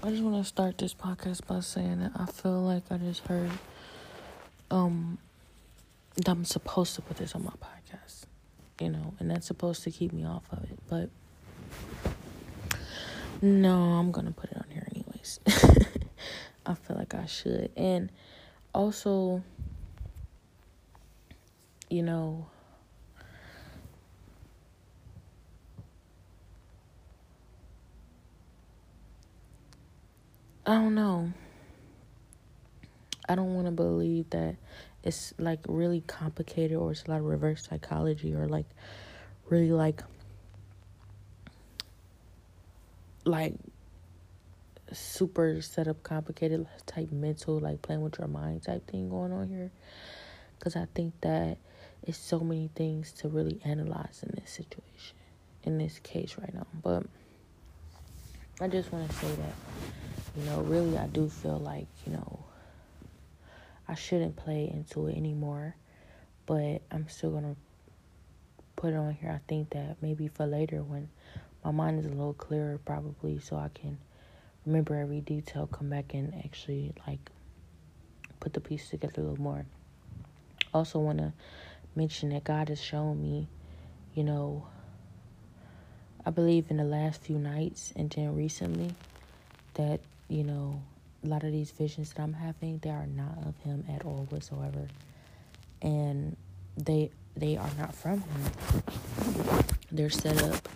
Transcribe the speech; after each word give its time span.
I 0.00 0.10
just 0.10 0.22
want 0.22 0.36
to 0.36 0.44
start 0.44 0.78
this 0.78 0.94
podcast 0.94 1.44
by 1.48 1.58
saying 1.58 1.98
that 1.98 2.12
I 2.14 2.26
feel 2.26 2.62
like 2.62 2.84
I 2.88 2.98
just 2.98 3.26
heard 3.26 3.50
um 4.70 5.18
that 6.14 6.28
I'm 6.28 6.44
supposed 6.44 6.94
to 6.94 7.02
put 7.02 7.16
this 7.16 7.34
on 7.34 7.42
my 7.42 7.50
podcast, 7.50 8.22
you 8.80 8.90
know, 8.90 9.14
and 9.18 9.28
that's 9.28 9.48
supposed 9.48 9.82
to 9.82 9.90
keep 9.90 10.12
me 10.12 10.24
off 10.24 10.44
of 10.52 10.62
it, 10.62 10.78
but 10.88 11.10
no, 13.42 13.74
I'm 13.74 14.12
gonna 14.12 14.30
put 14.30 14.52
it 14.52 14.56
on 14.56 14.66
here 14.70 14.86
anyways. 14.94 15.40
I 16.66 16.74
feel 16.74 16.96
like 16.96 17.14
I 17.14 17.26
should, 17.26 17.72
and 17.76 18.10
also, 18.72 19.42
you 21.90 22.04
know. 22.04 22.46
I 30.68 30.72
don't 30.72 30.94
know. 30.94 31.32
I 33.26 33.34
don't 33.36 33.54
want 33.54 33.68
to 33.68 33.70
believe 33.70 34.28
that 34.30 34.56
it's 35.02 35.32
like 35.38 35.60
really 35.66 36.02
complicated 36.02 36.76
or 36.76 36.92
it's 36.92 37.04
a 37.04 37.10
lot 37.10 37.20
of 37.20 37.24
reverse 37.24 37.66
psychology 37.66 38.34
or 38.34 38.46
like 38.46 38.66
really 39.48 39.72
like 39.72 40.02
like 43.24 43.54
super 44.92 45.62
set 45.62 45.88
up 45.88 46.02
complicated 46.02 46.66
type 46.84 47.10
mental 47.12 47.58
like 47.58 47.80
playing 47.80 48.02
with 48.02 48.18
your 48.18 48.28
mind 48.28 48.62
type 48.62 48.86
thing 48.90 49.08
going 49.08 49.32
on 49.32 49.48
here 49.48 49.70
because 50.58 50.76
i 50.76 50.86
think 50.94 51.14
that 51.22 51.56
it's 52.02 52.18
so 52.18 52.40
many 52.40 52.70
things 52.74 53.12
to 53.12 53.28
really 53.28 53.60
analyze 53.64 54.22
in 54.22 54.34
this 54.38 54.50
situation 54.50 55.16
in 55.64 55.78
this 55.78 55.98
case 56.00 56.36
right 56.38 56.54
now 56.54 56.66
but 56.82 57.02
i 58.62 58.68
just 58.68 58.90
want 58.92 59.08
to 59.08 59.16
say 59.16 59.28
that 59.28 60.07
you 60.38 60.44
know, 60.44 60.60
really, 60.60 60.96
I 60.96 61.08
do 61.08 61.28
feel 61.28 61.58
like, 61.58 61.88
you 62.06 62.12
know, 62.12 62.44
I 63.88 63.94
shouldn't 63.94 64.36
play 64.36 64.70
into 64.72 65.08
it 65.08 65.16
anymore, 65.16 65.74
but 66.46 66.80
I'm 66.92 67.08
still 67.08 67.32
to 67.32 67.56
put 68.76 68.92
it 68.92 68.96
on 68.96 69.14
here. 69.14 69.32
I 69.32 69.40
think 69.48 69.70
that 69.70 69.96
maybe 70.00 70.28
for 70.28 70.46
later 70.46 70.84
when 70.84 71.08
my 71.64 71.72
mind 71.72 71.98
is 71.98 72.06
a 72.06 72.10
little 72.10 72.34
clearer, 72.34 72.78
probably, 72.84 73.40
so 73.40 73.56
I 73.56 73.68
can 73.74 73.98
remember 74.64 74.94
every 74.94 75.20
detail, 75.20 75.66
come 75.66 75.90
back 75.90 76.14
and 76.14 76.32
actually, 76.44 76.92
like, 77.04 77.30
put 78.38 78.52
the 78.52 78.60
pieces 78.60 78.90
together 78.90 79.22
a 79.22 79.24
little 79.24 79.42
more. 79.42 79.66
Also, 80.72 81.00
want 81.00 81.18
to 81.18 81.32
mention 81.96 82.28
that 82.28 82.44
God 82.44 82.68
has 82.68 82.80
shown 82.80 83.20
me, 83.20 83.48
you 84.14 84.22
know, 84.22 84.68
I 86.24 86.30
believe 86.30 86.66
in 86.70 86.76
the 86.76 86.84
last 86.84 87.22
few 87.22 87.38
nights 87.38 87.92
and 87.96 88.08
then 88.10 88.36
recently 88.36 88.94
that 89.74 90.00
you 90.28 90.44
know, 90.44 90.82
a 91.24 91.26
lot 91.26 91.42
of 91.42 91.52
these 91.52 91.70
visions 91.70 92.12
that 92.12 92.22
I'm 92.22 92.34
having, 92.34 92.78
they 92.78 92.90
are 92.90 93.06
not 93.06 93.38
of 93.46 93.56
him 93.58 93.84
at 93.88 94.04
all 94.04 94.26
whatsoever. 94.30 94.86
And 95.82 96.36
they 96.76 97.10
they 97.36 97.56
are 97.56 97.70
not 97.78 97.94
from 97.94 98.20
him. 98.20 99.64
They're 99.90 100.10
set 100.10 100.42
up. 100.42 100.68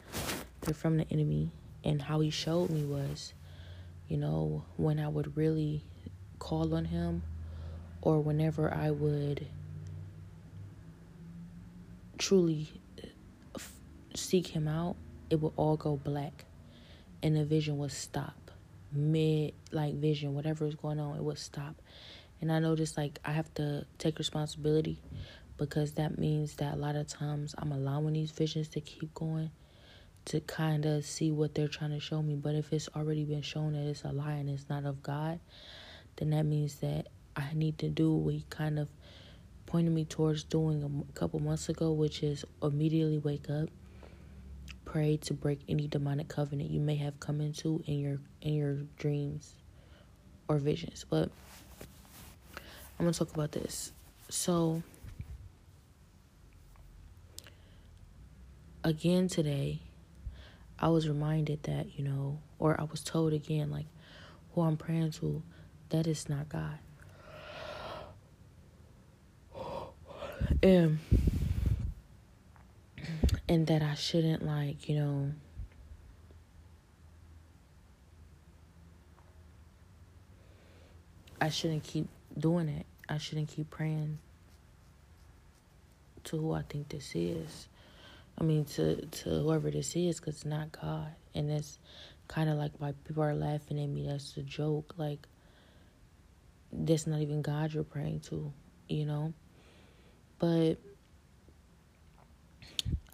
They're 0.63 0.75
from 0.75 0.97
the 0.97 1.07
enemy. 1.11 1.51
And 1.85 2.01
how 2.01 2.21
he 2.21 2.31
showed 2.31 2.71
me 2.71 2.85
was, 2.85 3.35
you 4.09 4.17
know, 4.17 4.65
when 4.77 5.01
I 5.01 5.09
would 5.09 5.37
really 5.37 5.83
call 6.39 6.75
on 6.75 6.85
him 6.85 7.23
or 8.01 8.21
whenever 8.21 8.73
I 8.73 8.91
would 8.91 9.47
truly 12.19 12.69
seek 14.15 14.47
him 14.47 14.69
out, 14.69 14.97
it 15.31 15.41
would 15.41 15.53
all 15.57 15.77
go 15.77 15.97
black 15.97 16.45
and 17.23 17.37
the 17.37 17.45
vision 17.45 17.79
would 17.79 17.93
stop 17.93 18.42
mid 18.93 19.55
like 19.71 19.95
vision, 19.95 20.35
whatever 20.35 20.67
is 20.67 20.75
going 20.75 21.01
on, 21.01 21.17
it 21.17 21.23
would 21.23 21.39
stop. 21.39 21.81
And 22.41 22.51
I 22.51 22.59
noticed 22.59 22.97
like 22.97 23.19
I 23.25 23.33
have 23.33 23.53
to 23.55 23.87
take 23.99 24.19
responsibility 24.19 25.01
because 25.59 25.93
that 25.93 26.19
means 26.19 26.57
that 26.57 26.75
a 26.75 26.77
lot 26.77 26.97
of 26.97 27.07
times 27.07 27.55
I'm 27.59 27.73
allowing 27.73 28.15
these 28.15 28.33
visions 28.33 28.69
to 28.69 28.81
keep 28.81 29.15
going 29.15 29.51
to 30.25 30.41
kind 30.41 30.87
of 30.87 31.05
see 31.05 31.31
what 31.31 31.55
they're 31.55 31.69
trying 31.69 31.91
to 31.91 32.01
show 32.01 32.23
me. 32.23 32.35
But 32.35 32.55
if 32.55 32.73
it's 32.73 32.89
already 32.97 33.25
been 33.25 33.43
shown 33.43 33.73
that 33.75 33.89
it's 33.89 34.05
a 34.05 34.13
lie 34.13 34.33
and 34.33 34.49
it's 34.49 34.69
not 34.69 34.85
of 34.85 35.03
God, 35.03 35.41
then 36.17 36.31
that 36.31 36.45
means 36.45 36.77
that 36.77 37.09
I 37.37 37.49
need 37.55 37.79
to 37.79 37.89
do 37.89 38.13
what 38.13 38.35
he 38.35 38.45
kind 38.51 38.79
of 38.79 38.89
pointed 39.67 39.93
me 39.93 40.05
towards 40.05 40.45
doing 40.45 41.05
a 41.09 41.13
couple 41.19 41.41
months 41.41 41.69
ago, 41.69 41.93
which 41.93 42.23
is 42.23 42.45
immediately 42.63 43.19
wake 43.19 43.49
up 43.49 43.69
pray 44.93 45.17
to 45.17 45.33
break 45.33 45.61
any 45.71 45.89
demonic 45.89 46.29
covenant 46.29 46.71
you 46.71 46.79
may 46.79 46.97
have 46.97 47.19
come 47.19 47.41
into 47.41 47.83
in 47.87 47.99
your 47.99 48.19
in 48.43 48.53
your 48.53 48.75
dreams 48.99 49.55
or 50.49 50.59
visions. 50.59 51.07
But 51.09 51.31
I'm 52.99 53.07
gonna 53.07 53.15
talk 53.15 53.33
about 53.33 53.53
this. 53.53 53.93
So 54.29 54.83
again 58.85 59.29
today, 59.29 59.81
I 60.79 60.89
was 60.89 61.09
reminded 61.09 61.63
that, 61.63 61.99
you 61.99 62.05
know, 62.05 62.41
or 62.59 62.79
I 62.79 62.85
was 62.85 63.03
told 63.03 63.33
again, 63.33 63.71
like, 63.71 63.87
who 64.55 64.61
I'm 64.61 64.77
praying 64.77 65.13
to, 65.13 65.43
that 65.89 66.07
is 66.07 66.29
not 66.29 66.51
God. 66.51 66.79
And 70.63 70.99
and 73.53 73.67
that 73.67 73.83
I 73.83 73.93
shouldn't 73.93 74.43
like, 74.43 74.89
you 74.89 74.97
know, 74.97 75.33
I 81.39 81.51
shouldn't 81.51 81.83
keep 81.83 82.09
doing 82.39 82.71
it. 82.71 82.87
I 83.11 83.19
shouldn't 83.19 83.49
keep 83.49 83.69
praying 83.69 84.19
to 86.25 86.39
who 86.39 86.55
I 86.55 86.63
think 86.63 86.89
this 86.89 87.13
is. 87.15 87.69
I 88.39 88.45
mean, 88.45 88.65
to 88.65 89.05
to 89.05 89.29
whoever 89.29 89.71
this 89.71 89.95
is, 89.97 90.19
because 90.19 90.37
it's 90.37 90.45
not 90.47 90.73
God, 90.73 91.09
and 91.35 91.51
it's 91.51 91.79
kind 92.29 92.49
of 92.49 92.57
like 92.57 92.73
why 92.79 92.95
people 93.05 93.23
are 93.23 93.35
laughing 93.35 93.79
at 93.79 93.89
me. 93.89 94.07
That's 94.07 94.35
a 94.39 94.43
joke. 94.43 94.95
Like, 94.97 95.29
that's 96.73 97.07
not 97.07 97.21
even 97.21 97.43
God 97.43 97.75
you're 97.75 97.85
praying 97.85 98.21
to, 98.31 98.51
you 98.89 99.05
know. 99.05 99.35
But 100.39 100.77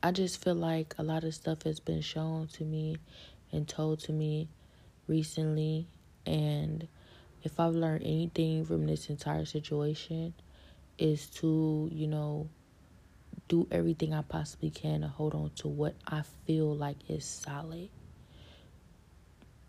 I 0.00 0.12
just 0.12 0.42
feel 0.42 0.54
like 0.54 0.94
a 0.96 1.02
lot 1.02 1.24
of 1.24 1.34
stuff 1.34 1.62
has 1.64 1.80
been 1.80 2.02
shown 2.02 2.46
to 2.52 2.64
me 2.64 2.98
and 3.50 3.66
told 3.66 3.98
to 4.00 4.12
me 4.12 4.48
recently. 5.08 5.88
And 6.24 6.86
if 7.42 7.58
I've 7.58 7.74
learned 7.74 8.04
anything 8.04 8.64
from 8.64 8.86
this 8.86 9.10
entire 9.10 9.44
situation, 9.44 10.34
is 10.98 11.26
to, 11.26 11.88
you 11.92 12.06
know, 12.06 12.48
do 13.48 13.66
everything 13.70 14.12
I 14.12 14.22
possibly 14.22 14.70
can 14.70 15.00
to 15.00 15.08
hold 15.08 15.34
on 15.34 15.50
to 15.56 15.68
what 15.68 15.94
I 16.06 16.22
feel 16.46 16.76
like 16.76 16.96
is 17.08 17.24
solid. 17.24 17.88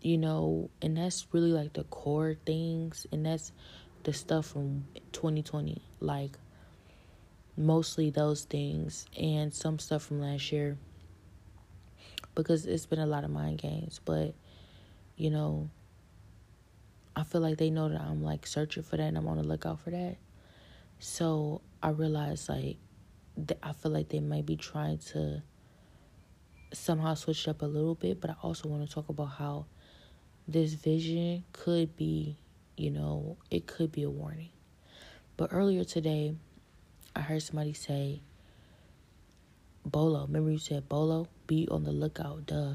You 0.00 0.18
know, 0.18 0.70
and 0.80 0.96
that's 0.96 1.26
really 1.32 1.52
like 1.52 1.72
the 1.72 1.84
core 1.84 2.36
things, 2.46 3.06
and 3.12 3.26
that's 3.26 3.52
the 4.04 4.12
stuff 4.12 4.46
from 4.46 4.86
2020. 5.12 5.82
Like, 6.00 6.38
mostly 7.56 8.10
those 8.10 8.44
things 8.44 9.06
and 9.18 9.52
some 9.52 9.78
stuff 9.78 10.02
from 10.02 10.20
last 10.20 10.52
year 10.52 10.76
because 12.34 12.66
it's 12.66 12.86
been 12.86 12.98
a 12.98 13.06
lot 13.06 13.24
of 13.24 13.30
mind 13.30 13.58
games. 13.58 14.00
But 14.04 14.34
you 15.20 15.28
know 15.28 15.68
i 17.14 17.22
feel 17.22 17.42
like 17.42 17.58
they 17.58 17.68
know 17.68 17.90
that 17.90 18.00
i'm 18.00 18.22
like 18.22 18.46
searching 18.46 18.82
for 18.82 18.96
that 18.96 19.02
and 19.02 19.18
i'm 19.18 19.28
on 19.28 19.36
the 19.36 19.42
lookout 19.42 19.78
for 19.80 19.90
that. 19.90 20.16
So 20.98 21.60
i 21.82 21.90
realize 21.90 22.48
like 22.48 22.76
i 23.62 23.72
feel 23.72 23.92
like 23.92 24.08
they 24.08 24.20
might 24.20 24.46
be 24.46 24.56
trying 24.56 24.98
to 25.12 25.42
somehow 26.72 27.14
switch 27.14 27.46
up 27.48 27.62
a 27.62 27.66
little 27.66 27.94
bit. 27.94 28.20
But 28.20 28.30
i 28.30 28.34
also 28.42 28.68
want 28.68 28.86
to 28.88 28.92
talk 28.92 29.08
about 29.08 29.26
how 29.26 29.66
this 30.48 30.72
vision 30.72 31.44
could 31.52 31.96
be 31.96 32.38
you 32.76 32.90
know 32.90 33.36
it 33.50 33.66
could 33.66 33.92
be 33.92 34.04
a 34.04 34.10
warning. 34.10 34.50
But 35.36 35.50
earlier 35.52 35.84
today 35.84 36.34
I 37.14 37.20
heard 37.20 37.42
somebody 37.42 37.72
say 37.72 38.20
Bolo. 39.84 40.26
Remember 40.26 40.50
you 40.50 40.58
said 40.58 40.88
Bolo? 40.88 41.28
Be 41.46 41.66
on 41.70 41.84
the 41.84 41.92
lookout. 41.92 42.46
Duh. 42.46 42.74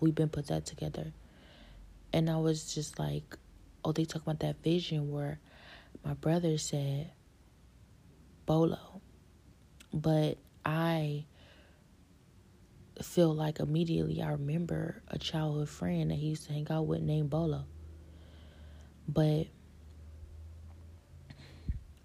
We've 0.00 0.14
been 0.14 0.28
put 0.28 0.46
that 0.48 0.64
together. 0.64 1.12
And 2.12 2.30
I 2.30 2.36
was 2.36 2.74
just 2.74 2.98
like, 2.98 3.36
oh, 3.84 3.92
they 3.92 4.04
talk 4.04 4.22
about 4.22 4.40
that 4.40 4.62
vision 4.62 5.10
where 5.10 5.40
my 6.04 6.14
brother 6.14 6.56
said 6.58 7.10
Bolo. 8.46 9.02
But 9.92 10.38
I 10.64 11.24
feel 13.02 13.34
like 13.34 13.60
immediately 13.60 14.22
I 14.22 14.30
remember 14.30 15.02
a 15.08 15.18
childhood 15.18 15.68
friend 15.68 16.10
that 16.10 16.16
he 16.16 16.28
used 16.28 16.46
to 16.46 16.52
hang 16.52 16.66
out 16.70 16.86
with 16.86 17.02
named 17.02 17.30
Bolo. 17.30 17.64
But 19.06 19.46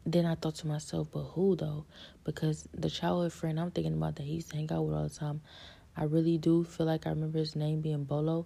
then 0.06 0.26
I 0.26 0.36
thought 0.36 0.56
to 0.56 0.68
myself, 0.68 1.08
but 1.12 1.24
who 1.24 1.56
though? 1.56 1.86
Because 2.24 2.68
the 2.74 2.90
childhood 2.90 3.34
friend 3.34 3.60
I'm 3.60 3.72
thinking 3.72 3.94
about 3.94 4.16
that 4.18 4.24
he 4.24 4.34
used 4.34 4.52
to 4.52 4.58
hang 4.58 4.72
out 4.72 4.84
with 4.84 4.96
all 4.96 5.04
the 5.04 5.10
time, 5.10 5.42
I 5.96 6.04
really 6.06 6.38
do 6.38 6.64
feel 6.64 6.86
like 6.86 7.06
I 7.06 7.12
remember 7.12 7.40
his 7.40 7.56
name 7.56 7.82
being 7.82 8.04
Bolo, 8.04 8.46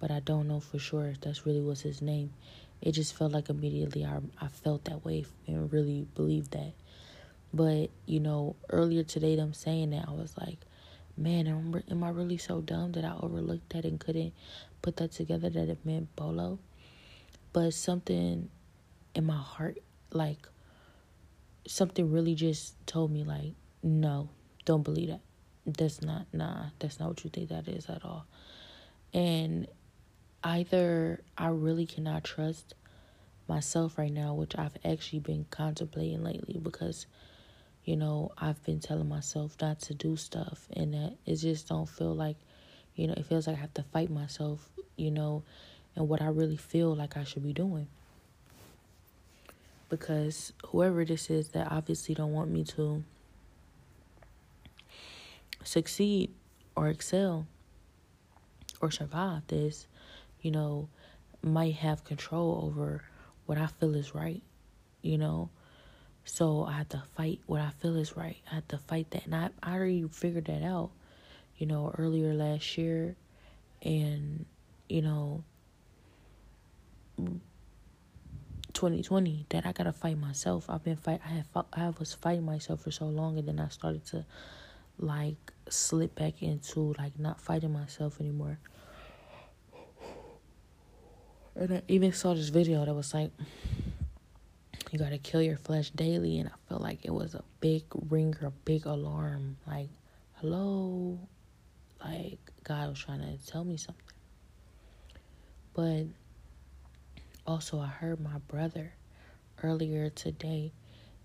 but 0.00 0.10
I 0.10 0.20
don't 0.20 0.48
know 0.48 0.60
for 0.60 0.78
sure 0.78 1.06
if 1.06 1.20
that's 1.20 1.46
really 1.46 1.60
was 1.60 1.80
his 1.80 2.02
name. 2.02 2.32
It 2.80 2.92
just 2.92 3.16
felt 3.16 3.32
like 3.32 3.48
immediately 3.48 4.04
I, 4.04 4.18
I 4.40 4.48
felt 4.48 4.84
that 4.84 5.04
way 5.04 5.24
and 5.46 5.72
really 5.72 6.06
believed 6.14 6.52
that. 6.52 6.72
But, 7.52 7.90
you 8.06 8.20
know, 8.20 8.56
earlier 8.68 9.02
today, 9.02 9.34
them 9.36 9.54
saying 9.54 9.90
that, 9.90 10.06
I 10.06 10.12
was 10.12 10.36
like, 10.36 10.58
man, 11.16 11.46
am, 11.46 11.82
am 11.90 12.04
I 12.04 12.10
really 12.10 12.36
so 12.36 12.60
dumb 12.60 12.92
that 12.92 13.04
I 13.04 13.14
overlooked 13.20 13.70
that 13.70 13.84
and 13.84 13.98
couldn't 13.98 14.34
put 14.82 14.96
that 14.98 15.12
together 15.12 15.48
that 15.50 15.68
it 15.68 15.78
meant 15.84 16.14
Bolo? 16.14 16.58
But 17.52 17.72
something 17.74 18.50
in 19.14 19.24
my 19.24 19.36
heart, 19.36 19.78
like, 20.12 20.46
something 21.68 22.10
really 22.10 22.34
just 22.34 22.74
told 22.86 23.10
me, 23.10 23.24
like, 23.24 23.54
no, 23.82 24.30
don't 24.64 24.82
believe 24.82 25.08
that. 25.08 25.20
That's 25.66 26.02
not, 26.02 26.26
nah, 26.32 26.66
that's 26.78 26.98
not 26.98 27.08
what 27.08 27.24
you 27.24 27.30
think 27.30 27.50
that 27.50 27.68
is 27.68 27.86
at 27.88 28.04
all. 28.04 28.26
And 29.12 29.68
either 30.42 31.20
I 31.36 31.48
really 31.48 31.86
cannot 31.86 32.24
trust 32.24 32.74
myself 33.48 33.98
right 33.98 34.12
now, 34.12 34.34
which 34.34 34.56
I've 34.56 34.76
actually 34.84 35.20
been 35.20 35.46
contemplating 35.50 36.22
lately 36.22 36.58
because 36.58 37.06
you 37.88 37.96
know, 37.96 38.32
I've 38.36 38.62
been 38.64 38.80
telling 38.80 39.08
myself 39.08 39.56
not 39.62 39.80
to 39.80 39.94
do 39.94 40.14
stuff 40.14 40.68
and 40.74 40.92
that 40.92 41.16
it 41.24 41.36
just 41.36 41.68
don't 41.68 41.88
feel 41.88 42.14
like, 42.14 42.36
you 42.94 43.06
know, 43.06 43.14
it 43.16 43.24
feels 43.24 43.46
like 43.46 43.56
I 43.56 43.60
have 43.60 43.72
to 43.74 43.82
fight 43.82 44.10
myself, 44.10 44.68
you 44.96 45.10
know, 45.10 45.42
and 45.96 46.06
what 46.06 46.20
I 46.20 46.26
really 46.26 46.58
feel 46.58 46.94
like 46.94 47.16
I 47.16 47.24
should 47.24 47.44
be 47.44 47.54
doing. 47.54 47.88
Because 49.88 50.52
whoever 50.66 51.04
this 51.04 51.30
is 51.30 51.48
that 51.50 51.70
obviously 51.70 52.14
don't 52.14 52.32
want 52.32 52.50
me 52.50 52.64
to 52.64 53.02
succeed 55.64 56.30
or 56.76 56.88
excel 56.88 57.46
or 58.80 58.90
survive 58.90 59.46
this, 59.48 59.86
you 60.42 60.50
know, 60.50 60.88
might 61.42 61.74
have 61.74 62.04
control 62.04 62.60
over 62.64 63.02
what 63.46 63.58
I 63.58 63.66
feel 63.66 63.94
is 63.94 64.14
right, 64.14 64.42
you 65.02 65.18
know. 65.18 65.50
So 66.24 66.64
I 66.64 66.72
have 66.72 66.90
to 66.90 67.02
fight 67.16 67.40
what 67.46 67.60
I 67.62 67.70
feel 67.70 67.96
is 67.96 68.16
right. 68.16 68.36
I 68.50 68.56
have 68.56 68.68
to 68.68 68.78
fight 68.78 69.10
that. 69.12 69.24
And 69.24 69.34
I, 69.34 69.48
I 69.62 69.74
already 69.74 70.06
figured 70.12 70.44
that 70.46 70.62
out, 70.62 70.90
you 71.56 71.66
know, 71.66 71.94
earlier 71.96 72.34
last 72.34 72.76
year. 72.76 73.16
And, 73.82 74.44
you 74.88 75.02
know, 75.02 75.44
2020 78.78 79.46
that 79.48 79.66
I 79.66 79.72
gotta 79.72 79.92
fight 79.92 80.16
myself. 80.16 80.70
I've 80.70 80.84
been 80.84 80.96
fight. 80.96 81.20
I 81.24 81.30
have 81.30 81.48
I 81.72 81.90
was 81.98 82.14
fighting 82.14 82.44
myself 82.44 82.82
for 82.82 82.92
so 82.92 83.06
long, 83.06 83.36
and 83.36 83.48
then 83.48 83.58
I 83.58 83.66
started 83.68 84.06
to 84.06 84.24
like 84.98 85.52
slip 85.68 86.14
back 86.14 86.42
into 86.42 86.94
like 86.96 87.18
not 87.18 87.40
fighting 87.40 87.72
myself 87.72 88.20
anymore. 88.20 88.60
And 91.56 91.74
I 91.74 91.82
even 91.88 92.12
saw 92.12 92.34
this 92.34 92.50
video 92.50 92.84
that 92.84 92.94
was 92.94 93.12
like 93.12 93.32
you 94.92 94.98
got 94.98 95.10
to 95.10 95.18
kill 95.18 95.42
your 95.42 95.56
flesh 95.56 95.90
daily. 95.90 96.38
And 96.38 96.48
I 96.48 96.52
felt 96.68 96.80
like 96.80 97.04
it 97.04 97.12
was 97.12 97.34
a 97.34 97.42
big 97.60 97.82
ringer, 98.08 98.46
a 98.46 98.50
big 98.50 98.86
alarm. 98.86 99.56
Like, 99.66 99.88
hello? 100.36 101.18
Like, 102.02 102.38
God 102.62 102.90
was 102.90 102.98
trying 102.98 103.20
to 103.20 103.44
tell 103.44 103.64
me 103.64 103.76
something. 103.76 104.04
But 105.74 106.06
also, 107.48 107.80
I 107.80 107.86
heard 107.86 108.20
my 108.20 108.38
brother 108.46 108.92
earlier 109.62 110.10
today. 110.10 110.72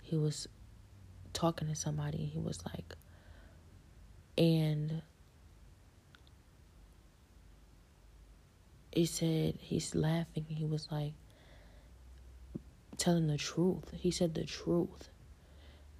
He 0.01 0.15
was 0.15 0.47
talking 1.33 1.67
to 1.67 1.75
somebody. 1.75 2.31
He 2.33 2.39
was 2.39 2.63
like, 2.65 2.95
and 4.37 5.01
he 8.93 9.05
said, 9.05 9.55
he's 9.59 9.93
laughing. 9.93 10.45
He 10.47 10.63
was 10.63 10.87
like, 10.89 11.11
telling 12.97 13.27
the 13.27 13.37
truth. 13.37 13.91
He 13.91 14.09
said 14.09 14.33
the 14.33 14.45
truth. 14.45 15.09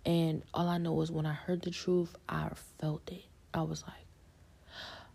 And 0.06 0.44
all 0.54 0.70
I 0.70 0.78
know 0.78 1.02
is 1.02 1.12
when 1.12 1.26
I 1.26 1.34
heard 1.34 1.64
the 1.64 1.72
truth, 1.72 2.16
I 2.30 2.50
felt 2.80 3.12
it. 3.12 3.26
I 3.54 3.64
was 3.64 3.84
like, 3.84 4.03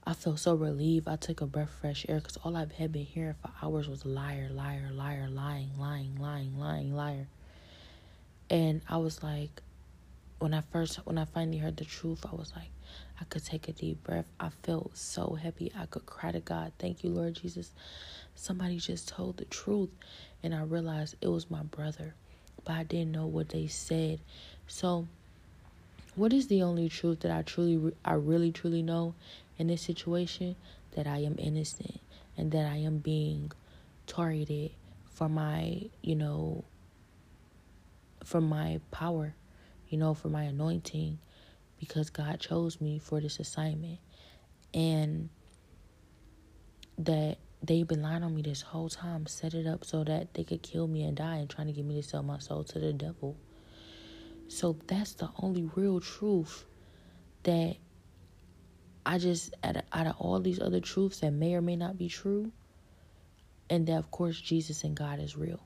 I 0.09 0.15
felt 0.15 0.39
so 0.39 0.55
relieved. 0.55 1.07
I 1.07 1.17
took 1.17 1.43
a 1.43 1.47
breath 1.47 1.69
fresh 1.83 2.07
air 2.09 2.17
because 2.17 2.39
all 2.39 2.57
I've 2.57 2.73
had 2.73 2.93
been 2.93 3.05
hearing 3.05 3.35
for 3.43 3.51
hours 3.63 3.91
was 3.91 4.07
liar, 4.07 4.49
liar, 4.51 4.89
liar, 4.91 5.29
lying, 5.29 5.69
lying, 5.79 6.17
lying, 6.19 6.59
lying, 6.59 6.97
liar. 6.97 7.27
And 8.49 8.81
I 8.89 8.97
was 8.97 9.23
like, 9.23 9.61
when 10.39 10.55
I 10.55 10.63
first, 10.73 10.97
when 11.05 11.19
I 11.19 11.27
finally 11.27 11.59
heard 11.59 11.77
the 11.77 11.85
truth, 11.85 12.25
I 12.25 12.35
was 12.35 12.55
like, 12.57 12.71
I 13.21 13.25
could 13.25 13.45
take 13.45 13.69
a 13.69 13.73
deep 13.73 14.03
breath. 14.03 14.25
I 14.41 14.49
felt 14.49 14.97
so 14.97 15.35
happy. 15.35 15.71
I 15.79 15.85
could 15.85 16.07
cry 16.07 16.33
to 16.33 16.41
God. 16.41 16.73
Thank 16.79 17.05
you, 17.05 17.11
Lord 17.11 17.35
Jesus. 17.35 17.71
Somebody 18.35 18.79
just 18.79 19.09
told 19.09 19.37
the 19.37 19.45
truth 19.45 19.91
and 20.43 20.55
I 20.55 20.63
realized 20.63 21.17
it 21.21 21.29
was 21.29 21.51
my 21.51 21.65
brother, 21.65 22.15
but 22.65 22.73
I 22.73 22.83
didn't 22.83 23.13
know 23.13 23.27
what 23.27 23.51
they 23.51 23.67
said. 23.67 24.21
So, 24.69 25.07
what 26.15 26.33
is 26.33 26.47
the 26.47 26.63
only 26.63 26.89
truth 26.89 27.21
that 27.21 27.31
I 27.31 27.43
truly, 27.43 27.93
I 28.07 28.15
really, 28.15 28.53
truly 28.53 28.81
know 28.81 29.15
in 29.59 29.67
this 29.67 29.83
situation? 29.83 30.57
That 30.93 31.07
I 31.07 31.19
am 31.19 31.37
innocent 31.39 32.01
and 32.37 32.51
that 32.53 32.67
I 32.67 32.77
am 32.77 32.99
being 32.99 33.53
targeted 34.07 34.73
for 35.11 35.29
my, 35.29 35.91
you 36.03 36.17
know, 36.17 36.65
for 38.25 38.41
my 38.41 38.81
power, 38.91 39.35
you 39.89 39.99
know, 39.99 40.15
for 40.15 40.29
my 40.29 40.45
anointing, 40.45 41.19
because 41.79 42.11
God 42.11 42.41
chose 42.41 42.81
me 42.81 42.99
for 42.99 43.21
this 43.21 43.39
assignment. 43.39 43.99
And 44.75 45.29
that 46.99 47.39
they've 47.63 47.87
been 47.87 48.03
lying 48.03 48.23
on 48.23 48.35
me 48.35 48.43
this 48.43 48.63
whole 48.63 48.89
time, 48.89 49.27
set 49.27 49.55
it 49.55 49.67
up 49.67 49.85
so 49.85 50.05
that 50.05 50.35
they 50.35 50.45
could 50.45 50.63
kill 50.63 50.87
me 50.89 51.05
and 51.05 51.17
die 51.17 51.37
and 51.37 51.49
trying 51.49 51.69
to 51.69 51.73
get 51.73 51.85
me 51.85 51.95
to 51.95 52.03
sell 52.03 52.23
my 52.23 52.39
soul 52.39 52.65
to 52.65 52.79
the 52.79 52.93
devil. 52.93 53.37
So 54.49 54.77
that's 54.87 55.13
the 55.15 55.29
only 55.41 55.69
real 55.75 56.01
truth 56.01 56.65
that 57.43 57.77
I 59.09 59.17
just, 59.17 59.55
out 59.65 60.07
of, 60.07 60.15
all 60.19 60.39
these 60.39 60.61
other 60.61 60.81
truths 60.81 61.21
that 61.21 61.31
may 61.31 61.55
or 61.55 61.63
may 61.63 61.77
not 61.77 61.97
be 61.97 62.11
true, 62.11 62.53
and 63.71 63.87
that 63.87 63.97
of 63.97 64.11
course 64.11 64.39
Jesus 64.39 64.85
and 64.85 64.95
God 64.95 65.19
is 65.19 65.35
real. 65.35 65.61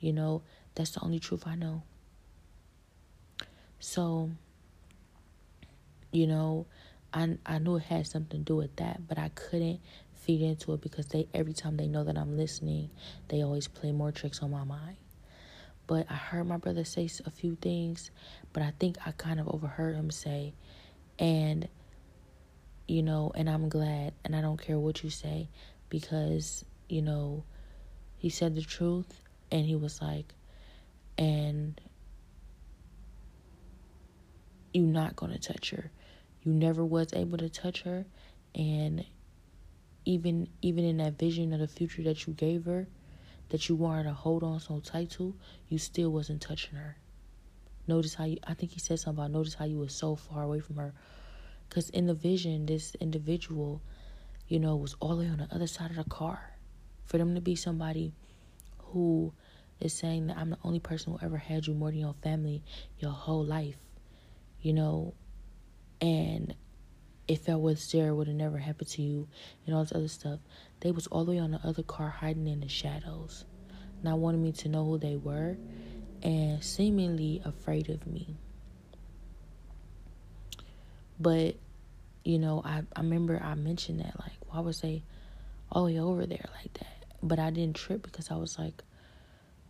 You 0.00 0.12
know, 0.12 0.42
that's 0.74 0.90
the 0.90 1.00
only 1.00 1.20
truth 1.20 1.44
I 1.46 1.54
know. 1.54 1.84
So, 3.78 4.32
you 6.10 6.26
know, 6.26 6.66
I 7.12 7.38
I 7.46 7.58
knew 7.58 7.76
it 7.76 7.84
had 7.84 8.08
something 8.08 8.40
to 8.40 8.44
do 8.44 8.56
with 8.56 8.74
that, 8.76 9.06
but 9.06 9.18
I 9.18 9.28
couldn't 9.28 9.78
feed 10.12 10.42
into 10.42 10.72
it 10.72 10.80
because 10.80 11.06
they 11.06 11.28
every 11.32 11.52
time 11.52 11.76
they 11.76 11.86
know 11.86 12.02
that 12.02 12.18
I'm 12.18 12.36
listening, 12.36 12.90
they 13.28 13.42
always 13.42 13.68
play 13.68 13.92
more 13.92 14.10
tricks 14.10 14.42
on 14.42 14.50
my 14.50 14.64
mind. 14.64 14.96
But 15.86 16.10
I 16.10 16.14
heard 16.14 16.48
my 16.48 16.56
brother 16.56 16.82
say 16.82 17.08
a 17.24 17.30
few 17.30 17.54
things, 17.54 18.10
but 18.52 18.64
I 18.64 18.72
think 18.80 18.96
I 19.06 19.12
kind 19.12 19.38
of 19.38 19.46
overheard 19.46 19.94
him 19.94 20.10
say, 20.10 20.54
and 21.20 21.68
you 22.86 23.02
know, 23.02 23.32
and 23.34 23.48
I'm 23.48 23.68
glad, 23.68 24.14
and 24.24 24.34
I 24.36 24.40
don't 24.40 24.60
care 24.60 24.78
what 24.78 25.02
you 25.02 25.10
say 25.10 25.48
because 25.88 26.64
you 26.88 27.02
know, 27.02 27.44
he 28.18 28.28
said 28.28 28.54
the 28.54 28.62
truth, 28.62 29.20
and 29.50 29.64
he 29.64 29.74
was 29.74 30.00
like, 30.00 30.34
and 31.16 31.80
you're 34.72 34.84
not 34.84 35.16
gonna 35.16 35.38
touch 35.38 35.70
her. 35.70 35.90
You 36.42 36.52
never 36.52 36.84
was 36.84 37.12
able 37.14 37.38
to 37.38 37.48
touch 37.48 37.82
her, 37.82 38.04
and 38.54 39.04
even 40.04 40.48
even 40.62 40.84
in 40.84 40.98
that 40.98 41.18
vision 41.18 41.52
of 41.52 41.60
the 41.60 41.68
future 41.68 42.02
that 42.02 42.26
you 42.26 42.34
gave 42.34 42.64
her, 42.66 42.86
that 43.48 43.68
you 43.68 43.76
wanted 43.76 44.04
to 44.04 44.12
hold 44.12 44.42
on 44.42 44.60
so 44.60 44.80
tight 44.80 45.10
to, 45.12 45.34
you 45.68 45.78
still 45.78 46.10
wasn't 46.10 46.42
touching 46.42 46.74
her. 46.76 46.96
Notice 47.86 48.14
how 48.14 48.24
you. 48.24 48.38
I 48.46 48.54
think 48.54 48.72
he 48.72 48.80
said 48.80 48.98
something 48.98 49.22
about 49.24 49.30
notice 49.32 49.54
how 49.54 49.64
you 49.64 49.78
were 49.78 49.88
so 49.88 50.16
far 50.16 50.42
away 50.42 50.60
from 50.60 50.76
her, 50.76 50.92
because 51.74 51.90
in 51.90 52.06
the 52.06 52.14
vision, 52.14 52.66
this 52.66 52.94
individual, 53.00 53.82
you 54.46 54.60
know, 54.60 54.76
was 54.76 54.94
all 55.00 55.16
the 55.16 55.24
way 55.24 55.28
on 55.28 55.38
the 55.38 55.48
other 55.52 55.66
side 55.66 55.90
of 55.90 55.96
the 55.96 56.04
car. 56.04 56.52
For 57.06 57.18
them 57.18 57.34
to 57.34 57.40
be 57.40 57.56
somebody 57.56 58.12
who 58.78 59.32
is 59.80 59.92
saying 59.92 60.28
that 60.28 60.36
I'm 60.36 60.50
the 60.50 60.58
only 60.62 60.78
person 60.78 61.12
who 61.12 61.18
ever 61.20 61.36
had 61.36 61.66
you 61.66 61.74
more 61.74 61.90
than 61.90 61.98
your 61.98 62.14
family 62.22 62.62
your 63.00 63.10
whole 63.10 63.44
life, 63.44 63.74
you 64.60 64.72
know, 64.72 65.14
and 66.00 66.54
if 67.26 67.48
I 67.48 67.56
was 67.56 67.90
there, 67.90 68.10
it 68.10 68.14
would 68.14 68.28
have 68.28 68.36
never 68.36 68.58
happened 68.58 68.90
to 68.90 69.02
you, 69.02 69.26
and 69.66 69.74
all 69.74 69.82
this 69.82 69.92
other 69.92 70.06
stuff. 70.06 70.38
They 70.78 70.92
was 70.92 71.08
all 71.08 71.24
the 71.24 71.32
way 71.32 71.38
on 71.40 71.50
the 71.50 71.60
other 71.64 71.82
car, 71.82 72.08
hiding 72.08 72.46
in 72.46 72.60
the 72.60 72.68
shadows, 72.68 73.44
not 74.00 74.20
wanting 74.20 74.44
me 74.44 74.52
to 74.52 74.68
know 74.68 74.84
who 74.84 74.98
they 74.98 75.16
were, 75.16 75.56
and 76.22 76.62
seemingly 76.62 77.42
afraid 77.44 77.90
of 77.90 78.06
me. 78.06 78.36
But, 81.18 81.56
you 82.24 82.38
know, 82.38 82.62
I, 82.64 82.82
I 82.96 83.00
remember 83.00 83.40
I 83.42 83.54
mentioned 83.54 84.00
that, 84.00 84.18
like, 84.18 84.32
why 84.48 84.60
was 84.60 84.80
they 84.80 85.04
all 85.70 85.86
the 85.86 85.92
way 85.92 86.00
over 86.00 86.26
there 86.26 86.48
like 86.60 86.72
that? 86.74 87.04
But 87.22 87.38
I 87.38 87.50
didn't 87.50 87.76
trip 87.76 88.02
because 88.02 88.30
I 88.30 88.36
was 88.36 88.58
like, 88.58 88.82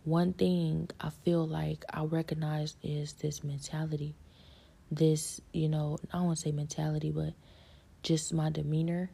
one 0.03 0.33
thing 0.33 0.89
I 1.01 1.09
feel 1.09 1.45
like 1.45 1.83
I 1.91 2.03
recognize 2.03 2.75
is 2.81 3.13
this 3.13 3.43
mentality. 3.43 4.15
This, 4.91 5.41
you 5.51 5.67
know, 5.67 5.97
I 6.13 6.17
don't 6.17 6.27
want 6.27 6.37
to 6.37 6.43
say 6.43 6.51
mentality, 6.51 7.11
but 7.11 7.33
just 8.03 8.33
my 8.33 8.49
demeanor 8.49 9.09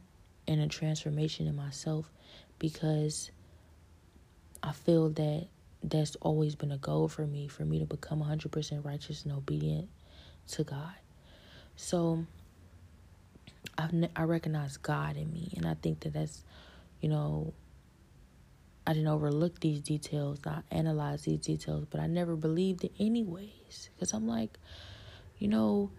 and 0.47 0.61
a 0.61 0.67
transformation 0.67 1.47
in 1.47 1.55
myself 1.55 2.11
because 2.59 3.31
I 4.61 4.73
feel 4.73 5.09
that 5.11 5.47
that's 5.81 6.15
always 6.17 6.55
been 6.55 6.71
a 6.71 6.77
goal 6.77 7.07
for 7.07 7.25
me 7.25 7.47
for 7.47 7.63
me 7.65 7.79
to 7.79 7.85
become 7.85 8.21
100% 8.21 8.85
righteous 8.85 9.23
and 9.23 9.33
obedient 9.33 9.89
to 10.49 10.63
God. 10.63 10.93
So 11.75 12.25
I've 13.81 13.93
ne- 13.93 14.11
I 14.15 14.23
recognize 14.23 14.77
God 14.77 15.17
in 15.17 15.31
me 15.31 15.53
and 15.57 15.65
I 15.65 15.75
think 15.75 16.01
that 16.01 16.13
that's 16.13 16.43
you 17.01 17.09
know 17.09 17.53
I 18.85 18.93
didn't 18.93 19.07
overlook 19.09 19.59
these 19.59 19.79
details, 19.79 20.39
I 20.45 20.61
analyze 20.71 21.23
these 21.23 21.39
details, 21.39 21.85
but 21.89 21.99
I 22.01 22.07
never 22.07 22.35
believed 22.35 22.83
it 22.83 22.93
anyways 22.99 23.89
because 23.95 24.13
I'm 24.13 24.27
like 24.27 24.57
you 25.37 25.47
know 25.47 25.91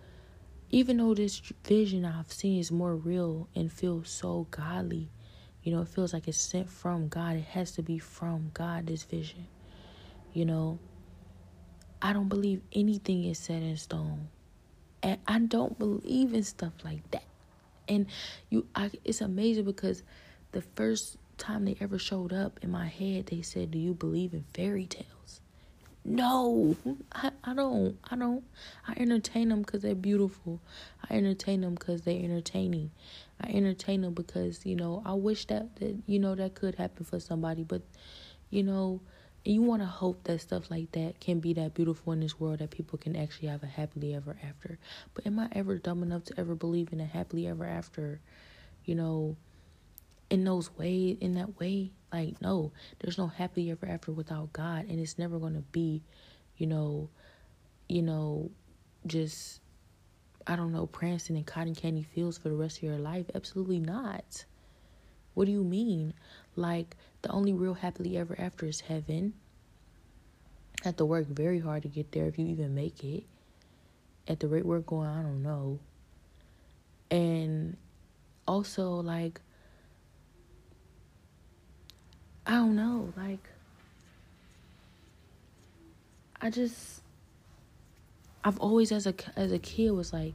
even 0.72 0.96
though 0.96 1.14
this 1.14 1.40
vision 1.64 2.06
I've 2.06 2.32
seen 2.32 2.58
is 2.58 2.72
more 2.72 2.96
real 2.96 3.46
and 3.54 3.70
feels 3.70 4.08
so 4.08 4.46
godly, 4.50 5.10
you 5.62 5.70
know, 5.70 5.82
it 5.82 5.88
feels 5.88 6.14
like 6.14 6.26
it's 6.26 6.40
sent 6.40 6.70
from 6.70 7.08
God. 7.08 7.36
It 7.36 7.44
has 7.44 7.72
to 7.72 7.82
be 7.82 7.98
from 7.98 8.50
God, 8.54 8.86
this 8.86 9.04
vision. 9.04 9.46
You 10.32 10.46
know, 10.46 10.78
I 12.00 12.14
don't 12.14 12.28
believe 12.30 12.62
anything 12.72 13.24
is 13.24 13.38
set 13.38 13.62
in 13.62 13.76
stone. 13.76 14.28
And 15.02 15.18
I 15.26 15.40
don't 15.40 15.78
believe 15.78 16.32
in 16.32 16.42
stuff 16.42 16.72
like 16.84 17.08
that. 17.10 17.24
And 17.88 18.06
you 18.50 18.66
I 18.74 18.90
it's 19.04 19.20
amazing 19.20 19.64
because 19.64 20.02
the 20.52 20.62
first 20.62 21.16
time 21.38 21.64
they 21.64 21.76
ever 21.80 21.98
showed 21.98 22.32
up 22.32 22.60
in 22.62 22.70
my 22.70 22.86
head, 22.86 23.26
they 23.26 23.42
said, 23.42 23.70
Do 23.70 23.78
you 23.78 23.94
believe 23.94 24.32
in 24.32 24.44
fairy 24.54 24.86
tales? 24.86 25.40
No, 26.04 26.76
I, 27.12 27.30
I 27.44 27.54
don't. 27.54 27.96
I 28.10 28.16
don't. 28.16 28.42
I 28.88 28.94
entertain 28.96 29.50
them 29.50 29.62
because 29.62 29.82
they're 29.82 29.94
beautiful. 29.94 30.60
I 31.08 31.14
entertain 31.14 31.60
them 31.60 31.74
because 31.74 32.02
they're 32.02 32.22
entertaining. 32.22 32.90
I 33.40 33.50
entertain 33.50 34.02
them 34.02 34.14
because, 34.14 34.66
you 34.66 34.74
know, 34.74 35.02
I 35.04 35.14
wish 35.14 35.46
that, 35.46 35.76
that 35.76 35.96
you 36.06 36.18
know, 36.18 36.34
that 36.34 36.54
could 36.54 36.74
happen 36.74 37.04
for 37.04 37.20
somebody. 37.20 37.62
But, 37.62 37.82
you 38.50 38.64
know, 38.64 39.00
you 39.44 39.62
want 39.62 39.82
to 39.82 39.86
hope 39.86 40.22
that 40.24 40.40
stuff 40.40 40.70
like 40.70 40.92
that 40.92 41.18
can 41.20 41.40
be 41.40 41.52
that 41.54 41.74
beautiful 41.74 42.12
in 42.12 42.20
this 42.20 42.38
world 42.38 42.60
that 42.60 42.70
people 42.70 42.98
can 42.98 43.16
actually 43.16 43.48
have 43.48 43.62
a 43.62 43.66
happily 43.66 44.14
ever 44.14 44.36
after. 44.46 44.78
But 45.14 45.26
am 45.26 45.38
I 45.38 45.48
ever 45.52 45.78
dumb 45.78 46.02
enough 46.02 46.24
to 46.24 46.38
ever 46.38 46.54
believe 46.54 46.92
in 46.92 47.00
a 47.00 47.06
happily 47.06 47.48
ever 47.48 47.64
after, 47.64 48.20
you 48.84 48.94
know, 48.94 49.36
in 50.30 50.44
those 50.44 50.70
ways, 50.76 51.18
in 51.20 51.34
that 51.34 51.58
way? 51.58 51.90
Like, 52.12 52.40
no, 52.40 52.72
there's 53.00 53.18
no 53.18 53.26
happy 53.26 53.70
ever 53.70 53.86
after 53.86 54.12
without 54.12 54.52
God, 54.52 54.86
and 54.88 55.00
it's 55.00 55.18
never 55.18 55.38
going 55.38 55.54
to 55.54 55.64
be, 55.72 56.02
you 56.56 56.66
know, 56.66 57.08
you 57.88 58.02
know, 58.02 58.50
just 59.06 59.60
I 60.46 60.56
don't 60.56 60.72
know, 60.72 60.86
prancing 60.86 61.36
in 61.36 61.44
cotton 61.44 61.74
candy 61.74 62.02
fields 62.02 62.38
for 62.38 62.48
the 62.48 62.54
rest 62.54 62.78
of 62.78 62.82
your 62.84 62.98
life. 62.98 63.26
Absolutely 63.34 63.78
not. 63.78 64.44
What 65.34 65.46
do 65.46 65.52
you 65.52 65.64
mean? 65.64 66.14
Like 66.56 66.96
the 67.22 67.30
only 67.30 67.52
real 67.52 67.74
happily 67.74 68.16
ever 68.18 68.34
after 68.38 68.66
is 68.66 68.80
heaven. 68.80 69.34
Have 70.84 70.96
to 70.96 71.04
work 71.04 71.28
very 71.28 71.60
hard 71.60 71.82
to 71.82 71.88
get 71.88 72.10
there 72.12 72.26
if 72.26 72.38
you 72.38 72.46
even 72.46 72.74
make 72.74 73.02
it. 73.04 73.24
At 74.26 74.40
the 74.40 74.48
rate 74.48 74.66
we're 74.66 74.80
going, 74.80 75.08
I 75.08 75.22
don't 75.22 75.42
know. 75.42 75.78
And 77.10 77.76
also 78.46 78.90
like 78.90 79.40
I 82.46 82.52
don't 82.52 82.74
know, 82.74 83.12
like 83.16 83.48
I 86.40 86.50
just 86.50 87.02
I've 88.42 88.58
always 88.58 88.90
as 88.90 89.06
a 89.06 89.14
as 89.36 89.52
a 89.52 89.58
kid 89.60 89.92
was 89.92 90.12
like 90.12 90.34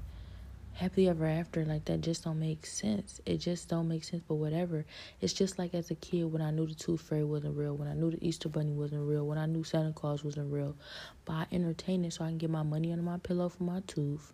happy 0.77 1.09
ever 1.09 1.25
after 1.25 1.65
like 1.65 1.85
that 1.85 2.01
just 2.01 2.23
don't 2.23 2.39
make 2.39 2.63
sense. 2.63 3.19
It 3.25 3.37
just 3.37 3.67
don't 3.67 3.87
make 3.87 4.03
sense 4.03 4.21
but 4.27 4.35
whatever. 4.35 4.85
It's 5.19 5.33
just 5.33 5.57
like 5.57 5.73
as 5.73 5.89
a 5.89 5.95
kid 5.95 6.25
when 6.25 6.41
I 6.41 6.51
knew 6.51 6.67
the 6.67 6.75
tooth 6.75 7.01
fairy 7.01 7.23
wasn't 7.23 7.57
real, 7.57 7.75
when 7.75 7.87
I 7.87 7.95
knew 7.95 8.11
the 8.11 8.23
Easter 8.25 8.47
bunny 8.47 8.73
wasn't 8.73 9.07
real, 9.07 9.25
when 9.25 9.39
I 9.39 9.47
knew 9.47 9.63
Santa 9.63 9.91
Claus 9.91 10.23
wasn't 10.23 10.53
real. 10.53 10.75
But 11.25 11.33
I 11.33 11.45
entertain 11.51 12.05
it 12.05 12.13
so 12.13 12.25
I 12.25 12.27
can 12.27 12.37
get 12.37 12.51
my 12.51 12.61
money 12.61 12.91
under 12.91 13.03
my 13.03 13.17
pillow 13.17 13.49
for 13.49 13.63
my 13.63 13.81
tooth. 13.87 14.33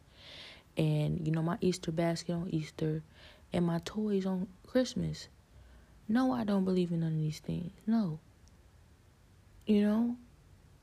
And 0.75 1.25
you 1.25 1.31
know 1.31 1.41
my 1.41 1.57
Easter 1.61 1.91
basket 1.93 2.33
on 2.33 2.49
Easter 2.49 3.03
and 3.53 3.65
my 3.65 3.79
toys 3.85 4.25
on 4.25 4.47
Christmas. 4.67 5.29
No, 6.09 6.33
I 6.33 6.43
don't 6.43 6.65
believe 6.65 6.91
in 6.91 6.99
none 6.99 7.13
of 7.13 7.19
these 7.19 7.39
things. 7.39 7.71
No. 7.87 8.19
You 9.65 9.83
know, 9.83 10.17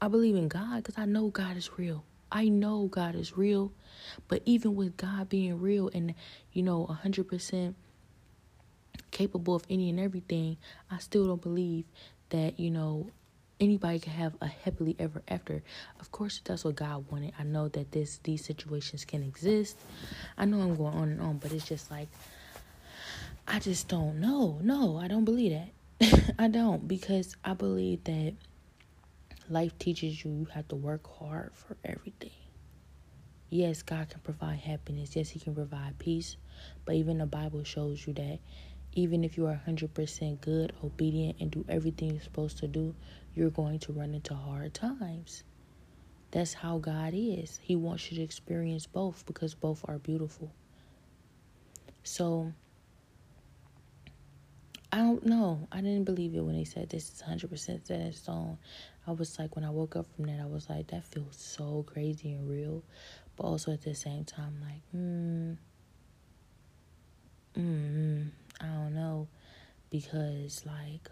I 0.01 0.09
believe 0.09 0.37
in 0.37 0.49
God 0.49 0.77
because 0.79 0.97
I 0.97 1.05
know 1.05 1.29
God 1.29 1.59
is 1.59 1.71
real. 1.77 2.03
I 2.33 2.49
know 2.49 2.87
God 2.87 3.15
is 3.15 3.37
real. 3.37 3.73
But 4.29 4.43
even 4.45 4.75
with 4.75 4.97
God 4.97 5.29
being 5.29 5.61
real 5.61 5.91
and, 5.93 6.15
you 6.53 6.63
know, 6.63 6.87
100% 7.05 7.75
capable 9.11 9.55
of 9.55 9.65
any 9.69 9.91
and 9.91 10.01
everything, 10.01 10.57
I 10.91 10.99
still 10.99 11.27
don't 11.27 11.43
believe 11.43 11.85
that, 12.31 12.59
you 12.59 12.71
know, 12.71 13.11
anybody 13.61 13.99
can 13.99 14.13
have 14.13 14.35
a 14.41 14.47
happily 14.47 14.97
ever 14.99 15.23
after. 15.29 15.63
Of 16.01 16.11
course, 16.11 16.41
that's 16.45 16.65
what 16.65 16.77
God 16.77 17.05
wanted. 17.11 17.33
I 17.39 17.43
know 17.43 17.69
that 17.69 17.93
this 17.93 18.19
these 18.23 18.45
situations 18.45 19.05
can 19.05 19.23
exist. 19.23 19.77
I 20.39 20.47
know 20.47 20.61
I'm 20.61 20.77
going 20.77 20.95
on 20.95 21.09
and 21.11 21.21
on, 21.21 21.39
but 21.39 21.53
it's 21.53 21.67
just 21.67 21.91
like 21.91 22.09
I 23.47 23.59
just 23.59 23.89
don't 23.89 24.21
know. 24.21 24.59
No, 24.63 24.97
I 24.97 25.09
don't 25.09 25.25
believe 25.25 25.53
that. 25.53 26.35
I 26.39 26.49
don't 26.49 26.89
because 26.89 27.37
I 27.45 27.53
believe 27.55 28.05
that 28.05 28.35
life 29.51 29.77
teaches 29.79 30.25
you 30.25 30.31
you 30.31 30.45
have 30.55 30.69
to 30.69 30.77
work 30.77 31.07
hard 31.19 31.51
for 31.55 31.77
everything. 31.85 32.31
Yes, 33.51 33.83
God 33.83 34.09
can 34.09 34.21
provide 34.21 34.61
happiness. 34.61 35.17
Yes, 35.17 35.29
He 35.29 35.41
can 35.41 35.55
provide 35.55 35.99
peace. 35.99 36.37
But 36.85 36.95
even 36.95 37.19
the 37.19 37.27
Bible 37.27 37.65
shows 37.65 38.07
you 38.07 38.13
that 38.15 38.39
even 38.93 39.25
if 39.25 39.37
you 39.37 39.47
are 39.47 39.61
100% 39.67 40.41
good, 40.41 40.73
obedient, 40.85 41.37
and 41.41 41.51
do 41.51 41.65
everything 41.69 42.11
you're 42.11 42.23
supposed 42.23 42.59
to 42.59 42.69
do, 42.69 42.95
you're 43.35 43.51
going 43.51 43.81
to 43.81 43.93
run 43.93 44.15
into 44.15 44.35
hard 44.35 44.73
times. 44.73 45.43
That's 46.31 46.55
how 46.55 46.79
God 46.79 47.13
is. 47.15 47.59
He 47.63 47.75
wants 47.75 48.11
you 48.11 48.19
to 48.19 48.23
experience 48.23 48.87
both 48.87 49.27
because 49.27 49.55
both 49.55 49.85
are 49.89 49.99
beautiful. 49.99 50.53
So, 52.05 52.53
I 54.93 54.99
don't 54.99 55.25
know. 55.25 55.69
I 55.71 55.81
didn't 55.81 56.05
believe 56.05 56.35
it 56.35 56.41
when 56.41 56.57
they 56.57 56.65
said 56.65 56.91
this 56.91 57.11
is 57.13 57.23
100% 57.23 57.87
set 57.87 58.01
in 58.01 58.13
stone. 58.13 58.59
I 59.07 59.13
was 59.13 59.39
like, 59.39 59.55
when 59.55 59.65
I 59.65 59.71
woke 59.71 59.95
up 59.97 60.07
from 60.15 60.25
that, 60.27 60.41
I 60.41 60.47
was 60.47 60.69
like, 60.69 60.89
that 60.89 61.05
feels 61.05 61.37
so 61.37 61.85
crazy 61.87 62.33
and 62.33 62.49
real. 62.49 62.83
But 63.37 63.45
also 63.45 63.73
at 63.73 63.83
the 63.83 63.95
same 63.95 64.25
time, 64.25 64.57
like, 64.61 64.83
hmm, 64.91 65.53
hmm, 67.55 68.23
I 68.61 68.67
don't 68.67 68.95
know. 68.95 69.29
Because, 69.91 70.65
like, 70.67 71.09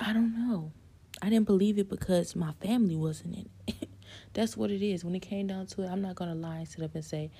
I 0.00 0.12
don't 0.12 0.34
know. 0.48 0.72
I 1.22 1.28
didn't 1.30 1.46
believe 1.46 1.78
it 1.78 1.88
because 1.88 2.36
my 2.36 2.52
family 2.60 2.96
wasn't 2.96 3.34
in 3.36 3.48
it. 3.66 3.74
That's 4.38 4.56
what 4.56 4.70
it 4.70 4.82
is. 4.82 5.04
When 5.04 5.16
it 5.16 5.22
came 5.22 5.48
down 5.48 5.66
to 5.66 5.82
it, 5.82 5.88
I'm 5.88 6.00
not 6.00 6.14
going 6.14 6.30
to 6.30 6.36
lie 6.36 6.58
and 6.58 6.68
sit 6.68 6.84
up 6.84 6.94
and 6.94 7.04
say 7.04 7.32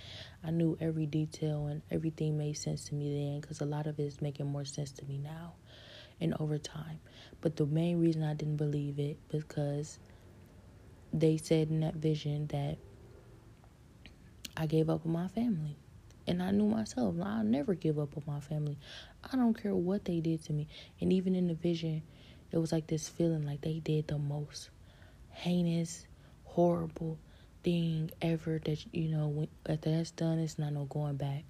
I 0.43 0.50
knew 0.50 0.76
every 0.81 1.07
detail 1.07 1.69
and 1.69 1.81
everything 1.93 2.37
made 2.37 2.55
sense 2.55 2.87
to 2.87 2.97
me 2.97 3.14
then 3.14 3.40
because 3.40 3.61
a 3.61 3.64
lot 3.64 3.87
of 3.87 4.00
it 4.00 4.02
is 4.02 4.21
making 4.21 4.47
more 4.47 4.64
sense 4.64 4.90
to 4.90 5.05
me 5.05 5.17
now 5.17 5.52
and 6.21 6.35
over 6.40 6.59
time. 6.59 6.99
But 7.40 7.55
the 7.55 7.67
main 7.67 8.00
reason 8.00 8.25
I 8.25 8.35
didn't 8.35 8.57
believe 8.57 8.99
it 8.99 9.17
because 9.28 10.00
they 11.12 11.37
said 11.37 11.69
in 11.71 11.78
that 11.83 11.95
vision 11.95 12.49
that 12.49 12.78
I 14.57 14.67
gave 14.67 14.90
up 14.90 15.07
on 15.07 15.12
my 15.12 15.28
family. 15.28 15.76
And 16.26 16.43
I 16.43 16.50
knew 16.50 16.67
myself, 16.67 17.14
I'll 17.23 17.45
never 17.45 17.75
give 17.75 18.00
up 18.00 18.17
on 18.17 18.25
my 18.26 18.40
family. 18.40 18.76
I 19.33 19.37
don't 19.37 19.55
care 19.55 19.73
what 19.73 20.05
they 20.05 20.19
did 20.19 20.43
to 20.47 20.52
me. 20.52 20.67
And 21.00 21.12
even 21.12 21.37
in 21.37 21.47
the 21.47 21.55
vision, 21.55 22.02
it 22.50 22.59
was 22.59 22.73
like 22.73 22.88
this 22.88 23.09
feeling 23.09 23.47
like 23.47 23.61
they 23.61 23.78
did 23.78 24.09
the 24.09 24.19
most 24.19 24.71
heinous, 25.31 26.05
horrible 26.58 27.16
thing 27.62 28.10
ever 28.20 28.58
that 28.64 28.84
you 28.92 29.08
know 29.08 29.28
when 29.28 29.46
after 29.68 29.92
that's 29.92 30.10
done 30.10 30.40
it's 30.40 30.58
not 30.58 30.72
no 30.72 30.86
going 30.86 31.14
back. 31.14 31.44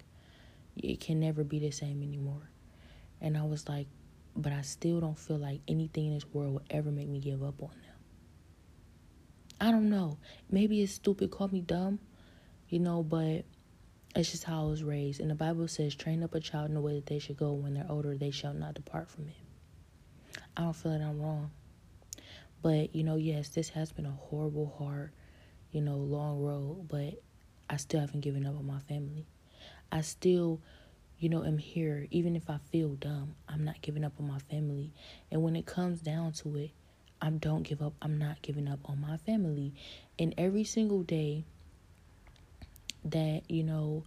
It 0.77 0.99
can 0.99 1.19
never 1.19 1.43
be 1.43 1.57
the 1.57 1.71
same 1.71 2.03
anymore. 2.03 2.47
And 3.19 3.35
i 3.35 3.41
was 3.41 3.67
like 3.67 3.87
but 4.35 4.53
i 4.53 4.61
still 4.61 4.99
don't 5.01 5.17
feel 5.17 5.39
like 5.39 5.61
anything 5.67 6.05
in 6.05 6.13
this 6.13 6.27
world 6.31 6.53
will 6.53 6.61
ever 6.69 6.91
make 6.91 7.07
me 7.07 7.19
give 7.19 7.41
up 7.41 7.59
on 7.63 7.69
them. 7.69 7.97
I 9.59 9.71
don't 9.71 9.89
know. 9.89 10.19
Maybe 10.51 10.83
it's 10.83 10.93
stupid 10.93 11.31
call 11.31 11.47
me 11.47 11.61
dumb 11.61 11.97
you 12.67 12.77
know 12.77 13.01
but 13.01 13.45
it's 14.15 14.29
just 14.29 14.43
how 14.43 14.61
i 14.61 14.69
was 14.69 14.83
raised. 14.83 15.21
And 15.21 15.31
the 15.31 15.35
bible 15.35 15.67
says 15.67 15.95
train 15.95 16.21
up 16.21 16.35
a 16.35 16.39
child 16.39 16.67
in 16.67 16.75
the 16.75 16.81
way 16.81 16.93
that 16.93 17.07
they 17.07 17.17
should 17.17 17.37
go. 17.37 17.53
When 17.53 17.73
they're 17.73 17.87
older 17.89 18.15
they 18.15 18.29
shall 18.29 18.53
not 18.53 18.75
depart 18.75 19.09
from 19.09 19.27
it 19.27 20.39
i 20.55 20.61
don't 20.61 20.75
feel 20.75 20.91
that 20.91 21.01
i'm 21.01 21.19
wrong 21.19 21.49
but, 22.61 22.95
you 22.95 23.03
know, 23.03 23.15
yes, 23.15 23.49
this 23.49 23.69
has 23.69 23.91
been 23.91 24.05
a 24.05 24.11
horrible, 24.11 24.75
hard, 24.77 25.11
you 25.71 25.81
know, 25.81 25.95
long 25.95 26.41
road, 26.41 26.87
but 26.89 27.21
I 27.69 27.77
still 27.77 27.99
haven't 27.99 28.21
given 28.21 28.45
up 28.45 28.57
on 28.57 28.65
my 28.65 28.79
family. 28.79 29.25
I 29.91 30.01
still, 30.01 30.59
you 31.19 31.29
know, 31.29 31.43
am 31.43 31.57
here. 31.57 32.07
Even 32.11 32.35
if 32.35 32.49
I 32.49 32.57
feel 32.71 32.89
dumb, 32.89 33.35
I'm 33.47 33.63
not 33.63 33.81
giving 33.81 34.03
up 34.03 34.13
on 34.19 34.27
my 34.27 34.39
family. 34.39 34.91
And 35.31 35.43
when 35.43 35.55
it 35.55 35.65
comes 35.65 36.01
down 36.01 36.33
to 36.33 36.57
it, 36.57 36.71
I 37.21 37.29
don't 37.29 37.63
give 37.63 37.81
up. 37.81 37.93
I'm 38.01 38.17
not 38.17 38.41
giving 38.41 38.67
up 38.67 38.79
on 38.85 39.01
my 39.01 39.17
family. 39.17 39.73
And 40.17 40.33
every 40.37 40.63
single 40.63 41.03
day, 41.03 41.45
that, 43.05 43.43
you 43.49 43.63
know, 43.63 44.03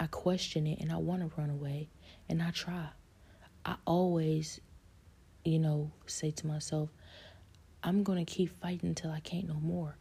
I 0.00 0.06
question 0.06 0.66
it 0.66 0.80
and 0.80 0.92
I 0.92 0.96
want 0.96 1.20
to 1.20 1.40
run 1.40 1.50
away 1.50 1.88
and 2.28 2.42
I 2.42 2.50
try. 2.50 2.88
I 3.64 3.76
always, 3.84 4.60
you 5.44 5.58
know, 5.58 5.90
say 6.06 6.30
to 6.30 6.46
myself, 6.46 6.88
I'm 7.82 8.02
to 8.04 8.24
keep 8.24 8.58
fighting 8.60 8.88
until 8.88 9.10
I 9.10 9.20
can't 9.20 9.48
no 9.48 9.54
more. 9.54 9.96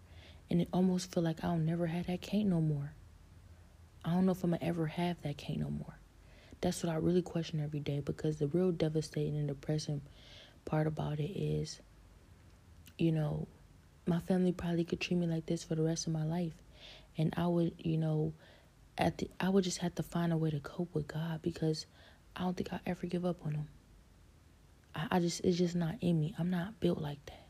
And 0.49 0.61
it 0.61 0.69
almost 0.71 1.13
feel 1.13 1.23
like 1.23 1.43
I'll 1.43 1.57
never 1.57 1.87
have 1.87 2.07
that 2.07 2.21
can't 2.21 2.47
no 2.47 2.61
more. 2.61 2.93
I 4.03 4.11
don't 4.11 4.25
know 4.25 4.31
if 4.31 4.43
I'm 4.43 4.51
to 4.51 4.63
ever 4.63 4.87
have 4.87 5.21
that 5.23 5.37
can't 5.37 5.59
no 5.59 5.69
more. 5.69 5.97
That's 6.61 6.83
what 6.83 6.91
I 6.91 6.95
really 6.95 7.21
question 7.21 7.61
every 7.61 7.81
day 7.81 7.99
because 7.99 8.37
the 8.37 8.47
real 8.47 8.71
devastating 8.71 9.35
and 9.35 9.47
depressing 9.47 10.01
part 10.65 10.87
about 10.87 11.19
it 11.19 11.31
is, 11.31 11.81
you 12.97 13.11
know, 13.11 13.47
my 14.05 14.19
family 14.21 14.53
probably 14.53 14.85
could 14.85 15.01
treat 15.01 15.17
me 15.17 15.27
like 15.27 15.45
this 15.45 15.63
for 15.63 15.75
the 15.75 15.83
rest 15.83 16.07
of 16.07 16.13
my 16.13 16.23
life. 16.23 16.53
And 17.17 17.33
I 17.35 17.47
would, 17.47 17.73
you 17.77 17.97
know, 17.97 18.33
at 18.97 19.17
the 19.17 19.29
I 19.39 19.49
would 19.49 19.63
just 19.63 19.79
have 19.79 19.95
to 19.95 20.03
find 20.03 20.31
a 20.31 20.37
way 20.37 20.49
to 20.49 20.59
cope 20.59 20.93
with 20.95 21.07
God 21.07 21.41
because 21.41 21.85
I 22.35 22.41
don't 22.41 22.55
think 22.55 22.71
I'll 22.71 22.79
ever 22.85 23.07
give 23.07 23.25
up 23.25 23.45
on 23.45 23.53
him. 23.53 23.67
I, 24.95 25.07
I 25.11 25.19
just 25.19 25.41
it's 25.43 25.57
just 25.57 25.75
not 25.75 25.95
in 26.01 26.19
me. 26.19 26.33
I'm 26.39 26.49
not 26.49 26.79
built 26.79 26.99
like 26.99 27.23
that. 27.25 27.46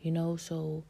You 0.00 0.12
know, 0.12 0.36
so 0.36 0.84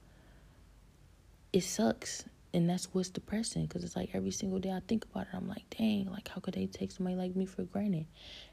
it 1.52 1.62
sucks. 1.62 2.24
And 2.54 2.68
that's 2.68 2.88
what's 2.94 3.10
depressing 3.10 3.66
because 3.66 3.84
it's 3.84 3.94
like 3.94 4.10
every 4.14 4.30
single 4.30 4.58
day 4.58 4.72
I 4.72 4.80
think 4.88 5.04
about 5.04 5.26
it, 5.26 5.34
I'm 5.36 5.48
like, 5.48 5.68
dang, 5.76 6.10
like 6.10 6.28
how 6.28 6.40
could 6.40 6.54
they 6.54 6.66
take 6.66 6.90
somebody 6.90 7.14
like 7.14 7.36
me 7.36 7.44
for 7.44 7.62
granted? 7.62 8.06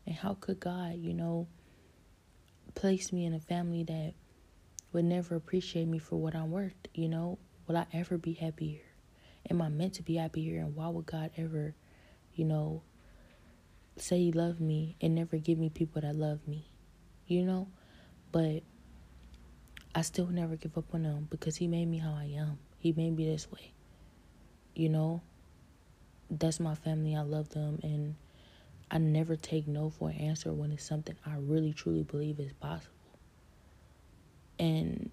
And 0.06 0.16
how 0.16 0.36
could 0.40 0.60
God, 0.60 0.96
you 0.98 1.14
know, 1.14 1.48
place 2.76 3.14
me 3.14 3.26
in 3.26 3.34
a 3.34 3.40
family 3.40 3.84
that 3.84 4.14
would 4.92 5.06
never 5.06 5.36
appreciate 5.36 5.88
me 5.88 5.98
for 5.98 6.18
what 6.18 6.36
I'm 6.36 6.52
worth? 6.52 6.76
You 6.94 7.08
know, 7.08 7.40
will 7.68 7.78
I 7.78 7.86
ever 7.94 8.18
be 8.18 8.34
happier? 8.34 8.82
Am 9.50 9.62
I 9.62 9.70
meant 9.70 9.94
to 9.96 10.04
be 10.04 10.16
happier? 10.16 10.60
And 10.60 10.76
why 10.76 10.90
would 10.90 11.06
God 11.06 11.32
ever, 11.38 11.74
you 12.34 12.44
know, 12.44 12.82
say 13.98 14.18
He 14.18 14.32
loved 14.34 14.60
me 14.60 14.98
and 15.00 15.16
never 15.16 15.38
give 15.38 15.58
me 15.58 15.70
people 15.70 16.02
that 16.02 16.16
love 16.16 16.46
me? 16.48 16.68
You 17.28 17.44
know? 17.44 17.68
But 18.32 18.64
I 19.98 20.02
still 20.02 20.28
never 20.28 20.58
give 20.58 20.78
up 20.78 20.94
on 20.94 21.06
Him 21.06 21.28
because 21.32 21.56
He 21.56 21.68
made 21.68 21.86
me 21.86 22.00
how 22.00 22.14
I 22.14 22.26
am. 22.38 22.60
He 22.78 22.92
made 22.92 23.16
me 23.16 23.26
this 23.26 23.50
way. 23.50 23.72
You 24.76 24.90
know? 24.90 25.22
That's 26.30 26.60
my 26.60 26.76
family. 26.76 27.16
I 27.16 27.22
love 27.22 27.50
them. 27.50 27.80
And 27.82 28.16
I 28.92 28.98
never 28.98 29.38
take 29.38 29.70
no 29.70 29.90
for 29.90 30.10
an 30.10 30.18
answer 30.18 30.52
when 30.52 30.74
it's 30.74 30.84
something 30.84 31.16
I 31.26 31.36
really 31.38 31.72
truly 31.72 32.04
believe 32.04 32.42
is 32.42 32.52
possible. 32.54 32.92
And 34.60 35.12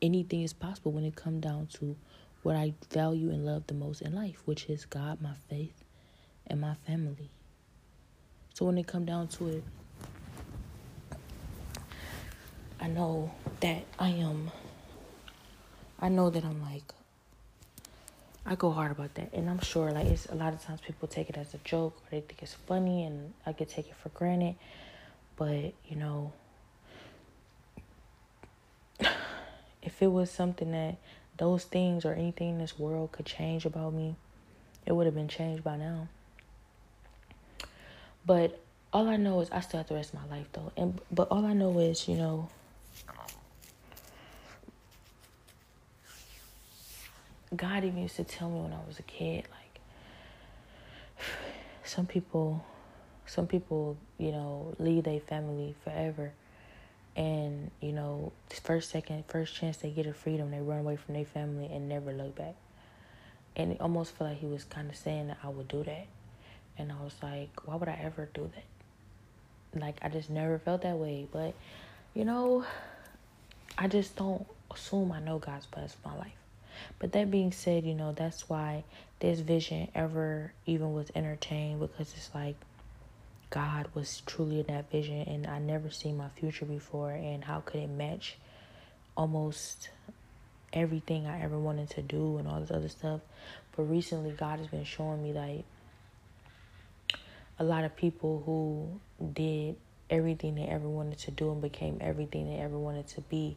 anything 0.00 0.42
is 0.42 0.52
possible 0.52 0.92
when 0.92 1.04
it 1.04 1.16
comes 1.16 1.42
down 1.42 1.66
to 1.74 1.96
what 2.42 2.54
I 2.54 2.74
value 2.92 3.30
and 3.30 3.44
love 3.44 3.66
the 3.66 3.74
most 3.74 4.00
in 4.00 4.14
life, 4.14 4.42
which 4.44 4.70
is 4.70 4.86
God, 4.86 5.20
my 5.20 5.34
faith, 5.48 5.84
and 6.46 6.60
my 6.60 6.74
family. 6.86 7.30
So 8.54 8.64
when 8.64 8.78
it 8.78 8.86
come 8.86 9.04
down 9.04 9.28
to 9.28 9.48
it, 9.48 9.64
I 12.80 12.88
know 12.88 13.30
that 13.60 13.84
I 13.98 14.08
am 14.08 14.50
I 16.00 16.08
know 16.08 16.30
that 16.30 16.44
I'm 16.44 16.62
like 16.62 16.94
I 18.46 18.54
go 18.54 18.70
hard 18.70 18.90
about 18.90 19.14
that 19.14 19.32
and 19.34 19.50
I'm 19.50 19.60
sure 19.60 19.92
like 19.92 20.06
it's 20.06 20.26
a 20.26 20.34
lot 20.34 20.54
of 20.54 20.62
times 20.62 20.80
people 20.80 21.06
take 21.06 21.28
it 21.28 21.36
as 21.36 21.52
a 21.52 21.58
joke 21.58 21.96
or 21.98 22.10
they 22.10 22.20
think 22.20 22.42
it's 22.42 22.54
funny 22.54 23.04
and 23.04 23.34
I 23.44 23.52
could 23.52 23.68
take 23.68 23.86
it 23.88 23.94
for 24.02 24.08
granted. 24.08 24.54
But, 25.36 25.74
you 25.86 25.96
know, 25.96 26.32
if 29.82 30.00
it 30.00 30.08
was 30.10 30.30
something 30.30 30.72
that 30.72 30.96
those 31.36 31.64
things 31.64 32.04
or 32.04 32.14
anything 32.14 32.50
in 32.50 32.58
this 32.58 32.78
world 32.78 33.12
could 33.12 33.26
change 33.26 33.66
about 33.66 33.92
me, 33.92 34.16
it 34.86 34.92
would 34.92 35.06
have 35.06 35.14
been 35.14 35.28
changed 35.28 35.62
by 35.62 35.76
now. 35.76 36.08
But 38.24 38.58
all 38.92 39.08
I 39.08 39.16
know 39.16 39.40
is 39.40 39.50
I 39.50 39.60
still 39.60 39.78
have 39.78 39.88
the 39.88 39.94
rest 39.94 40.14
of 40.14 40.20
my 40.20 40.36
life 40.36 40.46
though. 40.52 40.72
And 40.76 41.00
but 41.10 41.28
all 41.30 41.44
I 41.44 41.52
know 41.52 41.78
is, 41.78 42.08
you 42.08 42.16
know, 42.16 42.48
God 47.54 47.84
even 47.84 48.02
used 48.02 48.16
to 48.16 48.24
tell 48.24 48.48
me 48.48 48.60
when 48.60 48.72
I 48.72 48.78
was 48.86 48.98
a 48.98 49.02
kid, 49.02 49.46
like 49.50 49.80
some 51.84 52.06
people 52.06 52.64
some 53.26 53.46
people, 53.46 53.96
you 54.18 54.32
know, 54.32 54.74
leave 54.80 55.04
their 55.04 55.20
family 55.20 55.76
forever. 55.84 56.32
And 57.16 57.70
you 57.80 57.92
know 57.92 58.32
first 58.62 58.90
second 58.90 59.24
first 59.26 59.54
chance 59.54 59.78
they 59.78 59.90
get 59.90 60.06
a 60.06 60.14
freedom 60.14 60.52
they 60.52 60.60
run 60.60 60.78
away 60.78 60.96
from 60.96 61.14
their 61.14 61.24
family 61.24 61.66
and 61.66 61.88
never 61.88 62.12
look 62.12 62.36
back. 62.36 62.54
And 63.56 63.72
it 63.72 63.80
almost 63.80 64.14
felt 64.14 64.30
like 64.30 64.40
he 64.40 64.46
was 64.46 64.64
kind 64.64 64.88
of 64.88 64.96
saying 64.96 65.26
that 65.26 65.38
i 65.42 65.48
would 65.48 65.66
do 65.66 65.82
that. 65.82 66.06
And 66.78 66.92
i 66.92 67.02
was 67.02 67.14
like 67.20 67.50
why 67.66 67.74
would 67.74 67.88
i 67.88 67.98
ever 68.00 68.28
do 68.32 68.48
that? 68.54 69.80
Like 69.80 69.98
i 70.02 70.08
just 70.08 70.30
never 70.30 70.58
felt 70.60 70.82
that 70.82 70.96
way. 70.96 71.26
But 71.30 71.54
you 72.14 72.24
know 72.24 72.64
i 73.78 73.86
just 73.88 74.16
don't 74.16 74.46
assume 74.70 75.12
i 75.12 75.20
know 75.20 75.38
god's 75.38 75.66
best 75.66 75.96
for 76.02 76.08
my 76.08 76.16
life 76.18 76.39
but 76.98 77.12
that 77.12 77.30
being 77.30 77.52
said 77.52 77.84
you 77.84 77.94
know 77.94 78.12
that's 78.12 78.48
why 78.48 78.82
this 79.20 79.40
vision 79.40 79.88
ever 79.94 80.52
even 80.66 80.92
was 80.92 81.10
entertained 81.14 81.80
because 81.80 82.12
it's 82.16 82.30
like 82.34 82.56
God 83.50 83.88
was 83.94 84.22
truly 84.26 84.60
in 84.60 84.66
that 84.66 84.90
vision 84.90 85.22
and 85.22 85.46
I 85.46 85.58
never 85.58 85.90
seen 85.90 86.16
my 86.16 86.28
future 86.28 86.64
before 86.64 87.10
and 87.10 87.44
how 87.44 87.60
could 87.60 87.80
it 87.80 87.90
match 87.90 88.36
almost 89.16 89.90
everything 90.72 91.26
I 91.26 91.42
ever 91.42 91.58
wanted 91.58 91.90
to 91.90 92.02
do 92.02 92.38
and 92.38 92.46
all 92.46 92.60
this 92.60 92.70
other 92.70 92.88
stuff. 92.88 93.20
But 93.76 93.82
recently 93.84 94.30
God 94.30 94.60
has 94.60 94.68
been 94.68 94.84
showing 94.84 95.22
me 95.22 95.32
like 95.32 95.64
a 97.58 97.64
lot 97.64 97.84
of 97.84 97.96
people 97.96 98.42
who 98.46 99.00
did 99.32 99.76
everything 100.08 100.54
they 100.54 100.66
ever 100.66 100.88
wanted 100.88 101.18
to 101.18 101.30
do 101.32 101.50
and 101.50 101.60
became 101.60 101.98
everything 102.00 102.48
they 102.48 102.60
ever 102.60 102.78
wanted 102.78 103.08
to 103.08 103.20
be, 103.22 103.56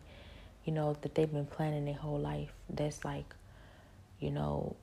you 0.66 0.74
know, 0.74 0.98
that 1.02 1.14
they've 1.16 1.32
been 1.32 1.46
planning 1.46 1.86
their 1.86 1.94
whole 1.94 2.20
life. 2.20 2.52
That's 2.76 3.04
like, 3.06 3.34
you 4.20 4.32
know, 4.32 4.76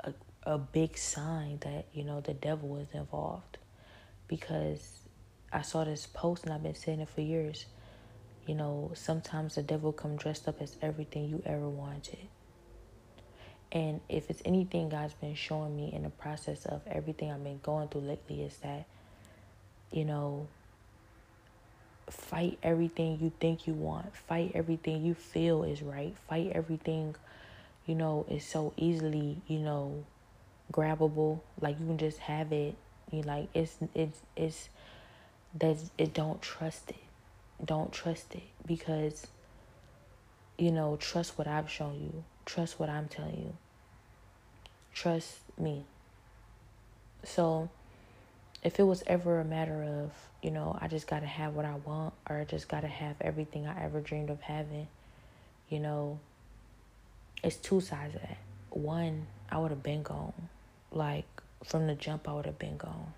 a 0.00 0.12
a 0.44 0.58
big 0.58 0.96
sign 0.96 1.58
that, 1.60 1.86
you 1.92 2.04
know, 2.04 2.20
the 2.20 2.34
devil 2.34 2.76
is 2.78 2.88
involved 2.94 3.58
because 4.28 5.00
I 5.52 5.62
saw 5.62 5.84
this 5.84 6.06
post 6.06 6.44
and 6.44 6.52
I've 6.52 6.62
been 6.62 6.74
saying 6.74 7.00
it 7.00 7.08
for 7.08 7.20
years. 7.20 7.66
You 8.46 8.54
know, 8.54 8.92
sometimes 8.94 9.56
the 9.56 9.62
devil 9.62 9.92
come 9.92 10.16
dressed 10.16 10.48
up 10.48 10.62
as 10.62 10.76
everything 10.80 11.28
you 11.28 11.42
ever 11.44 11.68
wanted. 11.68 12.28
And 13.70 14.00
if 14.08 14.30
it's 14.30 14.40
anything 14.46 14.88
God's 14.88 15.12
been 15.14 15.34
showing 15.34 15.76
me 15.76 15.92
in 15.92 16.04
the 16.04 16.10
process 16.10 16.64
of 16.64 16.80
everything 16.86 17.30
I've 17.30 17.44
been 17.44 17.60
going 17.62 17.88
through 17.88 18.02
lately 18.02 18.42
is 18.42 18.56
that, 18.58 18.86
you 19.92 20.06
know, 20.06 20.48
fight 22.10 22.58
everything 22.62 23.18
you 23.20 23.32
think 23.40 23.66
you 23.66 23.74
want. 23.74 24.16
Fight 24.16 24.52
everything 24.54 25.04
you 25.04 25.14
feel 25.14 25.62
is 25.64 25.82
right. 25.82 26.14
Fight 26.28 26.52
everything, 26.54 27.14
you 27.86 27.94
know, 27.94 28.26
is 28.28 28.44
so 28.44 28.72
easily, 28.76 29.40
you 29.46 29.58
know, 29.58 30.04
grabbable. 30.72 31.40
Like 31.60 31.78
you 31.80 31.86
can 31.86 31.98
just 31.98 32.18
have 32.18 32.52
it 32.52 32.76
you 33.10 33.22
like 33.22 33.48
it's 33.54 33.78
it's 33.94 34.20
it's 34.36 34.68
that 35.58 35.76
it 35.96 36.12
don't 36.12 36.42
trust 36.42 36.90
it. 36.90 36.96
Don't 37.64 37.92
trust 37.92 38.34
it 38.34 38.42
because 38.66 39.26
you 40.58 40.72
know, 40.72 40.96
trust 40.96 41.38
what 41.38 41.46
I've 41.46 41.70
shown 41.70 41.94
you. 41.94 42.24
Trust 42.44 42.80
what 42.80 42.88
I'm 42.88 43.08
telling 43.08 43.38
you. 43.38 43.56
Trust 44.92 45.38
me. 45.56 45.84
So 47.22 47.70
if 48.62 48.78
it 48.78 48.82
was 48.82 49.02
ever 49.06 49.40
a 49.40 49.44
matter 49.44 49.82
of, 49.82 50.10
you 50.42 50.50
know, 50.50 50.76
I 50.80 50.88
just 50.88 51.06
got 51.06 51.20
to 51.20 51.26
have 51.26 51.54
what 51.54 51.64
I 51.64 51.74
want 51.84 52.14
or 52.28 52.38
I 52.38 52.44
just 52.44 52.68
got 52.68 52.80
to 52.80 52.88
have 52.88 53.16
everything 53.20 53.66
I 53.66 53.84
ever 53.84 54.00
dreamed 54.00 54.30
of 54.30 54.40
having, 54.40 54.88
you 55.68 55.80
know, 55.80 56.18
it's 57.42 57.56
two 57.56 57.80
sides 57.80 58.14
of 58.14 58.22
that. 58.22 58.38
One, 58.70 59.26
I 59.50 59.58
would 59.58 59.70
have 59.70 59.82
been 59.82 60.02
gone. 60.02 60.48
Like, 60.90 61.26
from 61.64 61.86
the 61.86 61.94
jump, 61.94 62.28
I 62.28 62.32
would 62.32 62.46
have 62.46 62.58
been 62.58 62.76
gone. 62.76 63.12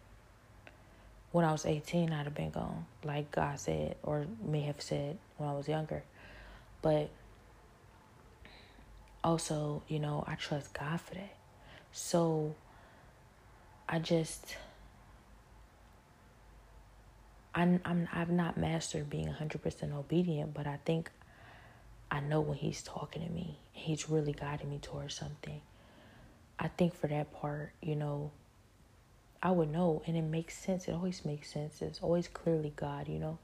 When 1.32 1.44
I 1.44 1.52
was 1.52 1.64
18, 1.64 2.12
I'd 2.12 2.24
have 2.24 2.34
been 2.34 2.50
gone, 2.50 2.86
like 3.04 3.30
God 3.30 3.58
said, 3.58 3.96
or 4.02 4.26
may 4.44 4.62
have 4.62 4.80
said 4.82 5.16
when 5.36 5.48
I 5.48 5.52
was 5.52 5.68
younger. 5.68 6.02
But 6.82 7.08
also, 9.22 9.82
you 9.88 10.00
know, 10.00 10.24
I 10.26 10.34
trust 10.34 10.74
God 10.74 11.00
for 11.00 11.14
that. 11.14 11.36
So 11.92 12.54
I 13.88 14.00
just 14.00 14.56
I'm 17.54 17.80
I'm 17.84 18.08
I've 18.12 18.30
not 18.30 18.56
mastered 18.56 19.10
being 19.10 19.28
100% 19.28 19.92
obedient, 19.94 20.54
but 20.54 20.66
I 20.66 20.78
think 20.84 21.10
I 22.10 22.20
know 22.20 22.40
when 22.40 22.58
he's 22.58 22.82
talking 22.82 23.24
to 23.26 23.30
me. 23.32 23.58
He's 23.72 24.08
really 24.08 24.32
guiding 24.32 24.70
me 24.70 24.78
towards 24.78 25.14
something. 25.14 25.60
I 26.58 26.68
think 26.68 26.94
for 26.94 27.06
that 27.08 27.32
part, 27.32 27.72
you 27.80 27.96
know, 27.96 28.30
I 29.42 29.50
would 29.52 29.70
know 29.70 30.02
and 30.06 30.16
it 30.16 30.22
makes 30.22 30.56
sense. 30.58 30.88
It 30.88 30.92
always 30.94 31.24
makes 31.24 31.50
sense. 31.52 31.80
It's 31.82 32.00
always 32.00 32.28
clearly 32.28 32.72
God, 32.76 33.08
you 33.08 33.18
know. 33.18 33.38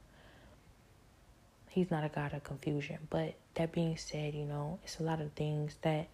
He's 1.69 1.91
not 1.91 2.05
a 2.05 2.09
God 2.09 2.33
of 2.33 2.45
confusion. 2.45 2.99
But 3.11 3.35
that 3.55 3.73
being 3.73 3.97
said, 3.97 4.35
you 4.35 4.45
know, 4.45 4.79
it's 4.85 4.99
a 5.01 5.03
lot 5.03 5.21
of 5.21 5.33
things 5.33 5.77
that 5.83 6.09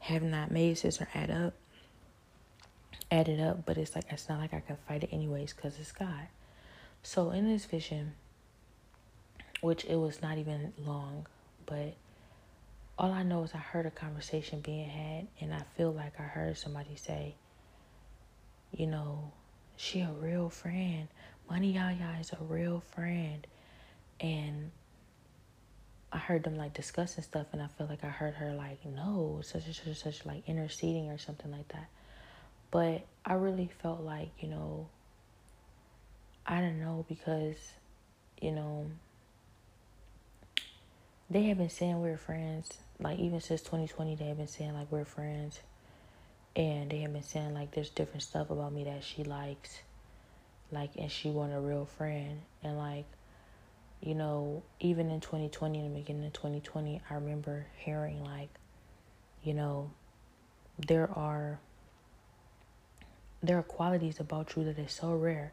have 0.00 0.22
not 0.22 0.50
made 0.50 0.78
sense 0.78 1.00
or 1.00 1.08
add 1.14 1.30
up. 1.30 1.54
add 3.10 3.28
it 3.28 3.40
up, 3.40 3.64
but 3.66 3.76
it's 3.78 3.94
like 3.94 4.06
it's 4.10 4.28
not 4.28 4.38
like 4.40 4.54
I 4.54 4.60
can 4.60 4.76
fight 4.88 5.04
it 5.04 5.10
anyways 5.12 5.52
because 5.52 5.78
it's 5.78 5.92
God. 5.92 6.28
So 7.02 7.30
in 7.30 7.48
this 7.48 7.64
vision, 7.64 8.14
which 9.60 9.84
it 9.84 9.96
was 9.96 10.22
not 10.22 10.38
even 10.38 10.72
long, 10.78 11.26
but 11.66 11.94
all 12.98 13.10
I 13.10 13.22
know 13.22 13.42
is 13.42 13.52
I 13.54 13.58
heard 13.58 13.86
a 13.86 13.90
conversation 13.90 14.60
being 14.60 14.88
had, 14.88 15.26
and 15.40 15.52
I 15.52 15.62
feel 15.76 15.92
like 15.92 16.18
I 16.18 16.24
heard 16.24 16.56
somebody 16.56 16.96
say, 16.96 17.34
you 18.70 18.86
know, 18.86 19.32
she 19.76 20.00
a 20.00 20.10
real 20.12 20.48
friend. 20.48 21.08
Money 21.50 21.72
Yaya 21.72 22.16
is 22.20 22.32
a 22.32 22.42
real 22.42 22.82
friend. 22.94 23.46
And 24.20 24.70
I 26.12 26.18
heard 26.18 26.44
them 26.44 26.56
like 26.56 26.74
discussing 26.74 27.24
stuff, 27.24 27.46
and 27.52 27.60
I 27.60 27.66
feel 27.66 27.86
like 27.88 28.04
I 28.04 28.08
heard 28.08 28.34
her 28.34 28.52
like, 28.52 28.84
no, 28.84 29.40
such 29.42 29.66
and 29.66 29.74
such 29.74 29.86
and 29.86 29.96
such, 29.96 30.24
like 30.24 30.48
interceding 30.48 31.10
or 31.10 31.18
something 31.18 31.50
like 31.50 31.68
that. 31.68 31.88
But 32.70 33.06
I 33.24 33.34
really 33.34 33.70
felt 33.82 34.00
like, 34.00 34.30
you 34.38 34.48
know, 34.48 34.88
I 36.46 36.60
don't 36.60 36.80
know 36.80 37.04
because, 37.08 37.56
you 38.40 38.52
know, 38.52 38.86
they 41.30 41.44
have 41.44 41.58
been 41.58 41.70
saying 41.70 42.00
we're 42.00 42.16
friends. 42.16 42.68
Like 42.98 43.18
even 43.18 43.40
since 43.40 43.62
2020, 43.62 44.16
they 44.16 44.26
have 44.26 44.36
been 44.36 44.48
saying 44.48 44.74
like 44.74 44.90
we're 44.90 45.04
friends, 45.04 45.60
and 46.54 46.90
they 46.90 46.98
have 47.00 47.12
been 47.12 47.22
saying 47.22 47.54
like 47.54 47.72
there's 47.72 47.90
different 47.90 48.22
stuff 48.22 48.50
about 48.50 48.72
me 48.72 48.84
that 48.84 49.02
she 49.02 49.24
likes, 49.24 49.80
like 50.70 50.90
and 50.96 51.10
she 51.10 51.30
want 51.30 51.52
a 51.52 51.60
real 51.60 51.86
friend, 51.86 52.40
and 52.62 52.76
like, 52.76 53.06
you 54.00 54.14
know, 54.14 54.62
even 54.80 55.10
in 55.10 55.20
2020, 55.20 55.78
in 55.78 55.92
the 55.92 56.00
beginning 56.00 56.26
of 56.26 56.32
2020, 56.32 57.00
I 57.08 57.14
remember 57.14 57.66
hearing 57.76 58.22
like, 58.24 58.50
you 59.42 59.54
know, 59.54 59.90
there 60.86 61.08
are 61.10 61.58
there 63.42 63.58
are 63.58 63.62
qualities 63.62 64.20
about 64.20 64.56
you 64.56 64.64
that 64.64 64.78
is 64.78 64.92
so 64.92 65.14
rare. 65.14 65.52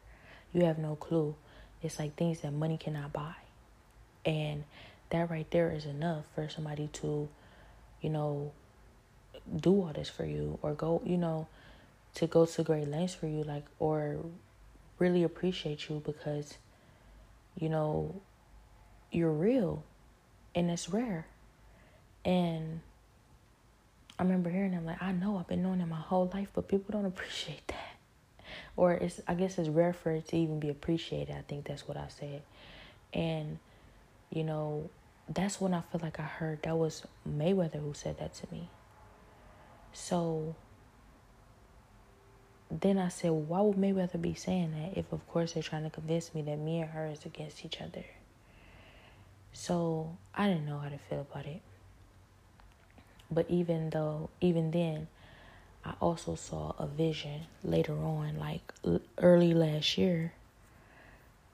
You 0.52 0.64
have 0.64 0.78
no 0.78 0.96
clue. 0.96 1.34
It's 1.82 1.98
like 1.98 2.16
things 2.16 2.40
that 2.40 2.52
money 2.52 2.76
cannot 2.76 3.12
buy. 3.12 3.34
And 4.24 4.64
that 5.10 5.30
right 5.30 5.50
there 5.50 5.70
is 5.70 5.86
enough 5.86 6.24
for 6.34 6.48
somebody 6.48 6.88
to, 6.94 7.28
you 8.00 8.10
know, 8.10 8.52
do 9.54 9.72
all 9.82 9.92
this 9.94 10.08
for 10.08 10.24
you 10.24 10.58
or 10.62 10.74
go, 10.74 11.02
you 11.04 11.16
know, 11.16 11.46
to 12.14 12.26
go 12.26 12.44
to 12.44 12.62
great 12.62 12.88
lengths 12.88 13.14
for 13.14 13.26
you, 13.26 13.42
like, 13.44 13.64
or 13.78 14.18
really 14.98 15.22
appreciate 15.22 15.88
you 15.88 16.02
because, 16.04 16.58
you 17.58 17.68
know, 17.68 18.20
you're 19.10 19.32
real 19.32 19.84
and 20.54 20.70
it's 20.70 20.88
rare. 20.88 21.26
And 22.24 22.80
I 24.18 24.22
remember 24.22 24.50
hearing 24.50 24.72
them 24.72 24.84
like, 24.84 25.02
I 25.02 25.12
know 25.12 25.38
I've 25.38 25.48
been 25.48 25.62
knowing 25.62 25.80
it 25.80 25.86
my 25.86 25.96
whole 25.96 26.30
life, 26.32 26.48
but 26.54 26.68
people 26.68 26.92
don't 26.92 27.06
appreciate 27.06 27.66
that. 27.68 27.89
Or 28.80 28.94
it's 28.94 29.20
I 29.28 29.34
guess 29.34 29.58
it's 29.58 29.68
rare 29.68 29.92
for 29.92 30.10
it 30.10 30.28
to 30.28 30.38
even 30.38 30.58
be 30.58 30.70
appreciated. 30.70 31.36
I 31.36 31.42
think 31.42 31.66
that's 31.66 31.86
what 31.86 31.98
I 31.98 32.06
said. 32.08 32.40
And, 33.12 33.58
you 34.30 34.42
know, 34.42 34.88
that's 35.28 35.60
when 35.60 35.74
I 35.74 35.82
feel 35.82 36.00
like 36.02 36.18
I 36.18 36.22
heard 36.22 36.62
that 36.62 36.78
was 36.78 37.02
Mayweather 37.28 37.78
who 37.78 37.92
said 37.92 38.18
that 38.20 38.32
to 38.36 38.46
me. 38.50 38.70
So 39.92 40.56
then 42.70 42.96
I 42.96 43.08
said, 43.08 43.32
well, 43.32 43.42
why 43.42 43.60
would 43.60 43.76
Mayweather 43.76 44.18
be 44.18 44.32
saying 44.32 44.70
that 44.70 44.98
if, 44.98 45.12
of 45.12 45.28
course, 45.28 45.52
they're 45.52 45.62
trying 45.62 45.84
to 45.84 45.90
convince 45.90 46.34
me 46.34 46.40
that 46.40 46.58
me 46.58 46.80
and 46.80 46.90
her 46.90 47.06
is 47.08 47.26
against 47.26 47.66
each 47.66 47.82
other? 47.82 48.06
So 49.52 50.16
I 50.34 50.48
didn't 50.48 50.64
know 50.64 50.78
how 50.78 50.88
to 50.88 50.96
feel 50.96 51.26
about 51.30 51.44
it. 51.44 51.60
But 53.30 53.44
even 53.50 53.90
though, 53.90 54.30
even 54.40 54.70
then, 54.70 55.08
I 55.84 55.94
also 56.00 56.34
saw 56.34 56.74
a 56.78 56.86
vision 56.86 57.42
later 57.64 57.94
on, 57.94 58.38
like 58.38 58.72
early 59.18 59.54
last 59.54 59.96
year, 59.96 60.32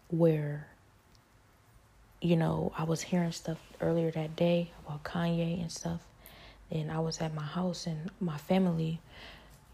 where, 0.08 0.66
you 2.20 2.36
know, 2.36 2.72
I 2.76 2.84
was 2.84 3.02
hearing 3.02 3.32
stuff 3.32 3.58
earlier 3.80 4.10
that 4.10 4.34
day 4.34 4.72
about 4.84 5.04
Kanye 5.04 5.60
and 5.60 5.70
stuff. 5.70 6.00
And 6.70 6.90
I 6.90 6.98
was 6.98 7.20
at 7.20 7.34
my 7.34 7.44
house 7.44 7.86
and 7.86 8.10
my 8.20 8.36
family, 8.36 9.00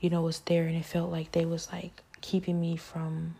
you 0.00 0.10
know, 0.10 0.20
was 0.22 0.40
there 0.40 0.64
and 0.64 0.76
it 0.76 0.84
felt 0.84 1.10
like 1.10 1.32
they 1.32 1.46
was 1.46 1.72
like 1.72 2.02
keeping 2.20 2.60
me 2.60 2.76
from 2.76 3.34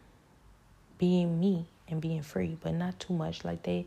being 0.97 1.39
me 1.39 1.67
and 1.89 2.01
being 2.01 2.23
free, 2.23 2.57
but 2.63 2.73
not 2.73 2.99
too 2.99 3.13
much. 3.13 3.45
Like 3.45 3.65
they 3.65 3.85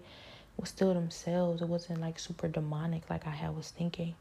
was 0.58 0.70
still 0.70 0.94
themselves. 0.94 1.62
It 1.64 1.68
wasn't 1.68 2.02
like 2.02 2.20
super 2.20 2.48
demonic 2.48 3.10
like 3.10 3.26
I 3.26 3.50
was 3.50 3.72
thinking. 3.72 4.14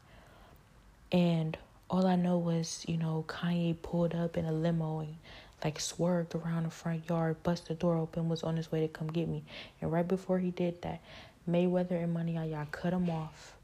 And 1.11 1.55
all 1.89 2.07
I 2.07 2.15
know 2.15 2.37
was, 2.37 2.83
you 2.87 2.97
know, 2.97 3.25
Kanye 3.27 3.81
pulled 3.81 4.15
up 4.15 4.37
in 4.37 4.45
a 4.45 4.51
limo 4.51 4.99
and 4.99 5.15
like 5.63 5.79
swerved 5.79 6.35
around 6.35 6.63
the 6.63 6.69
front 6.69 7.07
yard, 7.09 7.41
bust 7.43 7.67
the 7.67 7.73
door 7.73 7.97
open, 7.97 8.29
was 8.29 8.43
on 8.43 8.57
his 8.57 8.71
way 8.71 8.81
to 8.81 8.87
come 8.87 9.07
get 9.07 9.27
me. 9.27 9.43
And 9.81 9.91
right 9.91 10.07
before 10.07 10.39
he 10.39 10.51
did 10.51 10.81
that, 10.81 11.01
Mayweather 11.49 12.03
and 12.03 12.13
Money 12.13 12.33
Yaya 12.33 12.67
cut 12.71 12.93
him 12.93 13.09
off 13.09 13.55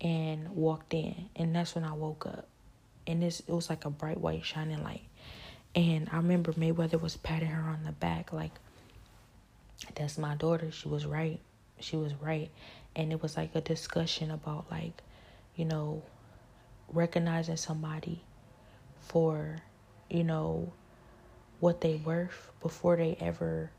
and 0.00 0.48
walked 0.50 0.94
in. 0.94 1.28
And 1.36 1.54
that's 1.54 1.74
when 1.74 1.84
I 1.84 1.92
woke 1.92 2.26
up. 2.26 2.46
And 3.06 3.22
this 3.22 3.40
it 3.40 3.52
was 3.52 3.68
like 3.68 3.84
a 3.84 3.90
bright 3.90 4.18
white 4.18 4.44
shining 4.44 4.82
light. 4.82 5.02
And 5.74 6.08
I 6.12 6.16
remember 6.16 6.52
Mayweather 6.52 7.00
was 7.00 7.16
patting 7.16 7.48
her 7.48 7.70
on 7.70 7.84
the 7.84 7.92
back 7.92 8.32
like 8.32 8.52
that's 9.94 10.18
my 10.18 10.34
daughter. 10.34 10.70
She 10.70 10.88
was 10.88 11.04
right. 11.04 11.40
She 11.80 11.96
was 11.96 12.14
right. 12.14 12.50
And 12.96 13.12
it 13.12 13.22
was 13.22 13.36
like 13.36 13.54
a 13.54 13.60
discussion 13.60 14.30
about 14.30 14.70
like, 14.70 15.02
you 15.56 15.64
know, 15.64 16.02
recognizing 16.92 17.56
somebody 17.56 18.22
for, 19.00 19.56
you 20.10 20.24
know, 20.24 20.72
what 21.60 21.80
they 21.80 21.96
worth 21.96 22.50
before 22.60 22.96
they 22.96 23.16
ever, 23.20 23.70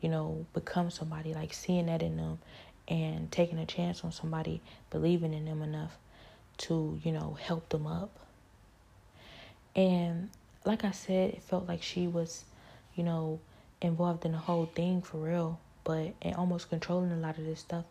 you 0.00 0.08
know, 0.08 0.46
become 0.54 0.90
somebody, 0.90 1.34
like 1.34 1.52
seeing 1.52 1.86
that 1.86 2.02
in 2.02 2.16
them 2.16 2.38
and 2.88 3.30
taking 3.32 3.58
a 3.58 3.66
chance 3.66 4.04
on 4.04 4.12
somebody, 4.12 4.60
believing 4.90 5.34
in 5.34 5.44
them 5.44 5.62
enough 5.62 5.96
to, 6.58 7.00
you 7.02 7.12
know, 7.12 7.36
help 7.40 7.68
them 7.68 7.86
up. 7.86 8.18
And 9.74 10.30
like 10.64 10.84
I 10.84 10.90
said, 10.90 11.30
it 11.30 11.42
felt 11.42 11.68
like 11.68 11.82
she 11.82 12.06
was, 12.06 12.44
you 12.94 13.04
know, 13.04 13.40
involved 13.80 14.24
in 14.24 14.32
the 14.32 14.38
whole 14.38 14.66
thing 14.66 15.02
for 15.02 15.18
real, 15.18 15.60
but 15.84 16.14
and 16.22 16.34
almost 16.36 16.70
controlling 16.70 17.12
a 17.12 17.16
lot 17.16 17.38
of 17.38 17.44
this 17.44 17.60
stuff. 17.60 17.84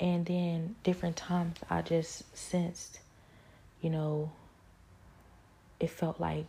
And 0.00 0.26
then 0.26 0.74
different 0.82 1.16
times 1.16 1.56
I 1.70 1.82
just 1.82 2.36
sensed 2.36 2.98
you 3.84 3.90
know, 3.90 4.32
it 5.78 5.90
felt 5.90 6.18
like 6.18 6.46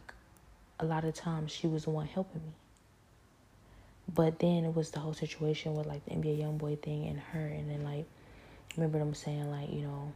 a 0.80 0.86
lot 0.86 1.04
of 1.04 1.14
times 1.14 1.52
she 1.52 1.68
was 1.68 1.84
the 1.84 1.90
one 1.90 2.08
helping 2.08 2.42
me. 2.42 2.54
But 4.08 4.40
then 4.40 4.64
it 4.64 4.74
was 4.74 4.92
the 4.92 5.00
whole 5.00 5.14
situation 5.14 5.76
with 5.76 5.86
like 5.86 6.06
the 6.06 6.12
NBA 6.12 6.40
YoungBoy 6.40 6.82
thing 6.82 7.08
and 7.08 7.20
her, 7.20 7.46
and 7.46 7.70
then 7.70 7.84
like, 7.84 8.06
remember 8.78 9.00
them 9.00 9.14
saying 9.14 9.52
like, 9.52 9.70
you 9.70 9.82
know, 9.82 10.14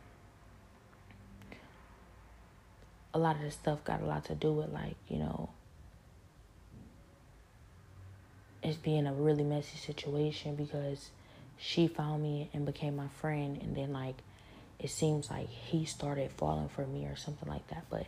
a 3.14 3.20
lot 3.20 3.36
of 3.36 3.42
this 3.42 3.56
stuff 3.56 3.84
got 3.84 4.02
a 4.02 4.06
lot 4.06 4.24
to 4.26 4.36
do 4.36 4.54
with 4.54 4.72
like, 4.72 4.96
you 5.10 5.18
know, 5.18 5.50
it's 8.64 8.78
being 8.78 9.08
a 9.08 9.14
really 9.14 9.44
messy 9.44 9.78
situation 9.78 10.56
because 10.56 11.10
she 11.58 11.90
found 11.90 12.24
me 12.24 12.50
and 12.54 12.66
became 12.66 12.96
my 12.96 13.10
friend, 13.10 13.62
and 13.62 13.76
then 13.76 13.92
like 13.92 14.16
it 14.80 14.90
seems 14.90 15.30
like 15.30 15.50
he 15.50 15.84
started 15.86 16.32
falling 16.32 16.70
for 16.70 16.86
me 16.86 17.06
or 17.06 17.16
something 17.16 17.50
like 17.50 17.68
that. 17.68 17.84
But, 17.90 18.08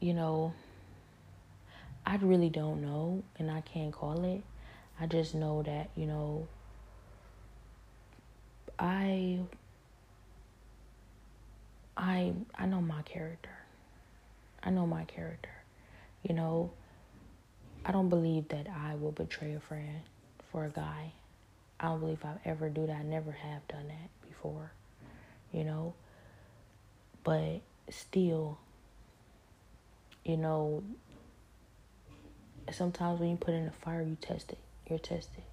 you 0.00 0.14
know, 0.14 0.52
I 2.06 2.16
really 2.16 2.50
don't 2.50 2.80
know 2.80 3.22
and 3.38 3.50
I 3.50 3.62
can't 3.62 3.92
call 3.92 4.24
it. 4.24 4.42
I 5.00 5.06
just 5.06 5.34
know 5.34 5.62
that, 5.64 5.90
you 5.96 6.06
know, 6.06 6.46
I 8.78 9.40
I 11.96 12.32
I 12.56 12.66
know 12.66 12.80
my 12.80 13.02
character. 13.02 13.50
I 14.62 14.70
know 14.70 14.86
my 14.86 15.04
character. 15.04 15.50
You 16.22 16.34
know, 16.34 16.70
I 17.84 17.92
don't 17.92 18.08
believe 18.08 18.48
that 18.48 18.68
I 18.68 18.94
will 18.94 19.12
betray 19.12 19.54
a 19.54 19.60
friend 19.60 20.00
for 20.50 20.64
a 20.64 20.70
guy. 20.70 21.12
I 21.80 21.88
don't 21.88 22.00
believe 22.00 22.24
I'll 22.24 22.40
ever 22.44 22.68
do 22.68 22.86
that. 22.86 22.96
I 22.96 23.02
never 23.02 23.32
have 23.32 23.66
done 23.68 23.88
that 23.88 24.10
before, 24.44 24.72
you 25.52 25.64
know. 25.64 25.94
But 27.22 27.62
still, 27.88 28.58
you 30.24 30.36
know, 30.36 30.82
sometimes 32.70 33.20
when 33.20 33.30
you 33.30 33.36
put 33.36 33.54
in 33.54 33.66
a 33.66 33.72
fire, 33.72 34.02
you 34.02 34.16
test 34.20 34.52
it. 34.52 34.58
You're 34.88 34.98
tested. 34.98 35.44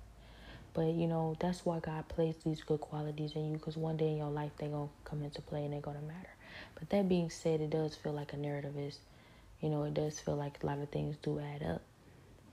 But, 0.74 0.88
you 0.94 1.08
know, 1.08 1.36
that's 1.40 1.66
why 1.66 1.80
God 1.80 2.08
placed 2.08 2.44
these 2.44 2.64
good 2.64 2.82
qualities 2.82 3.34
in 3.36 3.52
you 3.52 3.58
because 3.58 3.78
one 3.78 3.98
day 3.98 4.10
in 4.10 4.18
your 4.18 4.30
life 4.30 4.52
they're 4.58 4.70
to 4.70 4.90
come 5.04 5.22
into 5.24 5.42
play 5.42 5.66
and 5.66 5.74
they're 5.74 5.82
to 5.82 5.90
matter. 6.02 6.30
But 6.76 6.90
that 6.90 7.10
being 7.10 7.30
said, 7.30 7.62
it 7.62 7.70
does 7.70 7.96
feel 7.96 8.14
like 8.14 8.34
a 8.34 8.38
narrative 8.38 8.78
is, 8.78 9.00
you 9.62 9.70
know, 9.70 9.84
it 9.84 9.94
does 9.94 10.20
feel 10.20 10.36
like 10.36 10.64
a 10.64 10.66
lot 10.66 10.80
of 10.80 10.90
things 10.90 11.18
do 11.22 11.40
add 11.40 11.64
up. 11.64 11.82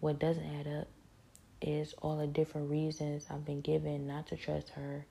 What 0.01 0.19
doesn't 0.19 0.45
add 0.45 0.67
up 0.67 0.89
is 1.61 1.95
all 2.03 2.19
the 2.19 2.27
different 2.27 2.71
reasons 2.71 3.27
I've 3.31 3.45
been 3.45 3.61
given 3.61 4.07
not 4.07 4.29
to 4.29 4.37
trust 4.37 4.71
her 4.71 5.05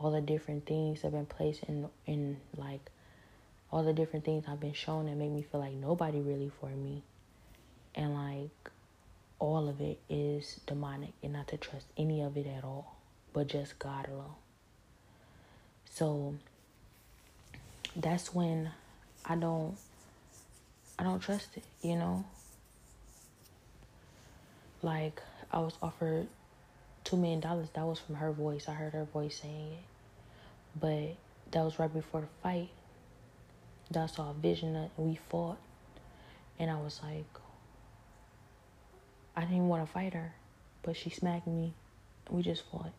all 0.00 0.10
the 0.10 0.20
different 0.20 0.66
things 0.66 1.02
have 1.02 1.12
been 1.12 1.26
placed 1.26 1.62
in 1.64 1.88
in 2.06 2.38
like 2.56 2.90
all 3.70 3.84
the 3.84 3.92
different 3.92 4.24
things 4.24 4.44
I've 4.48 4.58
been 4.58 4.72
shown 4.72 5.06
that 5.06 5.16
make 5.16 5.30
me 5.30 5.42
feel 5.42 5.60
like 5.60 5.74
nobody 5.74 6.20
really 6.20 6.50
for 6.60 6.70
me. 6.70 7.02
And 7.94 8.14
like 8.14 8.70
all 9.38 9.68
of 9.68 9.80
it 9.80 10.00
is 10.08 10.60
demonic 10.66 11.12
and 11.22 11.34
not 11.34 11.48
to 11.48 11.56
trust 11.56 11.86
any 11.96 12.22
of 12.22 12.36
it 12.36 12.46
at 12.46 12.64
all, 12.64 12.96
but 13.32 13.46
just 13.46 13.78
God 13.78 14.08
alone. 14.08 14.34
So 15.90 16.34
that's 17.94 18.34
when 18.34 18.70
I 19.24 19.36
don't 19.36 19.76
I 20.98 21.02
don't 21.02 21.20
trust 21.20 21.56
it, 21.56 21.64
you 21.82 21.96
know? 21.96 22.24
Like 24.82 25.20
I 25.52 25.58
was 25.60 25.74
offered 25.82 26.26
two 27.04 27.16
million 27.16 27.40
dollars. 27.40 27.68
That 27.74 27.86
was 27.86 27.98
from 27.98 28.16
her 28.16 28.32
voice. 28.32 28.68
I 28.68 28.72
heard 28.72 28.94
her 28.94 29.04
voice 29.04 29.40
saying 29.42 29.72
it. 29.72 29.89
But 30.78 31.16
that 31.50 31.64
was 31.64 31.78
right 31.78 31.92
before 31.92 32.20
the 32.20 32.28
fight. 32.42 32.68
That 33.90 34.04
I 34.04 34.06
saw 34.06 34.30
a 34.30 34.34
vision 34.34 34.74
that 34.74 34.90
we 34.96 35.18
fought. 35.30 35.58
And 36.58 36.70
I 36.70 36.76
was 36.76 37.00
like, 37.02 37.24
I 39.34 39.42
didn't 39.42 39.68
want 39.68 39.86
to 39.86 39.92
fight 39.92 40.14
her. 40.14 40.34
But 40.82 40.96
she 40.96 41.10
smacked 41.10 41.46
me. 41.46 41.72
We 42.28 42.42
just 42.42 42.64
fought. 42.70 42.92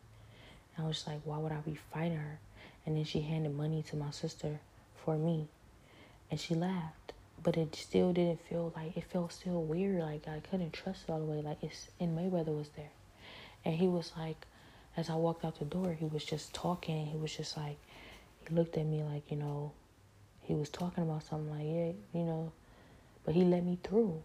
And 0.76 0.84
I 0.84 0.88
was 0.88 1.06
like, 1.06 1.20
why 1.24 1.38
would 1.38 1.52
I 1.52 1.60
be 1.60 1.78
fighting 1.92 2.18
her? 2.18 2.38
And 2.84 2.96
then 2.96 3.04
she 3.04 3.20
handed 3.20 3.54
money 3.54 3.82
to 3.88 3.96
my 3.96 4.10
sister 4.10 4.58
for 5.04 5.16
me. 5.16 5.48
And 6.30 6.40
she 6.40 6.54
laughed. 6.54 7.12
But 7.42 7.56
it 7.56 7.74
still 7.74 8.12
didn't 8.12 8.40
feel 8.48 8.72
like, 8.76 8.96
it 8.96 9.04
felt 9.04 9.32
still 9.32 9.62
weird. 9.62 10.00
Like 10.00 10.28
I 10.28 10.40
couldn't 10.50 10.72
trust 10.72 11.04
it 11.08 11.12
all 11.12 11.18
the 11.18 11.24
way. 11.24 11.42
Like 11.42 11.62
it's, 11.62 11.88
and 11.98 12.16
Mayweather 12.16 12.56
was 12.56 12.68
there. 12.76 12.90
And 13.64 13.74
he 13.74 13.86
was 13.86 14.12
like, 14.16 14.46
as 14.96 15.08
I 15.08 15.14
walked 15.14 15.44
out 15.44 15.58
the 15.58 15.64
door, 15.64 15.96
he 15.98 16.06
was 16.06 16.24
just 16.24 16.52
talking. 16.52 17.06
He 17.06 17.16
was 17.16 17.34
just 17.34 17.56
like, 17.56 17.78
he 18.46 18.54
looked 18.54 18.76
at 18.76 18.86
me 18.86 19.02
like, 19.02 19.30
you 19.30 19.36
know, 19.36 19.72
he 20.42 20.54
was 20.54 20.68
talking 20.68 21.02
about 21.04 21.22
something 21.24 21.50
like, 21.50 21.64
yeah, 21.64 21.92
you 22.18 22.26
know, 22.26 22.52
but 23.24 23.34
he 23.34 23.44
let 23.44 23.64
me 23.64 23.78
through. 23.82 24.22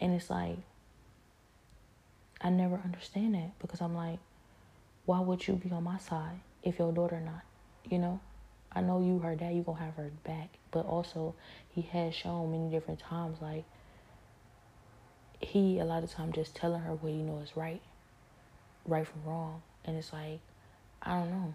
And 0.00 0.12
it's 0.12 0.28
like, 0.28 0.58
I 2.40 2.50
never 2.50 2.80
understand 2.84 3.34
that 3.34 3.58
because 3.60 3.80
I'm 3.80 3.94
like, 3.94 4.18
why 5.06 5.20
would 5.20 5.46
you 5.46 5.54
be 5.54 5.70
on 5.70 5.84
my 5.84 5.98
side 5.98 6.40
if 6.62 6.78
your 6.78 6.92
daughter 6.92 7.20
not? 7.20 7.42
You 7.88 7.98
know, 7.98 8.20
I 8.72 8.80
know 8.80 9.00
you 9.00 9.18
her 9.20 9.36
dad, 9.36 9.54
you 9.54 9.62
gonna 9.62 9.78
have 9.78 9.94
her 9.94 10.10
back, 10.24 10.48
but 10.70 10.84
also 10.86 11.34
he 11.70 11.82
has 11.82 12.14
shown 12.14 12.50
many 12.50 12.70
different 12.70 13.00
times 13.00 13.38
like 13.40 13.64
he 15.40 15.78
a 15.78 15.84
lot 15.84 16.04
of 16.04 16.10
time 16.10 16.32
just 16.32 16.54
telling 16.54 16.80
her 16.82 16.94
what 16.94 17.12
he 17.12 17.18
know 17.22 17.38
is 17.38 17.56
right 17.56 17.82
right 18.86 19.06
from 19.06 19.24
wrong. 19.24 19.62
And 19.84 19.96
it's 19.96 20.12
like, 20.12 20.40
I 21.02 21.18
don't 21.18 21.30
know. 21.30 21.54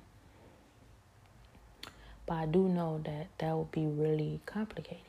But 2.25 2.33
I 2.33 2.45
do 2.45 2.67
know 2.67 3.01
that 3.05 3.27
that 3.37 3.55
would 3.55 3.71
be 3.71 3.85
really 3.85 4.41
complicated. 4.45 5.03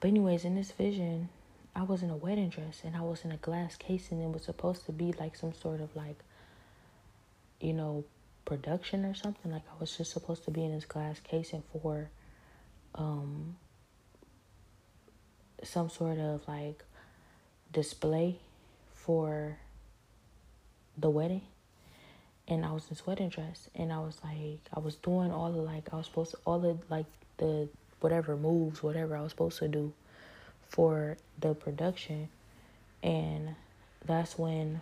But, 0.00 0.08
anyways, 0.08 0.44
in 0.44 0.56
this 0.56 0.72
vision, 0.72 1.28
I 1.74 1.84
was 1.84 2.02
in 2.02 2.10
a 2.10 2.16
wedding 2.16 2.48
dress 2.48 2.82
and 2.84 2.96
I 2.96 3.00
was 3.00 3.24
in 3.24 3.30
a 3.30 3.36
glass 3.36 3.76
case, 3.76 4.10
and 4.10 4.20
it 4.20 4.28
was 4.28 4.42
supposed 4.42 4.84
to 4.86 4.92
be 4.92 5.12
like 5.12 5.36
some 5.36 5.54
sort 5.54 5.80
of 5.80 5.94
like, 5.94 6.18
you 7.60 7.72
know, 7.72 8.04
production 8.44 9.04
or 9.04 9.14
something. 9.14 9.52
Like 9.52 9.62
I 9.70 9.80
was 9.80 9.96
just 9.96 10.10
supposed 10.10 10.44
to 10.44 10.50
be 10.50 10.64
in 10.64 10.74
this 10.74 10.84
glass 10.84 11.20
casing 11.22 11.62
for 11.72 12.10
um 12.94 13.56
some 15.62 15.88
sort 15.88 16.18
of 16.18 16.46
like 16.48 16.84
display 17.72 18.38
for 18.92 19.58
the 20.98 21.10
wedding 21.10 21.42
and 22.48 22.64
I 22.64 22.72
was 22.72 22.84
in 22.84 22.88
this 22.90 23.06
wedding 23.06 23.28
dress 23.28 23.68
and 23.74 23.92
I 23.92 23.98
was 23.98 24.18
like 24.24 24.60
I 24.74 24.80
was 24.80 24.96
doing 24.96 25.30
all 25.30 25.52
the 25.52 25.60
like 25.60 25.88
I 25.92 25.96
was 25.96 26.06
supposed 26.06 26.32
to 26.32 26.38
all 26.44 26.58
the 26.58 26.76
like 26.90 27.06
the 27.38 27.68
whatever 28.00 28.36
moves, 28.36 28.82
whatever 28.82 29.16
I 29.16 29.22
was 29.22 29.30
supposed 29.30 29.58
to 29.60 29.68
do 29.68 29.92
for 30.68 31.16
the 31.38 31.54
production 31.54 32.28
and 33.02 33.54
that's 34.04 34.38
when 34.38 34.80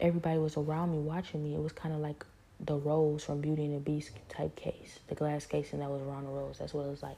everybody 0.00 0.38
was 0.38 0.56
around 0.56 0.92
me 0.92 0.98
watching 0.98 1.42
me. 1.44 1.54
It 1.54 1.62
was 1.62 1.72
kind 1.72 1.94
of 1.94 2.00
like 2.00 2.24
the 2.60 2.76
rose 2.76 3.24
from 3.24 3.40
Beauty 3.40 3.64
and 3.64 3.74
the 3.74 3.80
Beast 3.80 4.12
type 4.28 4.56
case, 4.56 4.98
the 5.08 5.14
glass 5.14 5.46
casing 5.46 5.80
that 5.80 5.90
was 5.90 6.02
around 6.02 6.24
the 6.24 6.30
rose. 6.30 6.58
That's 6.58 6.72
what 6.72 6.86
it 6.86 6.90
was 6.90 7.02
like. 7.02 7.16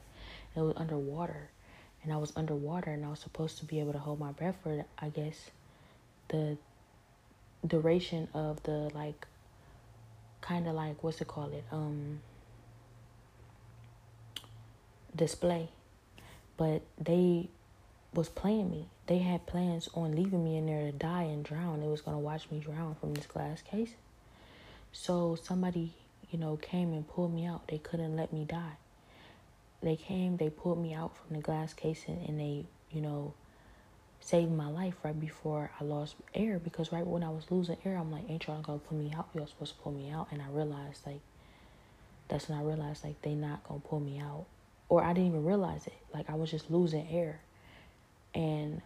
It 0.55 0.61
was 0.61 0.73
underwater, 0.75 1.49
and 2.03 2.11
I 2.11 2.17
was 2.17 2.33
underwater, 2.35 2.91
and 2.91 3.05
I 3.05 3.09
was 3.09 3.19
supposed 3.19 3.59
to 3.59 3.65
be 3.65 3.79
able 3.79 3.93
to 3.93 3.99
hold 3.99 4.19
my 4.19 4.31
breath 4.31 4.57
for, 4.63 4.83
I 4.97 5.09
guess, 5.09 5.51
the 6.29 6.57
duration 7.65 8.27
of 8.33 8.61
the 8.63 8.89
like 8.93 9.27
kind 10.41 10.67
of 10.67 10.75
like 10.75 11.03
what's 11.03 11.21
it 11.21 11.27
called 11.27 11.53
it? 11.53 11.63
Um 11.71 12.21
display. 15.15 15.69
But 16.57 16.81
they 16.99 17.49
was 18.13 18.29
playing 18.29 18.69
me. 18.69 18.87
They 19.07 19.19
had 19.19 19.45
plans 19.45 19.89
on 19.93 20.15
leaving 20.15 20.43
me 20.43 20.57
in 20.57 20.65
there 20.65 20.85
to 20.85 20.91
die 20.91 21.23
and 21.23 21.43
drown. 21.43 21.81
They 21.81 21.87
was 21.87 22.01
to 22.01 22.11
watch 22.11 22.49
me 22.51 22.59
drown 22.59 22.95
from 22.99 23.13
this 23.13 23.25
glass 23.25 23.61
case. 23.61 23.91
So 24.91 25.37
somebody 25.41 25.93
you 26.31 26.39
know 26.39 26.57
came 26.57 26.93
and 26.93 27.07
pulled 27.07 27.33
me 27.33 27.45
out. 27.45 27.67
They 27.67 27.77
couldn't 27.77 28.15
let 28.15 28.33
me 28.33 28.45
die. 28.45 28.77
They 29.81 29.95
came 29.95 30.37
they 30.37 30.49
pulled 30.49 30.81
me 30.81 30.93
out 30.93 31.15
from 31.15 31.35
the 31.35 31.41
glass 31.41 31.73
casing 31.73 32.23
and 32.27 32.39
they 32.39 32.65
you 32.91 33.01
know 33.01 33.33
saved 34.21 34.51
my 34.51 34.67
life 34.67 34.95
right 35.03 35.19
before 35.19 35.71
I 35.79 35.83
lost 35.83 36.15
air 36.35 36.59
because 36.59 36.91
right 36.91 37.05
when 37.05 37.23
I 37.23 37.29
was 37.29 37.49
losing 37.49 37.77
air, 37.85 37.97
I'm 37.97 38.11
like, 38.11 38.29
ain't 38.29 38.45
y'all 38.47 38.61
gonna 38.61 38.79
pull 38.79 38.97
me 38.97 39.13
out? 39.15 39.29
Y'all 39.33 39.47
supposed 39.47 39.75
to 39.75 39.81
pull 39.81 39.91
me 39.91 40.09
out. 40.09 40.27
And 40.31 40.41
I 40.41 40.49
realized 40.49 41.05
like 41.05 41.21
that's 42.27 42.47
when 42.47 42.57
I 42.57 42.61
realized 42.61 43.03
like 43.03 43.21
they 43.21 43.33
not 43.33 43.63
gonna 43.67 43.79
pull 43.79 43.99
me 43.99 44.19
out. 44.19 44.45
Or 44.87 45.03
I 45.03 45.13
didn't 45.13 45.29
even 45.29 45.45
realize 45.45 45.87
it. 45.87 45.93
Like 46.13 46.29
I 46.29 46.35
was 46.35 46.51
just 46.51 46.69
losing 46.69 47.07
air. 47.09 47.41
And 48.33 48.81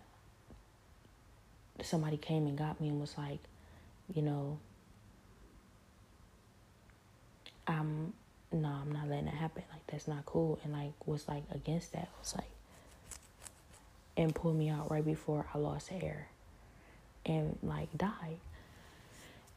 somebody 1.81 2.17
came 2.17 2.47
and 2.47 2.57
got 2.57 2.79
me 2.79 2.89
and 2.89 2.99
was 2.99 3.17
like, 3.17 3.39
you 4.13 4.21
know, 4.21 4.59
I'm 7.67 8.13
no, 8.51 8.67
I'm 8.67 8.91
not 8.91 9.09
letting 9.09 9.27
it 9.27 9.33
happen. 9.33 9.63
Like 9.71 9.85
that's 9.87 10.07
not 10.07 10.25
cool. 10.25 10.59
And 10.63 10.73
like 10.73 10.93
was 11.05 11.27
like 11.27 11.43
against 11.51 11.93
that. 11.93 12.09
was 12.19 12.35
like 12.35 12.49
and 14.17 14.33
pulled 14.33 14.55
me 14.55 14.69
out 14.69 14.91
right 14.91 15.05
before 15.05 15.45
I 15.53 15.57
lost 15.57 15.91
air 15.91 16.27
and 17.25 17.57
like 17.63 17.95
died. 17.97 18.39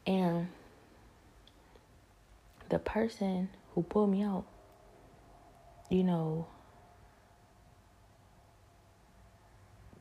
And 0.05 0.47
the 2.69 2.79
person 2.79 3.49
who 3.73 3.83
pulled 3.83 4.09
me 4.09 4.23
out, 4.23 4.45
you 5.89 6.03
know, 6.03 6.47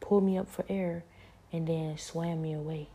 pulled 0.01 0.25
me 0.25 0.39
up 0.39 0.49
for 0.49 0.65
air 0.69 1.05
and 1.53 1.67
then 1.67 1.99
swam 1.99 2.41
me 2.41 2.55
away. 2.55 2.89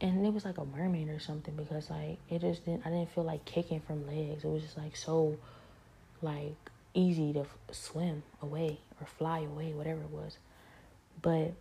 And 0.00 0.24
it 0.24 0.32
was 0.32 0.44
like 0.44 0.58
a 0.58 0.64
mermaid 0.64 1.08
or 1.08 1.18
something 1.18 1.56
because 1.56 1.90
like 1.90 2.18
it 2.30 2.40
just 2.40 2.64
didn't 2.64 2.86
I 2.86 2.90
didn't 2.90 3.10
feel 3.10 3.24
like 3.24 3.44
kicking 3.44 3.80
from 3.80 4.06
legs. 4.06 4.44
It 4.44 4.48
was 4.48 4.62
just 4.62 4.78
like 4.78 4.96
so 4.96 5.36
like 6.22 6.54
easy 6.94 7.32
to 7.32 7.46
swim 7.72 8.22
away 8.42 8.78
or 9.00 9.06
fly 9.06 9.40
away, 9.40 9.72
whatever 9.72 10.00
it 10.00 10.10
was. 10.10 10.38
But 11.20 11.52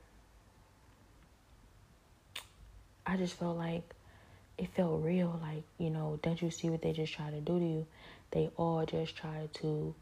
I 3.06 3.18
just 3.18 3.36
felt 3.36 3.58
like 3.58 3.84
it 4.58 4.70
felt 4.76 5.04
real. 5.04 5.40
Like, 5.42 5.64
you 5.78 5.90
know, 5.90 6.20
don't 6.22 6.42
you 6.42 6.52
see 6.52 6.70
what 6.70 6.82
they 6.82 6.94
just 6.94 7.14
try 7.14 7.30
to 7.30 7.40
do 7.40 7.60
to 7.60 7.66
you? 7.66 7.88
They 8.32 8.50
all 8.58 8.86
just 8.86 9.16
try 9.16 9.50
to, 9.56 9.94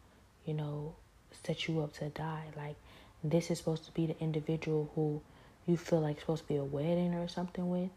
you 0.45 0.53
know, 0.53 0.95
set 1.43 1.67
you 1.67 1.81
up 1.81 1.93
to 1.97 2.09
die. 2.09 2.45
Like, 2.57 2.75
this 3.23 3.51
is 3.51 3.57
supposed 3.57 3.85
to 3.85 3.91
be 3.91 4.07
the 4.07 4.19
individual 4.19 4.91
who 4.95 5.21
you 5.67 5.77
feel 5.77 5.99
like 5.99 6.19
supposed 6.19 6.43
to 6.43 6.47
be 6.47 6.55
a 6.55 6.63
wedding 6.63 7.13
or 7.13 7.27
something 7.27 7.69
with. 7.69 7.89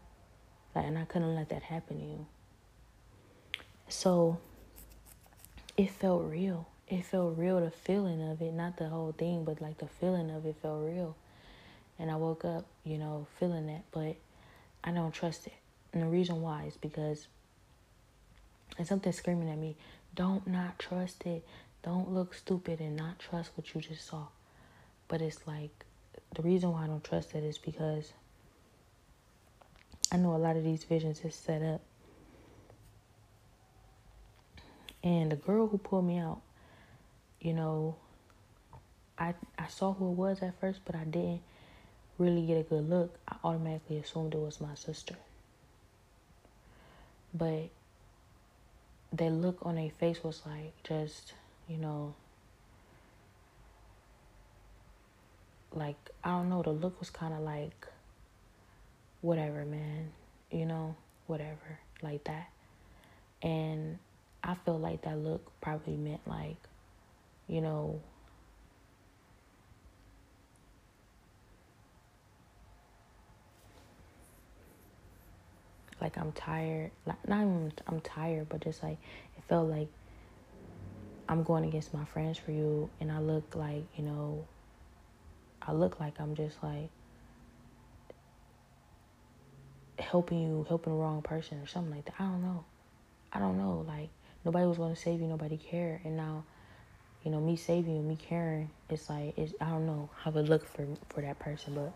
Like, 0.75 0.85
and 0.85 0.97
I 0.97 1.05
couldn't 1.05 1.35
let 1.35 1.49
that 1.49 1.63
happen 1.63 1.99
to 1.99 2.05
you. 2.05 2.25
So, 3.87 4.39
it 5.77 5.89
felt 5.89 6.29
real 6.29 6.67
it 6.89 7.05
felt 7.05 7.37
real 7.37 7.59
the 7.59 7.71
feeling 7.71 8.21
of 8.29 8.41
it 8.41 8.53
not 8.53 8.77
the 8.77 8.89
whole 8.89 9.11
thing 9.11 9.43
but 9.43 9.61
like 9.61 9.77
the 9.77 9.87
feeling 9.87 10.31
of 10.31 10.45
it 10.45 10.55
felt 10.61 10.83
real. 10.83 11.15
And 11.97 12.09
i 12.09 12.15
woke 12.15 12.45
up 12.45 12.65
you 12.83 12.97
know 12.97 13.27
feeling 13.39 13.67
that 13.67 13.83
but 13.91 14.15
i 14.83 14.91
don't 14.91 15.13
trust 15.13 15.47
it. 15.47 15.53
And 15.93 16.03
the 16.03 16.07
reason 16.07 16.41
why 16.41 16.63
is 16.65 16.77
because 16.77 17.27
and 18.77 18.87
something 18.87 19.11
screaming 19.11 19.49
at 19.49 19.57
me 19.57 19.75
don't 20.15 20.47
not 20.47 20.79
trust 20.79 21.25
it. 21.25 21.45
Don't 21.83 22.11
look 22.11 22.33
stupid 22.33 22.79
and 22.79 22.95
not 22.95 23.19
trust 23.19 23.51
what 23.55 23.73
you 23.73 23.81
just 23.81 24.05
saw. 24.05 24.27
But 25.07 25.21
it's 25.21 25.47
like 25.47 25.85
the 26.35 26.41
reason 26.41 26.71
why 26.71 26.83
i 26.83 26.87
don't 26.87 27.03
trust 27.03 27.33
it 27.33 27.43
is 27.43 27.57
because 27.57 28.13
i 30.11 30.17
know 30.17 30.35
a 30.35 30.37
lot 30.37 30.55
of 30.55 30.63
these 30.63 30.83
visions 30.83 31.21
is 31.23 31.35
set 31.35 31.61
up. 31.61 31.81
And 35.03 35.31
the 35.31 35.37
girl 35.37 35.67
who 35.67 35.77
pulled 35.77 36.05
me 36.05 36.17
out 36.17 36.41
you 37.41 37.53
know, 37.53 37.95
I 39.17 39.33
I 39.57 39.67
saw 39.67 39.93
who 39.93 40.11
it 40.11 40.15
was 40.15 40.41
at 40.41 40.59
first, 40.59 40.81
but 40.85 40.95
I 40.95 41.03
didn't 41.03 41.41
really 42.17 42.45
get 42.45 42.57
a 42.57 42.63
good 42.63 42.89
look. 42.89 43.17
I 43.27 43.35
automatically 43.43 43.97
assumed 43.97 44.33
it 44.33 44.39
was 44.39 44.59
my 44.61 44.75
sister. 44.75 45.15
But 47.33 47.69
the 49.13 49.29
look 49.29 49.59
on 49.63 49.75
their 49.75 49.89
face 49.91 50.23
was 50.23 50.41
like 50.45 50.73
just, 50.83 51.33
you 51.67 51.77
know, 51.77 52.13
like 55.73 55.97
I 56.23 56.29
don't 56.29 56.49
know, 56.49 56.61
the 56.61 56.71
look 56.71 56.99
was 56.99 57.09
kind 57.09 57.33
of 57.33 57.39
like 57.41 57.87
whatever, 59.21 59.65
man, 59.65 60.11
you 60.51 60.65
know, 60.65 60.95
whatever, 61.27 61.79
like 62.01 62.23
that. 62.25 62.49
And 63.41 63.99
I 64.43 64.55
feel 64.55 64.79
like 64.79 65.03
that 65.03 65.17
look 65.17 65.51
probably 65.61 65.95
meant 65.95 66.21
like, 66.27 66.57
you 67.49 67.61
know, 67.61 67.99
like 75.99 76.17
I'm 76.17 76.31
tired. 76.31 76.91
Like 77.05 77.27
not 77.27 77.41
even 77.41 77.73
I'm 77.87 78.01
tired, 78.01 78.47
but 78.49 78.61
just 78.61 78.83
like 78.83 78.97
it 79.37 79.43
felt 79.47 79.69
like 79.69 79.87
I'm 81.27 81.43
going 81.43 81.65
against 81.65 81.93
my 81.93 82.05
friends 82.05 82.37
for 82.37 82.51
you, 82.51 82.89
and 83.01 83.11
I 83.11 83.19
look 83.19 83.55
like 83.55 83.83
you 83.97 84.03
know. 84.03 84.45
I 85.61 85.73
look 85.73 85.99
like 85.99 86.19
I'm 86.19 86.35
just 86.35 86.63
like 86.63 86.89
helping 89.99 90.41
you, 90.41 90.65
helping 90.67 90.93
the 90.93 90.99
wrong 90.99 91.21
person 91.21 91.59
or 91.59 91.67
something 91.67 91.93
like 91.93 92.05
that. 92.05 92.15
I 92.19 92.23
don't 92.23 92.41
know. 92.41 92.63
I 93.33 93.39
don't 93.39 93.57
know. 93.57 93.83
Like 93.87 94.09
nobody 94.45 94.65
was 94.65 94.77
going 94.77 94.93
to 94.95 94.99
save 94.99 95.19
you. 95.19 95.27
Nobody 95.27 95.57
cared, 95.57 96.01
and 96.05 96.15
now. 96.15 96.43
You 97.23 97.31
know, 97.31 97.41
me 97.41 97.55
saving 97.57 98.07
me 98.07 98.17
caring, 98.17 98.69
it's 98.89 99.09
like 99.09 99.37
it's 99.37 99.53
I 99.59 99.69
don't 99.69 99.85
know 99.85 100.09
how 100.23 100.31
it 100.31 100.47
look 100.47 100.65
for 100.67 100.87
for 101.09 101.21
that 101.21 101.39
person, 101.39 101.75
but 101.75 101.93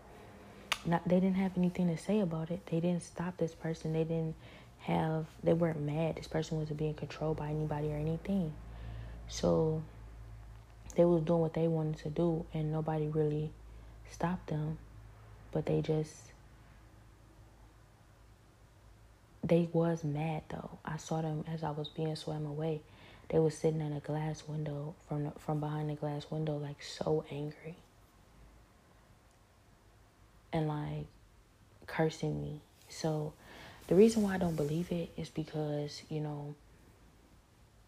not 0.86 1.06
they 1.08 1.20
didn't 1.20 1.36
have 1.36 1.52
anything 1.56 1.88
to 1.88 1.96
say 1.96 2.20
about 2.20 2.50
it. 2.50 2.66
They 2.66 2.80
didn't 2.80 3.02
stop 3.02 3.36
this 3.36 3.54
person. 3.54 3.92
They 3.92 4.04
didn't 4.04 4.34
have 4.80 5.26
they 5.42 5.54
weren't 5.54 5.80
mad. 5.80 6.16
This 6.16 6.28
person 6.28 6.58
wasn't 6.58 6.78
being 6.78 6.94
controlled 6.94 7.38
by 7.38 7.48
anybody 7.48 7.90
or 7.92 7.96
anything. 7.96 8.52
So 9.28 9.82
they 10.94 11.04
was 11.04 11.22
doing 11.22 11.40
what 11.40 11.54
they 11.54 11.68
wanted 11.68 11.98
to 11.98 12.10
do 12.10 12.44
and 12.52 12.70
nobody 12.70 13.06
really 13.06 13.50
stopped 14.10 14.48
them. 14.48 14.78
But 15.52 15.66
they 15.66 15.80
just 15.80 16.12
they 19.42 19.68
was 19.72 20.04
mad 20.04 20.42
though. 20.48 20.78
I 20.84 20.96
saw 20.98 21.22
them 21.22 21.44
as 21.52 21.62
I 21.62 21.70
was 21.70 21.88
being 21.88 22.14
swam 22.16 22.46
away. 22.46 22.80
They 23.28 23.38
was 23.38 23.56
sitting 23.56 23.80
in 23.80 23.92
a 23.92 24.00
glass 24.00 24.44
window 24.46 24.94
from 25.08 25.24
the, 25.24 25.32
from 25.38 25.60
behind 25.60 25.90
the 25.90 25.94
glass 25.94 26.26
window 26.30 26.56
like 26.56 26.82
so 26.82 27.24
angry 27.30 27.76
and 30.52 30.68
like 30.68 31.06
cursing 31.86 32.40
me. 32.40 32.60
So 32.88 33.32
the 33.88 33.94
reason 33.94 34.22
why 34.22 34.34
I 34.34 34.38
don't 34.38 34.56
believe 34.56 34.92
it 34.92 35.10
is 35.16 35.28
because, 35.28 36.02
you 36.08 36.20
know, 36.20 36.54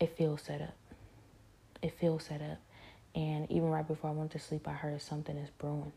it 0.00 0.16
feels 0.16 0.42
set 0.42 0.60
up. 0.60 0.76
It 1.82 1.92
feels 1.98 2.24
set 2.24 2.42
up. 2.42 2.58
And 3.14 3.50
even 3.50 3.70
right 3.70 3.86
before 3.86 4.10
I 4.10 4.12
went 4.12 4.32
to 4.32 4.38
sleep, 4.38 4.68
I 4.68 4.72
heard 4.72 5.00
something 5.00 5.36
is 5.36 5.48
brewing. 5.50 5.92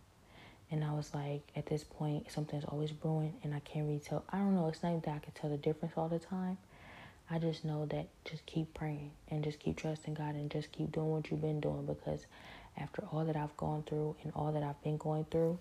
And 0.71 0.83
I 0.83 0.93
was 0.93 1.13
like, 1.13 1.41
at 1.55 1.65
this 1.65 1.83
point, 1.83 2.31
something's 2.31 2.63
always 2.63 2.91
brewing, 2.91 3.33
and 3.43 3.55
I 3.55 3.59
can't 3.59 3.87
really 3.87 3.99
tell. 3.99 4.23
I 4.29 4.37
don't 4.37 4.55
know. 4.55 4.67
It's 4.67 4.83
not 4.83 5.01
that 5.03 5.15
I 5.15 5.19
can 5.19 5.33
tell 5.33 5.49
the 5.49 5.57
difference 5.57 5.95
all 5.97 6.07
the 6.07 6.19
time. 6.19 6.57
I 7.31 7.37
just 7.37 7.63
know 7.63 7.85
that 7.87 8.07
just 8.25 8.45
keep 8.45 8.73
praying 8.73 9.11
and 9.29 9.43
just 9.43 9.59
keep 9.59 9.77
trusting 9.77 10.15
God 10.15 10.33
and 10.35 10.49
just 10.49 10.71
keep 10.71 10.91
doing 10.91 11.11
what 11.11 11.29
you've 11.29 11.41
been 11.41 11.59
doing 11.59 11.85
because 11.85 12.25
after 12.75 13.03
all 13.11 13.23
that 13.25 13.35
I've 13.35 13.55
gone 13.55 13.83
through 13.83 14.15
and 14.23 14.33
all 14.35 14.51
that 14.51 14.63
I've 14.63 14.81
been 14.83 14.97
going 14.97 15.25
through, 15.29 15.59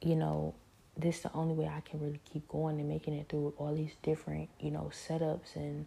you 0.00 0.16
know, 0.16 0.54
this 0.96 1.16
is 1.16 1.22
the 1.22 1.32
only 1.34 1.54
way 1.54 1.66
I 1.66 1.80
can 1.80 2.00
really 2.00 2.20
keep 2.32 2.48
going 2.48 2.80
and 2.80 2.88
making 2.88 3.14
it 3.14 3.28
through 3.28 3.52
all 3.58 3.74
these 3.74 3.94
different, 4.02 4.48
you 4.58 4.70
know, 4.70 4.90
setups 4.92 5.54
and, 5.54 5.86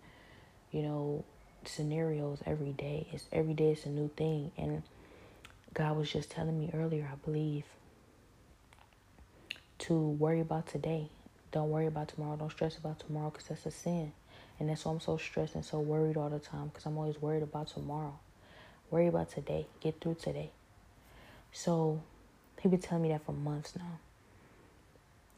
you 0.72 0.84
know, 0.84 1.24
scenarios 1.66 2.40
every 2.46 2.72
day. 2.72 3.08
It's 3.12 3.26
every 3.32 3.54
day 3.54 3.72
it's 3.72 3.86
a 3.86 3.90
new 3.90 4.10
thing. 4.16 4.52
And 4.58 4.84
God 5.74 5.98
was 5.98 6.12
just 6.12 6.30
telling 6.30 6.60
me 6.60 6.70
earlier, 6.74 7.10
I 7.12 7.16
believe, 7.26 7.66
to 9.80 9.94
worry 9.94 10.40
about 10.40 10.68
today. 10.68 11.10
Don't 11.52 11.70
worry 11.70 11.88
about 11.88 12.10
tomorrow. 12.10 12.36
Don't 12.36 12.52
stress 12.52 12.78
about 12.78 13.00
tomorrow 13.00 13.30
because 13.30 13.48
that's 13.48 13.66
a 13.66 13.72
sin. 13.72 14.12
And 14.60 14.70
that's 14.70 14.86
why 14.86 14.92
I'm 14.94 15.00
so 15.00 15.18
stressed 15.18 15.56
and 15.56 15.66
so 15.66 15.80
worried 15.80 16.18
all 16.18 16.30
the 16.30 16.40
time 16.40 16.68
because 16.68 16.86
I'm 16.86 16.98
always 16.98 17.22
worried 17.22 17.44
about 17.44 17.68
tomorrow. 17.68 18.18
Worry 18.90 19.08
about 19.08 19.32
today. 19.32 19.66
Get 19.82 20.00
through 20.00 20.16
today. 20.16 20.52
So 21.52 22.02
he 22.62 22.70
been 22.70 22.80
telling 22.80 23.04
me 23.04 23.10
that 23.10 23.26
for 23.26 23.34
months 23.34 23.74
now. 23.78 24.00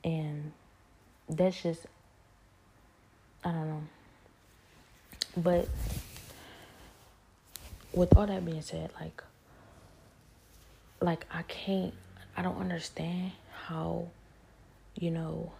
And 0.03 0.51
that's 1.27 1.61
just, 1.61 1.85
I 3.43 3.51
don't 3.51 3.67
know. 3.67 3.83
But 5.35 5.67
with 7.93 8.15
all 8.15 8.27
that 8.27 8.45
being 8.45 8.61
said, 8.61 8.91
like, 8.99 9.23
like 11.01 11.25
I 11.31 11.41
can't, 11.43 11.93
I 12.35 12.41
don't 12.41 12.57
understand 12.57 13.31
how, 13.65 14.07
you 14.95 15.11
know, 15.11 15.51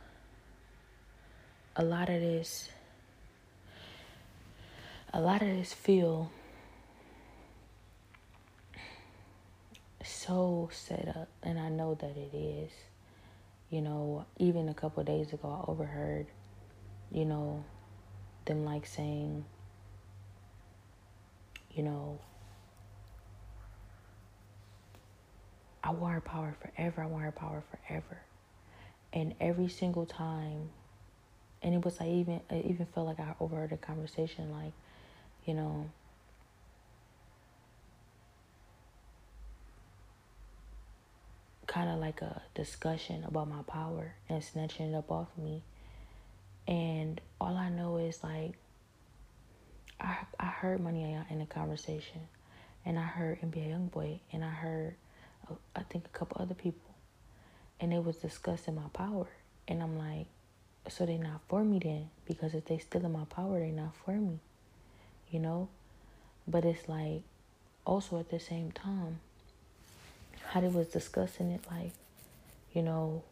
a 1.75 1.83
lot 1.83 2.09
of 2.09 2.21
this, 2.21 2.69
a 5.13 5.21
lot 5.21 5.41
of 5.41 5.47
this 5.47 5.73
feel 5.73 6.31
so 10.03 10.69
set 10.71 11.07
up, 11.15 11.29
and 11.43 11.59
I 11.59 11.69
know 11.69 11.95
that 11.95 12.15
it 12.17 12.35
is. 12.35 12.71
You 13.69 13.81
know, 13.81 14.25
even 14.37 14.69
a 14.69 14.73
couple 14.73 15.03
days 15.03 15.33
ago, 15.33 15.63
I 15.67 15.69
overheard, 15.69 16.27
you 17.11 17.25
know, 17.25 17.65
them 18.45 18.63
like 18.63 18.85
saying, 18.85 19.43
you 21.71 21.83
know, 21.83 22.19
I 25.83 25.91
want 25.91 26.13
her 26.13 26.21
power 26.21 26.55
forever. 26.59 27.01
I 27.01 27.05
want 27.07 27.23
her 27.23 27.31
power 27.31 27.63
forever. 27.71 28.19
And 29.13 29.35
every 29.39 29.67
single 29.69 30.05
time, 30.05 30.69
and 31.61 31.73
it 31.73 31.83
was 31.83 31.99
like 31.99 32.09
even 32.09 32.41
it 32.49 32.65
even 32.65 32.85
felt 32.87 33.07
like 33.07 33.19
I 33.19 33.35
overheard 33.39 33.71
a 33.71 33.77
conversation 33.77 34.51
like, 34.51 34.73
you 35.47 35.53
know, 35.53 35.89
kind 41.65 41.89
of 41.89 41.99
like 41.99 42.21
a 42.21 42.41
discussion 42.53 43.23
about 43.23 43.47
my 43.47 43.62
power 43.63 44.13
and 44.29 44.43
snatching 44.43 44.91
it 44.91 44.95
up 44.95 45.10
off 45.10 45.29
me. 45.38 45.63
And 46.67 47.19
all 47.39 47.55
I 47.55 47.69
know 47.69 47.97
is 47.97 48.23
like, 48.23 48.53
I 49.99 50.17
I 50.39 50.45
heard 50.45 50.79
Money 50.81 51.17
in 51.29 51.39
the 51.39 51.45
conversation, 51.45 52.21
and 52.86 52.99
I 52.99 53.03
heard 53.03 53.41
NBA 53.41 53.69
YoungBoy, 53.69 54.19
and 54.31 54.43
I 54.43 54.49
heard 54.49 54.95
uh, 55.49 55.55
I 55.75 55.83
think 55.83 56.05
a 56.05 56.17
couple 56.17 56.41
other 56.41 56.53
people, 56.53 56.93
and 57.79 57.91
they 57.91 57.99
was 57.99 58.17
discussing 58.17 58.75
my 58.75 58.89
power, 58.93 59.27
and 59.67 59.81
I'm 59.81 59.97
like, 59.97 60.27
so 60.89 61.05
they 61.05 61.17
not 61.17 61.41
for 61.47 61.63
me 61.63 61.79
then? 61.79 62.10
Because 62.25 62.53
if 62.53 62.65
they 62.65 62.77
still 62.77 63.05
in 63.05 63.12
my 63.12 63.25
power, 63.25 63.60
they 63.60 63.71
not 63.71 63.95
for 63.95 64.12
me, 64.12 64.39
you 65.31 65.39
know. 65.39 65.69
But 66.47 66.65
it's 66.65 66.87
like, 66.87 67.21
also 67.85 68.19
at 68.19 68.29
the 68.29 68.39
same 68.39 68.71
time, 68.71 69.19
how 70.49 70.61
they 70.61 70.67
was 70.67 70.87
discussing 70.87 71.51
it, 71.51 71.61
like, 71.69 71.91
you 72.73 72.81
know, 72.81 73.23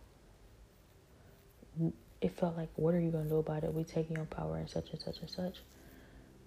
it 2.22 2.32
felt 2.38 2.58
like, 2.58 2.70
what 2.76 2.94
are 2.94 3.00
you 3.00 3.12
gonna 3.12 3.30
do 3.30 3.38
about 3.38 3.64
it? 3.64 3.74
We 3.74 3.84
taking 3.84 4.16
your 4.16 4.26
power 4.26 4.58
and 4.58 4.70
such 4.70 4.92
and 4.92 5.00
such 5.00 5.20
and 5.20 5.30
such. 5.30 5.58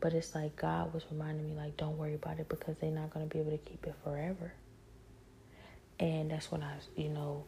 But 0.00 0.12
it's 0.12 0.34
like 0.34 0.56
God 0.56 0.94
was 0.94 1.04
reminding 1.10 1.48
me, 1.48 1.56
like, 1.56 1.76
don't 1.76 1.98
worry 1.98 2.14
about 2.14 2.38
it 2.38 2.48
because 2.48 2.76
they're 2.78 2.90
not 2.90 3.10
gonna 3.10 3.26
be 3.26 3.38
able 3.40 3.50
to 3.50 3.58
keep 3.58 3.86
it 3.86 3.94
forever. 4.04 4.52
And 6.00 6.30
that's 6.30 6.50
when 6.50 6.62
I, 6.62 6.74
you 6.96 7.08
know, 7.08 7.44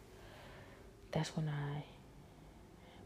that's 1.13 1.37
when 1.37 1.49
I 1.49 1.85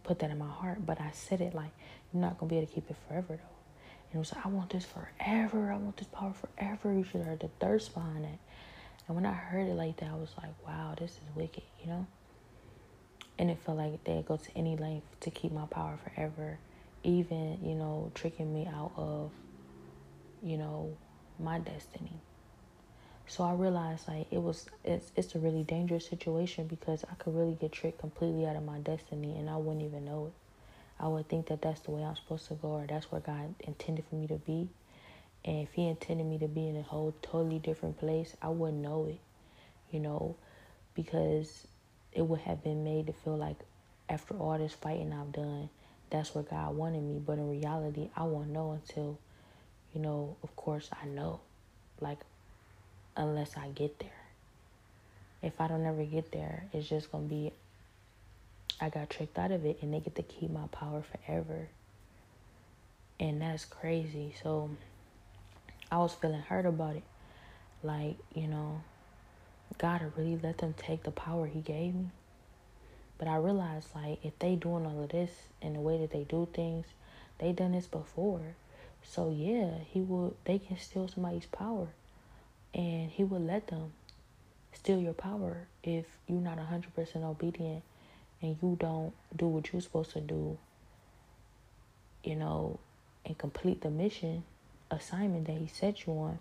put 0.02 0.18
that 0.20 0.30
in 0.30 0.38
my 0.38 0.48
heart. 0.48 0.84
But 0.84 1.00
I 1.00 1.10
said 1.12 1.40
it 1.40 1.54
like, 1.54 1.70
you're 2.12 2.22
not 2.22 2.38
gonna 2.38 2.50
be 2.50 2.56
able 2.56 2.66
to 2.66 2.74
keep 2.74 2.90
it 2.90 2.96
forever 3.08 3.36
though. 3.36 3.53
It 4.14 4.18
was 4.18 4.32
like, 4.32 4.46
I 4.46 4.48
want 4.48 4.70
this 4.70 4.84
forever. 4.84 5.72
I 5.72 5.76
want 5.76 5.96
this 5.96 6.06
power 6.06 6.32
forever. 6.32 6.92
You 6.92 7.02
should 7.02 7.16
have 7.16 7.26
heard 7.26 7.40
the 7.40 7.50
thirst 7.58 7.94
behind 7.94 8.24
it. 8.24 8.38
And 9.08 9.16
when 9.16 9.26
I 9.26 9.32
heard 9.32 9.66
it 9.68 9.74
like 9.74 9.96
that, 9.98 10.10
I 10.10 10.14
was 10.14 10.30
like, 10.40 10.52
wow, 10.64 10.94
this 10.98 11.10
is 11.10 11.34
wicked, 11.34 11.64
you 11.82 11.88
know? 11.88 12.06
And 13.38 13.50
it 13.50 13.58
felt 13.58 13.76
like 13.76 14.04
they'd 14.04 14.24
go 14.24 14.36
to 14.36 14.56
any 14.56 14.76
length 14.76 15.18
to 15.20 15.30
keep 15.30 15.50
my 15.50 15.66
power 15.66 15.98
forever, 16.04 16.58
even, 17.02 17.58
you 17.64 17.74
know, 17.74 18.12
tricking 18.14 18.54
me 18.54 18.68
out 18.72 18.92
of, 18.96 19.32
you 20.44 20.58
know, 20.58 20.96
my 21.40 21.58
destiny. 21.58 22.20
So 23.26 23.42
I 23.42 23.54
realized 23.54 24.06
like 24.06 24.28
it 24.30 24.40
was 24.40 24.66
it's 24.84 25.10
it's 25.16 25.34
a 25.34 25.38
really 25.38 25.64
dangerous 25.64 26.06
situation 26.06 26.66
because 26.68 27.04
I 27.10 27.14
could 27.14 27.34
really 27.34 27.54
get 27.54 27.72
tricked 27.72 27.98
completely 27.98 28.46
out 28.46 28.54
of 28.54 28.64
my 28.64 28.78
destiny 28.78 29.36
and 29.38 29.50
I 29.50 29.56
wouldn't 29.56 29.84
even 29.84 30.04
know 30.04 30.26
it. 30.26 30.43
I 30.98 31.08
would 31.08 31.28
think 31.28 31.48
that 31.48 31.62
that's 31.62 31.80
the 31.80 31.90
way 31.90 32.02
I'm 32.02 32.16
supposed 32.16 32.46
to 32.48 32.54
go 32.54 32.68
or 32.68 32.86
that's 32.86 33.10
where 33.10 33.20
God 33.20 33.54
intended 33.60 34.04
for 34.08 34.14
me 34.16 34.26
to 34.28 34.36
be. 34.36 34.68
And 35.44 35.58
if 35.62 35.72
he 35.72 35.88
intended 35.88 36.26
me 36.26 36.38
to 36.38 36.48
be 36.48 36.68
in 36.68 36.76
a 36.76 36.82
whole 36.82 37.14
totally 37.20 37.58
different 37.58 37.98
place, 37.98 38.36
I 38.40 38.48
wouldn't 38.48 38.80
know 38.80 39.06
it, 39.10 39.20
you 39.90 40.00
know, 40.00 40.36
because 40.94 41.66
it 42.12 42.22
would 42.22 42.40
have 42.40 42.62
been 42.62 42.84
made 42.84 43.08
to 43.08 43.12
feel 43.12 43.36
like 43.36 43.56
after 44.08 44.34
all 44.34 44.56
this 44.58 44.72
fighting 44.72 45.12
I've 45.12 45.32
done, 45.32 45.68
that's 46.10 46.34
where 46.34 46.44
God 46.44 46.76
wanted 46.76 47.02
me. 47.02 47.20
But 47.24 47.38
in 47.38 47.50
reality, 47.50 48.08
I 48.16 48.24
won't 48.24 48.50
know 48.50 48.72
until, 48.72 49.18
you 49.92 50.00
know, 50.00 50.36
of 50.42 50.54
course, 50.56 50.88
I 51.02 51.06
know. 51.06 51.40
Like, 52.00 52.18
unless 53.16 53.56
I 53.56 53.68
get 53.68 53.98
there. 53.98 54.10
If 55.42 55.60
I 55.60 55.68
don't 55.68 55.84
ever 55.84 56.04
get 56.04 56.32
there, 56.32 56.64
it's 56.72 56.88
just 56.88 57.12
going 57.12 57.24
to 57.24 57.34
be, 57.34 57.52
I 58.80 58.88
got 58.88 59.10
tricked 59.10 59.38
out 59.38 59.52
of 59.52 59.64
it 59.64 59.78
and 59.82 59.92
they 59.92 60.00
get 60.00 60.14
to 60.16 60.22
keep 60.22 60.50
my 60.50 60.66
power 60.68 61.02
forever. 61.02 61.68
And 63.20 63.40
that's 63.40 63.64
crazy. 63.64 64.34
So 64.42 64.70
I 65.90 65.98
was 65.98 66.14
feeling 66.14 66.40
hurt 66.40 66.66
about 66.66 66.96
it. 66.96 67.04
Like, 67.82 68.16
you 68.34 68.48
know, 68.48 68.80
God 69.78 70.02
really 70.16 70.38
let 70.42 70.58
them 70.58 70.74
take 70.76 71.04
the 71.04 71.10
power 71.10 71.46
He 71.46 71.60
gave 71.60 71.94
me. 71.94 72.06
But 73.18 73.28
I 73.28 73.36
realized, 73.36 73.88
like, 73.94 74.24
if 74.24 74.38
they 74.38 74.56
doing 74.56 74.86
all 74.86 75.02
of 75.04 75.10
this 75.10 75.30
in 75.62 75.74
the 75.74 75.80
way 75.80 75.98
that 75.98 76.10
they 76.10 76.24
do 76.24 76.48
things, 76.52 76.86
they 77.38 77.52
done 77.52 77.72
this 77.72 77.86
before. 77.86 78.56
So 79.02 79.30
yeah, 79.30 79.78
He 79.86 80.00
would. 80.00 80.34
They 80.44 80.58
can 80.58 80.78
steal 80.78 81.06
somebody's 81.08 81.46
power, 81.46 81.88
and 82.72 83.10
He 83.10 83.22
would 83.22 83.42
let 83.42 83.68
them 83.68 83.92
steal 84.72 84.98
your 84.98 85.12
power 85.12 85.68
if 85.82 86.06
you're 86.26 86.40
not 86.40 86.58
hundred 86.58 86.94
percent 86.94 87.24
obedient 87.24 87.82
and 88.44 88.56
you 88.62 88.76
don't 88.78 89.12
do 89.34 89.46
what 89.46 89.72
you're 89.72 89.82
supposed 89.82 90.12
to 90.12 90.20
do. 90.20 90.58
You 92.22 92.36
know, 92.36 92.78
and 93.24 93.36
complete 93.36 93.80
the 93.80 93.90
mission 93.90 94.44
assignment 94.90 95.46
that 95.46 95.56
He 95.56 95.66
set 95.66 96.06
you 96.06 96.12
on. 96.12 96.38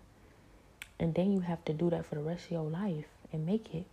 And 0.98 1.14
then 1.14 1.32
you 1.32 1.40
have 1.40 1.64
to 1.64 1.72
do 1.72 1.90
that 1.90 2.06
for 2.06 2.14
the 2.14 2.20
rest 2.22 2.46
of 2.46 2.50
your 2.52 2.62
life 2.62 3.06
and 3.32 3.44
make 3.44 3.74
it. 3.74 3.86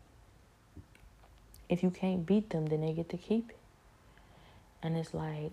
If 1.68 1.84
you 1.84 1.90
can't 1.90 2.26
beat 2.26 2.50
them, 2.50 2.68
then 2.68 2.82
they 2.82 2.94
get 2.94 3.10
to 3.10 3.18
keep 3.18 3.50
it. 3.50 3.58
And 4.84 4.98
it's 4.98 5.14
like, 5.14 5.52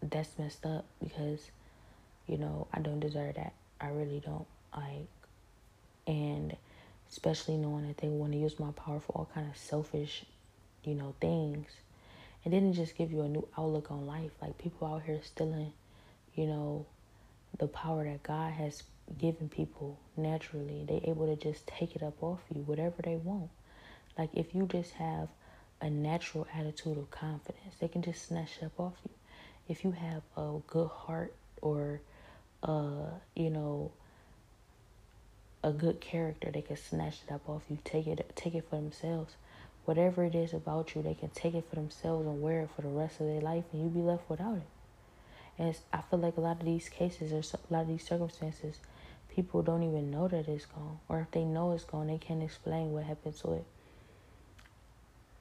that's 0.00 0.38
messed 0.38 0.64
up 0.64 0.84
because, 1.02 1.50
you 2.26 2.38
know, 2.38 2.66
I 2.72 2.80
don't 2.80 3.00
deserve 3.00 3.34
that. 3.34 3.52
I 3.80 3.88
really 3.88 4.20
don't. 4.24 4.46
Like, 4.74 5.08
and 6.06 6.56
especially 7.10 7.56
knowing 7.56 7.86
that 7.88 7.98
they 7.98 8.08
want 8.08 8.32
to 8.32 8.38
use 8.38 8.58
my 8.58 8.70
power 8.72 9.00
for 9.00 9.12
all 9.12 9.28
kind 9.34 9.48
of 9.50 9.56
selfish, 9.56 10.24
you 10.84 10.94
know, 10.94 11.14
things. 11.20 11.68
And 12.44 12.52
then 12.52 12.70
it 12.70 12.72
just 12.72 12.96
give 12.96 13.12
you 13.12 13.22
a 13.22 13.28
new 13.28 13.46
outlook 13.56 13.90
on 13.90 14.06
life. 14.06 14.32
Like 14.40 14.58
people 14.58 14.88
out 14.88 15.02
here 15.04 15.20
stealing, 15.22 15.72
you 16.34 16.46
know, 16.46 16.86
the 17.58 17.68
power 17.68 18.04
that 18.04 18.22
God 18.22 18.52
has 18.52 18.82
given 19.18 19.48
people 19.48 19.98
naturally. 20.16 20.84
They 20.86 21.02
able 21.08 21.34
to 21.34 21.40
just 21.40 21.66
take 21.66 21.94
it 21.94 22.02
up 22.02 22.22
off 22.22 22.40
you, 22.54 22.62
whatever 22.62 23.02
they 23.02 23.16
want. 23.16 23.50
Like 24.18 24.30
if 24.34 24.54
you 24.54 24.66
just 24.66 24.92
have 24.92 25.28
a 25.80 25.90
natural 25.90 26.46
attitude 26.54 26.98
of 26.98 27.10
confidence, 27.10 27.74
they 27.80 27.88
can 27.88 28.02
just 28.02 28.26
snatch 28.28 28.58
it 28.60 28.66
up 28.66 28.78
off 28.78 28.94
you. 29.04 29.10
If 29.68 29.84
you 29.84 29.92
have 29.92 30.22
a 30.36 30.58
good 30.66 30.88
heart 30.88 31.34
or 31.60 32.00
uh, 32.62 33.10
you 33.34 33.50
know, 33.50 33.90
a 35.64 35.72
good 35.72 36.00
character, 36.00 36.50
they 36.50 36.62
can 36.62 36.76
snatch 36.76 37.18
it 37.26 37.32
up 37.32 37.48
off 37.48 37.62
you, 37.68 37.78
take 37.84 38.06
it 38.06 38.32
take 38.36 38.54
it 38.54 38.66
for 38.68 38.76
themselves. 38.76 39.34
Whatever 39.84 40.24
it 40.24 40.34
is 40.34 40.52
about 40.52 40.94
you, 40.94 41.02
they 41.02 41.14
can 41.14 41.30
take 41.30 41.54
it 41.54 41.64
for 41.68 41.76
themselves 41.76 42.26
and 42.26 42.40
wear 42.40 42.60
it 42.62 42.70
for 42.74 42.82
the 42.82 42.88
rest 42.88 43.20
of 43.20 43.26
their 43.26 43.40
life 43.40 43.64
and 43.72 43.82
you 43.82 43.88
be 43.88 44.00
left 44.00 44.30
without 44.30 44.56
it. 44.56 44.68
And 45.58 45.76
I 45.92 46.00
feel 46.02 46.18
like 46.18 46.36
a 46.36 46.40
lot 46.40 46.60
of 46.60 46.64
these 46.64 46.88
cases 46.88 47.32
or 47.32 47.38
a 47.38 47.72
lot 47.72 47.82
of 47.82 47.88
these 47.88 48.06
circumstances, 48.06 48.76
people 49.34 49.62
don't 49.62 49.82
even 49.82 50.10
know 50.10 50.28
that 50.28 50.48
it's 50.48 50.66
gone. 50.66 51.00
Or 51.08 51.20
if 51.20 51.30
they 51.32 51.44
know 51.44 51.72
it's 51.72 51.84
gone, 51.84 52.06
they 52.06 52.18
can't 52.18 52.42
explain 52.42 52.92
what 52.92 53.04
happened 53.04 53.36
to 53.38 53.54
it. 53.54 53.64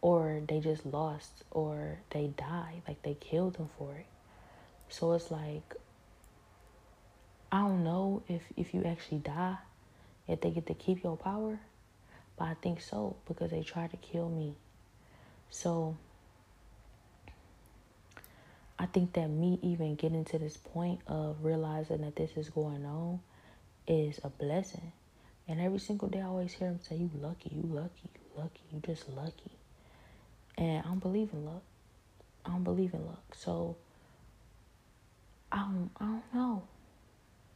Or 0.01 0.41
they 0.47 0.59
just 0.59 0.85
lost, 0.85 1.43
or 1.51 1.99
they 2.09 2.27
died, 2.35 2.81
like 2.87 3.03
they 3.03 3.13
killed 3.13 3.55
them 3.55 3.69
for 3.77 3.93
it. 3.93 4.07
So 4.89 5.13
it's 5.13 5.29
like, 5.29 5.75
I 7.51 7.59
don't 7.59 7.83
know 7.83 8.23
if, 8.27 8.41
if 8.57 8.73
you 8.73 8.83
actually 8.83 9.19
die, 9.19 9.57
if 10.27 10.41
they 10.41 10.49
get 10.49 10.65
to 10.67 10.73
keep 10.73 11.03
your 11.03 11.17
power, 11.17 11.59
but 12.41 12.47
I 12.47 12.55
think 12.55 12.81
so 12.81 13.17
because 13.27 13.51
they 13.51 13.61
tried 13.61 13.91
to 13.91 13.97
kill 13.97 14.27
me. 14.27 14.55
So 15.51 15.95
I 18.79 18.87
think 18.87 19.13
that 19.13 19.29
me 19.29 19.59
even 19.61 19.93
getting 19.93 20.25
to 20.25 20.39
this 20.39 20.57
point 20.57 21.01
of 21.05 21.35
realizing 21.43 22.01
that 22.01 22.15
this 22.15 22.31
is 22.37 22.49
going 22.49 22.83
on 22.83 23.19
is 23.87 24.19
a 24.23 24.29
blessing. 24.29 24.91
And 25.47 25.61
every 25.61 25.77
single 25.77 26.07
day 26.07 26.19
I 26.19 26.25
always 26.25 26.51
hear 26.53 26.69
him 26.69 26.79
say, 26.81 26.95
You 26.95 27.11
lucky, 27.13 27.51
you 27.53 27.61
lucky, 27.61 28.09
you 28.15 28.41
lucky, 28.41 28.61
you 28.73 28.79
just 28.79 29.07
lucky. 29.09 29.51
And 30.57 30.79
I 30.79 30.87
don't 30.87 30.99
believe 30.99 31.29
in 31.33 31.45
luck. 31.45 31.61
I 32.43 32.49
don't 32.49 32.63
believe 32.63 32.95
in 32.95 33.05
luck. 33.05 33.35
So 33.35 33.75
I 35.51 35.57
don't 35.59 35.91
I 35.99 36.05
don't 36.05 36.33
know. 36.33 36.63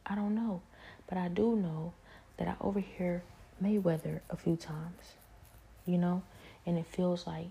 I 0.06 0.14
don't 0.14 0.36
know. 0.36 0.62
But 1.08 1.18
I 1.18 1.26
do 1.26 1.56
know 1.56 1.92
that 2.36 2.46
I 2.46 2.54
overhear 2.60 3.24
Mayweather 3.62 4.20
a 4.30 4.36
few 4.36 4.56
times. 4.56 5.14
You 5.84 5.98
know? 5.98 6.22
And 6.64 6.78
it 6.78 6.86
feels 6.86 7.26
like 7.26 7.46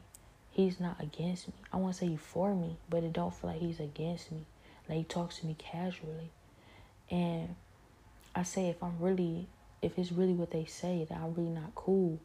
he's 0.52 0.80
not 0.80 1.02
against 1.02 1.48
me. 1.48 1.54
I 1.72 1.78
want 1.78 1.94
to 1.94 2.00
say 2.00 2.08
he's 2.08 2.20
for 2.20 2.54
me, 2.56 2.78
but 2.90 3.04
it 3.04 3.14
don't 3.14 3.34
feel 3.34 3.50
like 3.52 3.60
he's 3.60 3.80
against 3.80 4.32
me. 4.32 4.46
Like 4.88 4.98
he 4.98 5.04
talks 5.04 5.40
to 5.40 5.46
me 5.46 5.56
casually. 5.58 6.32
And 7.10 7.56
I 8.36 8.44
say 8.44 8.70
if 8.70 8.82
I'm 8.84 9.00
really 9.00 9.48
if 9.82 10.00
it's 10.00 10.12
really 10.12 10.34
what 10.34 10.50
they 10.52 10.66
say 10.66 11.06
that 11.08 11.18
I'm 11.18 11.34
really 11.36 11.50
not 11.50 11.76
cool 11.76 12.20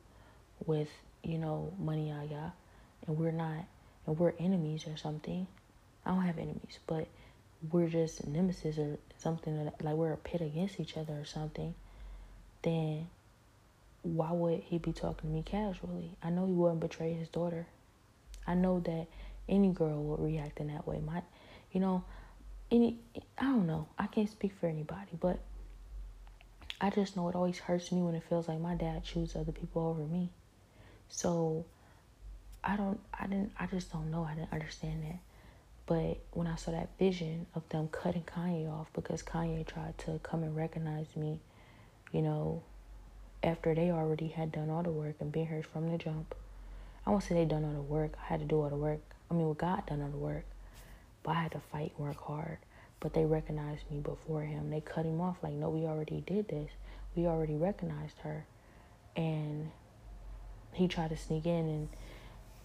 with, 0.65 0.89
you 1.23 1.37
know, 1.37 1.73
money 1.79 2.09
Yaya 2.09 2.53
and 3.07 3.19
we're 3.19 3.33
not 3.33 3.65
and 4.07 4.19
we're 4.19 4.33
enemies 4.39 4.87
or 4.87 4.97
something. 4.97 5.47
I 6.07 6.11
don't 6.11 6.23
have 6.23 6.39
enemies, 6.39 6.79
but 6.87 7.07
we're 7.71 7.89
just 7.89 8.27
nemesis 8.27 8.79
or 8.79 8.97
something 9.19 9.71
like 9.83 9.95
we're 9.95 10.13
a 10.13 10.17
pit 10.17 10.41
against 10.41 10.81
each 10.81 10.97
other 10.97 11.13
or 11.13 11.27
something, 11.27 11.75
then 12.63 13.09
why 14.03 14.33
would 14.33 14.61
he 14.61 14.79
be 14.79 14.93
talking 14.93 15.31
to 15.31 15.35
me 15.35 15.43
casually? 15.43 16.17
I 16.23 16.31
know 16.31 16.47
he 16.47 16.53
wouldn't 16.53 16.81
betray 16.81 17.13
his 17.13 17.29
daughter. 17.29 17.67
I 18.47 18.55
know 18.55 18.81
that 18.81 19.07
any 19.49 19.71
girl 19.71 20.03
would 20.05 20.21
react 20.21 20.61
in 20.61 20.69
that 20.69 20.87
way. 20.87 21.01
My, 21.01 21.23
you 21.73 21.81
know, 21.81 22.05
any 22.71 22.99
I 23.39 23.45
don't 23.45 23.67
know. 23.67 23.89
I 23.99 24.07
can't 24.07 24.31
speak 24.31 24.53
for 24.55 24.67
anybody, 24.67 25.19
but 25.19 25.41
I 26.81 26.91
just 26.91 27.17
know 27.17 27.29
it 27.29 27.35
always 27.35 27.59
hurts 27.59 27.93
me 27.93 28.01
when 28.03 28.15
it 28.15 28.23
feels 28.29 28.49
like 28.49 28.61
my 28.61 28.75
dad 28.75 29.05
chooses 29.05 29.37
other 29.37 29.53
people 29.53 29.87
over 29.87 30.03
me. 30.03 30.31
So 31.09 31.67
I 32.65 32.77
don't 32.77 33.01
I 33.13 33.27
didn't 33.27 33.53
I 33.59 33.67
just 33.67 33.93
don't 33.93 34.11
know. 34.11 34.25
I 34.25 34.35
didn't 34.35 34.53
understand 34.53 35.03
that. 35.05 35.19
But 35.87 36.19
when 36.33 36.47
I 36.47 36.55
saw 36.55 36.71
that 36.71 36.91
vision 36.99 37.47
of 37.55 37.69
them 37.69 37.89
cutting 37.89 38.23
Kanye 38.23 38.71
off 38.71 38.93
because 38.95 39.23
Kanye 39.23 39.67
tried 39.67 39.99
to 39.99 40.21
come 40.23 40.45
and 40.45 40.55
recognize 40.55 41.17
me, 41.17 41.41
you 42.13 42.23
know, 42.23 42.63
after 43.43 43.75
they 43.75 43.91
already 43.91 44.29
had 44.29 44.53
done 44.53 44.71
all 44.71 44.83
the 44.83 44.91
work 44.91 45.17
and 45.21 45.33
been 45.33 45.47
here 45.47 45.63
from 45.63 45.91
the 45.91 45.99
jump, 45.99 46.35
I 47.07 47.11
won't 47.11 47.23
say 47.23 47.35
they 47.35 47.45
done 47.45 47.65
all 47.65 47.73
the 47.73 47.81
work. 47.81 48.13
I 48.23 48.27
had 48.27 48.41
to 48.41 48.47
do 48.47 48.61
all 48.61 48.69
the 48.69 48.77
work. 48.77 49.01
I 49.31 49.35
mean, 49.35 49.49
with 49.49 49.59
God 49.59 49.87
done 49.87 50.03
all 50.03 50.09
the 50.09 50.17
work, 50.17 50.45
but 51.23 51.33
I 51.33 51.43
had 51.43 51.53
to 51.53 51.61
fight 51.73 51.93
and 51.97 52.07
work 52.07 52.21
hard. 52.21 52.59
But 53.01 53.15
they 53.15 53.25
recognized 53.25 53.91
me 53.91 54.01
before 54.01 54.43
him. 54.43 54.71
They 54.71 54.83
cut 54.83 55.07
him 55.07 55.21
off 55.21 55.39
like, 55.43 55.55
no, 55.55 55.71
we 55.71 55.87
already 55.87 56.23
did 56.27 56.49
this. 56.49 56.71
We 57.17 57.27
already 57.27 57.57
recognized 57.57 58.19
her, 58.23 58.45
and 59.17 59.71
he 60.73 60.87
tried 60.87 61.09
to 61.11 61.17
sneak 61.17 61.47
in, 61.47 61.69
and 61.69 61.89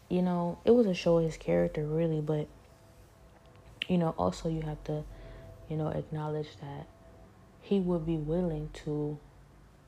you 0.09 0.21
know, 0.21 0.59
it 0.65 0.71
was 0.71 0.85
a 0.85 0.93
show 0.93 1.17
of 1.17 1.23
his 1.23 1.37
character 1.37 1.85
really. 1.85 2.21
But 2.21 2.47
you 3.87 3.97
know, 3.97 4.13
also 4.17 4.49
you 4.49 4.61
have 4.61 4.83
to, 4.85 5.03
you 5.69 5.77
know, 5.77 5.87
acknowledge 5.87 6.57
that 6.61 6.87
he 7.61 7.79
would 7.79 8.05
be 8.05 8.17
willing 8.17 8.69
to, 8.85 9.17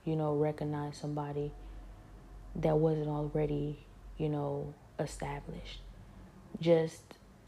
you 0.07 0.15
know, 0.15 0.33
recognize 0.35 0.97
somebody 0.97 1.51
that 2.55 2.77
wasn't 2.77 3.09
already 3.09 3.77
you 4.17 4.29
know, 4.29 4.73
established. 4.99 5.81
Just 6.59 7.01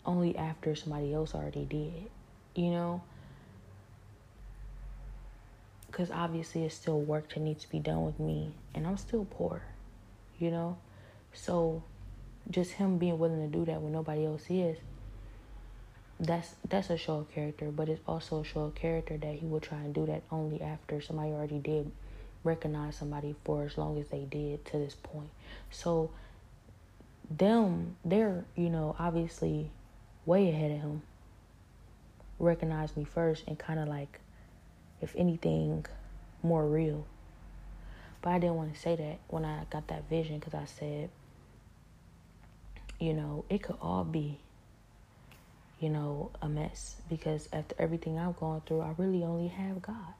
only 0.05 0.37
after 0.37 0.75
somebody 0.75 1.13
else 1.13 1.33
already 1.33 1.65
did, 1.65 2.09
you 2.55 2.71
know? 2.71 3.01
Because 5.87 6.11
obviously, 6.11 6.65
it's 6.65 6.75
still 6.75 7.01
work 7.01 7.33
that 7.33 7.39
needs 7.39 7.63
to 7.63 7.69
be 7.69 7.79
done 7.79 8.05
with 8.05 8.19
me, 8.19 8.53
and 8.75 8.85
I'm 8.85 8.97
still 8.97 9.25
poor, 9.25 9.63
you 10.37 10.51
know? 10.51 10.77
So, 11.33 11.83
just 12.49 12.73
him 12.73 12.97
being 12.97 13.17
willing 13.17 13.41
to 13.41 13.57
do 13.57 13.65
that 13.65 13.81
when 13.81 13.91
nobody 13.91 14.25
else 14.25 14.45
is, 14.49 14.77
that's 16.19 16.55
that's 16.67 16.89
a 16.89 16.97
show 16.97 17.17
of 17.19 17.31
character, 17.31 17.71
but 17.71 17.89
it's 17.89 18.01
also 18.07 18.41
a 18.41 18.43
show 18.43 18.61
of 18.61 18.75
character 18.75 19.17
that 19.17 19.35
he 19.35 19.45
would 19.45 19.63
try 19.63 19.79
and 19.79 19.93
do 19.93 20.05
that 20.05 20.21
only 20.31 20.61
after 20.61 21.01
somebody 21.01 21.31
already 21.31 21.59
did 21.59 21.91
recognize 22.43 22.95
somebody 22.95 23.35
for 23.43 23.63
as 23.63 23.77
long 23.77 23.99
as 23.99 24.07
they 24.07 24.25
did 24.25 24.65
to 24.65 24.77
this 24.77 24.95
point. 24.95 25.29
So 25.69 26.11
them, 27.29 27.97
they're, 28.03 28.45
you 28.55 28.69
know, 28.69 28.95
obviously 28.97 29.69
way 30.25 30.49
ahead 30.49 30.71
of 30.71 30.77
him. 30.77 31.01
Recognized 32.39 32.95
me 32.95 33.03
first 33.03 33.43
and 33.47 33.59
kind 33.59 33.79
of 33.79 33.87
like, 33.87 34.19
if 35.01 35.13
anything, 35.15 35.85
more 36.41 36.65
real. 36.65 37.05
But 38.21 38.31
I 38.31 38.39
didn't 38.39 38.55
want 38.55 38.73
to 38.73 38.79
say 38.79 38.95
that 38.95 39.19
when 39.27 39.45
I 39.45 39.65
got 39.69 39.87
that 39.87 40.09
vision 40.09 40.39
because 40.39 40.53
I 40.53 40.65
said, 40.65 41.09
you 42.99 43.13
know, 43.13 43.45
it 43.49 43.63
could 43.63 43.77
all 43.81 44.03
be, 44.03 44.39
you 45.79 45.89
know, 45.89 46.31
a 46.41 46.49
mess 46.49 46.97
because 47.09 47.47
after 47.53 47.75
everything 47.79 48.19
I've 48.19 48.37
gone 48.37 48.61
through, 48.65 48.81
I 48.81 48.93
really 48.97 49.23
only 49.23 49.47
have 49.47 49.81
God. 49.81 50.13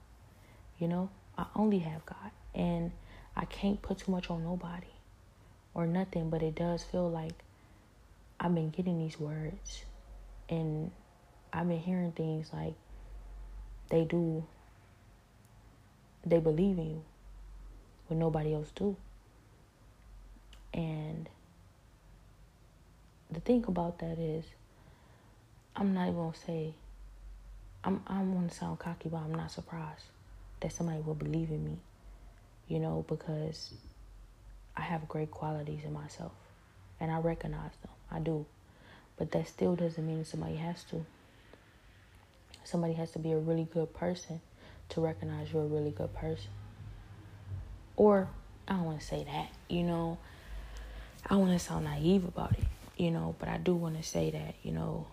You 0.78 0.88
know, 0.88 1.10
I 1.40 1.46
only 1.56 1.78
have 1.78 2.04
God. 2.04 2.30
And 2.54 2.92
I 3.34 3.46
can't 3.46 3.80
put 3.80 3.98
too 3.98 4.12
much 4.12 4.28
on 4.28 4.44
nobody 4.44 4.92
or 5.72 5.86
nothing, 5.86 6.28
but 6.28 6.42
it 6.42 6.54
does 6.54 6.84
feel 6.84 7.08
like 7.08 7.32
I've 8.38 8.54
been 8.54 8.68
getting 8.68 8.98
these 8.98 9.18
words 9.18 9.84
and 10.50 10.90
I've 11.52 11.66
been 11.66 11.78
hearing 11.78 12.12
things 12.12 12.50
like 12.52 12.74
they 13.88 14.04
do 14.04 14.44
they 16.26 16.38
believe 16.38 16.76
in 16.78 16.90
you 16.90 17.04
when 18.08 18.18
nobody 18.18 18.52
else 18.52 18.70
do. 18.74 18.94
And 20.74 21.26
the 23.30 23.40
thing 23.40 23.64
about 23.66 23.98
that 24.00 24.18
is 24.18 24.44
I'm 25.74 25.94
not 25.94 26.08
even 26.08 26.16
gonna 26.16 26.34
say 26.34 26.74
I'm 27.82 28.02
I 28.06 28.16
don't 28.16 28.34
wanna 28.34 28.50
sound 28.50 28.78
cocky, 28.78 29.08
but 29.08 29.18
I'm 29.18 29.34
not 29.34 29.50
surprised 29.50 30.04
that 30.60 30.72
somebody 30.72 31.00
will 31.00 31.14
believe 31.14 31.50
in 31.50 31.64
me. 31.64 31.78
You 32.68 32.78
know, 32.78 33.04
because 33.08 33.72
I 34.76 34.82
have 34.82 35.08
great 35.08 35.30
qualities 35.30 35.80
in 35.84 35.92
myself. 35.92 36.32
And 37.00 37.10
I 37.10 37.18
recognize 37.18 37.72
them. 37.82 37.92
I 38.10 38.20
do. 38.20 38.46
But 39.16 39.32
that 39.32 39.48
still 39.48 39.74
doesn't 39.74 40.06
mean 40.06 40.24
somebody 40.24 40.56
has 40.56 40.84
to. 40.84 41.04
Somebody 42.64 42.92
has 42.94 43.10
to 43.12 43.18
be 43.18 43.32
a 43.32 43.38
really 43.38 43.64
good 43.72 43.92
person 43.94 44.40
to 44.90 45.00
recognize 45.00 45.52
you're 45.52 45.64
a 45.64 45.66
really 45.66 45.90
good 45.90 46.12
person. 46.14 46.50
Or 47.96 48.28
I 48.68 48.74
don't 48.74 48.84
want 48.84 49.00
to 49.00 49.06
say 49.06 49.24
that, 49.24 49.48
you 49.68 49.82
know. 49.82 50.18
I 51.28 51.36
want 51.36 51.52
to 51.52 51.58
sound 51.58 51.84
naive 51.84 52.24
about 52.24 52.52
it, 52.52 52.64
you 52.96 53.10
know, 53.10 53.34
but 53.38 53.48
I 53.48 53.58
do 53.58 53.74
want 53.74 53.96
to 53.96 54.02
say 54.02 54.30
that, 54.30 54.54
you 54.62 54.72
know, 54.72 55.06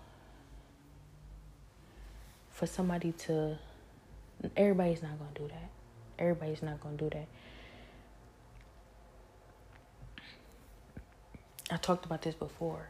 for 2.52 2.66
somebody 2.66 3.12
to 3.12 3.58
everybody's 4.56 5.02
not 5.02 5.18
going 5.20 5.34
to 5.34 5.42
do 5.42 5.48
that. 5.48 5.70
Everybody's 6.20 6.62
not 6.62 6.82
going 6.82 6.98
to 6.98 7.04
do 7.04 7.10
that. 7.12 7.28
I 11.70 11.78
talked 11.78 12.06
about 12.06 12.22
this 12.22 12.36
before. 12.36 12.90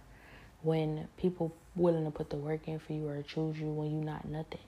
When 0.62 1.08
people 1.18 1.54
willing 1.76 2.06
to 2.06 2.12
put 2.12 2.30
the 2.30 2.36
work 2.36 2.68
in 2.68 2.80
for 2.80 2.94
you 2.94 3.08
or 3.08 3.22
choose 3.22 3.58
you 3.58 3.68
when 3.68 3.92
you're 3.92 4.04
not 4.04 4.28
nothing, 4.28 4.60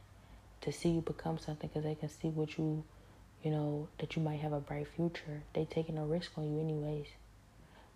to 0.61 0.71
see 0.71 0.89
you 0.89 1.01
become 1.01 1.37
something 1.37 1.69
because 1.69 1.83
they 1.83 1.95
can 1.95 2.09
see 2.09 2.29
what 2.29 2.57
you, 2.57 2.83
you 3.43 3.51
know, 3.51 3.87
that 3.99 4.15
you 4.15 4.21
might 4.21 4.39
have 4.39 4.53
a 4.53 4.59
bright 4.59 4.87
future. 4.87 5.43
They 5.53 5.65
taking 5.65 5.97
a 5.97 6.05
risk 6.05 6.31
on 6.37 6.51
you 6.51 6.59
anyways. 6.59 7.07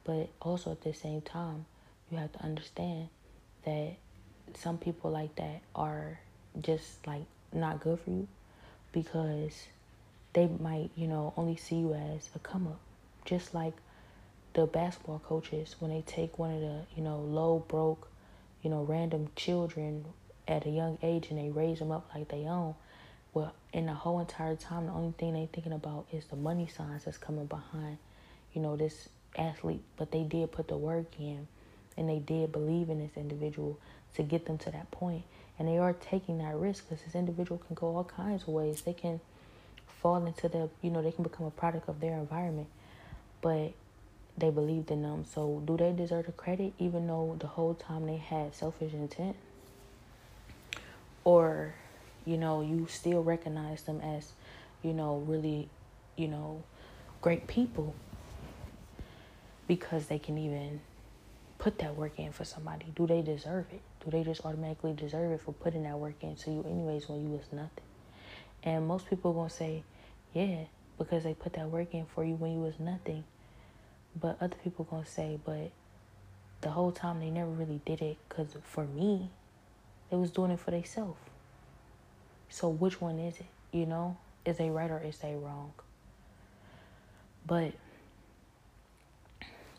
But 0.03 0.29
also 0.41 0.71
at 0.71 0.81
the 0.81 0.93
same 0.93 1.21
time, 1.21 1.65
you 2.11 2.17
have 2.17 2.31
to 2.33 2.43
understand 2.43 3.09
that 3.65 3.95
some 4.55 4.77
people 4.77 5.11
like 5.11 5.35
that 5.35 5.61
are 5.75 6.19
just 6.61 7.05
like 7.07 7.25
not 7.53 7.79
good 7.79 7.99
for 7.99 8.11
you 8.11 8.27
because 8.93 9.67
they 10.31 10.47
might, 10.47 10.91
you 10.95 11.07
know, 11.07 11.33
only 11.35 11.57
see 11.57 11.75
you 11.75 11.93
as 11.93 12.29
a 12.35 12.39
come 12.39 12.67
up. 12.67 12.79
Just 13.25 13.53
like 13.53 13.73
the 14.53 14.65
basketball 14.65 15.19
coaches 15.19 15.75
when 15.79 15.91
they 15.91 16.01
take 16.01 16.39
one 16.39 16.53
of 16.53 16.61
the, 16.61 16.81
you 16.95 17.03
know, 17.03 17.19
low 17.19 17.65
broke, 17.67 18.07
you 18.61 18.69
know, 18.69 18.83
random 18.83 19.29
children 19.35 20.05
at 20.47 20.65
a 20.65 20.69
young 20.69 20.97
age 21.03 21.27
and 21.29 21.39
they 21.39 21.49
raise 21.49 21.79
them 21.79 21.91
up 21.91 22.09
like 22.15 22.29
they 22.29 22.45
own. 22.45 22.75
Well, 23.33 23.53
in 23.71 23.87
the 23.87 23.93
whole 23.93 24.19
entire 24.19 24.55
time, 24.55 24.85
the 24.85 24.91
only 24.91 25.13
thing 25.17 25.33
they 25.33 25.49
thinking 25.51 25.73
about 25.73 26.05
is 26.11 26.25
the 26.25 26.35
money 26.35 26.67
signs 26.67 27.05
that's 27.05 27.17
coming 27.17 27.47
behind, 27.47 27.97
you 28.53 28.61
know, 28.61 28.75
this 28.75 29.09
athlete. 29.35 29.81
But 29.97 30.11
they 30.11 30.23
did 30.23 30.51
put 30.51 30.67
the 30.67 30.77
work 30.77 31.19
in, 31.19 31.47
and 31.97 32.07
they 32.07 32.19
did 32.19 32.51
believe 32.51 32.89
in 32.89 32.99
this 32.99 33.17
individual 33.17 33.79
to 34.15 34.23
get 34.23 34.45
them 34.45 34.57
to 34.59 34.71
that 34.71 34.89
point. 34.91 35.23
And 35.59 35.67
they 35.67 35.77
are 35.77 35.93
taking 35.93 36.39
that 36.39 36.55
risk 36.55 36.89
because 36.89 37.03
this 37.05 37.15
individual 37.15 37.61
can 37.65 37.75
go 37.75 37.95
all 37.95 38.03
kinds 38.03 38.43
of 38.43 38.49
ways. 38.49 38.81
They 38.81 38.93
can 38.93 39.19
fall 40.01 40.25
into 40.25 40.49
the, 40.49 40.69
you 40.81 40.89
know, 40.89 41.01
they 41.01 41.11
can 41.11 41.23
become 41.23 41.45
a 41.45 41.51
product 41.51 41.87
of 41.87 41.99
their 41.99 42.13
environment. 42.13 42.67
But 43.41 43.73
they 44.37 44.49
believed 44.49 44.89
in 44.91 45.03
them. 45.03 45.25
So 45.25 45.61
do 45.65 45.77
they 45.77 45.91
deserve 45.91 46.25
the 46.25 46.31
credit 46.31 46.73
even 46.79 47.07
though 47.07 47.35
the 47.39 47.47
whole 47.47 47.75
time 47.75 48.07
they 48.07 48.17
had 48.17 48.55
selfish 48.55 48.93
intent? 48.93 49.35
Or, 51.23 51.73
you 52.25 52.37
know, 52.37 52.61
you 52.61 52.87
still 52.89 53.23
recognize 53.23 53.83
them 53.83 54.01
as, 54.01 54.33
you 54.81 54.93
know, 54.93 55.23
really, 55.27 55.69
you 56.15 56.27
know, 56.27 56.63
great 57.21 57.47
people 57.47 57.95
because 59.67 60.07
they 60.07 60.19
can 60.19 60.37
even 60.37 60.81
put 61.57 61.79
that 61.79 61.95
work 61.95 62.19
in 62.19 62.31
for 62.31 62.43
somebody. 62.43 62.85
Do 62.95 63.07
they 63.07 63.21
deserve 63.21 63.65
it? 63.71 63.81
Do 64.03 64.11
they 64.11 64.23
just 64.23 64.45
automatically 64.45 64.93
deserve 64.93 65.31
it 65.31 65.41
for 65.41 65.53
putting 65.53 65.83
that 65.83 65.97
work 65.97 66.15
into 66.21 66.51
you 66.51 66.65
anyways 66.67 67.07
when 67.07 67.23
you 67.23 67.29
was 67.29 67.45
nothing? 67.51 67.69
And 68.63 68.87
most 68.87 69.09
people 69.09 69.33
gonna 69.33 69.49
say, 69.49 69.83
Yeah, 70.33 70.65
because 70.97 71.23
they 71.23 71.33
put 71.33 71.53
that 71.53 71.69
work 71.69 71.93
in 71.93 72.05
for 72.05 72.23
you 72.23 72.35
when 72.35 72.53
you 72.53 72.59
was 72.59 72.79
nothing. 72.79 73.23
But 74.19 74.37
other 74.41 74.55
people 74.63 74.85
gonna 74.85 75.05
say, 75.05 75.39
but 75.43 75.71
the 76.61 76.69
whole 76.69 76.91
time 76.91 77.19
they 77.19 77.29
never 77.29 77.49
really 77.49 77.81
did 77.85 78.01
it 78.01 78.17
because 78.27 78.55
for 78.63 78.85
me, 78.85 79.29
they 80.09 80.17
was 80.17 80.31
doing 80.31 80.51
it 80.51 80.59
for 80.59 80.71
themselves. 80.71 81.19
So 82.49 82.69
which 82.69 83.01
one 83.01 83.19
is 83.19 83.39
it? 83.39 83.47
You 83.71 83.85
know, 83.85 84.17
is 84.45 84.57
they 84.57 84.69
right 84.69 84.91
or 84.91 84.99
is 84.99 85.17
they 85.17 85.35
wrong? 85.35 85.73
But 87.45 87.73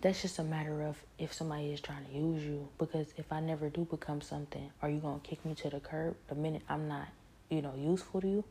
that's 0.05 0.21
just 0.21 0.39
a 0.39 0.45
matter 0.45 0.83
of 0.83 1.03
if 1.19 1.33
somebody 1.33 1.73
is 1.73 1.81
trying 1.81 2.05
to 2.05 2.13
use 2.13 2.45
you. 2.45 2.69
Because 2.77 3.15
if 3.17 3.33
I 3.33 3.41
never 3.41 3.71
do 3.71 3.87
become 3.87 4.21
something, 4.21 4.71
are 4.83 4.91
you 4.91 4.99
gonna 4.99 5.19
kick 5.21 5.43
me 5.47 5.55
to 5.55 5.71
the 5.71 5.81
curb 5.81 6.15
the 6.29 6.35
minute 6.35 6.61
I'm 6.69 6.89
not, 6.89 7.09
you 7.49 7.63
know, 7.63 7.73
useful 7.75 8.21
to 8.21 8.29
you? 8.29 8.45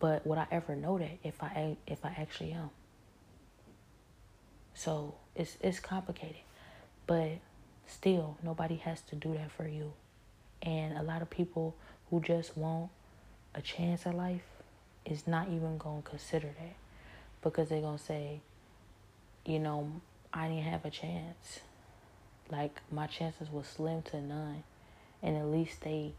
But 0.00 0.26
would 0.26 0.36
I 0.36 0.48
ever 0.50 0.74
know 0.74 0.98
that 0.98 1.18
if 1.22 1.40
I 1.44 1.76
if 1.86 2.04
I 2.04 2.08
actually 2.18 2.50
am? 2.50 2.70
So 4.74 5.14
it's 5.36 5.58
it's 5.60 5.78
complicated. 5.78 6.42
But 7.06 7.38
still 7.86 8.36
nobody 8.42 8.76
has 8.78 9.02
to 9.02 9.14
do 9.14 9.32
that 9.34 9.52
for 9.52 9.68
you. 9.68 9.92
And 10.60 10.98
a 10.98 11.04
lot 11.04 11.22
of 11.22 11.30
people 11.30 11.76
who 12.10 12.20
just 12.20 12.58
want 12.58 12.90
a 13.54 13.60
chance 13.60 14.04
at 14.06 14.14
life 14.16 14.42
is 15.04 15.28
not 15.28 15.46
even 15.50 15.78
to 15.78 16.02
consider 16.10 16.48
that 16.48 16.74
because 17.42 17.68
they're 17.68 17.80
to 17.80 17.96
say, 18.02 18.40
you 19.44 19.60
know, 19.60 19.92
I 20.36 20.48
didn't 20.48 20.64
have 20.64 20.84
a 20.84 20.90
chance. 20.90 21.60
Like 22.50 22.82
my 22.92 23.06
chances 23.06 23.50
were 23.50 23.64
slim 23.64 24.02
to 24.02 24.20
none. 24.20 24.64
And 25.22 25.34
at 25.34 25.46
least 25.46 25.80
they, 25.80 26.12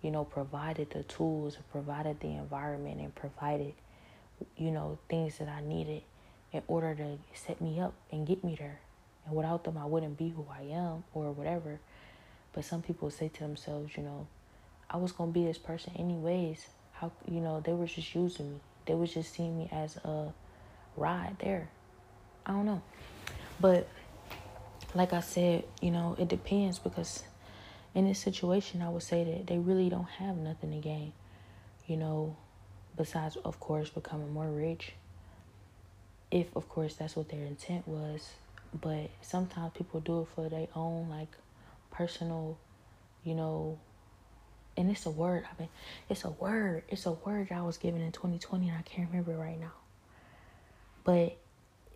you 0.00 0.10
know, 0.10 0.24
provided 0.24 0.88
the 0.90 1.02
tools, 1.02 1.58
provided 1.70 2.20
the 2.20 2.28
environment 2.28 2.98
and 2.98 3.14
provided, 3.14 3.74
you 4.56 4.70
know, 4.70 4.98
things 5.10 5.36
that 5.36 5.48
I 5.48 5.60
needed 5.60 6.02
in 6.50 6.62
order 6.66 6.94
to 6.94 7.18
set 7.34 7.60
me 7.60 7.78
up 7.78 7.92
and 8.10 8.26
get 8.26 8.42
me 8.42 8.56
there. 8.58 8.80
And 9.26 9.36
without 9.36 9.64
them, 9.64 9.76
I 9.76 9.84
wouldn't 9.84 10.16
be 10.16 10.30
who 10.30 10.46
I 10.50 10.62
am 10.62 11.04
or 11.12 11.30
whatever. 11.30 11.78
But 12.54 12.64
some 12.64 12.80
people 12.80 13.10
say 13.10 13.28
to 13.28 13.40
themselves, 13.40 13.98
you 13.98 14.02
know, 14.02 14.26
I 14.88 14.96
was 14.96 15.12
to 15.12 15.26
be 15.26 15.44
this 15.44 15.58
person 15.58 15.92
anyways. 15.94 16.66
How, 16.94 17.12
you 17.30 17.40
know, 17.40 17.60
they 17.60 17.74
were 17.74 17.86
just 17.86 18.14
using 18.14 18.54
me. 18.54 18.60
They 18.86 18.94
was 18.94 19.12
just 19.12 19.34
seeing 19.34 19.58
me 19.58 19.68
as 19.70 19.98
a 19.98 20.32
ride 20.96 21.36
there. 21.40 21.68
I 22.46 22.52
don't 22.52 22.64
know. 22.64 22.80
But 23.60 23.88
like 24.94 25.12
I 25.12 25.20
said, 25.20 25.64
you 25.80 25.90
know, 25.90 26.16
it 26.18 26.28
depends 26.28 26.78
because 26.78 27.22
in 27.94 28.06
this 28.06 28.18
situation, 28.18 28.82
I 28.82 28.88
would 28.88 29.02
say 29.02 29.24
that 29.24 29.46
they 29.46 29.58
really 29.58 29.88
don't 29.88 30.08
have 30.08 30.36
nothing 30.36 30.70
to 30.70 30.78
gain, 30.78 31.12
you 31.86 31.96
know, 31.96 32.36
besides, 32.96 33.36
of 33.44 33.58
course, 33.60 33.90
becoming 33.90 34.32
more 34.32 34.48
rich 34.48 34.92
if 36.30 36.54
of 36.54 36.68
course 36.68 36.94
that's 36.94 37.16
what 37.16 37.28
their 37.30 37.44
intent 37.44 37.86
was. 37.88 38.30
But 38.78 39.10
sometimes 39.22 39.72
people 39.74 40.00
do 40.00 40.22
it 40.22 40.28
for 40.34 40.48
their 40.48 40.68
own 40.74 41.08
like 41.08 41.28
personal 41.90 42.58
you 43.24 43.34
know 43.34 43.78
and 44.76 44.90
it's 44.90 45.04
a 45.06 45.10
word 45.10 45.44
i 45.44 45.60
mean 45.60 45.68
it's 46.08 46.24
a 46.24 46.30
word 46.30 46.84
it's 46.88 47.06
a 47.06 47.10
word 47.12 47.48
i 47.50 47.60
was 47.60 47.76
given 47.76 48.00
in 48.00 48.12
2020 48.12 48.68
and 48.68 48.78
i 48.78 48.82
can't 48.82 49.08
remember 49.08 49.32
right 49.32 49.58
now. 49.58 49.72
But 51.04 51.36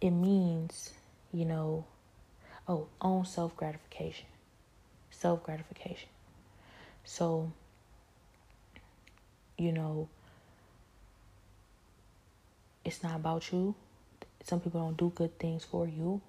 it 0.00 0.10
means 0.10 0.90
you 1.32 1.44
know 1.44 1.84
oh 2.68 2.86
own 3.00 3.24
self 3.24 3.56
gratification 3.56 4.26
self 5.10 5.42
gratification 5.42 6.08
so 7.04 7.52
you 9.58 9.72
know 9.72 10.08
it's 12.84 13.02
not 13.02 13.16
about 13.16 13.52
you 13.52 13.74
some 14.44 14.60
people 14.60 14.80
don't 14.80 14.96
do 14.96 15.12
good 15.14 15.38
things 15.38 15.64
for 15.64 15.86
you. 15.86 16.20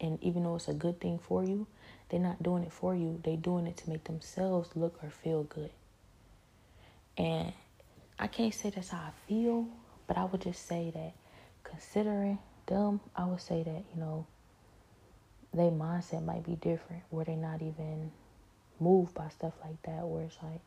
And 0.00 0.22
even 0.22 0.44
though 0.44 0.56
it's 0.56 0.68
a 0.68 0.74
good 0.74 1.00
thing 1.00 1.18
for 1.18 1.44
you, 1.44 1.66
they're 2.08 2.20
not 2.20 2.42
doing 2.42 2.64
it 2.64 2.72
for 2.72 2.94
you. 2.94 3.20
They're 3.24 3.36
doing 3.36 3.66
it 3.66 3.76
to 3.78 3.90
make 3.90 4.04
themselves 4.04 4.70
look 4.74 5.02
or 5.02 5.10
feel 5.10 5.44
good. 5.44 5.70
And 7.16 7.52
I 8.18 8.26
can't 8.26 8.52
say 8.54 8.70
that's 8.70 8.90
how 8.90 8.98
I 8.98 9.28
feel, 9.28 9.68
but 10.06 10.16
I 10.18 10.24
would 10.24 10.42
just 10.42 10.66
say 10.66 10.90
that 10.94 11.12
considering 11.62 12.38
them, 12.66 13.00
I 13.14 13.24
would 13.24 13.40
say 13.40 13.62
that, 13.62 13.84
you 13.94 14.00
know, 14.00 14.26
their 15.52 15.70
mindset 15.70 16.24
might 16.24 16.44
be 16.44 16.56
different 16.56 17.02
where 17.10 17.24
they're 17.24 17.36
not 17.36 17.62
even 17.62 18.10
moved 18.80 19.14
by 19.14 19.28
stuff 19.28 19.52
like 19.64 19.80
that 19.82 20.06
where 20.06 20.24
it's 20.24 20.36
like, 20.42 20.60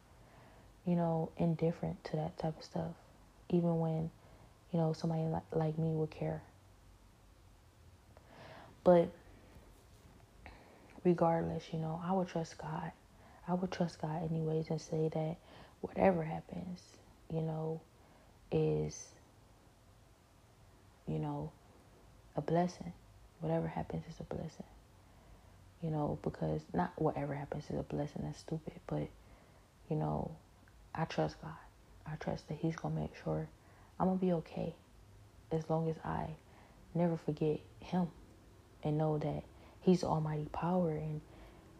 you 0.85 0.95
know, 0.95 1.29
indifferent 1.37 2.03
to 2.05 2.15
that 2.15 2.37
type 2.37 2.57
of 2.57 2.63
stuff. 2.63 2.91
Even 3.49 3.79
when, 3.79 4.09
you 4.71 4.79
know, 4.79 4.93
somebody 4.93 5.23
like, 5.23 5.43
like 5.53 5.77
me 5.77 5.89
would 5.89 6.09
care. 6.09 6.41
But 8.83 9.09
regardless, 11.03 11.65
you 11.73 11.79
know, 11.79 12.01
I 12.03 12.13
would 12.13 12.27
trust 12.27 12.57
God. 12.57 12.91
I 13.47 13.53
would 13.53 13.71
trust 13.71 14.01
God 14.01 14.23
anyways 14.29 14.69
and 14.69 14.79
say 14.79 15.09
that 15.13 15.35
whatever 15.81 16.23
happens, 16.23 16.81
you 17.33 17.41
know, 17.41 17.81
is, 18.51 19.07
you 21.07 21.19
know, 21.19 21.51
a 22.37 22.41
blessing. 22.41 22.93
Whatever 23.41 23.67
happens 23.67 24.03
is 24.09 24.19
a 24.19 24.23
blessing. 24.23 24.65
You 25.81 25.91
know, 25.91 26.17
because 26.23 26.61
not 26.73 26.91
whatever 26.95 27.35
happens 27.35 27.65
is 27.69 27.79
a 27.79 27.83
blessing, 27.83 28.23
that's 28.23 28.39
stupid, 28.39 28.73
but, 28.87 29.07
you 29.89 29.95
know, 29.95 30.31
I 30.95 31.05
trust 31.05 31.41
God. 31.41 31.51
I 32.05 32.15
trust 32.15 32.47
that 32.47 32.57
He's 32.59 32.75
to 32.75 32.89
make 32.89 33.11
sure 33.23 33.47
I'm 33.99 34.07
to 34.17 34.25
be 34.25 34.31
okay 34.33 34.73
as 35.51 35.69
long 35.69 35.89
as 35.89 35.97
I 36.03 36.29
never 36.95 37.17
forget 37.17 37.59
Him 37.79 38.07
and 38.83 38.97
know 38.97 39.17
that 39.17 39.43
He's 39.81 40.03
almighty 40.03 40.47
power 40.51 40.91
and 40.91 41.21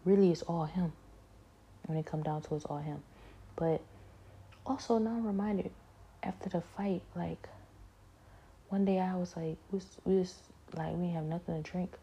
really 0.06 0.32
it's 0.32 0.44
all 0.44 0.66
Him. 0.66 0.92
When 1.86 1.98
it 1.98 2.06
come 2.06 2.22
down 2.22 2.42
to 2.44 2.54
it, 2.54 2.58
it's 2.58 2.66
all 2.66 2.80
Him. 2.80 3.02
But 3.56 3.82
also 4.66 4.98
now 4.98 5.12
I'm 5.12 5.26
reminded 5.26 5.72
after 6.22 6.50
the 6.50 6.62
fight, 6.62 7.02
like 7.16 7.48
one 8.70 8.86
day 8.86 9.00
I 9.00 9.16
was 9.16 9.36
like, 9.36 9.58
we 9.72 9.78
was, 9.78 9.86
we 10.04 10.16
was 10.18 10.36
like 10.76 10.96
we 10.96 11.10
have 11.12 11.24
nothing 11.24 11.62
to 11.62 11.70
drink. 11.70 11.96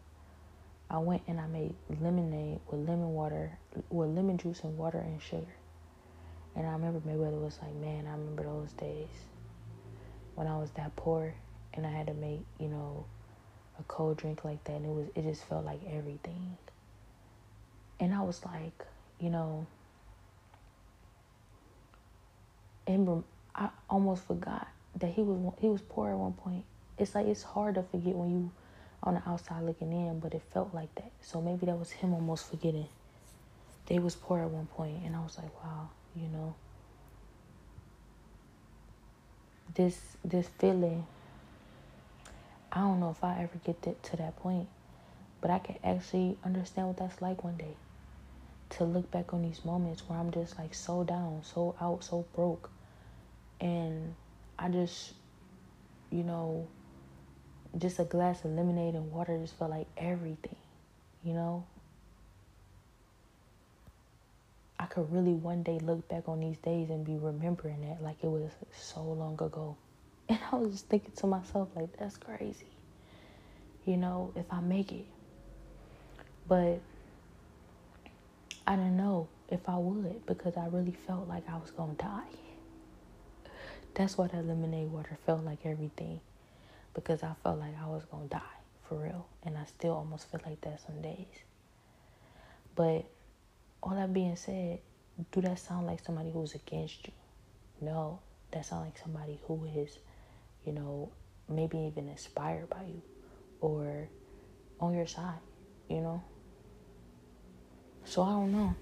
I 0.89 0.97
went 0.99 1.23
and 1.27 1.39
I 1.39 1.47
made 1.47 1.73
lemonade 2.01 2.59
with 2.69 2.87
lemon 2.87 3.13
water, 3.13 3.57
with 3.89 4.09
lemon 4.09 4.37
juice 4.37 4.61
and 4.63 4.77
water 4.77 4.99
and 4.99 5.21
sugar. 5.21 5.55
And 6.55 6.65
I 6.67 6.71
remember 6.71 6.99
Mayweather 6.99 7.41
was 7.41 7.59
like, 7.61 7.73
man, 7.75 8.07
I 8.07 8.11
remember 8.11 8.43
those 8.43 8.71
days 8.73 9.09
when 10.35 10.47
I 10.47 10.57
was 10.57 10.71
that 10.71 10.95
poor 10.95 11.33
and 11.73 11.85
I 11.85 11.89
had 11.89 12.07
to 12.07 12.13
make, 12.13 12.41
you 12.59 12.67
know, 12.67 13.05
a 13.79 13.83
cold 13.83 14.17
drink 14.17 14.45
like 14.45 14.63
that 14.65 14.73
and 14.73 14.85
it 14.85 14.89
was 14.89 15.07
it 15.15 15.23
just 15.29 15.43
felt 15.45 15.65
like 15.65 15.81
everything. 15.89 16.57
And 17.99 18.13
I 18.13 18.21
was 18.21 18.43
like, 18.45 18.85
you 19.19 19.29
know, 19.29 19.67
I 23.55 23.69
almost 23.89 24.25
forgot 24.25 24.67
that 24.99 25.11
he 25.11 25.21
was 25.21 25.53
he 25.59 25.67
was 25.67 25.81
poor 25.81 26.09
at 26.09 26.17
one 26.17 26.33
point. 26.33 26.63
It's 26.97 27.15
like 27.15 27.27
it's 27.27 27.43
hard 27.43 27.75
to 27.75 27.83
forget 27.83 28.15
when 28.15 28.31
you 28.31 28.51
on 29.03 29.15
the 29.15 29.29
outside 29.29 29.63
looking 29.63 29.91
in, 29.91 30.19
but 30.19 30.33
it 30.33 30.41
felt 30.51 30.73
like 30.73 30.93
that. 30.95 31.11
So 31.21 31.41
maybe 31.41 31.65
that 31.67 31.77
was 31.77 31.91
him 31.91 32.13
almost 32.13 32.49
forgetting. 32.49 32.87
They 33.87 33.99
was 33.99 34.15
poor 34.15 34.39
at 34.39 34.49
one 34.49 34.65
point, 34.65 35.03
and 35.05 35.15
I 35.15 35.19
was 35.19 35.37
like, 35.37 35.63
wow, 35.63 35.89
you 36.15 36.27
know, 36.27 36.55
this 39.75 39.99
this 40.23 40.47
feeling. 40.57 41.05
I 42.71 42.79
don't 42.79 42.99
know 42.99 43.11
if 43.11 43.23
I 43.23 43.41
ever 43.41 43.57
get 43.63 43.81
that, 43.83 44.03
to 44.03 44.17
that 44.17 44.35
point, 44.37 44.67
but 45.39 45.49
I 45.49 45.59
can 45.59 45.77
actually 45.81 46.37
understand 46.43 46.87
what 46.87 46.97
that's 46.97 47.21
like 47.21 47.43
one 47.43 47.55
day. 47.55 47.75
To 48.71 48.83
look 48.83 49.09
back 49.11 49.33
on 49.33 49.43
these 49.43 49.63
moments 49.63 50.03
where 50.07 50.19
I'm 50.19 50.31
just 50.31 50.57
like 50.57 50.73
so 50.73 51.03
down, 51.03 51.41
so 51.43 51.75
out, 51.79 52.03
so 52.03 52.25
broke, 52.35 52.69
and 53.61 54.15
I 54.57 54.69
just, 54.69 55.13
you 56.11 56.23
know, 56.23 56.67
just 57.77 57.99
a 57.99 58.05
glass 58.05 58.43
of 58.45 58.51
lemonade 58.51 58.95
and 58.95 59.11
water 59.11 59.37
just 59.37 59.57
felt 59.57 59.71
like 59.71 59.87
everything, 59.97 60.55
you 61.23 61.33
know? 61.33 61.65
I 64.79 64.85
could 64.85 65.11
really 65.11 65.33
one 65.33 65.63
day 65.63 65.79
look 65.79 66.07
back 66.09 66.27
on 66.27 66.41
these 66.41 66.57
days 66.57 66.89
and 66.89 67.05
be 67.05 67.15
remembering 67.15 67.81
that 67.87 68.03
like 68.03 68.17
it 68.23 68.27
was 68.27 68.51
so 68.73 69.01
long 69.01 69.33
ago. 69.33 69.77
And 70.29 70.39
I 70.51 70.55
was 70.55 70.71
just 70.71 70.87
thinking 70.87 71.11
to 71.17 71.27
myself, 71.27 71.69
like, 71.75 71.95
that's 71.99 72.17
crazy. 72.17 72.65
You 73.85 73.97
know, 73.97 74.31
if 74.35 74.45
I 74.51 74.59
make 74.59 74.91
it. 74.91 75.05
But 76.47 76.81
I 78.65 78.75
didn't 78.75 78.97
know 78.97 79.27
if 79.49 79.69
I 79.69 79.77
would 79.77 80.25
because 80.25 80.57
I 80.57 80.65
really 80.67 80.95
felt 81.05 81.27
like 81.27 81.43
I 81.47 81.57
was 81.57 81.69
going 81.69 81.95
to 81.95 82.03
die. 82.03 82.44
That's 83.95 84.17
why 84.17 84.27
that 84.27 84.45
lemonade 84.45 84.91
water 84.91 85.17
felt 85.25 85.45
like 85.45 85.65
everything. 85.65 86.19
Because 86.93 87.23
I 87.23 87.33
felt 87.43 87.59
like 87.59 87.73
I 87.81 87.87
was 87.87 88.03
to 88.03 88.27
die 88.29 88.41
for 88.87 88.95
real. 88.95 89.25
And 89.43 89.57
I 89.57 89.63
still 89.65 89.93
almost 89.93 90.29
feel 90.29 90.41
like 90.45 90.59
that 90.61 90.81
some 90.85 91.01
days. 91.01 91.43
But 92.75 93.05
all 93.81 93.95
that 93.95 94.13
being 94.13 94.35
said, 94.35 94.79
do 95.31 95.41
that 95.41 95.59
sound 95.59 95.87
like 95.87 96.03
somebody 96.03 96.29
who's 96.29 96.53
against 96.55 97.07
you? 97.07 97.13
No. 97.81 98.19
That 98.51 98.65
sounds 98.65 98.85
like 98.85 98.97
somebody 98.97 99.39
who 99.47 99.65
is, 99.75 99.97
you 100.65 100.73
know, 100.73 101.09
maybe 101.47 101.77
even 101.77 102.09
inspired 102.09 102.69
by 102.69 102.83
you 102.87 103.01
or 103.61 104.09
on 104.79 104.93
your 104.93 105.07
side, 105.07 105.39
you 105.89 106.01
know? 106.01 106.21
So 108.03 108.23
I 108.23 108.31
don't 108.31 108.51
know. 108.51 108.75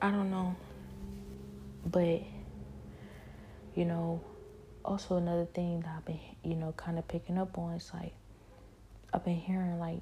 I 0.00 0.10
don't 0.10 0.30
know. 0.30 0.56
But, 1.84 2.22
you 3.74 3.84
know, 3.84 4.22
also 4.84 5.16
another 5.16 5.46
thing 5.46 5.80
that 5.80 5.94
I've 5.96 6.04
been, 6.04 6.20
you 6.44 6.54
know, 6.54 6.72
kind 6.76 6.98
of 6.98 7.06
picking 7.08 7.38
up 7.38 7.58
on 7.58 7.74
is 7.74 7.90
like, 7.92 8.12
I've 9.12 9.24
been 9.24 9.36
hearing 9.36 9.78
like 9.78 10.00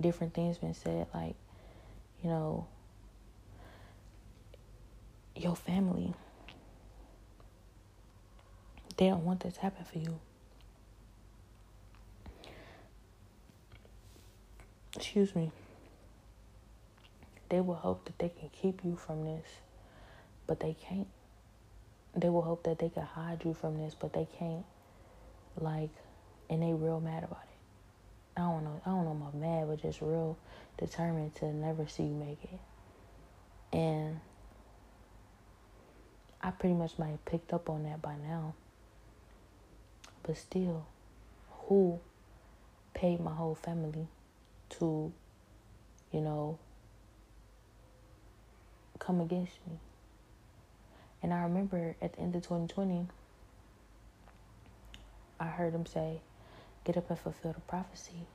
different 0.00 0.34
things 0.34 0.58
been 0.58 0.74
said, 0.74 1.06
like, 1.14 1.34
you 2.22 2.30
know, 2.30 2.66
your 5.34 5.56
family, 5.56 6.14
they 8.96 9.08
don't 9.08 9.24
want 9.24 9.40
this 9.40 9.54
to 9.54 9.60
happen 9.60 9.84
for 9.84 9.98
you. 9.98 10.18
Excuse 14.96 15.34
me. 15.34 15.50
They 17.48 17.60
will 17.60 17.74
hope 17.74 18.06
that 18.06 18.18
they 18.18 18.30
can 18.30 18.48
keep 18.50 18.84
you 18.84 18.96
from 18.96 19.24
this 19.24 19.46
but 20.46 20.60
they 20.60 20.74
can't. 20.74 21.08
They 22.14 22.28
will 22.28 22.42
hope 22.42 22.64
that 22.64 22.78
they 22.78 22.88
can 22.88 23.02
hide 23.02 23.44
you 23.44 23.54
from 23.54 23.78
this, 23.78 23.94
but 23.94 24.12
they 24.12 24.26
can't. 24.38 24.64
Like, 25.58 25.90
and 26.48 26.62
they 26.62 26.72
real 26.72 27.00
mad 27.00 27.24
about 27.24 27.42
it. 27.44 28.40
I 28.40 28.42
don't 28.42 28.64
know. 28.64 28.80
I 28.84 28.90
don't 28.90 29.04
know. 29.04 29.30
I'm 29.32 29.40
mad, 29.40 29.68
but 29.68 29.82
just 29.82 30.00
real 30.00 30.36
determined 30.78 31.34
to 31.36 31.46
never 31.46 31.86
see 31.86 32.04
you 32.04 32.14
make 32.14 32.42
it. 32.44 32.60
And 33.76 34.20
I 36.42 36.50
pretty 36.50 36.74
much 36.74 36.98
might 36.98 37.08
have 37.08 37.24
picked 37.24 37.52
up 37.52 37.68
on 37.68 37.84
that 37.84 38.00
by 38.00 38.14
now. 38.16 38.54
But 40.22 40.36
still, 40.36 40.86
who 41.50 41.98
paid 42.94 43.20
my 43.20 43.34
whole 43.34 43.54
family 43.54 44.06
to, 44.70 45.12
you 46.12 46.20
know, 46.20 46.58
come 48.98 49.20
against 49.20 49.54
me? 49.66 49.78
And 51.26 51.34
I 51.34 51.42
remember 51.42 51.96
at 52.00 52.12
the 52.12 52.20
end 52.20 52.36
of 52.36 52.42
2020, 52.42 53.08
I 55.40 55.46
heard 55.46 55.74
him 55.74 55.84
say, 55.84 56.20
Get 56.84 56.96
up 56.96 57.10
and 57.10 57.18
fulfill 57.18 57.52
the 57.52 57.60
prophecy. 57.62 58.28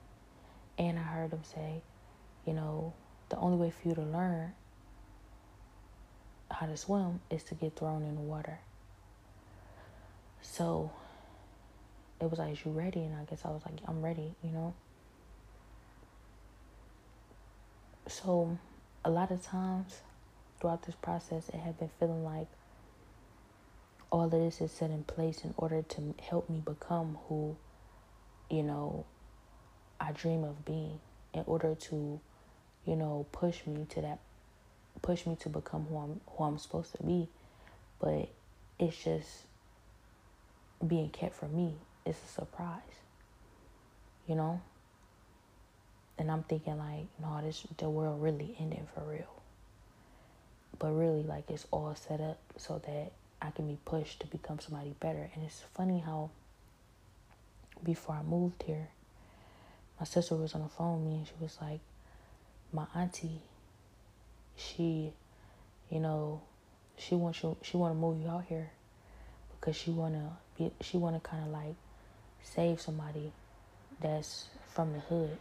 And 0.77 0.99
I 0.99 1.03
heard 1.03 1.31
him 1.31 1.45
say, 1.45 1.83
You 2.45 2.51
know, 2.51 2.91
the 3.29 3.37
only 3.37 3.55
way 3.55 3.71
for 3.71 3.87
you 3.87 3.95
to 3.95 4.01
learn 4.01 4.51
how 6.51 6.65
to 6.65 6.75
swim 6.75 7.21
is 7.29 7.43
to 7.43 7.55
get 7.55 7.77
thrown 7.77 8.03
in 8.03 8.15
the 8.15 8.21
water. 8.21 8.59
So 10.41 10.91
it 12.19 12.29
was 12.29 12.39
like, 12.39 12.65
you 12.65 12.71
ready? 12.71 13.03
And 13.03 13.15
I 13.15 13.23
guess 13.23 13.43
I 13.45 13.51
was 13.51 13.61
like, 13.65 13.79
I'm 13.87 14.01
ready, 14.01 14.35
you 14.43 14.51
know? 14.51 14.73
So 18.07 18.57
a 19.05 19.09
lot 19.09 19.31
of 19.31 19.41
times 19.41 20.01
throughout 20.59 20.83
this 20.83 20.95
process, 20.95 21.47
it 21.47 21.55
had 21.61 21.79
been 21.79 21.89
feeling 21.97 22.25
like 22.25 22.47
all 24.11 24.25
of 24.25 24.31
this 24.31 24.59
is 24.59 24.71
set 24.71 24.91
in 24.91 25.03
place 25.03 25.43
in 25.43 25.53
order 25.57 25.81
to 25.81 26.13
help 26.21 26.49
me 26.49 26.61
become 26.63 27.17
who, 27.27 27.55
you 28.49 28.61
know, 28.61 29.05
I 29.99 30.11
dream 30.11 30.43
of 30.43 30.65
being, 30.65 30.99
in 31.33 31.43
order 31.47 31.75
to, 31.75 32.19
you 32.85 32.95
know, 32.95 33.25
push 33.31 33.65
me 33.65 33.85
to 33.91 34.01
that, 34.01 34.19
push 35.01 35.25
me 35.25 35.37
to 35.37 35.49
become 35.49 35.85
who 35.85 35.97
I'm 35.97 36.21
who 36.27 36.43
I'm 36.43 36.57
supposed 36.57 36.93
to 36.97 37.03
be. 37.03 37.29
But 37.99 38.29
it's 38.79 39.01
just 39.01 39.29
being 40.85 41.09
kept 41.09 41.35
from 41.35 41.55
me. 41.55 41.75
It's 42.05 42.19
a 42.23 42.27
surprise, 42.27 42.81
you 44.27 44.35
know. 44.35 44.61
And 46.17 46.29
I'm 46.29 46.43
thinking 46.43 46.77
like, 46.77 47.07
no, 47.21 47.41
this 47.41 47.65
the 47.77 47.89
world 47.89 48.21
really 48.21 48.57
ending 48.59 48.87
for 48.93 49.03
real. 49.09 49.41
But 50.79 50.91
really, 50.91 51.23
like 51.23 51.49
it's 51.49 51.65
all 51.71 51.95
set 51.95 52.19
up 52.19 52.39
so 52.57 52.81
that 52.85 53.13
I 53.41 53.49
can 53.51 53.67
be 53.67 53.77
pushed 53.85 54.19
to 54.21 54.27
become 54.27 54.59
somebody 54.59 54.93
better. 54.99 55.29
And 55.33 55.43
it's 55.43 55.63
funny 55.73 55.99
how 55.99 56.29
before 57.83 58.15
I 58.15 58.23
moved 58.23 58.63
here, 58.63 58.89
my 59.99 60.05
sister 60.05 60.35
was 60.35 60.53
on 60.53 60.61
the 60.61 60.69
phone 60.69 61.03
with 61.03 61.11
me 61.11 61.17
and 61.19 61.27
she 61.27 61.33
was 61.39 61.57
like, 61.61 61.79
my 62.71 62.85
auntie, 62.95 63.41
she, 64.55 65.13
you 65.89 65.99
know, 65.99 66.41
she 66.97 67.15
wants 67.15 67.41
you, 67.41 67.57
she 67.61 67.77
want 67.77 67.93
to 67.93 67.99
move 67.99 68.21
you 68.21 68.27
out 68.27 68.45
here 68.47 68.71
because 69.59 69.75
she 69.75 69.91
want 69.91 70.13
to 70.13 70.29
be, 70.57 70.71
she 70.81 70.97
want 70.97 71.21
to 71.21 71.29
kind 71.29 71.43
of 71.43 71.49
like 71.51 71.75
save 72.43 72.79
somebody 72.79 73.31
that's 73.99 74.45
from 74.73 74.93
the 74.93 74.99
hood. 74.99 75.37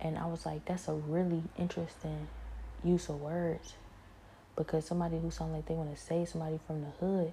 And 0.00 0.16
I 0.16 0.26
was 0.26 0.46
like, 0.46 0.64
that's 0.64 0.88
a 0.88 0.94
really 0.94 1.42
interesting 1.58 2.28
use 2.84 3.08
of 3.08 3.20
words 3.20 3.74
because 4.56 4.86
somebody 4.86 5.18
who 5.18 5.30
sounds 5.30 5.52
like 5.52 5.66
they 5.66 5.74
want 5.74 5.94
to 5.94 6.00
save 6.00 6.28
somebody 6.28 6.58
from 6.66 6.82
the 6.82 6.90
hood, 7.00 7.32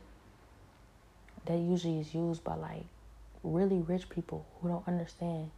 that 1.46 1.58
usually 1.58 2.00
is 2.00 2.14
used 2.14 2.44
by 2.44 2.56
like 2.56 2.86
really 3.44 3.78
rich 3.78 4.10
people 4.10 4.46
who 4.62 4.68
don't 4.68 4.88
understand 4.88 5.50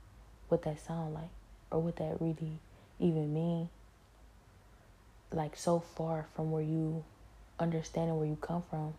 what 0.47 0.63
that 0.63 0.79
sound 0.79 1.13
like 1.13 1.29
or 1.71 1.81
what 1.81 1.95
that 1.97 2.17
really 2.19 2.59
even 2.99 3.33
mean. 3.33 3.69
Like 5.31 5.55
so 5.55 5.79
far 5.79 6.27
from 6.35 6.51
where 6.51 6.63
you 6.63 7.03
understanding 7.59 8.17
where 8.17 8.27
you 8.27 8.37
come 8.39 8.63
from 8.69 8.93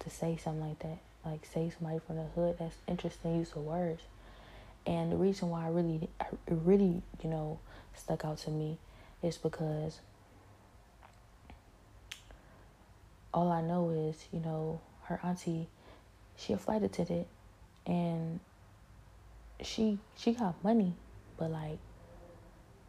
to 0.00 0.10
say 0.10 0.36
something 0.36 0.68
like 0.68 0.78
that. 0.80 0.98
Like 1.24 1.44
say 1.44 1.70
somebody 1.76 2.00
from 2.06 2.16
the 2.16 2.24
hood, 2.34 2.56
that's 2.58 2.76
interesting 2.86 3.38
use 3.38 3.52
of 3.52 3.64
words. 3.64 4.02
And 4.86 5.10
the 5.10 5.16
reason 5.16 5.48
why 5.48 5.66
I 5.66 5.68
really, 5.68 6.08
it 6.20 6.38
really, 6.46 7.02
you 7.22 7.30
know, 7.30 7.58
stuck 7.94 8.24
out 8.24 8.38
to 8.38 8.50
me 8.50 8.78
is 9.22 9.36
because 9.36 9.98
all 13.36 13.52
I 13.52 13.60
know 13.60 13.90
is, 13.90 14.26
you 14.32 14.40
know, 14.40 14.80
her 15.04 15.20
auntie, 15.22 15.68
she 16.36 16.54
a 16.54 16.56
flight 16.56 16.82
attendant, 16.82 17.26
and 17.86 18.40
she 19.62 19.98
she 20.16 20.32
got 20.32 20.64
money, 20.64 20.94
but 21.36 21.50
like 21.50 21.78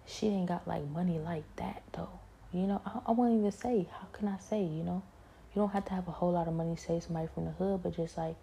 she 0.05 0.27
ain't 0.27 0.47
got 0.47 0.65
like 0.65 0.87
money 0.87 1.19
like 1.19 1.43
that 1.57 1.83
though. 1.91 2.19
You 2.53 2.61
know, 2.61 2.81
I, 2.85 2.99
I 3.07 3.11
won't 3.11 3.37
even 3.37 3.51
say. 3.51 3.87
How 3.91 4.07
can 4.13 4.29
I 4.29 4.37
say? 4.39 4.61
You 4.63 4.83
know, 4.83 5.03
you 5.53 5.61
don't 5.61 5.71
have 5.71 5.83
to 5.85 5.93
have 5.93 6.07
a 6.07 6.11
whole 6.11 6.31
lot 6.31 6.47
of 6.47 6.53
money. 6.53 6.77
Say 6.77 7.01
somebody 7.01 7.27
from 7.27 7.43
the 7.43 7.51
hood, 7.51 7.83
but 7.83 7.95
just 7.95 8.17
like 8.17 8.37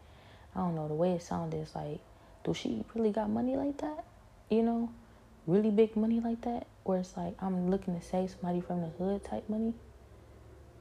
I 0.54 0.60
don't 0.60 0.74
know 0.74 0.86
the 0.86 0.94
way 0.94 1.12
it 1.12 1.22
sounded. 1.22 1.56
is 1.62 1.74
like, 1.74 2.00
do 2.44 2.52
she 2.52 2.84
really 2.94 3.12
got 3.12 3.30
money 3.30 3.56
like 3.56 3.78
that? 3.78 4.04
You 4.50 4.62
know, 4.62 4.90
really 5.46 5.70
big 5.70 5.96
money 5.96 6.20
like 6.20 6.42
that, 6.42 6.66
or 6.84 6.98
it's 6.98 7.16
like 7.16 7.34
I'm 7.42 7.70
looking 7.70 7.98
to 7.98 8.04
say 8.04 8.26
somebody 8.26 8.60
from 8.60 8.82
the 8.82 8.88
hood 8.88 9.24
type 9.24 9.48
money. 9.48 9.72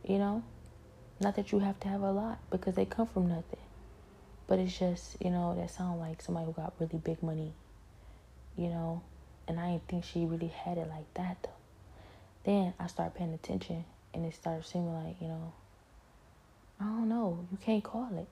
You 0.06 0.20
know, 0.20 0.44
not 1.24 1.36
that 1.38 1.52
you 1.52 1.60
have 1.60 1.80
to 1.82 1.88
have 1.88 2.02
a 2.02 2.12
lot 2.12 2.40
because 2.50 2.76
they 2.76 2.86
come 2.86 3.08
from 3.08 3.28
nothing. 3.28 3.60
But 4.48 4.60
it's 4.60 4.78
just, 4.78 5.18
you 5.24 5.32
know, 5.32 5.56
that 5.56 5.72
sound 5.72 6.00
like 6.00 6.22
somebody 6.22 6.46
who 6.46 6.54
got 6.54 6.74
really 6.80 6.98
big 6.98 7.24
money. 7.24 7.54
You 8.58 8.68
know? 8.68 9.02
And 9.48 9.60
I 9.60 9.72
didn't 9.72 9.88
think 9.88 10.04
she 10.06 10.26
really 10.26 10.48
had 10.48 10.78
it 10.78 10.88
like 10.88 11.12
that 11.16 11.38
though. 11.44 11.50
Then 12.46 12.74
I 12.80 12.88
started 12.88 13.16
paying 13.16 13.34
attention 13.34 13.86
and 14.14 14.26
it 14.26 14.36
started 14.36 14.66
seeming 14.66 14.94
like, 14.94 15.16
you 15.22 15.28
know, 15.28 15.54
I 16.80 16.86
don't 16.86 17.10
know, 17.10 17.46
you 17.52 17.58
can't 17.58 17.84
call 17.84 18.10
it. 18.18 18.28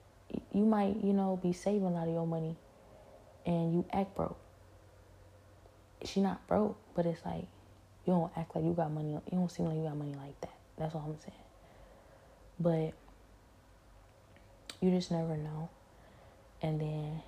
You 0.52 0.64
might, 0.64 0.96
you 1.02 1.12
know, 1.12 1.38
be 1.42 1.52
saving 1.52 1.84
a 1.84 1.90
lot 1.90 2.08
of 2.08 2.14
your 2.14 2.26
money 2.26 2.56
and 3.44 3.72
you 3.74 3.84
act 3.92 4.14
broke. 4.14 4.38
She 6.04 6.20
not 6.20 6.46
broke, 6.46 6.76
but 6.94 7.06
it's 7.06 7.24
like 7.24 7.46
you 8.06 8.12
don't 8.12 8.32
act 8.36 8.54
like 8.54 8.64
you 8.64 8.72
got 8.72 8.90
money. 8.90 9.12
You 9.12 9.20
don't 9.32 9.50
seem 9.50 9.66
like 9.66 9.76
you 9.76 9.84
got 9.84 9.96
money 9.96 10.14
like 10.14 10.40
that. 10.40 10.54
That's 10.76 10.94
all 10.94 11.04
I'm 11.06 11.18
saying. 11.18 11.41
But 12.62 12.92
you 14.80 14.90
just 14.90 15.10
never 15.10 15.36
know. 15.36 15.68
And 16.60 16.80
then 16.80 17.22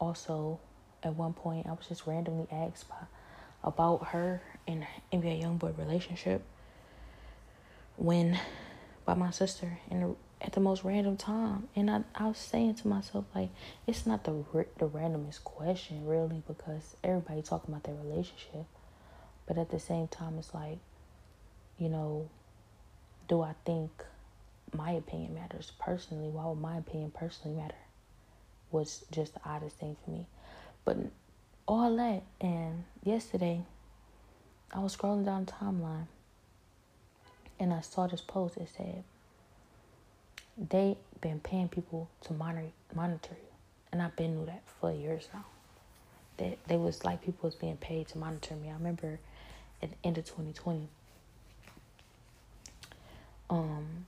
also, 0.00 0.58
at 1.02 1.14
one 1.14 1.34
point, 1.34 1.66
I 1.66 1.72
was 1.72 1.86
just 1.86 2.06
randomly 2.06 2.46
asked 2.50 2.88
by, 2.88 2.96
about 3.62 4.08
her 4.08 4.42
and 4.66 4.86
NBA 5.12 5.42
YoungBoy 5.42 5.76
relationship 5.78 6.42
when 7.96 8.38
by 9.04 9.14
my 9.14 9.30
sister 9.30 9.78
in 9.90 10.16
at 10.40 10.52
the 10.52 10.60
most 10.60 10.84
random 10.84 11.18
time, 11.18 11.68
and 11.76 11.90
I 11.90 12.02
I 12.14 12.28
was 12.28 12.38
saying 12.38 12.76
to 12.76 12.88
myself 12.88 13.26
like 13.34 13.50
it's 13.86 14.06
not 14.06 14.24
the 14.24 14.32
the 14.78 14.88
randomest 14.88 15.44
question 15.44 16.06
really 16.06 16.42
because 16.46 16.96
everybody 17.04 17.42
talking 17.42 17.74
about 17.74 17.84
their 17.84 17.94
relationship, 17.94 18.64
but 19.46 19.58
at 19.58 19.70
the 19.70 19.78
same 19.78 20.08
time 20.08 20.38
it's 20.38 20.54
like, 20.54 20.78
you 21.78 21.90
know, 21.90 22.30
do 23.28 23.42
I 23.42 23.54
think 23.66 23.90
my 24.74 24.92
opinion 24.92 25.34
matters 25.34 25.72
personally. 25.78 26.28
Why 26.28 26.46
would 26.46 26.60
my 26.60 26.76
opinion 26.76 27.10
personally 27.10 27.56
matter? 27.56 27.74
Was 28.70 29.04
just 29.10 29.34
the 29.34 29.40
oddest 29.44 29.76
thing 29.76 29.96
for 30.04 30.10
me. 30.10 30.26
But 30.84 30.96
all 31.66 31.96
that, 31.96 32.22
and 32.40 32.84
yesterday, 33.04 33.62
I 34.72 34.78
was 34.78 34.96
scrolling 34.96 35.24
down 35.24 35.44
the 35.44 35.52
timeline 35.52 36.06
and 37.58 37.72
I 37.72 37.80
saw 37.80 38.06
this 38.06 38.20
post. 38.20 38.56
It 38.56 38.68
said, 38.74 39.04
"They've 40.56 40.96
been 41.20 41.40
paying 41.40 41.68
people 41.68 42.08
to 42.22 42.32
monitor, 42.32 42.72
monitor 42.94 43.34
you. 43.34 43.48
And 43.92 44.00
I've 44.00 44.16
been 44.16 44.36
knew 44.36 44.46
that 44.46 44.62
for 44.80 44.92
years 44.92 45.28
now. 45.34 45.44
That 46.38 46.58
they 46.66 46.76
was 46.76 47.04
like 47.04 47.22
people 47.22 47.48
was 47.48 47.54
being 47.54 47.76
paid 47.76 48.08
to 48.08 48.18
monitor 48.18 48.54
me. 48.54 48.70
I 48.70 48.74
remember 48.74 49.18
at 49.82 49.90
the 49.90 49.96
end 50.04 50.18
of 50.18 50.24
2020, 50.24 50.88
um, 53.48 54.06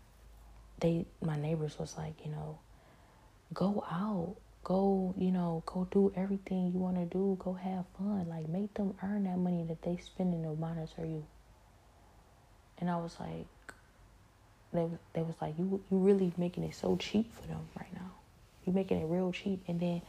they 0.82 1.06
my 1.24 1.36
neighbors 1.36 1.78
was 1.78 1.96
like, 1.96 2.14
you 2.24 2.30
know, 2.30 2.58
go 3.54 3.84
out, 3.90 4.34
go, 4.64 5.14
you 5.16 5.30
know, 5.30 5.62
go 5.64 5.86
do 5.90 6.12
everything 6.16 6.72
you 6.72 6.80
want 6.80 6.96
to 6.96 7.04
do, 7.06 7.38
go 7.42 7.54
have 7.54 7.84
fun, 7.96 8.26
like 8.28 8.48
make 8.48 8.74
them 8.74 8.94
earn 9.02 9.24
that 9.24 9.38
money 9.38 9.64
that 9.68 9.80
they 9.82 9.96
spending 9.96 10.42
to 10.42 10.54
monitor 10.60 11.06
you. 11.06 11.24
And 12.78 12.90
I 12.90 12.96
was 12.96 13.16
like, 13.20 13.46
they 14.72 14.88
they 15.12 15.22
was 15.22 15.36
like, 15.40 15.54
you 15.56 15.80
you 15.90 15.98
really 15.98 16.32
making 16.36 16.64
it 16.64 16.74
so 16.74 16.96
cheap 16.96 17.32
for 17.34 17.46
them 17.46 17.60
right 17.78 17.92
now. 17.94 18.10
You 18.66 18.72
making 18.72 19.00
it 19.00 19.06
real 19.06 19.32
cheap, 19.32 19.62
and 19.68 19.80
then, 19.80 20.02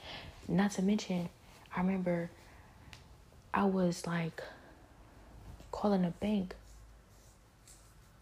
not 0.47 0.71
to 0.71 0.81
mention, 0.81 1.29
I 1.75 1.81
remember. 1.81 2.29
I 3.55 3.65
was 3.65 4.07
like 4.07 4.41
calling 5.71 6.03
a 6.05 6.09
bank 6.09 6.55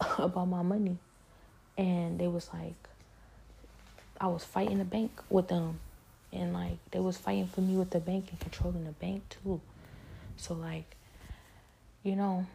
about 0.18 0.50
my 0.50 0.62
money 0.62 0.98
and 1.82 2.20
they 2.20 2.28
was 2.28 2.48
like 2.54 2.76
I 4.20 4.28
was 4.28 4.44
fighting 4.44 4.78
the 4.78 4.86
bank 4.86 5.20
with 5.32 5.48
them 5.48 5.80
and 6.32 6.54
like 6.54 6.78
they 6.92 7.00
was 7.00 7.18
fighting 7.18 7.48
for 7.48 7.62
me 7.62 7.76
with 7.76 7.90
the 7.90 8.00
bank 8.00 8.28
and 8.30 8.40
controlling 8.40 8.86
the 8.86 8.92
bank 8.92 9.24
too. 9.30 9.60
So 10.38 10.54
like 10.54 10.96
you 12.04 12.16
know 12.16 12.46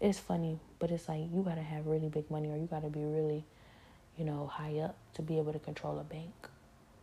it's, 0.00 0.20
funny, 0.20 0.60
but 0.78 0.92
it's 0.92 1.08
like 1.08 1.22
you 1.34 1.42
got 1.42 1.56
to 1.56 1.62
have 1.62 1.88
really 1.88 2.08
big 2.08 2.30
money 2.30 2.48
or 2.48 2.56
you 2.56 2.66
got 2.66 2.82
to 2.82 2.88
be 2.88 3.00
really 3.00 3.42
you 4.16 4.24
know 4.24 4.46
high 4.46 4.78
up 4.78 4.94
to 5.14 5.22
be 5.22 5.38
able 5.38 5.52
to 5.52 5.58
control 5.58 5.98
a 5.98 6.04
bank. 6.04 6.32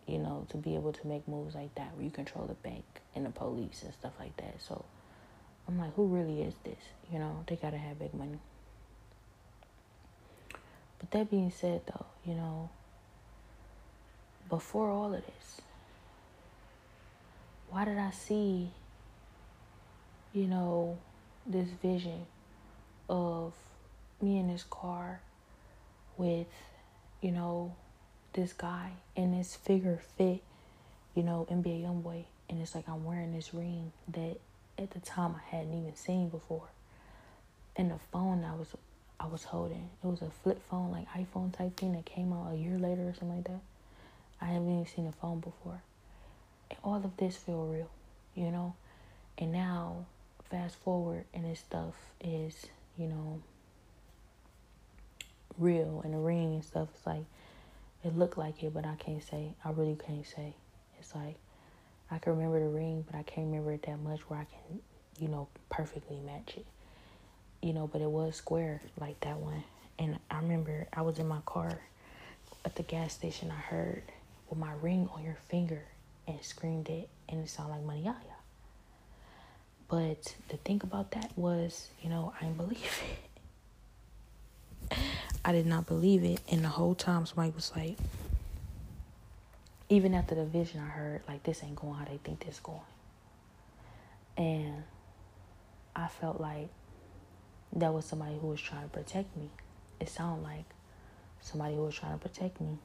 You 0.07 0.19
know, 0.19 0.45
to 0.49 0.57
be 0.57 0.75
able 0.75 0.93
to 0.93 1.07
make 1.07 1.27
moves 1.27 1.55
like 1.55 1.73
that 1.75 1.95
where 1.95 2.05
you 2.05 2.11
control 2.11 2.45
the 2.45 2.53
bank 2.53 2.85
and 3.15 3.25
the 3.25 3.31
police 3.31 3.81
and 3.83 3.91
stuff 3.91 4.13
like 4.19 4.37
that. 4.37 4.61
So 4.61 4.85
I'm 5.67 5.79
like, 5.79 5.95
who 5.95 6.05
really 6.05 6.43
is 6.43 6.53
this? 6.63 6.77
You 7.11 7.17
know, 7.17 7.43
they 7.47 7.55
got 7.55 7.71
to 7.71 7.77
have 7.77 7.97
big 7.97 8.13
money. 8.13 8.37
But 11.05 11.19
that 11.19 11.29
being 11.29 11.51
said, 11.51 11.81
though, 11.85 12.07
you 12.25 12.33
know, 12.33 12.69
before 14.49 14.89
all 14.89 15.13
of 15.13 15.23
this, 15.23 15.61
why 17.69 17.85
did 17.85 17.99
I 17.99 18.09
see, 18.09 18.71
you 20.33 20.47
know, 20.47 20.97
this 21.45 21.69
vision 21.69 22.25
of 23.07 23.53
me 24.19 24.39
in 24.39 24.47
this 24.47 24.65
car 24.67 25.21
with, 26.17 26.47
you 27.21 27.31
know, 27.31 27.75
this 28.33 28.53
guy 28.53 28.89
and 29.15 29.39
this 29.39 29.55
figure 29.55 29.99
fit, 30.17 30.41
you 31.13 31.21
know, 31.21 31.45
NBA 31.51 31.83
YoungBoy, 31.83 32.23
and 32.49 32.59
it's 32.59 32.73
like 32.73 32.89
I'm 32.89 33.05
wearing 33.05 33.31
this 33.31 33.53
ring 33.53 33.91
that 34.07 34.37
at 34.79 34.89
the 34.89 34.99
time 35.01 35.35
I 35.35 35.55
hadn't 35.55 35.79
even 35.79 35.95
seen 35.95 36.29
before, 36.29 36.69
and 37.75 37.91
the 37.91 37.99
phone 38.11 38.43
I 38.43 38.55
was 38.55 38.69
I 39.19 39.27
was 39.27 39.43
holding. 39.43 39.89
It 40.03 40.07
was 40.07 40.21
a 40.21 40.29
flip 40.43 40.61
phone, 40.69 40.91
like 40.91 41.07
iPhone 41.09 41.55
type 41.55 41.77
thing 41.77 41.93
that 41.93 42.05
came 42.05 42.33
out 42.33 42.53
a 42.53 42.55
year 42.55 42.77
later 42.77 43.07
or 43.07 43.13
something 43.13 43.37
like 43.37 43.47
that. 43.47 43.61
I 44.41 44.45
haven't 44.45 44.71
even 44.71 44.85
seen 44.85 45.07
a 45.07 45.11
phone 45.11 45.39
before. 45.39 45.81
And 46.69 46.79
all 46.83 46.97
of 46.97 47.15
this 47.17 47.37
feel 47.37 47.65
real, 47.65 47.89
you 48.35 48.51
know? 48.51 48.75
And 49.37 49.51
now, 49.51 50.05
fast 50.49 50.75
forward, 50.77 51.25
and 51.33 51.45
this 51.45 51.59
stuff 51.59 51.93
is, 52.21 52.65
you 52.97 53.07
know, 53.07 53.41
real. 55.57 56.01
And 56.03 56.13
the 56.13 56.17
ring 56.17 56.55
and 56.55 56.63
stuff 56.63 56.89
is 56.99 57.05
like, 57.05 57.25
it 58.03 58.15
looked 58.17 58.37
like 58.37 58.61
it, 58.63 58.73
but 58.73 58.85
I 58.85 58.95
can't 58.95 59.23
say. 59.23 59.53
I 59.63 59.71
really 59.71 59.97
can't 60.05 60.25
say. 60.25 60.55
It's 60.99 61.15
like, 61.15 61.37
I 62.11 62.19
can 62.19 62.33
remember 62.33 62.59
the 62.59 62.69
ring, 62.69 63.03
but 63.09 63.17
I 63.17 63.23
can't 63.23 63.47
remember 63.47 63.71
it 63.71 63.83
that 63.83 63.99
much 63.99 64.21
where 64.29 64.39
I 64.39 64.45
can, 64.45 64.79
you 65.19 65.27
know, 65.27 65.47
perfectly 65.69 66.19
match 66.19 66.53
it 66.57 66.65
you 67.65 67.73
know, 67.73 67.87
but 67.87 67.99
it 67.99 68.09
was 68.09 68.35
square 68.35 68.79
like 68.99 69.19
that 69.21 69.39
one. 69.39 69.63
And 69.97 70.19
I 70.29 70.37
remember 70.37 70.87
I 70.93 71.01
was 71.01 71.17
in 71.17 71.27
my 71.27 71.39
car 71.47 71.79
at 72.63 72.75
the 72.75 72.83
gas 72.83 73.11
station. 73.11 73.49
I 73.49 73.59
heard 73.59 74.03
with 74.51 74.59
my 74.59 74.71
ring 74.83 75.09
on 75.15 75.23
your 75.23 75.37
finger 75.49 75.81
and 76.27 76.39
screamed 76.43 76.89
it, 76.89 77.09
and 77.27 77.43
it 77.43 77.49
sounded 77.49 77.73
like 77.73 78.03
Maniyaya. 78.03 78.35
But 79.87 80.35
the 80.49 80.57
thing 80.57 80.79
about 80.83 81.09
that 81.11 81.31
was, 81.35 81.87
you 82.03 82.09
know, 82.09 82.33
I 82.39 82.43
didn't 82.43 82.57
believe 82.57 83.03
it. 84.91 84.97
I 85.43 85.51
did 85.51 85.65
not 85.65 85.87
believe 85.87 86.23
it. 86.23 86.41
And 86.51 86.63
the 86.63 86.69
whole 86.69 86.93
time, 86.93 87.25
somebody 87.25 87.49
was 87.49 87.71
like, 87.75 87.97
even 89.89 90.13
after 90.13 90.35
the 90.35 90.45
vision, 90.45 90.81
I 90.81 90.89
heard, 90.89 91.21
like, 91.27 91.41
this 91.41 91.63
ain't 91.63 91.75
going 91.75 91.95
how 91.95 92.05
they 92.05 92.19
think 92.23 92.45
this 92.45 92.59
going. 92.59 92.79
And 94.37 94.83
I 95.95 96.07
felt 96.07 96.39
like 96.39 96.69
that 97.73 97.93
was 97.93 98.05
somebody 98.05 98.37
who 98.39 98.47
was 98.47 98.61
trying 98.61 98.83
to 98.83 98.89
protect 98.89 99.35
me. 99.35 99.49
It 99.99 100.09
sounded 100.09 100.43
like 100.43 100.65
somebody 101.41 101.75
who 101.75 101.83
was 101.83 101.95
trying 101.95 102.13
to 102.13 102.19
protect 102.19 102.59
me. 102.61 102.77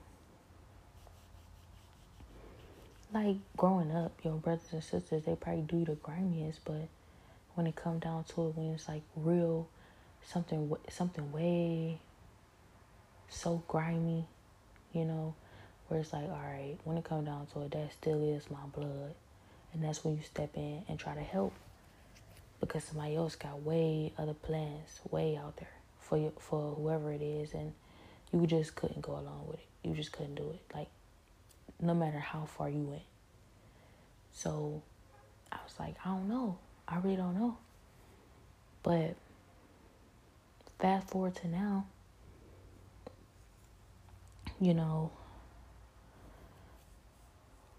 Like 3.13 3.37
growing 3.57 3.91
up, 3.91 4.13
your 4.23 4.35
brothers 4.35 4.73
and 4.73 4.85
sisters, 4.85 5.25
they 5.25 5.35
probably 5.35 5.63
do 5.63 5.85
the 5.85 5.97
grimiest, 5.97 6.61
but 6.65 6.89
when 7.55 7.67
it 7.67 7.75
come 7.75 7.99
down 7.99 8.25
to 8.25 8.49
it, 8.49 8.57
when 8.57 8.75
it's 8.75 8.89
like 8.89 9.03
real, 9.17 9.69
something, 10.23 10.73
something 10.89 11.33
way 11.33 11.99
so 13.31 13.63
grimy, 13.69 14.27
you 14.93 15.05
know, 15.05 15.35
where 15.89 16.01
it's 16.01 16.13
like, 16.13 16.25
all 16.25 16.43
right, 16.43 16.77
when 16.85 16.97
it 16.97 17.05
come 17.05 17.25
down 17.25 17.47
to 17.47 17.63
it, 17.63 17.71
that 17.73 17.93
still 17.93 18.23
is 18.37 18.51
my 18.51 18.59
blood, 18.75 19.15
and 19.73 19.83
that's 19.83 20.05
when 20.05 20.17
you 20.17 20.23
step 20.23 20.51
in 20.57 20.83
and 20.89 20.99
try 20.99 21.15
to 21.15 21.21
help 21.21 21.53
because 22.61 22.85
somebody 22.85 23.17
else 23.17 23.37
got 23.37 23.63
way 23.63 24.13
other 24.19 24.35
plans 24.35 25.01
way 25.11 25.37
out 25.37 25.57
there 25.57 25.69
for 25.99 26.19
you, 26.19 26.33
for 26.39 26.75
whoever 26.75 27.13
it 27.13 27.23
is, 27.23 27.55
and 27.55 27.73
you 28.33 28.47
just 28.47 28.75
couldn't 28.75 29.01
go 29.01 29.13
along 29.13 29.47
with 29.49 29.59
it. 29.59 29.89
You 29.89 29.95
just 29.95 30.13
couldn't 30.13 30.35
do 30.35 30.51
it. 30.51 30.61
Like 30.75 30.89
no 31.81 31.95
matter 31.95 32.19
how 32.19 32.45
far 32.45 32.69
you 32.69 32.83
went. 32.83 33.03
So 34.33 34.83
I 35.51 35.57
was 35.65 35.75
like, 35.79 35.95
I 36.05 36.11
don't 36.11 36.29
know. 36.29 36.59
I 36.87 36.99
really 36.99 37.17
don't 37.17 37.39
know. 37.39 37.57
But 38.83 39.17
fast 40.79 41.09
forward 41.09 41.37
to 41.37 41.49
now, 41.49 41.87
you 44.61 44.75
know, 44.75 45.11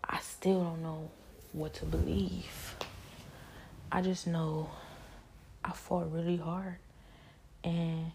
I 0.04 0.20
still 0.20 0.64
don't 0.64 0.82
know 0.82 1.10
what 1.54 1.74
to 1.76 1.86
believe. 1.86 2.76
I 3.92 4.02
just 4.02 4.26
know 4.26 4.70
I 5.66 5.72
fought 5.72 6.12
really 6.12 6.38
hard 6.38 6.78
and 7.64 8.12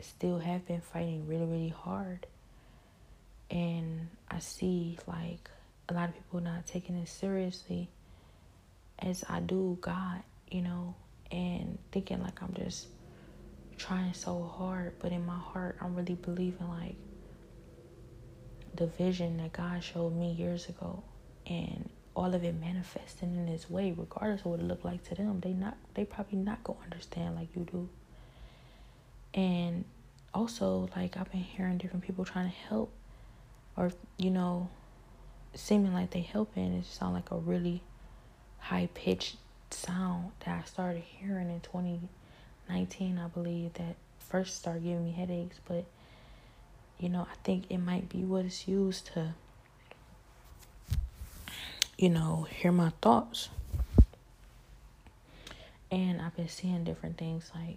still 0.00 0.38
have 0.38 0.66
been 0.66 0.82
fighting 0.82 1.26
really, 1.26 1.46
really 1.46 1.68
hard. 1.74 2.26
And 3.50 4.08
I 4.30 4.40
see 4.40 4.98
like 5.06 5.50
a 5.88 5.94
lot 5.94 6.10
of 6.10 6.14
people 6.14 6.40
not 6.40 6.66
taking 6.66 6.96
it 6.96 7.08
seriously 7.08 7.88
as 8.98 9.24
I 9.28 9.40
do 9.40 9.78
God, 9.80 10.22
you 10.50 10.60
know, 10.60 10.94
and 11.32 11.78
thinking 11.92 12.20
like 12.22 12.42
I'm 12.42 12.52
just 12.54 12.86
trying 13.78 14.12
so 14.12 14.42
hard, 14.42 14.92
but 14.98 15.12
in 15.12 15.24
my 15.24 15.38
heart, 15.38 15.76
I'm 15.80 15.94
really 15.94 16.16
believing 16.16 16.68
like 16.68 16.96
the 18.74 18.86
vision 18.86 19.38
that 19.38 19.54
God 19.54 19.82
showed 19.82 20.14
me 20.14 20.32
years 20.32 20.68
ago 20.68 21.02
and 21.46 21.88
all 22.14 22.34
of 22.34 22.42
it 22.44 22.54
manifesting 22.60 23.34
in 23.36 23.46
this 23.46 23.70
way, 23.70 23.94
regardless 23.96 24.40
of 24.40 24.46
what 24.46 24.60
it 24.60 24.64
looked 24.66 24.84
like 24.84 25.02
to 25.08 25.14
them. 25.14 25.40
They 25.40 25.52
not 25.52 25.76
they 25.94 26.04
probably 26.04 26.38
not 26.38 26.62
gonna 26.64 26.80
understand 26.84 27.36
like 27.36 27.48
you 27.54 27.66
do. 27.70 27.88
And 29.34 29.84
also 30.34 30.88
like 30.96 31.16
I've 31.16 31.30
been 31.30 31.40
hearing 31.42 31.78
different 31.78 32.04
people 32.04 32.24
trying 32.24 32.50
to 32.50 32.56
help 32.68 32.92
or 33.76 33.92
you 34.16 34.30
know, 34.30 34.68
seeming 35.54 35.92
like 35.92 36.10
they 36.10 36.20
helping, 36.20 36.74
it 36.74 36.84
sound 36.86 37.14
like 37.14 37.30
a 37.30 37.36
really 37.36 37.82
high 38.58 38.88
pitched 38.94 39.36
sound 39.70 40.32
that 40.44 40.62
I 40.62 40.66
started 40.66 41.02
hearing 41.02 41.50
in 41.50 41.60
twenty 41.60 42.00
nineteen, 42.68 43.18
I 43.18 43.28
believe, 43.28 43.74
that 43.74 43.96
first 44.18 44.56
started 44.56 44.82
giving 44.82 45.04
me 45.04 45.12
headaches, 45.12 45.58
but 45.66 45.84
you 46.98 47.08
know, 47.08 47.22
I 47.30 47.34
think 47.44 47.64
it 47.70 47.78
might 47.78 48.08
be 48.08 48.18
what 48.24 48.44
it's 48.44 48.68
used 48.68 49.06
to 49.14 49.34
you 52.00 52.08
know, 52.08 52.46
hear 52.50 52.72
my 52.72 52.90
thoughts. 53.02 53.50
And 55.90 56.22
I've 56.22 56.34
been 56.34 56.48
seeing 56.48 56.82
different 56.82 57.18
things 57.18 57.50
like 57.54 57.76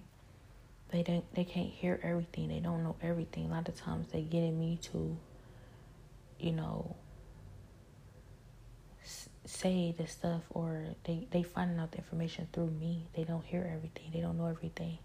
they 0.92 1.04
don't 1.04 1.26
they 1.36 1.44
can't 1.44 1.68
hear 1.68 2.00
everything. 2.02 2.48
They 2.48 2.60
don't 2.60 2.84
know 2.84 2.96
everything. 3.02 3.48
A 3.48 3.50
lot 3.50 3.68
of 3.68 3.76
times 3.76 4.08
they 4.14 4.22
get 4.22 4.44
in 4.44 4.58
me 4.58 4.80
to, 4.84 5.18
you 6.40 6.54
know, 6.54 6.96
say 9.44 9.94
the 9.98 10.08
stuff 10.08 10.44
or 10.52 10.86
they 11.04 11.28
they 11.32 11.44
finding 11.44 11.78
out 11.80 11.92
the 11.92 11.98
information 11.98 12.48
through 12.54 12.72
me. 12.72 13.04
They 13.18 13.26
don't 13.26 13.44
hear 13.44 13.70
everything. 13.76 14.10
They 14.14 14.22
don't 14.22 14.38
know 14.38 14.48
everything. 14.48 15.00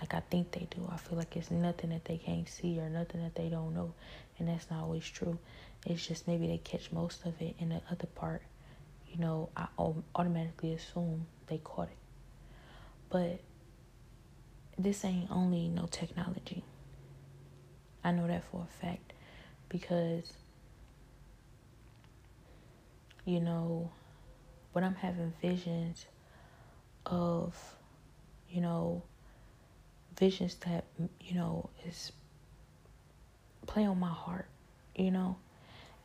Like 0.00 0.12
I 0.12 0.20
think 0.20 0.50
they 0.50 0.68
do. 0.70 0.86
I 0.92 0.98
feel 0.98 1.16
like 1.16 1.34
it's 1.34 1.50
nothing 1.50 1.90
that 1.90 2.04
they 2.04 2.18
can't 2.18 2.46
see 2.46 2.78
or 2.78 2.90
nothing 2.90 3.22
that 3.22 3.34
they 3.34 3.48
don't 3.48 3.74
know, 3.74 3.94
and 4.38 4.48
that's 4.48 4.70
not 4.70 4.82
always 4.82 5.08
true. 5.08 5.38
It's 5.86 6.06
just 6.06 6.28
maybe 6.28 6.46
they 6.46 6.58
catch 6.58 6.92
most 6.92 7.24
of 7.24 7.40
it, 7.40 7.56
and 7.58 7.70
the 7.72 7.80
other 7.90 8.06
part 8.06 8.42
you 9.10 9.18
know, 9.18 9.48
I 9.56 9.66
automatically 10.14 10.72
assume 10.72 11.26
they 11.48 11.58
caught 11.58 11.88
it. 11.88 11.96
But 13.10 13.40
this 14.78 15.04
ain't 15.04 15.30
only 15.30 15.68
no 15.68 15.86
technology. 15.86 16.62
I 18.04 18.12
know 18.12 18.26
that 18.28 18.44
for 18.44 18.62
a 18.68 18.86
fact 18.86 19.12
because, 19.68 20.32
you 23.24 23.40
know, 23.40 23.90
when 24.72 24.84
I'm 24.84 24.94
having 24.94 25.32
visions 25.42 26.06
of, 27.04 27.56
you 28.48 28.60
know, 28.60 29.02
visions 30.16 30.54
that, 30.66 30.84
you 31.20 31.34
know, 31.34 31.68
is 31.84 32.12
play 33.66 33.84
on 33.84 33.98
my 33.98 34.08
heart, 34.12 34.46
you 34.94 35.10
know, 35.10 35.36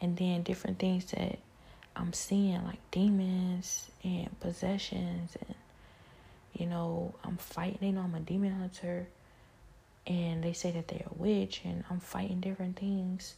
and 0.02 0.18
then 0.18 0.44
different 0.44 0.80
things 0.80 1.06
that 1.12 1.40
I'm 1.96 2.14
seeing 2.14 2.64
like 2.64 2.80
demons 2.92 3.90
and 4.04 4.40
possessions 4.40 5.36
and 5.48 5.56
you 6.54 6.66
know, 6.68 7.14
I'm 7.24 7.38
fighting, 7.38 7.80
they 7.82 7.92
know 7.92 8.02
I'm 8.02 8.16
a 8.16 8.20
demon 8.22 8.54
hunter 8.54 9.08
and 10.08 10.44
they 10.44 10.54
say 10.54 10.72
that 10.72 10.88
they're 10.88 11.06
a 11.06 11.14
witch 11.14 11.62
and 11.66 11.84
I'm 11.90 12.00
fighting 12.00 12.40
different 12.40 12.80
things, 12.80 13.36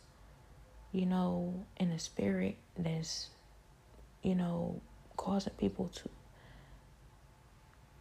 you 0.92 1.06
know, 1.06 1.66
in 1.78 1.90
the 1.90 2.00
spirit 2.00 2.58
that's, 2.78 3.30
you 4.22 4.36
know, 4.36 4.82
causing 5.16 5.54
people 5.54 5.90
to 5.96 6.10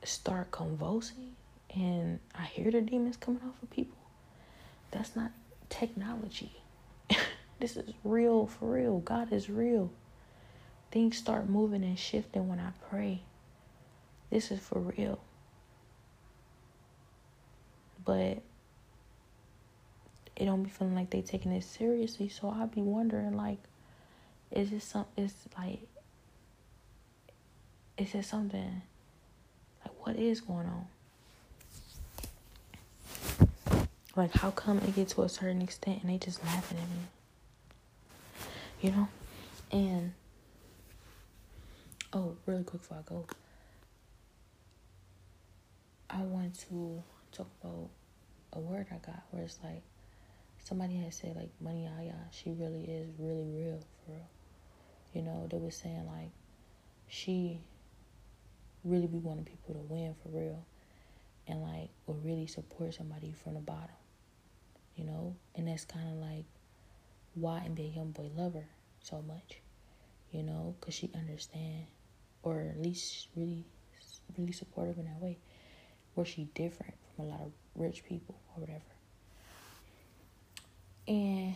start 0.07 0.51
convulsing 0.51 1.35
and 1.75 2.21
I 2.35 2.45
hear 2.45 2.71
the 2.71 2.83
demons 2.83 3.17
coming 3.17 3.41
off 3.43 3.63
of 3.63 3.71
people. 3.71 3.97
That's 4.91 5.17
not 5.17 5.33
technology. 5.69 6.53
This 7.59 7.77
is 7.77 7.93
real 8.05 8.47
for 8.47 8.73
real. 8.73 8.99
God 9.01 9.33
is 9.33 9.49
real 9.49 9.91
things 10.91 11.19
start 11.19 11.49
moving 11.49 11.85
and 11.85 11.99
shifting 11.99 12.49
when 12.49 12.59
I 12.59 12.71
pray. 12.89 13.21
This 14.31 14.51
is 14.51 14.61
for 14.61 14.79
real. 14.79 15.19
But 18.05 18.43
it 20.37 20.45
don't 20.45 20.63
be 20.63 20.71
feeling 20.71 20.95
like 20.95 21.11
they 21.11 21.23
taking 21.23 21.53
it 21.53 21.65
seriously. 21.65 22.29
So 22.29 22.49
I'll 22.49 22.67
be 22.67 22.83
wondering 22.83 23.37
like, 23.37 23.59
is 24.51 24.73
it 24.73 24.83
some 24.83 25.07
is 25.17 25.35
like 25.59 25.81
is 27.99 28.15
it 28.15 28.25
something 28.25 28.83
like 29.85 30.07
what 30.07 30.17
is 30.17 30.41
going 30.41 30.67
on? 30.67 30.87
Like 34.15 34.33
how 34.33 34.51
come 34.51 34.79
it 34.79 34.95
get 34.95 35.09
to 35.11 35.23
a 35.23 35.29
certain 35.29 35.63
extent 35.63 36.03
and 36.03 36.11
they 36.11 36.19
just 36.19 36.43
laughing 36.45 36.79
at 36.79 36.89
me? 36.89 37.07
You 38.81 38.91
know? 38.91 39.09
And 39.73 40.13
Oh, 42.13 42.35
really 42.47 42.65
quick 42.65 42.81
before 42.81 42.97
I 42.99 43.03
go, 43.03 43.27
I 46.09 46.23
want 46.23 46.59
to 46.61 47.03
talk 47.31 47.49
about 47.61 47.91
a 48.55 48.59
word 48.61 48.87
I 48.91 48.95
got 49.05 49.23
where 49.33 49.43
it's 49.43 49.59
like 49.63 49.83
somebody 50.65 50.97
had 50.97 51.13
said 51.13 51.37
like 51.37 51.51
money 51.61 51.87
Aya, 51.99 52.15
she 52.31 52.53
really 52.53 52.85
is 52.85 53.11
really 53.19 53.45
real 53.45 53.81
for 53.81 54.13
real. 54.13 54.29
You 55.13 55.23
know, 55.23 55.47
they 55.51 55.59
were 55.59 55.71
saying 55.71 56.07
like 56.07 56.31
she 57.09 57.61
really 58.83 59.07
be 59.09 59.19
wanting 59.19 59.45
people 59.45 59.75
to 59.75 59.81
win 59.93 60.15
for 60.23 60.31
real 60.31 60.65
and 61.47 61.61
like 61.61 61.91
will 62.07 62.21
really 62.25 62.47
support 62.47 62.95
somebody 62.95 63.35
from 63.43 63.55
the 63.55 63.61
bottom. 63.61 63.97
You 64.95 65.05
know? 65.05 65.37
And 65.55 65.69
that's 65.69 65.85
kinda 65.85 66.15
like 66.15 66.45
why 67.37 67.61
NBA 67.61 67.97
YoungBoy 67.97 68.37
love 68.37 68.55
her 68.55 68.69
so 69.01 69.23
much. 69.23 69.61
You 70.33 70.43
know, 70.43 70.75
because 70.81 70.95
she 70.95 71.11
understand 71.15 71.87
or 72.43 72.61
at 72.61 72.83
least 72.83 73.29
really 73.37 73.65
really 74.37 74.53
supportive 74.53 74.99
in 74.99 75.05
that 75.05 75.21
way 75.21 75.39
where 76.15 76.27
she 76.27 76.45
different 76.55 76.95
from 77.15 77.27
a 77.27 77.29
lot 77.29 77.41
of 77.41 77.53
rich 77.75 78.05
people 78.05 78.35
or 78.55 78.61
whatever 78.61 78.83
and 81.09 81.55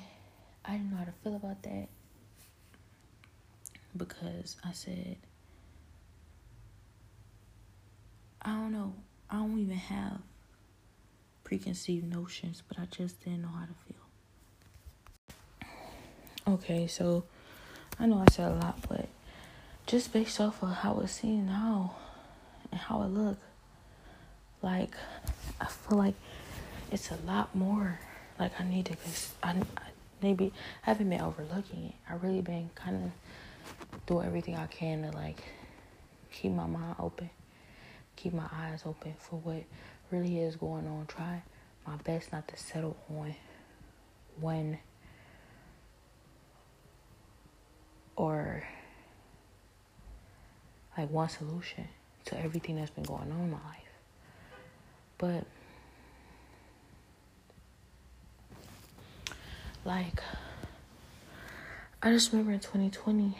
i 0.64 0.72
didn't 0.72 0.90
know 0.90 0.96
how 0.96 1.04
to 1.04 1.12
feel 1.22 1.34
about 1.36 1.62
that 1.62 1.88
because 3.96 4.56
i 4.64 4.72
said 4.72 5.16
I 8.42 8.52
don't 8.52 8.72
know. 8.72 8.94
I 9.28 9.36
don't 9.36 9.58
even 9.58 9.76
have 9.76 10.18
preconceived 11.44 12.10
notions, 12.10 12.62
but 12.66 12.78
I 12.78 12.86
just 12.86 13.22
didn't 13.22 13.42
know 13.42 13.48
how 13.48 13.66
to 13.66 13.74
feel. 13.86 13.99
Okay, 16.50 16.88
so 16.88 17.22
I 17.96 18.06
know 18.06 18.24
I 18.26 18.30
said 18.32 18.50
a 18.50 18.54
lot, 18.56 18.76
but 18.88 19.06
just 19.86 20.12
based 20.12 20.40
off 20.40 20.64
of 20.64 20.70
how 20.70 20.98
it's 20.98 21.12
seen 21.12 21.46
now 21.46 21.94
and 22.72 22.80
how 22.80 23.02
it 23.02 23.06
look, 23.06 23.38
like 24.60 24.96
I 25.60 25.66
feel 25.66 25.98
like 25.98 26.16
it's 26.90 27.12
a 27.12 27.18
lot 27.24 27.54
more. 27.54 28.00
Like 28.36 28.50
I 28.60 28.64
need 28.64 28.86
to, 28.86 28.96
cause 28.96 29.32
I, 29.44 29.50
I 29.50 29.82
maybe 30.22 30.52
I 30.84 30.90
haven't 30.90 31.08
been 31.08 31.20
overlooking 31.20 31.84
it. 31.84 31.94
I 32.10 32.14
really 32.14 32.40
been 32.40 32.70
kind 32.74 32.96
of 32.96 34.06
doing 34.06 34.26
everything 34.26 34.56
I 34.56 34.66
can 34.66 35.02
to 35.02 35.12
like 35.12 35.40
keep 36.32 36.50
my 36.50 36.66
mind 36.66 36.96
open, 36.98 37.30
keep 38.16 38.32
my 38.32 38.48
eyes 38.52 38.82
open 38.84 39.14
for 39.20 39.36
what 39.36 39.62
really 40.10 40.40
is 40.40 40.56
going 40.56 40.88
on. 40.88 41.06
Try 41.06 41.42
my 41.86 41.94
best 41.98 42.32
not 42.32 42.48
to 42.48 42.56
settle 42.56 42.96
on 43.08 43.36
when 44.40 44.80
or 48.16 48.62
like 50.96 51.10
one 51.10 51.28
solution 51.28 51.88
to 52.26 52.38
everything 52.38 52.76
that's 52.76 52.90
been 52.90 53.04
going 53.04 53.32
on 53.32 53.40
in 53.40 53.50
my 53.50 53.56
life. 53.56 53.76
But 55.18 55.44
like 59.84 60.22
I 62.02 62.10
just 62.10 62.32
remember 62.32 62.52
in 62.52 62.60
2020 62.60 63.36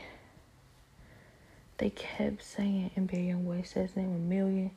they 1.78 1.90
kept 1.90 2.42
saying 2.42 2.90
NBA 2.96 3.28
YoungBoy 3.28 3.66
says 3.66 3.96
name 3.96 4.14
a 4.14 4.18
million 4.18 4.70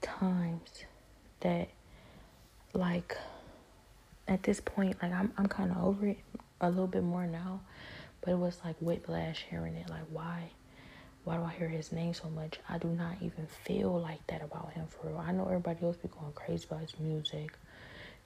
times 0.00 0.84
that 1.40 1.68
like 2.72 3.16
at 4.28 4.42
this 4.44 4.60
point 4.60 4.96
like 5.02 5.12
I'm 5.12 5.32
I'm 5.36 5.46
kind 5.46 5.70
of 5.72 5.78
over 5.82 6.06
it 6.08 6.18
a 6.60 6.68
little 6.70 6.86
bit 6.86 7.02
more 7.02 7.26
now 7.26 7.60
but 8.20 8.32
it 8.32 8.38
was 8.38 8.58
like 8.64 8.76
whiplash 8.80 9.44
hearing 9.50 9.74
it 9.74 9.88
like 9.88 10.04
why 10.10 10.50
why 11.24 11.36
do 11.36 11.42
I 11.42 11.52
hear 11.52 11.68
his 11.68 11.92
name 11.92 12.14
so 12.14 12.30
much? 12.30 12.58
I 12.68 12.78
do 12.78 12.88
not 12.88 13.16
even 13.20 13.46
feel 13.46 14.00
like 14.00 14.26
that 14.28 14.42
about 14.42 14.72
him 14.72 14.86
for 14.86 15.08
real. 15.08 15.18
I 15.18 15.32
know 15.32 15.44
everybody 15.44 15.84
else 15.84 15.96
be 15.96 16.08
going 16.08 16.32
crazy 16.32 16.66
about 16.68 16.80
his 16.80 16.98
music, 16.98 17.52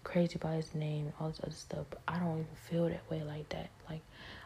crazy 0.04 0.36
about 0.36 0.54
his 0.54 0.74
name, 0.74 1.12
all 1.18 1.28
this 1.28 1.40
other 1.42 1.52
stuff, 1.52 1.86
but 1.90 2.00
I 2.06 2.18
don't 2.20 2.34
even 2.34 2.46
feel 2.70 2.88
that 2.88 3.10
way 3.10 3.22
like 3.24 3.48
that. 3.48 3.70
Like 3.90 4.02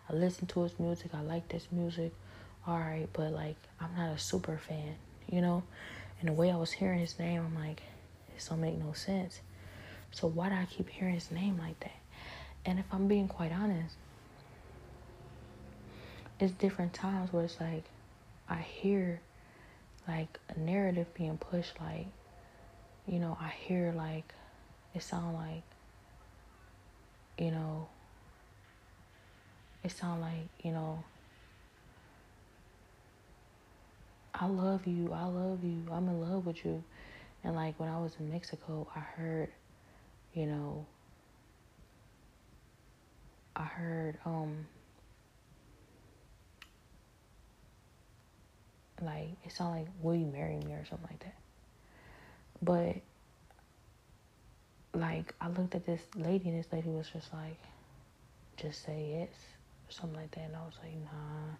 I 0.08 0.14
listen 0.14 0.46
to 0.48 0.62
his 0.62 0.78
music, 0.78 1.10
I 1.12 1.20
like 1.20 1.48
this 1.48 1.68
music, 1.70 2.12
alright, 2.66 3.08
but 3.12 3.32
like 3.32 3.56
I'm 3.80 3.94
not 3.96 4.14
a 4.14 4.18
super 4.18 4.56
fan, 4.56 4.94
you 5.30 5.42
know? 5.42 5.62
And 6.20 6.28
the 6.28 6.32
way 6.32 6.50
I 6.50 6.56
was 6.56 6.72
hearing 6.72 7.00
his 7.00 7.18
name, 7.18 7.42
I'm 7.44 7.54
like, 7.54 7.82
this 8.34 8.48
don't 8.48 8.60
make 8.60 8.78
no 8.78 8.92
sense. 8.92 9.40
So 10.10 10.26
why 10.26 10.48
do 10.48 10.54
I 10.54 10.64
keep 10.64 10.88
hearing 10.88 11.14
his 11.14 11.30
name 11.30 11.58
like 11.58 11.78
that? 11.80 11.96
And 12.64 12.78
if 12.78 12.86
I'm 12.92 13.08
being 13.08 13.28
quite 13.28 13.52
honest, 13.52 13.94
it's 16.40 16.52
different 16.52 16.92
times 16.94 17.32
where 17.32 17.44
it's 17.44 17.60
like 17.60 17.84
I 18.48 18.56
hear 18.56 19.20
like 20.06 20.38
a 20.48 20.58
narrative 20.58 21.12
being 21.14 21.36
pushed 21.36 21.80
like 21.80 22.06
you 23.06 23.18
know 23.18 23.36
I 23.40 23.48
hear 23.48 23.92
like 23.96 24.32
it 24.94 25.02
sound 25.02 25.34
like 25.34 25.64
you 27.36 27.50
know 27.50 27.88
it 29.82 29.90
sound 29.90 30.20
like 30.20 30.48
you 30.62 30.72
know 30.72 31.04
I 34.34 34.46
love 34.46 34.86
you 34.86 35.12
I 35.12 35.24
love 35.24 35.64
you 35.64 35.82
I'm 35.90 36.08
in 36.08 36.20
love 36.20 36.46
with 36.46 36.64
you. 36.64 36.84
And 37.44 37.54
like 37.54 37.78
when 37.78 37.88
I 37.88 37.98
was 38.00 38.12
in 38.18 38.30
Mexico 38.30 38.86
I 38.94 39.00
heard 39.00 39.48
you 40.34 40.46
know 40.46 40.86
I 43.56 43.64
heard 43.64 44.18
um 44.24 44.66
Like 49.00 49.28
it's 49.44 49.60
not 49.60 49.70
like 49.70 49.86
will 50.02 50.14
you 50.14 50.26
marry 50.26 50.56
me 50.56 50.72
or 50.72 50.84
something 50.88 51.08
like 51.10 51.20
that. 51.20 51.36
But 52.62 52.96
like 54.98 55.34
I 55.40 55.48
looked 55.48 55.74
at 55.74 55.86
this 55.86 56.00
lady 56.16 56.48
and 56.48 56.58
this 56.58 56.72
lady 56.72 56.88
was 56.88 57.08
just 57.08 57.32
like, 57.32 57.58
just 58.56 58.84
say 58.84 59.18
yes 59.20 59.34
or 59.88 59.92
something 59.92 60.18
like 60.18 60.30
that, 60.32 60.44
and 60.46 60.56
I 60.56 60.60
was 60.60 60.74
like, 60.82 60.94
nah, 60.94 61.54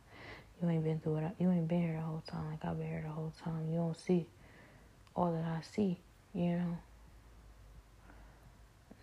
you 0.61 0.69
ain't 0.69 0.85
been 0.85 1.01
through 1.01 1.19
it. 1.19 1.33
You 1.39 1.51
ain't 1.51 1.69
been 1.69 1.83
here 1.83 1.95
the 1.95 2.01
whole 2.01 2.23
time. 2.27 2.51
Like 2.51 2.65
I've 2.65 2.79
been 2.79 2.89
here 2.89 3.05
the 3.07 3.13
whole 3.13 3.33
time. 3.45 3.69
You 3.71 3.77
don't 3.79 3.97
see 3.99 4.27
all 5.15 5.33
that 5.33 5.45
I 5.45 5.63
see. 5.63 5.99
You 6.35 6.57
know. 6.57 6.79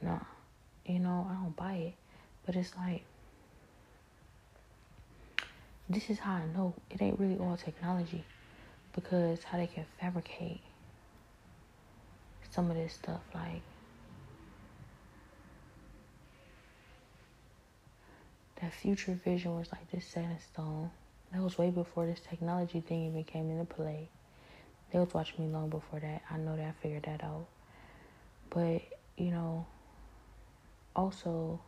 Nah, 0.01 0.19
you 0.86 0.99
know 0.99 1.27
I 1.29 1.33
don't 1.33 1.55
buy 1.55 1.73
it, 1.73 1.93
but 2.45 2.55
it's 2.55 2.75
like 2.75 3.03
this 5.89 6.09
is 6.09 6.19
how 6.19 6.33
I 6.33 6.45
know 6.45 6.73
it 6.89 7.01
ain't 7.01 7.19
really 7.19 7.38
all 7.38 7.57
technology 7.57 8.25
because 8.93 9.43
how 9.43 9.57
they 9.57 9.67
can 9.67 9.86
fabricate 9.99 10.61
some 12.49 12.71
of 12.71 12.77
this 12.77 12.93
stuff 12.93 13.21
like 13.33 13.61
that 18.61 18.73
future 18.73 19.19
vision 19.23 19.55
was 19.57 19.71
like 19.71 19.89
this 19.91 20.05
set 20.07 20.23
in 20.23 20.39
stone. 20.39 20.89
That 21.31 21.41
was 21.41 21.57
way 21.57 21.69
before 21.69 22.05
this 22.05 22.21
technology 22.21 22.79
thing 22.79 23.07
even 23.07 23.23
came 23.23 23.51
into 23.51 23.65
play. 23.65 24.09
They 24.91 24.99
was 24.99 25.13
watching 25.13 25.45
me 25.45 25.51
long 25.51 25.69
before 25.69 25.99
that. 25.99 26.21
I 26.31 26.38
know 26.38 26.55
that 26.55 26.65
I 26.65 26.73
figured 26.81 27.03
that 27.03 27.23
out. 27.23 27.47
But, 28.49 28.81
you 29.17 29.31
know, 29.31 29.65
also 30.95 31.59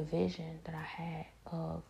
the 0.00 0.16
vision 0.16 0.58
that 0.64 0.74
I 0.74 1.02
had 1.02 1.26
of 1.46 1.82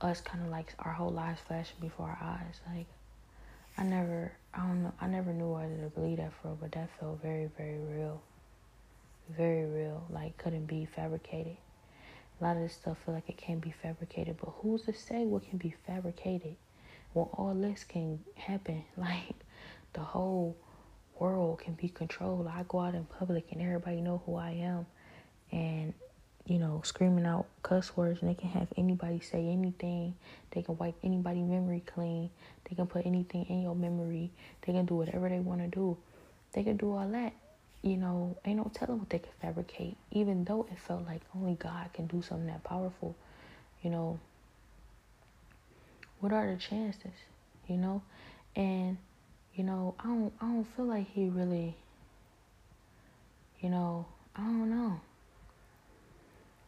us 0.00 0.20
kind 0.20 0.44
of 0.44 0.50
like 0.50 0.74
our 0.80 0.92
whole 0.92 1.12
lives 1.12 1.40
flashing 1.46 1.76
before 1.80 2.06
our 2.06 2.18
eyes. 2.20 2.60
Like, 2.74 2.86
I 3.78 3.84
never, 3.84 4.32
I 4.52 4.58
don't 4.58 4.82
know, 4.82 4.92
I 5.00 5.06
never 5.06 5.32
knew 5.32 5.52
whether 5.52 5.76
to 5.76 5.90
believe 5.94 6.18
that 6.18 6.32
for, 6.42 6.56
but 6.60 6.72
that 6.72 6.90
felt 6.98 7.22
very, 7.22 7.48
very 7.56 7.78
real. 7.78 8.20
Very 9.36 9.64
real. 9.64 10.04
Like, 10.10 10.36
couldn't 10.38 10.66
be 10.66 10.86
fabricated. 10.86 11.56
A 12.40 12.44
lot 12.44 12.56
of 12.56 12.62
this 12.62 12.74
stuff 12.74 12.98
feel 13.04 13.14
like 13.14 13.28
it 13.28 13.36
can't 13.36 13.60
be 13.60 13.74
fabricated, 13.82 14.36
but 14.40 14.52
who's 14.60 14.82
to 14.82 14.92
say 14.92 15.24
what 15.24 15.48
can 15.48 15.58
be 15.58 15.74
fabricated? 15.86 16.56
Well, 17.14 17.30
all 17.32 17.54
this 17.54 17.84
can 17.84 18.20
happen. 18.34 18.84
Like, 18.96 19.36
the 19.92 20.00
whole 20.00 20.56
world 21.18 21.60
can 21.60 21.74
be 21.74 21.88
controlled. 21.88 22.48
I 22.48 22.64
go 22.68 22.80
out 22.80 22.94
in 22.94 23.04
public 23.04 23.46
and 23.52 23.62
everybody 23.62 24.00
know 24.00 24.20
who 24.26 24.36
I 24.36 24.50
am. 24.50 24.86
And 25.52 25.94
you 26.46 26.58
know, 26.58 26.80
screaming 26.84 27.26
out 27.26 27.46
cuss 27.62 27.96
words 27.96 28.20
and 28.22 28.30
they 28.30 28.34
can 28.34 28.50
have 28.50 28.68
anybody 28.76 29.20
say 29.20 29.48
anything. 29.48 30.14
They 30.52 30.62
can 30.62 30.78
wipe 30.78 30.94
anybody 31.02 31.42
memory 31.42 31.82
clean. 31.84 32.30
They 32.68 32.76
can 32.76 32.86
put 32.86 33.04
anything 33.04 33.46
in 33.48 33.62
your 33.62 33.74
memory. 33.74 34.30
They 34.62 34.72
can 34.72 34.86
do 34.86 34.94
whatever 34.94 35.28
they 35.28 35.40
want 35.40 35.60
to 35.60 35.68
do. 35.68 35.96
They 36.52 36.62
can 36.62 36.76
do 36.76 36.92
all 36.94 37.08
that. 37.08 37.32
You 37.82 37.96
know, 37.96 38.36
ain't 38.44 38.56
no 38.56 38.70
telling 38.72 38.98
what 38.98 39.10
they 39.10 39.18
can 39.18 39.32
fabricate. 39.40 39.96
Even 40.12 40.44
though 40.44 40.66
it 40.70 40.78
felt 40.78 41.04
like 41.04 41.22
only 41.34 41.54
God 41.54 41.92
can 41.92 42.06
do 42.06 42.22
something 42.22 42.46
that 42.46 42.64
powerful. 42.64 43.16
You 43.82 43.90
know, 43.90 44.20
what 46.20 46.32
are 46.32 46.52
the 46.52 46.58
chances? 46.58 47.12
You 47.68 47.76
know? 47.76 48.02
And, 48.54 48.96
you 49.54 49.64
know, 49.64 49.94
I 49.98 50.04
don't 50.04 50.32
I 50.40 50.46
don't 50.46 50.66
feel 50.76 50.86
like 50.86 51.08
he 51.12 51.28
really 51.28 51.76
you 53.60 53.70
know, 53.70 54.06
I 54.34 54.42
don't 54.42 54.70
know. 54.70 55.00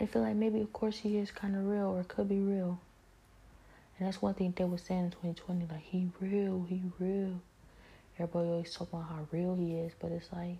I 0.01 0.07
feel 0.07 0.23
like 0.23 0.37
maybe, 0.37 0.61
of 0.61 0.73
course, 0.73 0.99
he 0.99 1.19
is 1.19 1.31
kind 1.31 1.57
of 1.57 1.67
real 1.67 1.87
or 1.87 2.05
could 2.05 2.29
be 2.29 2.39
real. 2.39 2.81
And 3.99 4.07
that's 4.07 4.23
one 4.23 4.35
thing 4.35 4.55
they 4.57 4.65
were 4.65 4.79
saying 4.79 5.05
in 5.05 5.11
2020, 5.11 5.67
like, 5.71 5.83
he 5.83 6.09
real, 6.21 6.65
he 6.69 6.83
real. 6.99 7.41
Everybody 8.19 8.49
always 8.49 8.73
talk 8.73 8.93
about 8.93 9.09
how 9.09 9.27
real 9.33 9.57
he 9.57 9.75
is, 9.75 9.93
but 9.99 10.13
it's 10.13 10.33
like, 10.33 10.59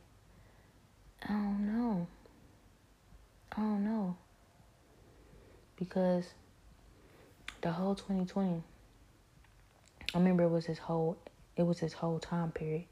I 1.23 1.33
don't 1.33 1.67
know. 1.67 2.07
I 3.57 3.61
don't 3.61 3.85
know. 3.85 4.17
Because 5.77 6.25
the 7.61 7.71
whole 7.71 7.95
2020, 7.95 8.63
I 10.15 10.19
remember 10.19 10.45
it 10.45 10.51
was 10.51 10.67
this 10.67 10.79
whole 10.79 11.17
it 11.57 11.67
was 11.67 11.81
this 11.81 11.93
whole 11.93 12.19
time 12.21 12.53
period 12.53 12.85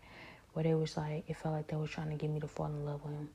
where 0.53 0.65
they 0.65 0.75
was 0.75 0.97
like, 0.97 1.25
it 1.29 1.37
felt 1.37 1.55
like 1.55 1.69
they 1.69 1.77
was 1.77 1.91
trying 1.91 2.11
to 2.11 2.17
get 2.17 2.29
me 2.31 2.41
to 2.41 2.49
fall 2.49 2.67
in 2.67 2.85
love 2.85 3.05
with 3.05 3.15
him 3.15 3.29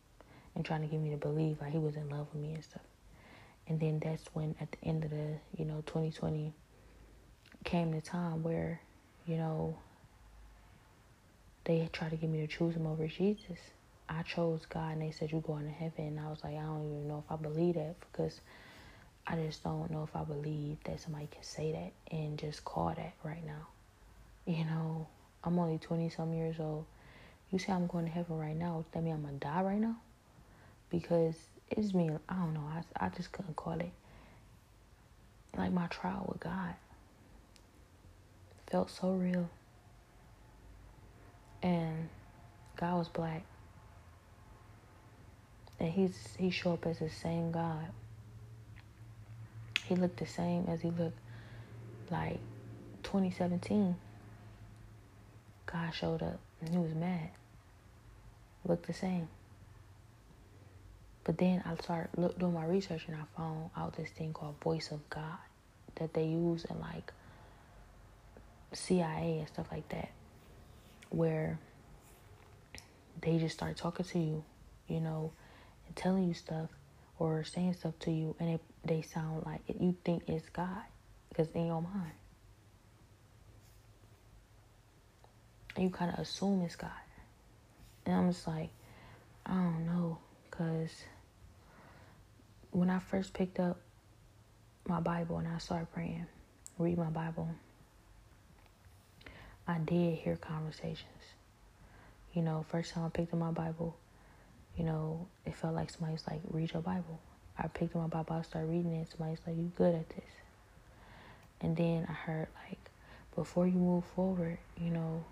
and 0.55 0.66
trying 0.66 0.82
to 0.82 0.88
get 0.88 0.99
me 0.99 1.09
to 1.12 1.18
believe 1.18 1.62
like 1.62 1.72
he 1.72 1.78
was 1.78 1.95
in 1.95 2.09
love 2.09 2.28
with 2.34 2.41
me 2.41 2.53
and 2.53 2.64
stuff. 2.64 2.82
And 3.72 3.80
then 3.80 4.01
that's 4.03 4.26
when 4.34 4.53
at 4.59 4.69
the 4.69 4.86
end 4.86 5.05
of 5.05 5.11
the, 5.11 5.38
you 5.57 5.63
know, 5.63 5.82
2020 5.86 6.51
came 7.63 7.91
the 7.91 8.01
time 8.01 8.43
where, 8.43 8.82
you 9.26 9.38
know, 9.38 9.78
they 11.63 11.88
tried 11.93 12.09
to 12.09 12.17
get 12.17 12.30
me 12.30 12.41
to 12.41 12.47
choose 12.47 12.76
him 12.76 12.86
over 12.86 13.07
Jesus. 13.07 13.59
I 14.09 14.24
chose 14.24 14.65
God 14.65 14.91
and 14.91 15.01
they 15.01 15.11
said, 15.11 15.32
You're 15.32 15.39
going 15.39 15.63
to 15.63 15.72
heaven. 15.72 16.05
And 16.05 16.19
I 16.19 16.30
was 16.30 16.43
like, 16.43 16.55
I 16.55 16.63
don't 16.63 16.84
even 16.84 17.07
know 17.07 17.24
if 17.26 17.32
I 17.32 17.38
believe 17.38 17.76
that 17.76 17.95
because 18.11 18.41
I 19.26 19.38
just 19.38 19.63
don't 19.63 19.89
know 19.89 20.03
if 20.03 20.13
I 20.17 20.26
believe 20.26 20.76
that 20.84 20.99
somebody 20.99 21.30
can 21.32 21.43
say 21.43 21.72
that 21.72 22.13
and 22.13 22.38
just 22.38 22.65
call 22.65 22.93
that 22.93 23.13
right 23.24 23.45
now. 23.45 23.67
You 24.45 24.65
know, 24.65 25.07
I'm 25.45 25.57
only 25.57 25.78
20 25.78 26.09
some 26.09 26.34
years 26.34 26.57
old. 26.59 26.84
You 27.51 27.57
say 27.57 27.72
I'm 27.72 27.88
going 27.88 28.03
to 28.03 28.11
heaven 28.11 28.38
right 28.38 28.57
now, 28.57 28.84
that 28.91 29.01
mean 29.01 29.13
I'm 29.13 29.24
to 29.24 29.32
die 29.32 29.61
right 29.61 29.80
now? 29.80 29.95
Because 30.89 31.36
it's 31.78 31.93
me, 31.93 32.09
I 32.30 32.36
don't 32.36 32.53
know, 32.53 32.67
I, 32.99 33.05
I 33.05 33.09
just 33.09 33.32
couldn't 33.32 33.55
call 33.55 33.80
it 33.80 33.91
like 35.57 35.72
my 35.72 35.88
trial 35.88 36.26
with 36.28 36.39
God. 36.39 36.76
Felt 38.67 38.89
so 38.89 39.11
real. 39.11 39.49
And 41.61 42.09
God 42.78 42.97
was 42.97 43.09
black. 43.09 43.43
And 45.80 45.89
he's 45.91 46.36
he 46.38 46.49
showed 46.51 46.74
up 46.74 46.88
as 46.88 46.99
the 46.99 47.09
same 47.09 47.51
God. 47.51 47.88
He 49.84 49.95
looked 49.95 50.17
the 50.17 50.26
same 50.26 50.65
as 50.67 50.82
he 50.82 50.89
looked 50.89 51.19
like 52.09 52.39
2017. 53.03 53.95
God 55.65 55.91
showed 55.93 56.22
up 56.22 56.39
and 56.61 56.69
he 56.69 56.78
was 56.78 56.93
mad. 56.93 57.32
Looked 58.63 58.88
the 58.88 58.93
same. 58.93 59.28
But 61.24 61.38
then 61.38 61.63
I 61.65 61.76
started 61.82 62.09
look, 62.17 62.39
doing 62.39 62.53
my 62.53 62.65
research 62.65 63.05
and 63.07 63.15
I 63.15 63.24
found 63.38 63.69
out 63.78 63.95
this 63.95 64.09
thing 64.09 64.34
called 64.34 64.55
Voice 64.61 64.91
of 64.91 65.07
God 65.09 65.38
that 65.95 66.13
they 66.13 66.26
use 66.26 66.65
in 66.65 66.80
like 66.80 67.11
CIA 68.74 69.39
and 69.39 69.47
stuff 69.47 69.67
like 69.72 69.88
that, 69.89 70.09
where 71.09 71.59
they 73.22 73.38
just 73.38 73.55
start 73.55 73.78
talking 73.78 74.05
to 74.05 74.19
you, 74.19 74.43
you 74.88 74.99
know, 74.99 75.32
and 75.88 75.95
telling 75.95 76.28
you 76.28 76.34
stuff 76.34 76.69
or 77.19 77.43
saying 77.43 77.74
stuff 77.74 77.93
to 77.99 78.11
you, 78.11 78.36
and 78.39 78.49
it, 78.49 78.61
they 78.84 79.01
sound 79.03 79.45
like 79.45 79.61
it, 79.67 79.80
you 79.80 79.95
think 80.03 80.24
it's 80.28 80.49
God 80.49 80.84
because 81.30 81.49
in 81.51 81.67
your 81.67 81.82
mind. 81.82 82.13
You 85.78 85.89
kind 85.89 86.11
of 86.11 86.19
assume 86.19 86.63
it's 86.63 86.76
God. 86.76 86.89
And 88.05 88.15
I'm 88.15 88.32
just 88.32 88.47
like, 88.47 88.69
I 89.45 89.53
don't 89.53 89.86
know, 89.86 90.17
because 90.49 90.91
when 92.72 92.89
I 92.89 92.99
first 92.99 93.34
picked 93.34 93.59
up 93.59 93.78
my 94.88 94.99
Bible 94.99 95.38
and 95.38 95.47
I 95.47 95.57
started 95.57 95.91
praying, 95.93 96.26
read 96.78 96.97
my 96.97 97.09
Bible, 97.09 97.49
I 99.67 99.78
did 99.80 100.17
hear 100.17 100.38
conversations. 100.38 101.05
You 102.34 102.41
know, 102.41 102.65
first 102.69 102.93
time 102.93 103.05
I 103.05 103.09
picked 103.09 103.34
up 103.34 103.39
my 103.39 103.51
Bible, 103.51 103.95
you 104.78 104.86
know, 104.86 105.28
it 105.45 105.55
felt 105.55 105.76
like 105.76 105.89
somebody 105.89 106.13
was 106.13 106.26
like, 106.28 106.41
read 106.49 106.72
your 106.72 106.82
Bible. 106.82 107.19
I 107.57 107.67
picked 107.67 107.95
up 107.95 108.01
my 108.01 108.07
Bible, 108.07 108.38
I 108.38 108.41
started 108.43 108.67
reading 108.69 108.93
it, 108.93 109.09
somebody's 109.11 109.41
like, 109.45 109.57
you 109.57 109.72
good 109.76 109.93
at 109.93 110.09
this. 110.09 110.32
And 111.59 111.76
then 111.76 112.07
I 112.09 112.13
heard 112.13 112.47
like, 112.67 112.80
before 113.36 113.67
you 113.67 113.74
move 113.74 114.05
forward, 114.15 114.57
you 114.80 114.91
know, 114.91 115.24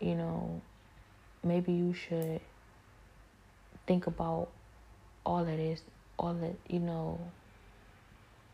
you 0.00 0.14
know, 0.14 0.60
maybe 1.44 1.72
you 1.72 1.92
should 1.92 2.40
think 3.86 4.06
about 4.06 4.48
all 5.24 5.44
that 5.44 5.58
is, 5.58 5.82
all 6.18 6.34
that, 6.34 6.54
you 6.68 6.80
know, 6.80 7.18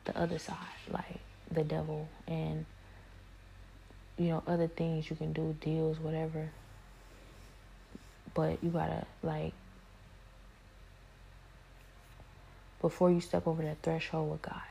the 0.05 0.17
other 0.19 0.39
side, 0.39 0.57
like 0.91 1.21
the 1.51 1.65
devil 1.65 2.09
and, 2.27 2.65
you 4.17 4.29
know, 4.29 4.43
other 4.47 4.69
things 4.69 5.09
you 5.11 5.17
can 5.17 5.33
do, 5.33 5.57
deals, 5.61 5.99
whatever. 5.99 6.51
But 8.35 8.63
you 8.63 8.71
gotta, 8.71 9.07
like, 9.23 9.53
before 12.81 13.11
you 13.11 13.21
step 13.21 13.47
over 13.47 13.63
that 13.63 13.83
threshold 13.83 14.31
with 14.31 14.43
God. 14.43 14.63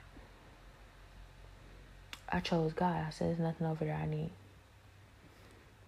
I 2.29 2.39
chose 2.39 2.73
God. 2.73 3.05
I 3.07 3.09
said, 3.09 3.29
there's 3.29 3.39
nothing 3.39 3.67
over 3.67 3.85
there 3.85 3.95
I 3.95 4.05
need. 4.05 4.31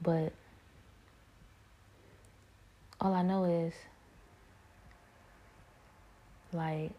But 0.02 0.32
all 3.02 3.14
I 3.14 3.22
know 3.22 3.44
is 3.46 3.74
like 6.54 6.92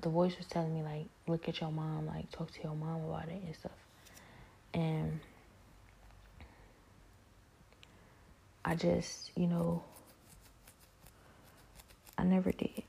the 0.00 0.08
voice 0.08 0.36
was 0.36 0.46
telling 0.46 0.74
me 0.74 0.82
like 0.82 1.06
look 1.26 1.48
at 1.48 1.60
your 1.60 1.72
mom 1.72 2.06
like 2.06 2.30
talk 2.30 2.50
to 2.52 2.62
your 2.62 2.74
mom 2.74 3.04
about 3.04 3.28
it 3.28 3.42
and 3.44 3.54
stuff. 3.54 3.72
And 4.74 5.20
i 8.64 8.74
just 8.74 9.30
you 9.36 9.46
know 9.46 9.82
i 12.18 12.24
never 12.24 12.52
did. 12.52 12.82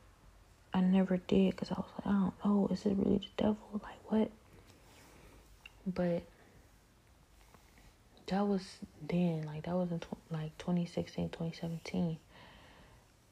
I 0.73 0.81
never 0.81 1.17
did 1.17 1.51
because 1.51 1.71
i 1.71 1.75
was 1.75 1.85
like 1.97 2.07
i 2.07 2.11
don't 2.11 2.33
know 2.45 2.69
is 2.71 2.85
it 2.85 2.95
really 2.97 3.17
the 3.19 3.43
devil? 3.43 3.57
Like 3.73 4.11
what? 4.11 4.31
But 5.87 6.23
that 8.27 8.45
was 8.47 8.61
then 9.07 9.43
like 9.45 9.63
that 9.63 9.75
was 9.75 9.91
in 9.91 9.99
tw- 9.99 10.31
like 10.31 10.55
2016 10.59 11.29
2017 11.29 12.17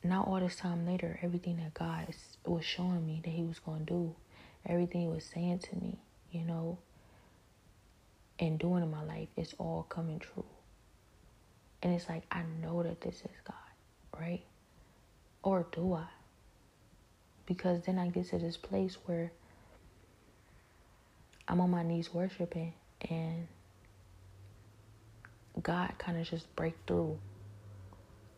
now 0.03 0.23
all 0.23 0.39
this 0.39 0.55
time 0.55 0.85
later 0.85 1.19
everything 1.21 1.57
that 1.57 1.73
god 1.73 2.07
was 2.45 2.63
showing 2.63 3.05
me 3.05 3.21
that 3.23 3.31
he 3.31 3.43
was 3.43 3.59
going 3.59 3.79
to 3.79 3.85
do 3.85 4.15
everything 4.65 5.01
he 5.01 5.07
was 5.07 5.23
saying 5.23 5.59
to 5.59 5.75
me 5.75 5.97
you 6.31 6.41
know 6.41 6.77
and 8.39 8.59
doing 8.59 8.83
in 8.83 8.91
my 8.91 9.03
life 9.03 9.27
it's 9.35 9.53
all 9.57 9.85
coming 9.89 10.19
true. 10.19 10.45
And 11.81 11.93
it's 11.93 12.09
like 12.09 12.23
i 12.31 12.43
know 12.61 12.83
that 12.83 13.01
this 13.01 13.15
is 13.15 13.37
god 13.43 13.55
right? 14.19 14.41
Or 15.43 15.67
do 15.71 15.93
i? 15.93 16.05
Because 17.45 17.81
then 17.85 17.97
i 17.99 18.07
get 18.09 18.29
to 18.29 18.37
this 18.37 18.57
place 18.57 18.97
where 19.05 19.31
i'm 21.47 21.61
on 21.61 21.69
my 21.69 21.83
knees 21.83 22.13
worshiping 22.13 22.73
and 23.09 23.47
God 25.61 25.93
kind 25.97 26.19
of 26.19 26.29
just 26.29 26.55
break 26.55 26.75
through 26.85 27.17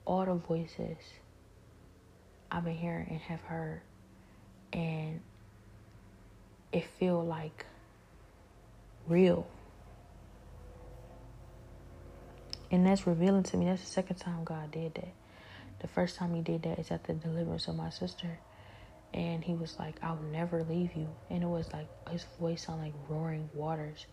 all 0.05 0.25
the 0.25 0.35
voices 0.35 0.97
I've 2.51 2.63
been 2.63 2.75
hearing 2.75 3.07
and 3.09 3.19
have 3.21 3.41
heard, 3.41 3.81
and 4.73 5.21
it 6.71 6.85
feel 6.99 7.23
like 7.23 7.65
real. 9.07 9.47
And 12.71 12.85
that's 12.85 13.07
revealing 13.07 13.43
to 13.43 13.57
me. 13.57 13.65
That's 13.65 13.81
the 13.81 13.87
second 13.87 14.17
time 14.17 14.43
God 14.43 14.71
did 14.71 14.93
that. 14.95 15.13
The 15.79 15.87
first 15.87 16.17
time 16.17 16.35
He 16.35 16.41
did 16.41 16.63
that 16.63 16.79
is 16.79 16.91
at 16.91 17.05
the 17.05 17.13
deliverance 17.13 17.67
of 17.67 17.75
my 17.75 17.89
sister. 17.89 18.39
And 19.13 19.43
He 19.43 19.55
was 19.55 19.79
like, 19.79 19.95
I'll 20.03 20.21
never 20.31 20.63
leave 20.63 20.95
you. 20.95 21.15
And 21.29 21.41
it 21.43 21.47
was 21.47 21.71
like, 21.73 21.87
His 22.11 22.25
voice 22.39 22.65
sounded 22.65 22.83
like 22.83 22.93
roaring 23.07 23.49
waters. 23.53 24.05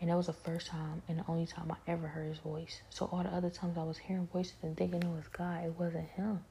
And 0.00 0.10
that 0.10 0.16
was 0.16 0.26
the 0.26 0.32
first 0.32 0.68
time 0.68 1.02
and 1.08 1.18
the 1.18 1.24
only 1.28 1.46
time 1.46 1.72
I 1.72 1.90
ever 1.90 2.06
heard 2.06 2.28
his 2.28 2.38
voice. 2.38 2.82
So 2.88 3.06
all 3.06 3.22
the 3.22 3.30
other 3.30 3.50
times 3.50 3.76
I 3.76 3.82
was 3.82 3.98
hearing 3.98 4.28
voices 4.32 4.54
and 4.62 4.76
thinking 4.76 5.02
it 5.02 5.08
was 5.08 5.26
God, 5.28 5.64
it 5.64 5.74
wasn't 5.76 6.08
him. 6.10 6.44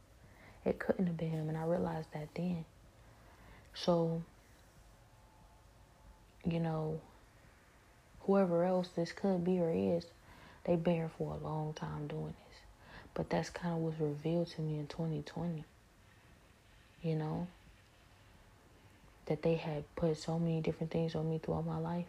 It 0.68 0.80
couldn't 0.80 1.08
have 1.08 1.18
been 1.18 1.30
him. 1.30 1.50
And 1.50 1.58
I 1.58 1.64
realized 1.64 2.10
that 2.14 2.28
then. 2.36 2.66
So, 3.74 4.22
you 6.46 6.60
know, 6.60 7.00
whoever 8.22 8.66
else 8.66 8.90
this 8.96 9.12
could 9.12 9.46
be 9.46 9.60
or 9.60 9.72
is, 9.72 10.06
they've 10.66 10.84
been 10.84 10.96
here 10.96 11.12
for 11.18 11.34
a 11.34 11.44
long 11.44 11.74
time 11.74 12.08
doing 12.08 12.34
this. 12.50 12.60
But 13.14 13.30
that's 13.30 13.50
kind 13.50 13.74
of 13.74 13.80
what's 13.80 14.00
revealed 14.00 14.48
to 14.48 14.62
me 14.62 14.78
in 14.78 14.88
2020. 14.88 15.64
You 17.02 17.16
know? 17.16 17.48
That 19.28 19.42
they 19.42 19.56
had 19.56 19.84
put 19.96 20.18
so 20.18 20.38
many 20.38 20.60
different 20.60 20.92
things 20.92 21.16
on 21.16 21.30
me 21.30 21.40
throughout 21.40 21.66
my 21.66 21.78
life 21.78 22.06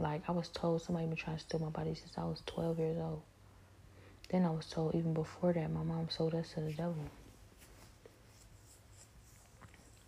like 0.00 0.22
I 0.28 0.32
was 0.32 0.48
told 0.48 0.80
somebody 0.82 1.06
been 1.06 1.16
trying 1.16 1.36
to 1.36 1.42
steal 1.42 1.60
my 1.60 1.68
body 1.68 1.94
since 1.94 2.12
I 2.16 2.24
was 2.24 2.42
12 2.46 2.78
years 2.78 2.98
old. 2.98 3.20
Then 4.30 4.44
I 4.44 4.50
was 4.50 4.66
told 4.66 4.94
even 4.94 5.12
before 5.12 5.52
that 5.52 5.70
my 5.72 5.82
mom 5.82 6.08
sold 6.08 6.34
us 6.34 6.52
to 6.54 6.60
the 6.60 6.72
devil. 6.72 7.04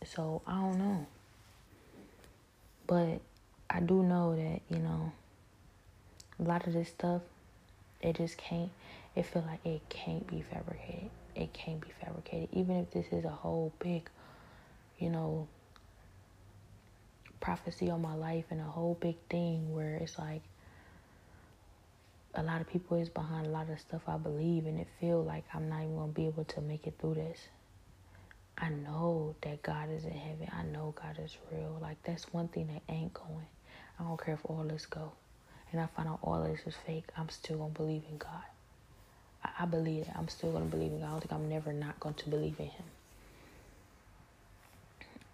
So 0.04 0.42
I 0.46 0.60
don't 0.60 0.78
know. 0.78 1.06
But 2.86 3.20
I 3.68 3.80
do 3.80 4.02
know 4.02 4.36
that, 4.36 4.60
you 4.68 4.82
know, 4.82 5.12
a 6.38 6.42
lot 6.42 6.66
of 6.66 6.72
this 6.72 6.88
stuff, 6.88 7.22
it 8.00 8.16
just 8.16 8.36
can't, 8.36 8.70
it 9.16 9.26
feel 9.26 9.44
like 9.46 9.64
it 9.64 9.80
can't 9.88 10.26
be 10.26 10.44
fabricated. 10.52 11.10
It 11.34 11.52
can't 11.52 11.80
be 11.80 11.88
fabricated. 12.04 12.48
Even 12.52 12.76
if 12.76 12.90
this 12.90 13.06
is 13.12 13.24
a 13.24 13.30
whole 13.30 13.72
big, 13.78 14.08
you 14.98 15.10
know, 15.10 15.48
prophecy 17.40 17.90
on 17.90 18.00
my 18.00 18.14
life 18.14 18.44
and 18.50 18.60
a 18.60 18.64
whole 18.64 18.96
big 19.00 19.16
thing 19.28 19.74
where 19.74 19.96
it's 19.96 20.18
like 20.18 20.42
a 22.34 22.42
lot 22.42 22.60
of 22.60 22.68
people 22.68 22.96
is 22.96 23.08
behind 23.08 23.46
a 23.46 23.50
lot 23.50 23.68
of 23.68 23.78
stuff 23.80 24.02
I 24.06 24.16
believe 24.16 24.66
and 24.66 24.78
it 24.78 24.88
feel 25.00 25.22
like 25.22 25.44
I'm 25.54 25.68
not 25.68 25.82
even 25.82 25.96
gonna 25.96 26.12
be 26.12 26.26
able 26.26 26.44
to 26.44 26.60
make 26.60 26.86
it 26.86 26.94
through 26.98 27.14
this. 27.14 27.38
I 28.56 28.68
know 28.68 29.34
that 29.42 29.62
God 29.62 29.90
is 29.90 30.04
in 30.04 30.12
heaven. 30.12 30.48
I 30.52 30.62
know 30.62 30.94
God 30.96 31.18
is 31.22 31.36
real. 31.50 31.78
Like 31.80 32.02
that's 32.04 32.32
one 32.32 32.48
thing 32.48 32.68
that 32.68 32.92
ain't 32.92 33.12
going. 33.12 33.46
I 33.98 34.04
don't 34.04 34.22
care 34.22 34.34
if 34.34 34.40
all 34.44 34.64
this 34.64 34.86
go. 34.86 35.12
And 35.70 35.80
I 35.80 35.86
find 35.86 36.08
out 36.08 36.18
all 36.22 36.42
this 36.42 36.60
is 36.66 36.74
fake. 36.86 37.06
I'm 37.16 37.28
still 37.28 37.58
gonna 37.58 37.70
believe 37.70 38.02
in 38.10 38.18
God. 38.18 38.44
I, 39.44 39.50
I 39.60 39.66
believe 39.66 40.02
it. 40.02 40.10
I'm 40.16 40.28
still 40.28 40.52
gonna 40.52 40.66
believe 40.66 40.92
in 40.92 41.00
God. 41.00 41.06
I 41.06 41.10
don't 41.10 41.20
think 41.20 41.32
I'm 41.32 41.48
never 41.48 41.72
not 41.72 41.98
going 42.00 42.14
to 42.14 42.30
believe 42.30 42.58
in 42.58 42.66
him. 42.66 42.84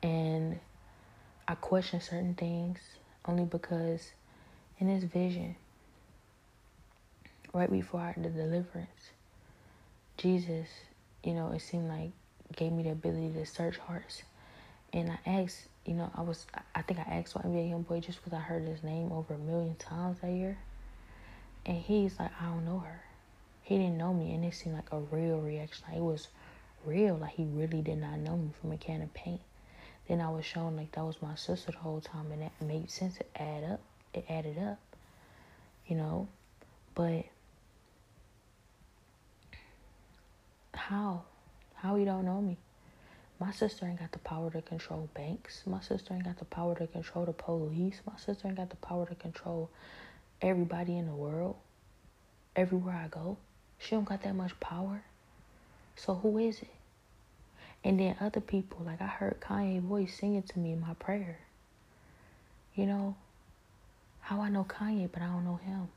And 0.02 0.60
I 1.46 1.54
question 1.54 2.00
certain 2.00 2.34
things 2.34 2.78
only 3.24 3.44
because 3.44 4.12
in 4.78 4.88
his 4.88 5.04
vision, 5.04 5.56
right 7.52 7.70
before 7.70 8.14
the 8.16 8.28
deliverance, 8.28 9.10
Jesus, 10.16 10.68
you 11.22 11.34
know, 11.34 11.52
it 11.52 11.60
seemed 11.60 11.88
like 11.88 12.10
gave 12.56 12.72
me 12.72 12.82
the 12.82 12.90
ability 12.90 13.30
to 13.34 13.46
search 13.46 13.76
hearts. 13.78 14.22
And 14.92 15.10
I 15.10 15.18
asked, 15.42 15.60
you 15.84 15.94
know, 15.94 16.10
I 16.14 16.22
was, 16.22 16.46
I 16.74 16.82
think 16.82 17.00
I 17.00 17.02
asked 17.02 17.34
for 17.34 17.40
NBA 17.40 17.70
YoungBoy 17.72 18.04
just 18.04 18.18
because 18.18 18.32
I 18.32 18.40
heard 18.40 18.66
his 18.66 18.82
name 18.82 19.12
over 19.12 19.34
a 19.34 19.38
million 19.38 19.76
times 19.76 20.18
that 20.20 20.30
year. 20.30 20.58
And 21.66 21.76
he's 21.76 22.18
like, 22.18 22.30
I 22.40 22.46
don't 22.46 22.64
know 22.64 22.78
her. 22.78 23.02
He 23.62 23.76
didn't 23.76 23.98
know 23.98 24.14
me, 24.14 24.32
and 24.32 24.42
it 24.46 24.54
seemed 24.54 24.76
like 24.76 24.90
a 24.92 24.98
real 24.98 25.40
reaction. 25.40 25.84
Like 25.88 25.98
it 25.98 26.02
was 26.02 26.28
real, 26.86 27.16
like 27.16 27.32
he 27.32 27.44
really 27.44 27.82
did 27.82 27.98
not 27.98 28.18
know 28.18 28.36
me 28.36 28.50
from 28.58 28.72
a 28.72 28.78
can 28.78 29.02
of 29.02 29.12
paint. 29.12 29.42
Then 30.08 30.22
I 30.22 30.30
was 30.30 30.46
shown 30.46 30.74
like 30.74 30.92
that 30.92 31.04
was 31.04 31.20
my 31.20 31.34
sister 31.34 31.72
the 31.72 31.76
whole 31.76 32.00
time, 32.00 32.32
and 32.32 32.40
that 32.40 32.52
made 32.62 32.90
sense. 32.90 33.18
It 33.18 33.30
added 33.36 33.72
up. 33.72 33.80
It 34.14 34.24
added 34.30 34.58
up, 34.58 34.78
you 35.86 35.96
know. 35.96 36.28
But 36.94 37.26
how? 40.88 41.20
How 41.74 41.96
you 41.96 42.06
don't 42.06 42.24
know 42.24 42.40
me? 42.40 42.56
My 43.38 43.52
sister 43.52 43.84
ain't 43.86 44.00
got 44.00 44.12
the 44.12 44.18
power 44.20 44.50
to 44.50 44.62
control 44.62 45.10
banks. 45.12 45.62
My 45.66 45.80
sister 45.80 46.14
ain't 46.14 46.24
got 46.24 46.38
the 46.38 46.46
power 46.46 46.74
to 46.76 46.86
control 46.86 47.26
the 47.26 47.34
police. 47.34 48.00
My 48.06 48.16
sister 48.16 48.48
ain't 48.48 48.56
got 48.56 48.70
the 48.70 48.76
power 48.76 49.04
to 49.04 49.14
control 49.14 49.68
everybody 50.40 50.96
in 50.96 51.06
the 51.06 51.14
world. 51.14 51.56
Everywhere 52.56 52.94
I 52.94 53.08
go. 53.08 53.36
She 53.78 53.90
don't 53.90 54.08
got 54.08 54.22
that 54.22 54.34
much 54.34 54.58
power. 54.60 55.02
So 55.94 56.14
who 56.14 56.38
is 56.38 56.62
it? 56.62 56.70
And 57.84 58.00
then 58.00 58.16
other 58.18 58.40
people, 58.40 58.80
like 58.86 59.02
I 59.02 59.06
heard 59.06 59.40
Kanye 59.40 59.82
voice 59.82 60.16
singing 60.18 60.42
to 60.42 60.58
me 60.58 60.72
in 60.72 60.80
my 60.80 60.94
prayer. 60.94 61.38
You 62.74 62.86
know, 62.86 63.14
how 64.20 64.40
I 64.40 64.48
know 64.48 64.64
Kanye, 64.64 65.10
but 65.12 65.20
I 65.20 65.26
don't 65.26 65.44
know 65.44 65.60
him. 65.62 65.88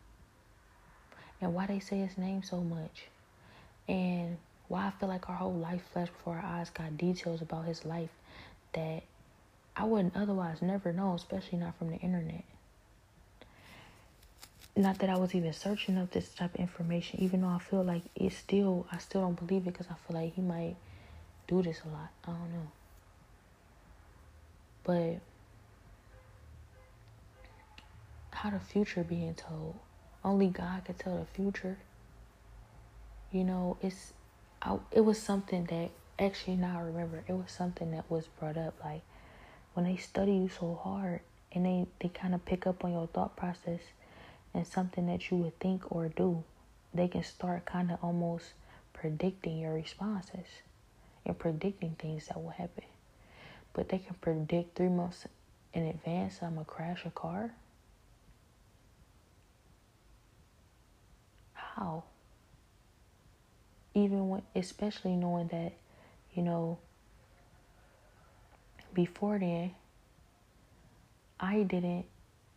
And 1.39 1.53
why 1.53 1.67
they 1.67 1.79
say 1.79 1.99
his 1.99 2.17
name 2.17 2.43
so 2.43 2.57
much. 2.61 3.05
And 3.87 4.37
why 4.71 4.87
I 4.87 4.91
feel 4.91 5.09
like 5.09 5.29
our 5.29 5.35
whole 5.35 5.53
life 5.53 5.81
flashed 5.91 6.13
before 6.13 6.37
our 6.37 6.59
eyes 6.59 6.69
got 6.69 6.97
details 6.97 7.41
about 7.41 7.65
his 7.65 7.83
life 7.83 8.09
that 8.71 9.03
I 9.75 9.83
wouldn't 9.83 10.15
otherwise 10.15 10.61
never 10.61 10.93
know, 10.93 11.13
especially 11.13 11.57
not 11.57 11.77
from 11.77 11.89
the 11.89 11.97
internet. 11.97 12.45
Not 14.77 14.99
that 14.99 15.09
I 15.09 15.17
was 15.17 15.35
even 15.35 15.51
searching 15.51 15.97
up 15.97 16.11
this 16.11 16.33
type 16.33 16.53
of 16.55 16.61
information, 16.61 17.19
even 17.19 17.41
though 17.41 17.49
I 17.49 17.59
feel 17.59 17.83
like 17.83 18.03
it's 18.15 18.37
still, 18.37 18.87
I 18.89 18.99
still 18.99 19.19
don't 19.19 19.45
believe 19.45 19.67
it 19.67 19.73
because 19.73 19.87
I 19.87 19.95
feel 20.07 20.21
like 20.21 20.35
he 20.35 20.41
might 20.41 20.77
do 21.49 21.61
this 21.61 21.81
a 21.85 21.89
lot. 21.89 22.09
I 22.23 22.27
don't 22.27 22.53
know. 22.53 22.71
But 24.85 25.19
how 28.31 28.51
the 28.51 28.59
future 28.61 29.03
being 29.03 29.35
told. 29.35 29.75
Only 30.23 30.47
God 30.47 30.85
can 30.85 30.95
tell 30.95 31.17
the 31.17 31.25
future. 31.25 31.77
You 33.33 33.43
know, 33.43 33.75
it's 33.81 34.13
I, 34.61 34.77
it 34.91 35.01
was 35.01 35.19
something 35.21 35.65
that 35.65 35.89
actually 36.19 36.57
now 36.57 36.79
I 36.79 36.81
remember 36.81 37.23
it 37.27 37.33
was 37.33 37.51
something 37.51 37.91
that 37.91 38.09
was 38.09 38.27
brought 38.27 38.57
up 38.57 38.75
like 38.83 39.01
when 39.73 39.85
they 39.85 39.97
study 39.97 40.33
you 40.33 40.49
so 40.49 40.79
hard 40.81 41.21
and 41.51 41.65
they 41.65 41.85
they 41.99 42.09
kind 42.09 42.35
of 42.35 42.45
pick 42.45 42.67
up 42.67 42.83
on 42.83 42.91
your 42.91 43.07
thought 43.07 43.35
process 43.35 43.79
and 44.53 44.67
something 44.67 45.07
that 45.07 45.31
you 45.31 45.37
would 45.37 45.57
think 45.59 45.91
or 45.91 46.09
do 46.09 46.43
they 46.93 47.07
can 47.07 47.23
start 47.23 47.65
kind 47.65 47.91
of 47.91 47.97
almost 48.03 48.53
predicting 48.93 49.57
your 49.57 49.73
responses 49.73 50.47
and 51.25 51.37
predicting 51.37 51.95
things 51.97 52.27
that 52.27 52.41
will 52.41 52.49
happen. 52.49 52.83
But 53.73 53.89
they 53.89 53.99
can 53.99 54.15
predict 54.15 54.75
three 54.75 54.89
months 54.89 55.25
in 55.73 55.83
advance 55.83 56.39
I'm 56.41 56.55
gonna 56.55 56.65
crash 56.65 57.05
a 57.05 57.11
car? 57.11 57.51
How 61.53 62.03
even 63.93 64.29
when, 64.29 64.41
especially 64.55 65.15
knowing 65.15 65.47
that, 65.47 65.73
you 66.33 66.43
know, 66.43 66.77
before 68.93 69.39
then, 69.39 69.71
I 71.39 71.63
didn't 71.63 72.05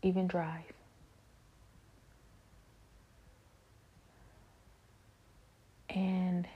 even 0.03 0.27
drive. 0.27 0.63
And 5.89 6.47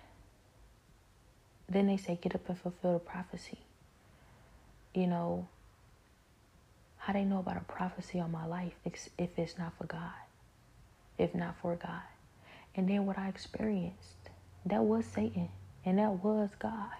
then 1.68 1.86
they 1.86 1.96
say, 1.96 2.18
get 2.20 2.34
up 2.34 2.48
and 2.48 2.58
fulfill 2.58 2.94
the 2.94 2.98
prophecy. 2.98 3.58
You 4.94 5.06
know, 5.06 5.46
how 6.98 7.12
they 7.12 7.24
know 7.24 7.38
about 7.38 7.56
a 7.56 7.60
prophecy 7.60 8.18
on 8.18 8.32
my 8.32 8.46
life 8.46 8.72
if 8.84 9.08
it's 9.38 9.56
not 9.56 9.72
for 9.78 9.84
God, 9.84 10.10
if 11.18 11.34
not 11.34 11.54
for 11.62 11.76
God. 11.76 12.02
And 12.74 12.88
then 12.88 13.06
what 13.06 13.16
I 13.18 13.28
experienced 13.28 14.14
that 14.66 14.82
was 14.84 15.04
Satan 15.06 15.48
and 15.84 15.98
that 15.98 16.22
was 16.22 16.50
God. 16.58 16.90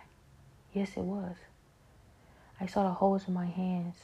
Yes, 0.72 0.90
it 0.96 1.02
was. 1.02 1.36
I 2.60 2.66
saw 2.66 2.84
the 2.84 2.90
holes 2.94 3.28
in 3.28 3.34
my 3.34 3.46
hands. 3.46 3.96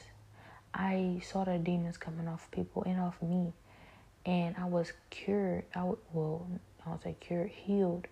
I 0.73 1.21
saw 1.23 1.43
the 1.43 1.57
demons 1.57 1.97
coming 1.97 2.27
off 2.27 2.49
people 2.51 2.83
and 2.83 2.99
off 2.99 3.21
me. 3.21 3.53
And 4.25 4.55
I 4.57 4.65
was 4.65 4.93
cured. 5.09 5.63
I 5.73 5.83
would, 5.83 5.99
well, 6.11 6.47
I 6.85 6.89
don't 6.89 7.03
say 7.03 7.15
cured, 7.19 7.49
healed, 7.49 8.07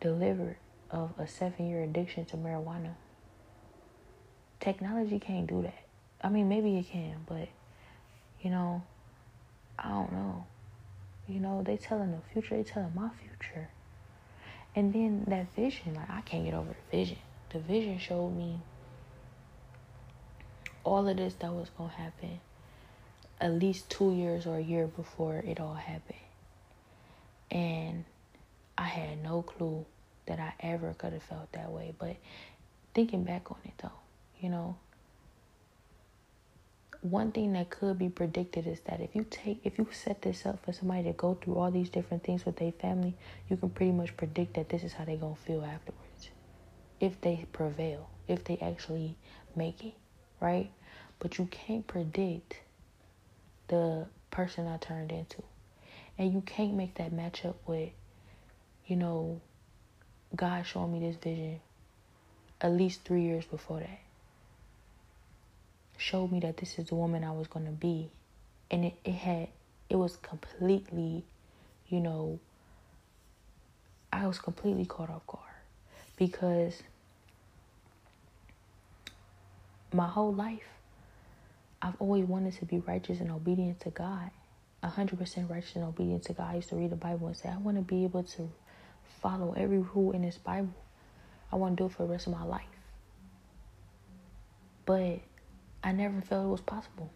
delivered 0.00 0.56
of 0.90 1.12
a 1.18 1.26
seven 1.26 1.68
year 1.68 1.82
addiction 1.82 2.24
to 2.26 2.36
marijuana. 2.36 2.94
Technology 4.60 5.18
can't 5.18 5.46
do 5.46 5.62
that. 5.62 5.84
I 6.22 6.30
mean, 6.30 6.48
maybe 6.48 6.76
it 6.78 6.88
can, 6.88 7.16
but, 7.28 7.48
you 8.40 8.50
know, 8.50 8.82
I 9.78 9.90
don't 9.90 10.12
know. 10.12 10.46
You 11.28 11.40
know, 11.40 11.62
they 11.64 11.76
telling 11.76 12.10
the 12.10 12.18
future, 12.32 12.56
they 12.56 12.64
telling 12.64 12.92
my 12.94 13.10
future. 13.20 13.68
And 14.78 14.92
then 14.92 15.24
that 15.26 15.52
vision, 15.56 15.94
like 15.94 16.08
I 16.08 16.20
can't 16.20 16.44
get 16.44 16.54
over 16.54 16.68
the 16.68 16.96
vision. 16.96 17.18
The 17.50 17.58
vision 17.58 17.98
showed 17.98 18.30
me 18.30 18.60
all 20.84 21.08
of 21.08 21.16
this 21.16 21.34
that 21.34 21.52
was 21.52 21.68
gonna 21.76 21.90
happen 21.90 22.38
at 23.40 23.50
least 23.54 23.90
two 23.90 24.14
years 24.14 24.46
or 24.46 24.58
a 24.58 24.62
year 24.62 24.86
before 24.86 25.38
it 25.38 25.58
all 25.58 25.74
happened. 25.74 26.20
And 27.50 28.04
I 28.78 28.84
had 28.84 29.20
no 29.20 29.42
clue 29.42 29.84
that 30.26 30.38
I 30.38 30.52
ever 30.60 30.94
could 30.96 31.12
have 31.12 31.24
felt 31.24 31.50
that 31.54 31.72
way. 31.72 31.92
But 31.98 32.14
thinking 32.94 33.24
back 33.24 33.50
on 33.50 33.58
it 33.64 33.72
though, 33.82 33.90
you 34.38 34.48
know, 34.48 34.76
one 37.00 37.30
thing 37.30 37.52
that 37.52 37.70
could 37.70 37.98
be 37.98 38.08
predicted 38.08 38.66
is 38.66 38.80
that 38.80 39.00
if 39.00 39.14
you 39.14 39.24
take 39.30 39.60
if 39.64 39.78
you 39.78 39.86
set 39.92 40.22
this 40.22 40.44
up 40.44 40.64
for 40.64 40.72
somebody 40.72 41.04
to 41.04 41.12
go 41.12 41.34
through 41.34 41.56
all 41.56 41.70
these 41.70 41.88
different 41.88 42.24
things 42.24 42.44
with 42.44 42.56
their 42.56 42.72
family, 42.72 43.14
you 43.48 43.56
can 43.56 43.70
pretty 43.70 43.92
much 43.92 44.16
predict 44.16 44.54
that 44.54 44.68
this 44.68 44.82
is 44.82 44.92
how 44.92 45.04
they're 45.04 45.16
gonna 45.16 45.36
feel 45.36 45.64
afterwards. 45.64 46.30
If 46.98 47.20
they 47.20 47.46
prevail, 47.52 48.10
if 48.26 48.42
they 48.44 48.58
actually 48.60 49.16
make 49.54 49.84
it, 49.84 49.94
right? 50.40 50.70
But 51.20 51.38
you 51.38 51.46
can't 51.46 51.86
predict 51.86 52.56
the 53.68 54.06
person 54.30 54.66
I 54.66 54.78
turned 54.78 55.12
into. 55.12 55.42
And 56.16 56.32
you 56.32 56.40
can't 56.40 56.74
make 56.74 56.96
that 56.96 57.12
match 57.12 57.44
up 57.44 57.56
with, 57.66 57.90
you 58.86 58.96
know, 58.96 59.40
God 60.34 60.66
showing 60.66 60.92
me 60.92 61.06
this 61.06 61.16
vision 61.16 61.60
at 62.60 62.72
least 62.72 63.04
three 63.04 63.22
years 63.22 63.44
before 63.44 63.78
that 63.78 64.00
showed 65.98 66.32
me 66.32 66.40
that 66.40 66.56
this 66.56 66.78
is 66.78 66.88
the 66.88 66.94
woman 66.94 67.24
I 67.24 67.32
was 67.32 67.48
going 67.48 67.66
to 67.66 67.72
be. 67.72 68.10
And 68.70 68.84
it, 68.84 68.94
it 69.04 69.14
had, 69.14 69.48
it 69.90 69.96
was 69.96 70.16
completely, 70.16 71.24
you 71.88 72.00
know, 72.00 72.38
I 74.12 74.26
was 74.26 74.38
completely 74.38 74.86
caught 74.86 75.10
off 75.10 75.26
guard 75.26 75.42
because 76.16 76.82
my 79.92 80.06
whole 80.06 80.32
life, 80.32 80.68
I've 81.82 82.00
always 82.00 82.24
wanted 82.24 82.54
to 82.54 82.64
be 82.64 82.78
righteous 82.78 83.20
and 83.20 83.30
obedient 83.30 83.80
to 83.80 83.90
God. 83.90 84.30
100% 84.82 85.50
righteous 85.50 85.74
and 85.74 85.84
obedient 85.84 86.24
to 86.24 86.32
God. 86.32 86.52
I 86.52 86.54
used 86.56 86.68
to 86.68 86.76
read 86.76 86.90
the 86.90 86.96
Bible 86.96 87.26
and 87.26 87.36
say, 87.36 87.48
I 87.48 87.58
want 87.58 87.76
to 87.76 87.82
be 87.82 88.04
able 88.04 88.22
to 88.22 88.48
follow 89.20 89.54
every 89.56 89.78
rule 89.78 90.12
in 90.12 90.22
this 90.22 90.38
Bible. 90.38 90.74
I 91.52 91.56
want 91.56 91.76
to 91.76 91.82
do 91.82 91.86
it 91.86 91.92
for 91.92 92.04
the 92.04 92.12
rest 92.12 92.26
of 92.26 92.32
my 92.32 92.44
life. 92.44 92.62
But 94.86 95.20
I 95.82 95.92
never 95.92 96.20
felt 96.20 96.44
it 96.44 96.48
was 96.48 96.60
possible. 96.60 97.10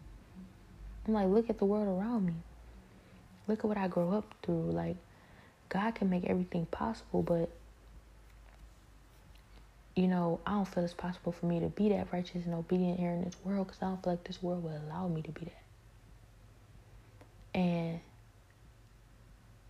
I'm 1.07 1.13
like, 1.13 1.27
look 1.27 1.49
at 1.49 1.59
the 1.59 1.65
world 1.65 1.87
around 1.87 2.25
me. 2.25 2.33
Look 3.47 3.59
at 3.59 3.65
what 3.65 3.77
I 3.77 3.87
grew 3.87 4.11
up 4.11 4.33
through. 4.41 4.71
Like, 4.71 4.95
God 5.69 5.95
can 5.95 6.09
make 6.09 6.25
everything 6.25 6.65
possible, 6.67 7.23
but 7.23 7.49
you 9.95 10.07
know, 10.07 10.39
I 10.45 10.51
don't 10.51 10.67
feel 10.67 10.83
it's 10.83 10.93
possible 10.93 11.31
for 11.31 11.45
me 11.45 11.59
to 11.59 11.67
be 11.67 11.89
that 11.89 12.11
righteous 12.11 12.45
and 12.45 12.53
obedient 12.55 12.99
here 12.99 13.11
in 13.11 13.23
this 13.23 13.35
world 13.43 13.67
because 13.67 13.81
I 13.81 13.87
don't 13.87 14.03
feel 14.03 14.13
like 14.13 14.23
this 14.23 14.41
world 14.41 14.63
will 14.63 14.79
allow 14.87 15.07
me 15.07 15.21
to 15.21 15.31
be 15.31 15.45
that. 15.45 15.63
And 17.59 17.99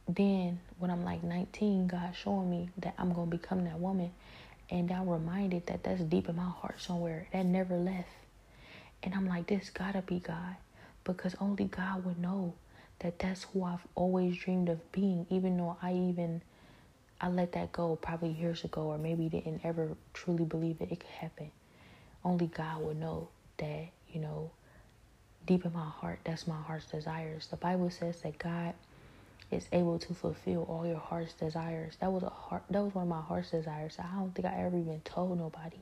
then 0.07 0.59
when 0.79 0.91
I'm 0.91 1.03
like 1.03 1.23
19, 1.23 1.87
God 1.87 2.13
showing 2.15 2.49
me 2.49 2.69
that 2.77 2.93
I'm 2.97 3.13
going 3.13 3.29
to 3.29 3.37
become 3.37 3.65
that 3.65 3.79
woman. 3.79 4.11
And 4.69 4.89
I'm 4.91 5.09
reminded 5.09 5.67
that 5.67 5.83
that's 5.83 6.01
deep 6.01 6.29
in 6.29 6.37
my 6.37 6.49
heart 6.49 6.81
somewhere. 6.81 7.27
That 7.33 7.45
never 7.45 7.75
left. 7.75 8.07
And 9.03 9.13
I'm 9.13 9.27
like, 9.27 9.47
this 9.47 9.69
gotta 9.69 10.01
be 10.01 10.19
God. 10.19 10.55
Because 11.03 11.35
only 11.41 11.65
God 11.65 12.05
would 12.05 12.19
know 12.19 12.53
that 12.99 13.19
that's 13.19 13.43
who 13.43 13.63
I've 13.63 13.85
always 13.95 14.37
dreamed 14.37 14.69
of 14.69 14.91
being. 14.93 15.27
Even 15.29 15.57
though 15.57 15.77
I 15.81 15.93
even, 15.93 16.41
I 17.19 17.27
let 17.27 17.51
that 17.51 17.73
go 17.73 17.97
probably 17.97 18.29
years 18.29 18.63
ago. 18.63 18.83
Or 18.83 18.97
maybe 18.97 19.27
didn't 19.27 19.61
ever 19.65 19.89
truly 20.13 20.45
believe 20.45 20.79
that 20.79 20.91
it 20.91 21.01
could 21.01 21.09
happen. 21.09 21.51
Only 22.23 22.47
God 22.47 22.81
would 22.83 22.97
know 22.97 23.27
that, 23.57 23.87
you 24.09 24.21
know, 24.21 24.51
deep 25.45 25.65
in 25.65 25.73
my 25.73 25.89
heart, 25.89 26.19
that's 26.23 26.47
my 26.47 26.61
heart's 26.61 26.85
desires. 26.85 27.47
The 27.47 27.57
Bible 27.57 27.89
says 27.89 28.21
that 28.21 28.37
God 28.37 28.73
is 29.51 29.67
able 29.73 29.99
to 29.99 30.13
fulfill 30.13 30.63
all 30.63 30.87
your 30.87 30.97
heart's 30.97 31.33
desires. 31.33 31.97
That 31.99 32.11
was 32.11 32.23
a 32.23 32.29
heart 32.29 32.63
that 32.69 32.81
was 32.81 32.95
one 32.95 33.03
of 33.03 33.09
my 33.09 33.21
heart's 33.21 33.51
desires. 33.51 33.97
I 33.99 34.15
don't 34.17 34.33
think 34.33 34.47
I 34.47 34.61
ever 34.61 34.77
even 34.77 35.01
told 35.03 35.37
nobody 35.37 35.77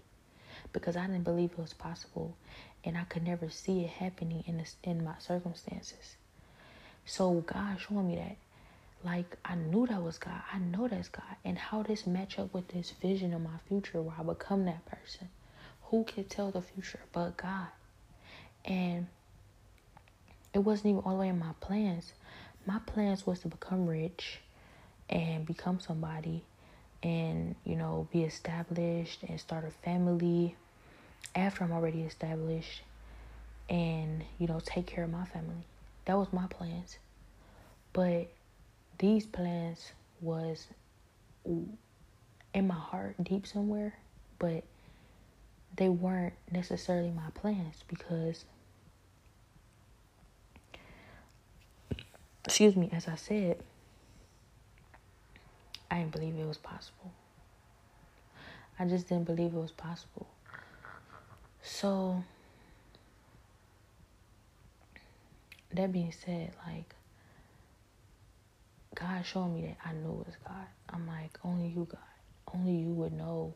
because 0.74 0.96
I 0.96 1.06
didn't 1.08 1.24
believe 1.24 1.52
it 1.52 1.60
was 1.60 1.74
possible 1.74 2.36
and 2.84 2.98
I 2.98 3.04
could 3.04 3.24
never 3.24 3.50
see 3.50 3.82
it 3.82 3.90
happening 3.90 4.44
in 4.48 4.58
this, 4.58 4.76
in 4.84 5.04
my 5.04 5.16
circumstances. 5.20 6.16
So 7.06 7.42
God 7.42 7.80
showed 7.80 8.04
me 8.04 8.16
that. 8.16 8.38
Like 9.04 9.38
I 9.44 9.56
knew 9.56 9.88
that 9.88 10.02
was 10.02 10.18
God. 10.18 10.42
I 10.54 10.60
know 10.60 10.88
that's 10.88 11.10
God. 11.10 11.24
And 11.44 11.58
how 11.58 11.84
this 11.84 12.06
match 12.06 12.38
up 12.38 12.54
with 12.54 12.68
this 12.70 12.92
vision 13.02 13.34
of 13.34 13.42
my 13.42 13.58
future 13.68 14.02
where 14.02 14.16
I 14.20 14.24
become 14.24 14.66
that 14.66 14.86
person. 14.86 15.30
Who 15.86 16.04
can 16.04 16.24
tell 16.26 16.52
the 16.52 16.62
future 16.62 17.00
but 17.12 17.38
God? 17.38 17.68
And 18.64 19.08
it 20.54 20.60
wasn't 20.60 20.88
even 20.88 21.02
all 21.02 21.14
the 21.14 21.22
way 21.22 21.30
in 21.30 21.40
my 21.40 21.54
plans. 21.60 22.14
My 22.66 22.80
plans 22.86 23.26
was 23.26 23.40
to 23.40 23.48
become 23.48 23.88
rich 23.88 24.40
and 25.10 25.46
become 25.46 25.80
somebody 25.80 26.44
and, 27.04 27.56
you 27.66 27.76
know, 27.76 28.08
be 28.12 28.24
established 28.24 29.24
and 29.24 29.40
start 29.40 29.66
a 29.66 29.72
family 29.72 30.56
after 31.36 31.64
I'm 31.64 31.72
already 31.72 32.02
established 32.02 32.82
and, 33.70 34.24
you 34.38 34.48
know, 34.48 34.60
take 34.64 34.86
care 34.86 35.04
of 35.04 35.10
my 35.10 35.26
family. 35.26 35.66
That 36.06 36.18
was 36.18 36.32
my 36.32 36.48
plans. 36.48 36.98
But 37.94 38.32
these 39.00 39.26
plans 39.26 39.92
was 40.22 40.68
in 41.46 42.68
my 42.68 42.76
heart 42.76 43.16
deep 43.24 43.48
somewhere, 43.48 43.94
but 44.40 44.64
they 45.76 45.90
weren't 45.90 46.34
necessarily 46.52 47.12
my 47.12 47.30
plans 47.34 47.84
because 47.88 48.46
excuse 52.46 52.76
me, 52.76 52.90
as 52.92 53.08
I 53.08 53.16
said, 53.16 53.64
I 55.92 56.00
didn't 56.00 56.14
believe 56.14 56.36
it 56.40 56.48
was 56.48 56.58
possible. 56.58 57.12
I 58.80 58.86
just 58.86 59.10
didn't 59.10 59.26
believe 59.26 59.54
it 59.54 59.60
was 59.60 59.72
possible. 59.72 60.26
So, 61.62 62.24
that 65.74 65.92
being 65.92 66.14
said, 66.14 66.54
like, 66.66 66.96
God 68.96 69.26
showed 69.26 69.50
me 69.50 69.62
that 69.68 69.78
I 69.86 69.94
knew 69.94 70.22
it 70.22 70.28
was 70.28 70.36
God. 70.48 70.66
I'm 70.90 71.06
like, 71.08 71.38
only 71.44 71.68
you, 71.68 71.86
God. 71.90 72.00
Only 72.56 72.74
you 72.74 72.94
would 72.94 73.14
know 73.14 73.54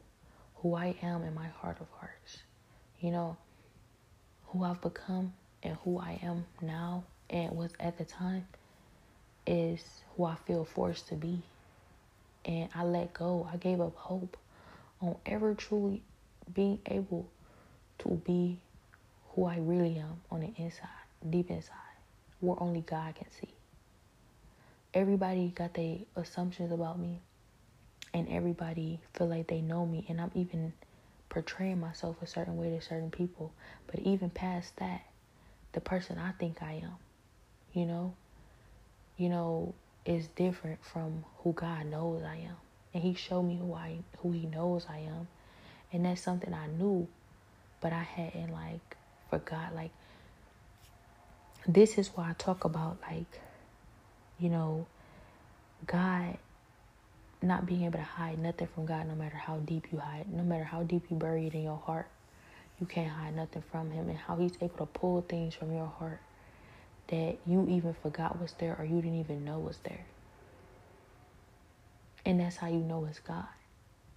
who 0.56 0.76
I 0.76 0.95
am 1.02 1.24
in 1.24 1.34
my 1.34 1.48
heart 1.48 1.78
of 1.80 1.88
hearts. 1.99 2.40
You 2.99 3.12
know, 3.12 3.38
who 4.48 4.64
I've 4.64 4.82
become 4.82 5.34
and 5.64 5.78
who 5.84 5.99
I 5.99 6.20
am 6.22 6.45
now 6.62 7.03
and 7.30 7.56
was 7.56 7.72
at 7.80 7.98
the 7.98 8.06
time 8.06 8.48
is 9.48 10.02
who 10.16 10.26
I 10.26 10.36
feel 10.36 10.66
forced 10.66 11.07
to 11.10 11.16
be. 11.16 11.41
And 12.45 12.69
I 12.76 12.84
let 12.84 13.13
go. 13.13 13.49
I 13.51 13.57
gave 13.57 13.81
up 13.81 13.95
hope 13.95 14.38
on 15.01 15.15
ever 15.26 15.53
truly 15.55 16.03
being 16.53 16.80
able 16.85 17.27
to 17.99 18.09
be 18.09 18.59
who 19.30 19.45
I 19.45 19.57
really 19.57 19.97
am 19.97 20.22
on 20.31 20.41
the 20.41 20.53
inside, 20.61 20.88
deep 21.30 21.49
inside, 21.49 21.76
where 22.39 22.61
only 22.61 22.81
God 22.81 23.15
can 23.15 23.30
see. 23.31 23.49
Everybody 24.93 25.51
got 25.53 25.73
their 25.73 25.97
assumptions 26.15 26.72
about 26.72 26.99
me, 26.99 27.19
and 28.13 28.30
everybody 28.30 29.01
feel 29.13 29.27
like 29.27 29.47
they 29.47 29.61
know 29.61 29.85
me, 29.85 30.05
and 30.07 30.22
I'm 30.22 30.31
even 30.35 30.72
portraying 31.30 31.80
myself 31.81 32.15
a 32.22 32.27
certain 32.27 32.55
way 32.57 32.69
to 32.69 32.81
certain 32.81 33.11
people. 33.11 33.51
But 33.88 33.99
even 34.01 34.30
past 34.30 34.77
that, 34.77 35.01
the 35.73 35.81
person 35.81 36.17
I 36.17 36.31
think 36.31 36.61
I 36.61 36.81
am, 36.84 36.95
you 37.73 37.85
know, 37.85 38.13
you 39.17 39.27
know, 39.27 39.73
is 40.06 40.27
different 40.27 40.84
from 40.84 41.26
who 41.40 41.53
God 41.53 41.88
knows 41.88 42.23
I 42.23 42.36
am. 42.36 42.56
And 42.94 43.03
he 43.03 43.14
showed 43.14 43.44
me 43.44 43.57
who 43.57 43.73
I 43.73 43.98
who 44.19 44.32
he 44.32 44.45
knows 44.45 44.86
I 44.90 44.99
am. 44.99 45.27
And 45.91 46.06
that's 46.06 46.22
something 46.22 46.53
I 46.53 46.68
knew, 46.68 47.07
but 47.82 47.94
I 47.94 48.03
hadn't 48.03 48.52
like 48.52 48.98
forgot 49.30 49.76
like 49.76 49.91
this 51.68 51.98
is 51.98 52.10
why 52.10 52.30
I 52.30 52.34
talk 52.34 52.64
about 52.64 52.98
like 53.10 53.41
you 54.40 54.49
know 54.49 54.86
God 55.88 56.38
not 57.41 57.65
being 57.65 57.84
able 57.84 57.99
to 57.99 58.03
hide 58.03 58.40
nothing 58.40 58.68
from 58.73 58.86
God 58.86 59.07
no 59.07 59.15
matter 59.15 59.36
how 59.36 59.57
deep 59.57 59.88
you 59.91 59.99
hide, 59.99 60.32
no 60.32 60.44
matter 60.44 60.64
how 60.64 60.84
deep 60.84 61.03
you 61.10 61.18
bury 61.18 61.48
it 61.48 61.53
in 61.53 61.64
your 61.64 61.77
heart. 61.77 62.07
You 62.80 62.88
can't 62.88 63.10
hide 63.10 63.36
nothing 63.36 63.64
from 63.72 63.91
him 63.91 64.10
and 64.10 64.18
how 64.18 64.36
he's 64.38 64.57
able 64.61 64.77
to 64.77 64.86
pull 64.86 65.22
things 65.22 65.53
from 65.56 65.72
your 65.72 65.88
heart 65.88 66.19
that 67.07 67.38
you 67.45 67.68
even 67.69 67.94
forgot 67.94 68.40
was 68.41 68.53
there 68.53 68.76
or 68.80 68.86
you 68.86 68.95
didn't 69.02 69.19
even 69.19 69.45
know 69.45 69.60
was 69.60 69.77
there. 69.84 70.06
And 72.26 72.40
that's 72.40 72.57
how 72.57 72.68
you 72.68 72.80
know 72.80 73.06
it's 73.06 73.19
God. 73.19 73.45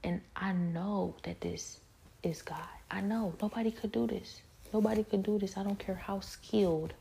And 0.03 0.21
I 0.35 0.53
know 0.53 1.15
that 1.25 1.41
this 1.41 1.81
is 2.23 2.43
God. 2.43 2.59
I 2.91 3.01
know 3.01 3.35
nobody 3.43 3.71
could 3.71 3.93
do 3.93 4.07
this. 4.07 4.41
Nobody 4.73 5.05
could 5.05 5.23
do 5.23 5.39
this. 5.39 5.57
I 5.57 5.63
don't 5.63 5.79
care 5.79 5.95
how 5.95 6.21
skilled. 6.21 6.95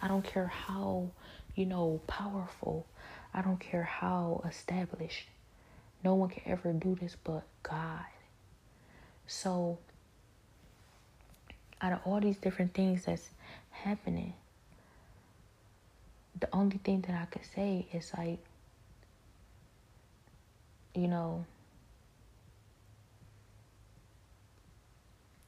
I 0.00 0.08
don't 0.08 0.24
care 0.24 0.46
how, 0.46 1.10
you 1.54 1.66
know, 1.66 2.00
powerful. 2.06 2.86
I 3.32 3.42
don't 3.42 3.58
care 3.58 3.82
how 3.82 4.44
established. 4.48 5.28
No 6.04 6.14
one 6.14 6.28
can 6.28 6.42
ever 6.46 6.72
do 6.72 6.96
this 7.00 7.16
but 7.22 7.44
God. 7.62 8.04
So, 9.26 9.78
out 11.80 11.92
of 11.92 12.00
all 12.04 12.20
these 12.20 12.36
different 12.36 12.74
things 12.74 13.06
that's 13.06 13.30
happening, 13.70 14.34
the 16.38 16.48
only 16.52 16.78
thing 16.78 17.00
that 17.02 17.20
I 17.20 17.26
could 17.26 17.44
say 17.54 17.86
is 17.92 18.12
like, 18.16 18.38
you 20.94 21.08
know, 21.08 21.44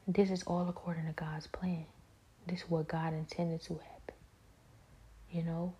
this 0.06 0.30
is 0.30 0.42
all 0.44 0.68
according 0.68 1.06
to 1.06 1.12
God's 1.12 1.46
plan. 1.46 1.86
This 2.46 2.60
is 2.60 2.70
what 2.70 2.88
God 2.88 3.12
intended 3.12 3.62
to 3.62 3.74
happen. 3.74 4.14
You 5.30 5.42
know? 5.42 5.74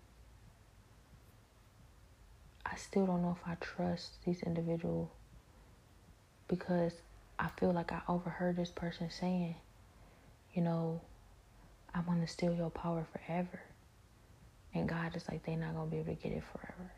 I 2.65 2.75
still 2.75 3.05
don't 3.05 3.21
know 3.21 3.37
if 3.41 3.47
I 3.47 3.55
trust 3.55 4.23
these 4.25 4.43
individuals 4.43 5.07
because 6.47 6.93
I 7.39 7.47
feel 7.59 7.71
like 7.71 7.91
I 7.91 8.01
overheard 8.07 8.57
this 8.57 8.71
person 8.71 9.09
saying, 9.09 9.55
you 10.53 10.61
know, 10.61 10.99
I'm 11.95 12.03
to 12.05 12.27
steal 12.27 12.53
your 12.53 12.69
power 12.69 13.05
forever. 13.13 13.61
And 14.77 14.87
God 14.87 15.15
is 15.15 15.27
like, 15.27 15.43
they're 15.43 15.57
not 15.57 15.73
going 15.73 15.89
to 15.89 15.91
be 15.91 15.97
able 16.01 16.15
to 16.15 16.21
get 16.21 16.31
it 16.31 16.43
forever. 16.51 16.91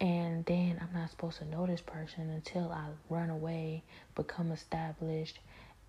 And 0.00 0.44
then 0.46 0.80
I'm 0.80 0.98
not 0.98 1.10
supposed 1.10 1.38
to 1.38 1.44
know 1.44 1.66
this 1.66 1.82
person 1.82 2.30
until 2.30 2.72
I 2.72 2.86
run 3.10 3.28
away, 3.30 3.82
become 4.14 4.52
established, 4.52 5.38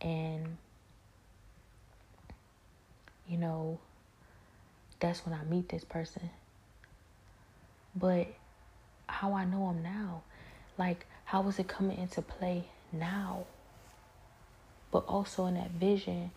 and, 0.02 0.57
you 3.30 3.38
know, 3.38 3.80
that's 4.99 5.26
when 5.26 5.40
I 5.40 5.44
meet 5.45 5.69
this 5.69 5.86
person. 5.86 6.30
But 7.95 8.27
how 9.07 9.34
I 9.34 9.45
know 9.45 9.69
him 9.69 9.84
now, 9.84 10.23
like, 10.77 11.06
how 11.23 11.48
is 11.48 11.60
it 11.60 11.68
coming 11.68 11.98
into 11.98 12.22
play 12.22 12.65
now? 12.91 13.45
But 14.91 15.06
also 15.07 15.45
in 15.45 15.53
that 15.53 15.72
vision, 15.72 16.31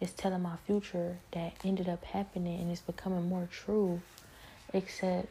is 0.00 0.12
telling 0.12 0.42
my 0.42 0.56
future 0.66 1.18
that 1.32 1.54
ended 1.64 1.88
up 1.88 2.04
happening 2.04 2.60
and 2.60 2.70
it's 2.70 2.80
becoming 2.80 3.28
more 3.28 3.48
true. 3.50 4.00
Except 4.72 5.28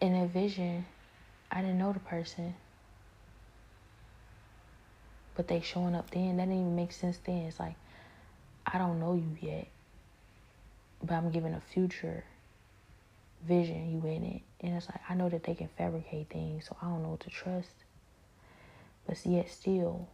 in 0.00 0.14
a 0.14 0.26
vision, 0.26 0.86
I 1.50 1.60
didn't 1.60 1.78
know 1.78 1.92
the 1.92 2.00
person. 2.00 2.54
but 5.40 5.48
they 5.48 5.62
showing 5.62 5.94
up 5.94 6.10
then. 6.10 6.36
That 6.36 6.44
didn't 6.48 6.60
even 6.60 6.76
make 6.76 6.92
sense 6.92 7.18
then. 7.24 7.46
It's 7.46 7.58
like 7.58 7.76
I 8.66 8.76
don't 8.76 9.00
know 9.00 9.14
you 9.14 9.38
yet, 9.40 9.68
but 11.02 11.14
I'm 11.14 11.30
giving 11.30 11.54
a 11.54 11.60
future 11.62 12.24
vision 13.42 13.90
you 13.90 14.06
in 14.06 14.22
it. 14.22 14.42
And 14.60 14.76
it's 14.76 14.86
like 14.86 15.00
I 15.08 15.14
know 15.14 15.30
that 15.30 15.44
they 15.44 15.54
can 15.54 15.68
fabricate 15.78 16.28
things, 16.28 16.66
so 16.66 16.76
I 16.82 16.86
don't 16.86 17.02
know 17.02 17.10
what 17.10 17.20
to 17.20 17.30
trust. 17.30 17.72
But 19.06 19.24
yet 19.24 19.50
still, 19.50 20.08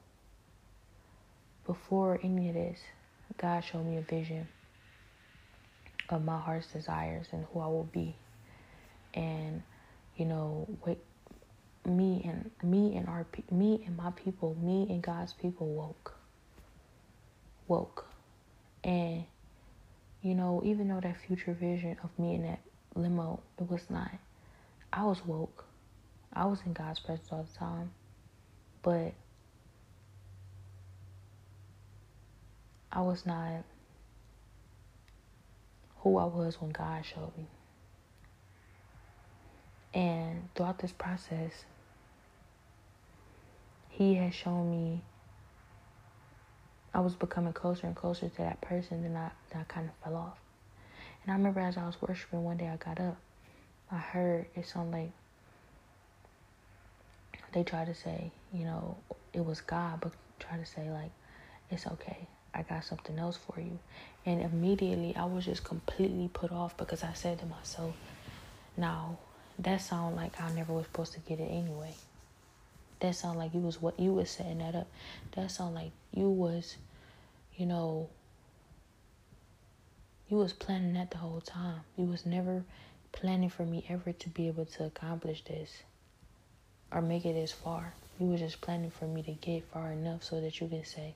before 1.67 2.21
any 2.23 2.49
of 2.49 2.55
this, 2.55 2.79
God 3.39 3.61
showed 3.65 3.85
me 3.85 3.97
a 3.99 4.03
vision 4.03 4.49
of 6.09 6.25
my 6.25 6.39
heart's 6.39 6.69
desires 6.69 7.27
and 7.33 7.45
who 7.53 7.61
I 7.61 7.67
will 7.67 7.89
be. 7.93 8.17
And, 9.15 9.63
you 10.17 10.27
know, 10.27 10.69
me 11.87 12.23
and 12.25 12.51
me 12.63 12.97
and 12.97 13.09
our 13.09 13.27
me 13.51 13.83
and 13.87 13.97
my 13.97 14.11
people, 14.13 14.57
me 14.61 14.87
and 14.91 15.03
God's 15.03 15.33
people 15.33 15.67
woke. 15.67 16.15
Woke. 17.69 18.07
And 18.85 19.25
you 20.23 20.35
know, 20.35 20.63
even 20.65 20.89
though 20.89 21.01
that 21.01 21.17
future 21.27 21.53
vision 21.53 21.97
of 22.03 22.11
me 22.19 22.35
in 22.35 22.43
that 22.43 22.61
limo, 22.95 23.41
it 23.59 23.71
was 23.71 23.83
not 23.89 24.11
I 24.93 25.05
was 25.05 25.25
woke. 25.27 25.65
I 26.33 26.47
was 26.47 26.61
in 26.65 26.73
God's 26.73 27.01
presence 27.01 27.29
all 27.31 27.47
the 27.51 27.59
time. 27.59 27.91
But 28.83 29.13
I 32.97 33.03
was 33.03 33.27
not 33.27 33.63
who 35.99 36.17
I 36.17 36.25
was 36.25 36.59
when 36.63 36.71
God 36.71 37.05
showed 37.05 37.31
me. 37.37 37.45
And 39.93 40.49
throughout 40.55 40.79
this 40.79 40.93
process, 40.93 41.67
He 43.91 44.15
has 44.15 44.35
shown 44.35 44.71
me 44.71 45.03
I 46.95 47.01
was 47.01 47.15
becoming 47.15 47.53
closer 47.53 47.87
and 47.87 47.95
closer 47.95 48.31
to 48.31 48.37
that 48.39 48.63
person, 48.63 49.05
and 49.05 49.19
I, 49.19 49.31
I 49.55 49.65
kind 49.65 49.91
of 49.91 49.95
fell 50.03 50.17
off. 50.17 50.39
And 51.23 51.31
I 51.31 51.37
remember 51.37 51.61
as 51.61 51.77
I 51.77 51.85
was 51.85 52.01
worshiping 52.01 52.45
one 52.45 52.57
day, 52.57 52.69
I 52.69 52.77
got 52.77 52.99
up. 52.99 53.19
I 53.93 53.99
heard 53.99 54.47
it 54.55 54.67
sound 54.67 54.91
like 54.93 55.11
they 57.53 57.63
tried 57.63 57.89
to 57.89 57.95
say, 57.95 58.33
you 58.55 58.65
know, 58.65 58.97
it 59.35 59.45
was 59.45 59.61
God, 59.61 60.01
but 60.01 60.13
try 60.39 60.57
to 60.57 60.65
say 60.65 60.89
like, 60.91 61.11
it's 61.71 61.87
okay. 61.87 62.27
I 62.55 62.63
got 62.63 62.85
something 62.85 63.19
else 63.19 63.37
for 63.37 63.61
you. 63.61 63.79
And 64.25 64.41
immediately 64.41 65.15
I 65.17 65.25
was 65.25 65.45
just 65.45 65.65
completely 65.65 66.29
put 66.33 66.51
off 66.51 66.77
because 66.77 67.03
I 67.03 67.13
said 67.13 67.39
to 67.41 67.47
myself, 67.47 67.95
now 68.77 69.19
that 69.59 69.81
sound 69.81 70.17
like 70.17 70.41
I 70.41 70.53
never 70.53 70.73
was 70.73 70.87
supposed 70.87 71.13
to 71.15 71.21
get 71.21 71.41
it 71.41 71.51
anyway. 71.51 71.95
That 73.01 73.15
sound 73.15 73.39
like 73.39 73.55
you 73.55 73.61
was 73.61 73.81
what 73.81 74.01
you 74.01 74.13
was 74.13 74.31
setting 74.31 74.59
that 74.59 74.75
up. 74.75 74.89
That 75.35 75.51
sound 75.51 75.75
like 75.75 75.93
you 76.13 76.29
was, 76.31 76.77
you 77.57 77.67
know, 77.67 78.09
you 80.29 80.39
was 80.39 80.53
planning 80.53 80.95
that 80.95 81.11
the 81.11 81.19
whole 81.19 81.41
time. 81.41 81.81
You 81.97 82.05
was 82.05 82.27
never 82.27 82.65
planning 83.13 83.49
for 83.51 83.65
me 83.65 83.85
ever 83.89 84.13
to 84.13 84.29
be 84.29 84.49
able 84.49 84.67
to 84.67 84.85
accomplish 84.85 85.45
this 85.45 85.83
or 86.91 87.01
make 87.03 87.25
it 87.25 87.35
this 87.35 87.53
far. 87.53 87.95
You 88.19 88.27
were 88.27 88.39
just 88.39 88.61
planning 88.61 88.91
for 88.91 89.07
me 89.07 89.23
to 89.23 89.33
get 89.33 89.65
far 89.73 89.93
enough 89.93 90.25
so 90.25 90.41
that 90.41 90.61
you 90.61 90.69
can 90.69 90.85
say, 90.85 91.15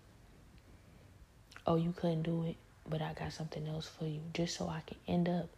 oh, 1.71 1.77
you 1.77 1.93
couldn't 1.97 2.23
do 2.23 2.45
it, 2.47 2.57
but 2.89 3.01
I 3.01 3.13
got 3.13 3.33
something 3.33 3.69
else 3.69 3.87
for 3.87 4.05
you, 4.05 4.21
just 4.35 4.57
so 4.57 4.67
I 4.67 4.83
can 4.85 4.97
end 5.07 5.29
up 5.29 5.49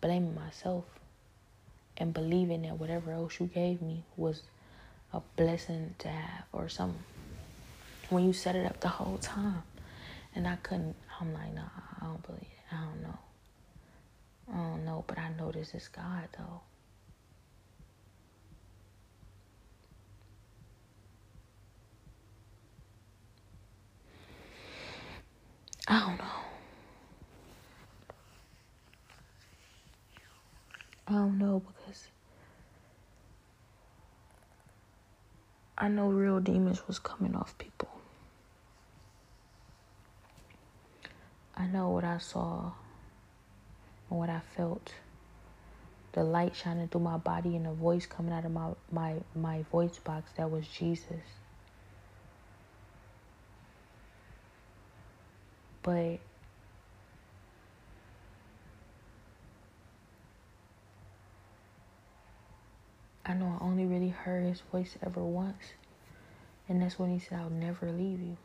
blaming 0.00 0.34
myself 0.34 0.86
and 1.98 2.14
believing 2.14 2.62
that 2.62 2.78
whatever 2.78 3.12
else 3.12 3.38
you 3.38 3.48
gave 3.48 3.82
me 3.82 4.02
was 4.16 4.40
a 5.12 5.20
blessing 5.36 5.94
to 5.98 6.08
have 6.08 6.44
or 6.54 6.70
something. 6.70 7.04
When 8.08 8.24
you 8.24 8.32
set 8.32 8.56
it 8.56 8.64
up 8.64 8.80
the 8.80 8.88
whole 8.88 9.18
time, 9.18 9.62
and 10.34 10.48
I 10.48 10.56
couldn't, 10.56 10.96
I'm 11.20 11.34
like, 11.34 11.54
nah, 11.54 11.68
I 12.00 12.06
don't 12.06 12.26
believe 12.26 12.40
it. 12.40 12.74
I 12.74 12.84
don't 12.86 13.02
know. 13.02 13.18
I 14.50 14.56
don't 14.56 14.84
know, 14.86 15.04
but 15.06 15.18
I 15.18 15.28
know 15.38 15.52
this 15.52 15.74
is 15.74 15.86
God 15.88 16.28
though. 16.38 16.60
I 25.90 26.00
don't 26.00 26.18
know. 26.18 26.24
I 31.06 31.12
don't 31.12 31.38
know 31.38 31.62
because 31.66 32.08
I 35.78 35.88
know 35.88 36.08
real 36.08 36.40
demons 36.40 36.86
was 36.86 36.98
coming 36.98 37.34
off 37.34 37.56
people. 37.56 37.88
I 41.56 41.66
know 41.66 41.88
what 41.88 42.04
I 42.04 42.18
saw 42.18 42.72
and 44.10 44.18
what 44.18 44.28
I 44.28 44.40
felt. 44.56 44.92
The 46.12 46.22
light 46.22 46.54
shining 46.54 46.88
through 46.88 47.00
my 47.00 47.16
body 47.16 47.56
and 47.56 47.64
the 47.64 47.72
voice 47.72 48.04
coming 48.04 48.32
out 48.34 48.44
of 48.44 48.52
my, 48.52 48.72
my, 48.92 49.14
my 49.34 49.62
voice 49.72 49.98
box 49.98 50.32
that 50.36 50.50
was 50.50 50.68
Jesus. 50.68 51.37
But 55.82 56.18
I 63.24 63.34
know 63.34 63.58
I 63.60 63.64
only 63.64 63.84
really 63.84 64.08
heard 64.08 64.44
his 64.44 64.62
voice 64.72 64.96
ever 65.04 65.22
once. 65.22 65.74
And 66.68 66.82
that's 66.82 66.98
when 66.98 67.10
he 67.10 67.18
said, 67.18 67.38
I'll 67.38 67.50
never 67.50 67.90
leave 67.90 68.20
you. 68.20 68.36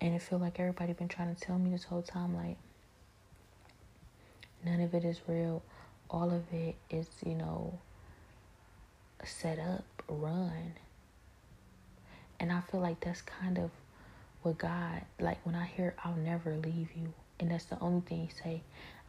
And 0.00 0.14
it 0.14 0.20
feel 0.22 0.38
like 0.38 0.60
everybody 0.60 0.92
been 0.92 1.08
trying 1.08 1.34
to 1.34 1.40
tell 1.40 1.58
me 1.58 1.70
this 1.70 1.84
whole 1.84 2.02
time, 2.02 2.36
like, 2.36 2.56
none 4.64 4.80
of 4.80 4.94
it 4.94 5.04
is 5.04 5.20
real 5.26 5.62
all 6.10 6.30
of 6.30 6.42
it 6.52 6.76
is, 6.90 7.08
you 7.24 7.34
know, 7.34 7.78
set 9.24 9.58
up, 9.58 9.84
run. 10.08 10.74
And 12.38 12.52
I 12.52 12.60
feel 12.60 12.80
like 12.80 13.00
that's 13.00 13.22
kind 13.22 13.58
of 13.58 13.70
what 14.42 14.58
God, 14.58 15.02
like 15.18 15.44
when 15.44 15.54
I 15.54 15.64
hear, 15.64 15.94
I'll 16.04 16.16
never 16.16 16.54
leave 16.54 16.90
you. 16.96 17.12
And 17.40 17.50
that's 17.50 17.64
the 17.64 17.80
only 17.80 18.02
thing 18.02 18.28
he 18.28 18.42
say 18.42 18.62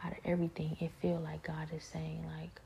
out 0.04 0.14
of 0.14 0.18
everything. 0.26 0.78
It 0.80 0.92
feel 1.02 1.20
like 1.20 1.44
God 1.44 1.68
is 1.76 1.84
saying 1.84 2.26
like, 2.40 2.62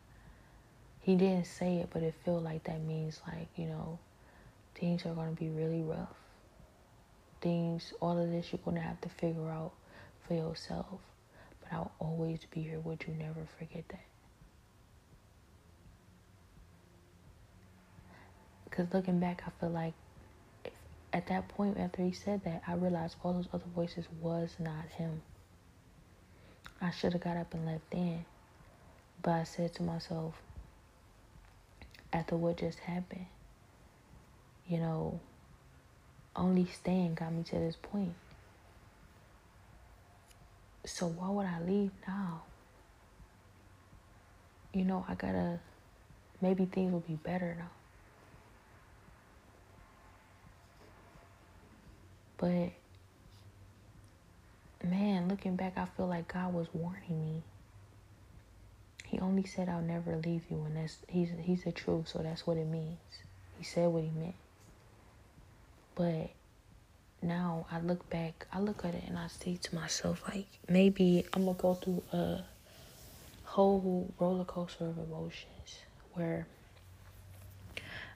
he 1.01 1.15
didn't 1.15 1.47
say 1.47 1.77
it, 1.77 1.89
but 1.91 2.03
it 2.03 2.13
feel 2.23 2.39
like 2.39 2.63
that 2.65 2.81
means 2.81 3.19
like, 3.27 3.47
you 3.55 3.65
know, 3.65 3.97
things 4.75 5.05
are 5.05 5.13
going 5.13 5.35
to 5.35 5.39
be 5.41 5.49
really 5.49 5.81
rough. 5.81 6.15
Things, 7.41 7.93
all 7.99 8.17
of 8.17 8.29
this 8.31 8.51
you're 8.51 8.61
going 8.63 8.77
to 8.77 8.83
have 8.83 9.01
to 9.01 9.09
figure 9.09 9.49
out 9.49 9.71
for 10.27 10.33
yourself. 10.33 10.99
But 11.69 11.75
I'll 11.75 11.91
always 11.99 12.39
be 12.51 12.61
here. 12.61 12.79
Would 12.79 13.05
you 13.07 13.13
never 13.13 13.45
forget 13.57 13.83
that? 13.89 14.05
Because 18.65 18.93
looking 18.93 19.19
back, 19.19 19.43
I 19.45 19.51
feel 19.59 19.69
like 19.69 19.93
if, 20.63 20.73
at 21.11 21.27
that 21.27 21.47
point 21.49 21.77
after 21.77 22.01
he 22.03 22.11
said 22.11 22.43
that, 22.45 22.63
I 22.67 22.73
realized 22.73 23.17
all 23.23 23.33
those 23.33 23.47
other 23.53 23.65
voices 23.75 24.05
was 24.21 24.55
not 24.59 24.85
him. 24.95 25.21
I 26.81 26.91
should 26.91 27.13
have 27.13 27.21
got 27.21 27.37
up 27.37 27.53
and 27.53 27.65
left 27.65 27.89
then. 27.91 28.25
But 29.21 29.31
I 29.31 29.43
said 29.43 29.73
to 29.75 29.83
myself, 29.83 30.35
after 32.13 32.37
what 32.37 32.57
just 32.57 32.79
happened, 32.79 33.25
you 34.67 34.77
know, 34.77 35.19
only 36.35 36.65
staying 36.65 37.15
got 37.15 37.33
me 37.33 37.43
to 37.43 37.55
this 37.55 37.75
point. 37.75 38.13
So 40.85 41.07
why 41.07 41.30
would 41.30 41.45
I 41.45 41.60
leave 41.61 41.91
now? 42.07 42.43
You 44.73 44.85
know, 44.85 45.06
I 45.07 45.15
gotta, 45.15 45.60
maybe 46.41 46.65
things 46.65 46.91
will 46.91 46.99
be 46.99 47.15
better 47.15 47.56
now. 47.57 47.69
But 52.38 52.72
man, 54.88 55.27
looking 55.27 55.56
back, 55.56 55.73
I 55.77 55.85
feel 55.85 56.07
like 56.07 56.31
God 56.31 56.53
was 56.53 56.68
warning 56.73 57.26
me. 57.26 57.43
He 59.06 59.19
only 59.19 59.43
said 59.43 59.68
I'll 59.68 59.81
never 59.81 60.15
leave 60.15 60.43
you, 60.49 60.64
and 60.65 60.77
that's 60.77 60.97
he's 61.07 61.30
he's 61.41 61.64
the 61.64 61.72
truth, 61.72 62.07
so 62.07 62.19
that's 62.19 62.45
what 62.45 62.57
it 62.57 62.68
means. 62.68 62.99
He 63.57 63.64
said 63.64 63.88
what 63.88 64.03
he 64.03 64.11
meant. 64.11 64.35
But 65.95 66.30
now 67.21 67.65
I 67.71 67.79
look 67.79 68.09
back, 68.09 68.47
I 68.51 68.59
look 68.59 68.85
at 68.85 68.95
it 68.95 69.03
and 69.07 69.17
I 69.17 69.27
say 69.27 69.55
to 69.55 69.75
myself, 69.75 70.23
like 70.27 70.47
maybe 70.67 71.25
I'm 71.33 71.45
gonna 71.45 71.57
go 71.57 71.73
through 71.73 72.03
a 72.13 72.41
whole 73.43 74.13
roller 74.19 74.45
coaster 74.45 74.85
of 74.85 74.97
emotions 74.97 75.79
where 76.13 76.47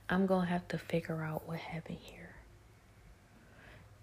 I'm 0.10 0.26
gonna 0.26 0.48
have 0.48 0.68
to 0.70 0.78
figure 0.78 1.22
out 1.24 1.48
what 1.48 1.60
happened 1.60 2.00
here. 2.02 2.36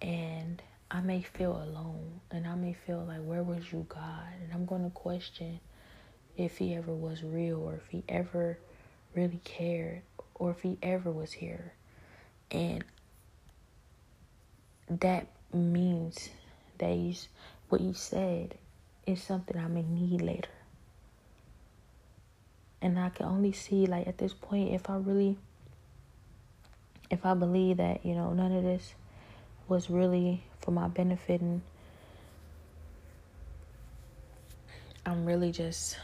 And 0.03 0.63
I 0.91 1.01
may 1.01 1.23
feel 1.23 1.53
alone 1.53 2.21
and 2.31 2.47
I 2.47 2.55
may 2.55 2.73
feel 2.73 3.05
like, 3.07 3.21
where 3.21 3.43
was 3.43 3.73
you, 3.73 3.87
God? 3.89 4.27
And 4.43 4.53
I'm 4.53 4.67
to 4.67 4.91
question 4.91 5.61
if 6.37 6.59
He 6.59 6.75
ever 6.75 6.93
was 6.93 7.23
real 7.23 7.61
or 7.61 7.75
if 7.75 7.89
He 7.89 8.03
ever 8.09 8.59
really 9.15 9.41
cared 9.45 10.03
or 10.35 10.51
if 10.51 10.63
He 10.63 10.79
ever 10.83 11.11
was 11.11 11.33
here. 11.33 11.75
And 12.51 12.85
that 14.99 15.27
means 15.53 16.31
that 16.79 16.91
he's, 16.91 17.29
what 17.69 17.81
you 17.81 17.95
said 17.95 18.57
is 19.07 19.23
something 19.23 19.57
I 19.57 19.69
may 19.69 19.83
need 19.83 20.21
later. 20.21 20.49
And 22.83 22.99
I 22.99 23.11
can 23.11 23.27
only 23.27 23.53
see, 23.53 23.87
like, 23.87 24.09
at 24.09 24.19
this 24.19 24.33
point, 24.33 24.75
if 24.75 24.89
I 24.91 24.97
really, 24.97 25.37
if 27.11 27.25
I 27.25 27.35
believe 27.35 27.77
that, 27.77 28.05
you 28.05 28.15
know, 28.15 28.33
none 28.33 28.53
of 28.53 28.65
this 28.65 28.95
was 29.69 29.91
really 29.91 30.43
for 30.61 30.71
my 30.73 30.89
benefit 30.89 31.41
and 31.41 31.63
I'm 35.07 35.25
really 35.25 35.53
just 35.53 35.97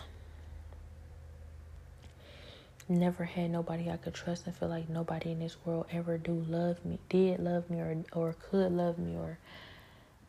never 2.89 3.25
had 3.25 3.51
nobody 3.51 3.91
I 3.91 3.97
could 3.97 4.15
trust 4.15 4.47
and 4.47 4.55
feel 4.55 4.69
like 4.69 4.89
nobody 4.89 5.33
in 5.33 5.41
this 5.41 5.57
world 5.65 5.87
ever 5.91 6.19
do 6.19 6.45
love 6.49 6.85
me, 6.85 6.99
did 7.09 7.41
love 7.41 7.69
me 7.69 7.79
or 7.81 7.97
or 8.13 8.37
could 8.51 8.73
love 8.73 8.99
me 8.99 9.17
or 9.17 9.39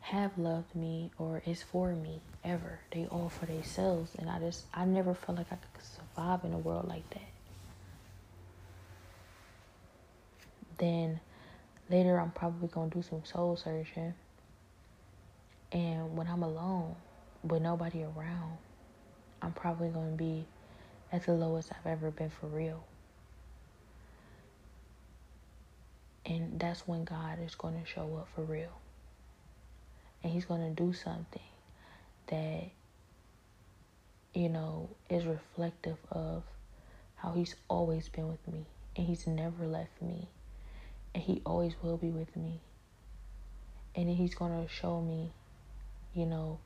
have 0.00 0.36
loved 0.38 0.74
me 0.74 1.10
or 1.18 1.42
is 1.46 1.62
for 1.62 1.94
me 1.94 2.20
ever. 2.44 2.80
They 2.92 3.06
all 3.06 3.28
for 3.28 3.46
themselves 3.46 4.14
and 4.18 4.28
I 4.28 4.38
just 4.40 4.64
I 4.74 4.84
never 4.84 5.14
felt 5.14 5.38
like 5.38 5.52
I 5.52 5.56
could 5.56 5.84
survive 5.84 6.44
in 6.44 6.52
a 6.52 6.58
world 6.58 6.88
like 6.88 7.08
that. 7.10 7.30
Then 10.78 11.20
later 11.90 12.18
I'm 12.20 12.30
probably 12.30 12.68
gonna 12.68 12.90
do 12.90 13.02
some 13.02 13.24
soul 13.24 13.56
searching. 13.56 14.14
And 15.70 16.16
when 16.16 16.26
I'm 16.26 16.42
alone 16.42 16.96
with 17.42 17.60
nobody 17.62 18.02
around, 18.02 18.56
I'm 19.42 19.52
probably 19.52 19.88
gonna 19.90 20.16
be 20.16 20.46
at 21.12 21.24
the 21.26 21.32
lowest 21.32 21.70
I've 21.72 21.86
ever 21.86 22.10
been 22.10 22.30
for 22.30 22.46
real. 22.46 22.84
And 26.26 26.60
that's 26.60 26.86
when 26.86 27.04
God 27.04 27.38
is 27.44 27.54
gonna 27.54 27.84
show 27.86 28.16
up 28.16 28.28
for 28.34 28.42
real. 28.42 28.80
And 30.22 30.32
he's 30.32 30.44
gonna 30.44 30.70
do 30.70 30.92
something 30.92 31.40
that 32.26 32.64
you 34.34 34.48
know 34.48 34.90
is 35.08 35.24
reflective 35.24 35.96
of 36.10 36.42
how 37.16 37.32
he's 37.32 37.56
always 37.68 38.08
been 38.08 38.28
with 38.28 38.46
me 38.46 38.66
and 38.96 39.06
he's 39.06 39.26
never 39.26 39.66
left 39.66 40.02
me 40.02 40.28
and 41.14 41.22
he 41.22 41.42
always 41.44 41.74
will 41.82 41.96
be 41.96 42.10
with 42.10 42.36
me. 42.36 42.60
And 43.94 44.08
he's 44.08 44.34
going 44.34 44.52
to 44.52 44.72
show 44.72 45.00
me, 45.00 45.32
you 46.14 46.26
know, 46.26 46.58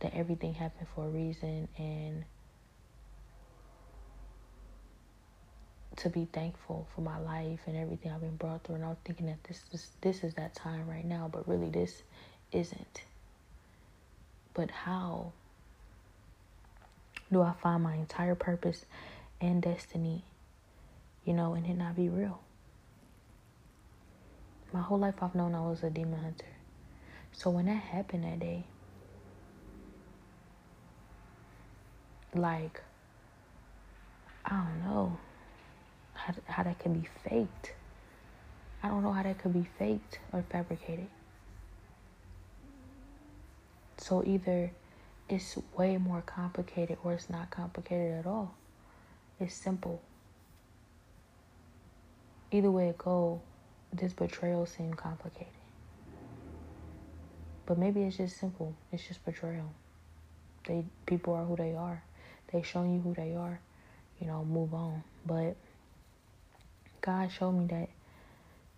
that 0.00 0.14
everything 0.14 0.54
happened 0.54 0.88
for 0.94 1.06
a 1.06 1.08
reason 1.08 1.68
and 1.78 2.24
to 5.96 6.08
be 6.08 6.26
thankful 6.32 6.86
for 6.94 7.00
my 7.00 7.18
life 7.18 7.60
and 7.66 7.76
everything 7.76 8.10
I've 8.10 8.20
been 8.20 8.36
brought 8.36 8.64
through. 8.64 8.76
And 8.76 8.84
I 8.84 8.88
was 8.88 8.98
thinking 9.04 9.26
that 9.26 9.42
this 9.44 9.62
is 9.72 9.88
this 10.00 10.24
is 10.24 10.34
that 10.34 10.54
time 10.54 10.88
right 10.88 11.04
now, 11.04 11.28
but 11.32 11.48
really 11.48 11.70
this 11.70 12.02
isn't. 12.52 13.02
But 14.54 14.70
how 14.70 15.32
do 17.32 17.42
I 17.42 17.52
find 17.62 17.82
my 17.82 17.94
entire 17.94 18.34
purpose 18.34 18.86
and 19.40 19.62
destiny, 19.62 20.24
you 21.24 21.32
know, 21.32 21.54
and 21.54 21.66
it 21.66 21.76
not 21.76 21.96
be 21.96 22.08
real? 22.08 22.40
My 24.72 24.80
whole 24.80 24.98
life 24.98 25.14
I've 25.22 25.34
known 25.34 25.54
I 25.54 25.60
was 25.60 25.82
a 25.82 25.90
demon 25.90 26.20
hunter. 26.20 26.46
So 27.32 27.50
when 27.50 27.66
that 27.66 27.72
happened 27.74 28.24
that 28.24 28.40
day, 28.40 28.64
like, 32.34 32.80
I 34.44 34.50
don't 34.50 34.84
know 34.84 35.18
how, 36.24 36.34
how 36.46 36.62
that 36.62 36.78
can 36.78 36.94
be 36.94 37.06
faked. 37.28 37.72
I 38.82 38.88
don't 38.88 39.02
know 39.02 39.12
how 39.12 39.22
that 39.22 39.38
could 39.38 39.52
be 39.52 39.66
faked 39.78 40.18
or 40.32 40.42
fabricated. 40.50 41.08
So 43.98 44.22
either 44.24 44.70
it's 45.28 45.56
way 45.76 45.96
more 45.96 46.22
complicated 46.22 46.98
or 47.04 47.12
it's 47.12 47.28
not 47.30 47.50
complicated 47.50 48.12
at 48.18 48.26
all. 48.26 48.54
It's 49.38 49.54
simple. 49.54 50.00
Either 52.50 52.70
way 52.70 52.88
it 52.88 52.98
go, 52.98 53.40
this 53.92 54.12
betrayal 54.12 54.66
seemed 54.66 54.96
complicated. 54.96 55.52
But 57.66 57.78
maybe 57.78 58.02
it's 58.02 58.16
just 58.18 58.38
simple. 58.38 58.74
It's 58.92 59.06
just 59.06 59.24
betrayal. 59.24 59.72
They 60.66 60.84
people 61.06 61.34
are 61.34 61.44
who 61.44 61.56
they 61.56 61.74
are. 61.74 62.02
They 62.52 62.62
show 62.62 62.82
you 62.84 63.00
who 63.00 63.14
they 63.14 63.34
are. 63.34 63.60
You 64.20 64.26
know, 64.26 64.44
move 64.44 64.74
on. 64.74 65.02
But 65.26 65.56
God 67.04 67.30
showed 67.30 67.52
me 67.52 67.66
that 67.66 67.90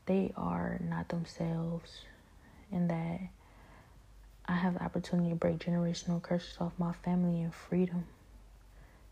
they 0.06 0.32
are 0.36 0.80
not 0.82 1.08
themselves 1.08 2.00
and 2.72 2.90
that 2.90 3.20
I 4.46 4.54
have 4.56 4.74
the 4.74 4.82
opportunity 4.82 5.30
to 5.30 5.36
break 5.36 5.58
generational 5.58 6.20
curses 6.20 6.56
off 6.60 6.72
my 6.76 6.92
family 6.92 7.40
and 7.42 7.54
freedom 7.54 8.04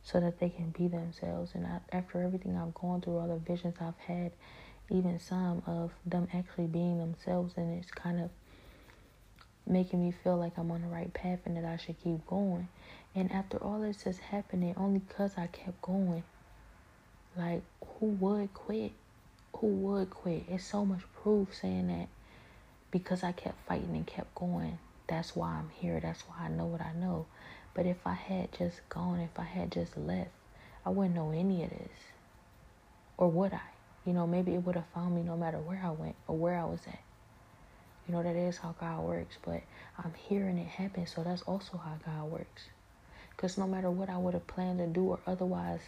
so 0.03 0.19
that 0.19 0.41
they 0.41 0.49
can 0.49 0.71
be 0.71 0.89
themselves. 0.89 1.53
And 1.55 1.65
I, 1.65 1.79
after 1.93 2.23
everything 2.23 2.57
I've 2.57 2.75
gone 2.75 3.01
through, 3.01 3.19
all 3.19 3.29
the 3.29 3.37
visions 3.37 3.77
I've 3.81 3.99
had, 3.99 4.33
even 4.91 5.21
some 5.21 5.63
of 5.67 5.93
them 6.05 6.27
actually 6.35 6.67
being 6.67 6.99
themselves 6.99 7.55
and 7.57 7.79
it's 7.81 7.93
kind 7.93 8.21
of 8.21 8.31
making 9.67 10.05
me 10.05 10.13
feel 10.25 10.37
like 10.37 10.59
I'm 10.59 10.71
on 10.73 10.83
the 10.83 10.89
right 10.89 11.13
path 11.15 11.39
and 11.47 11.57
that 11.57 11.65
I 11.65 11.77
should 11.77 12.03
keep 12.03 12.27
going. 12.27 12.69
And 13.15 13.31
after 13.31 13.59
all 13.59 13.81
this 13.81 14.07
is 14.07 14.19
happening, 14.19 14.75
only 14.77 14.99
because 14.99 15.33
I 15.37 15.47
kept 15.47 15.81
going, 15.83 16.25
like, 17.37 17.63
who 17.99 18.07
would 18.07 18.53
quit? 18.55 18.93
Who 19.59 19.67
would 19.69 20.11
quit? 20.11 20.45
It's 20.49 20.65
so 20.65 20.85
much 20.85 21.03
proof 21.23 21.55
saying 21.55 21.89
that 21.89 22.09
because 22.91 23.23
I 23.23 23.33
kept 23.33 23.67
fighting 23.67 23.95
and 23.95 24.07
kept 24.07 24.35
going, 24.35 24.79
that's 25.07 25.37
why 25.37 25.49
I'm 25.51 25.71
here. 25.71 26.01
That's 26.01 26.23
why 26.23 26.47
I 26.47 26.49
know 26.49 26.67
what 26.67 26.81
I 26.81 26.93
know. 26.93 27.27
But 27.75 27.87
if 27.87 28.07
I 28.07 28.15
had 28.15 28.53
just 28.53 28.89
gone, 28.89 29.21
if 29.21 29.39
I 29.39 29.45
had 29.45 29.73
just 29.73 29.97
left, 29.97 30.31
I 30.85 30.91
wouldn't 30.91 31.15
know 31.15 31.31
any 31.31 31.65
of 31.65 31.71
this. 31.71 31.99
Or 33.17 33.31
would 33.31 33.53
I? 33.53 33.61
You 34.05 34.13
know, 34.13 34.27
maybe 34.27 34.55
it 34.55 34.65
would 34.65 34.77
have 34.77 34.87
found 34.95 35.15
me 35.15 35.23
no 35.23 35.37
matter 35.37 35.59
where 35.59 35.81
I 35.83 35.91
went 35.91 36.17
or 36.29 36.37
where 36.37 36.59
I 36.59 36.65
was 36.65 36.81
at. 36.87 36.99
You 38.07 38.15
know, 38.15 38.23
that 38.23 38.37
is 38.37 38.59
how 38.59 38.75
God 38.79 39.03
works. 39.03 39.39
But 39.45 39.63
I'm 39.99 40.13
hearing 40.29 40.59
it 40.59 40.69
happen, 40.69 41.07
so 41.07 41.23
that's 41.23 41.43
also 41.43 41.79
how 41.79 41.95
God 42.05 42.31
works. 42.31 42.65
Because 43.31 43.57
no 43.57 43.67
matter 43.67 43.91
what 43.91 44.11
I 44.11 44.19
would 44.19 44.35
have 44.35 44.47
planned 44.47 44.79
to 44.79 44.87
do 44.87 45.07
or 45.07 45.19
otherwise 45.27 45.81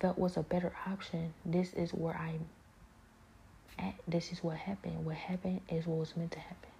felt 0.00 0.18
was 0.18 0.36
a 0.36 0.42
better 0.42 0.72
option, 0.86 1.34
this 1.44 1.72
is 1.74 1.90
where 1.92 2.16
I'm 2.16 2.46
at. 3.78 3.94
This 4.06 4.32
is 4.32 4.42
what 4.42 4.56
happened. 4.56 5.04
What 5.04 5.16
happened 5.16 5.60
is 5.68 5.86
what 5.86 5.98
was 5.98 6.16
meant 6.16 6.32
to 6.32 6.38
happen. 6.38 6.70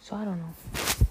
So 0.00 0.16
I 0.16 0.24
don't 0.24 0.38
know. 0.38 1.05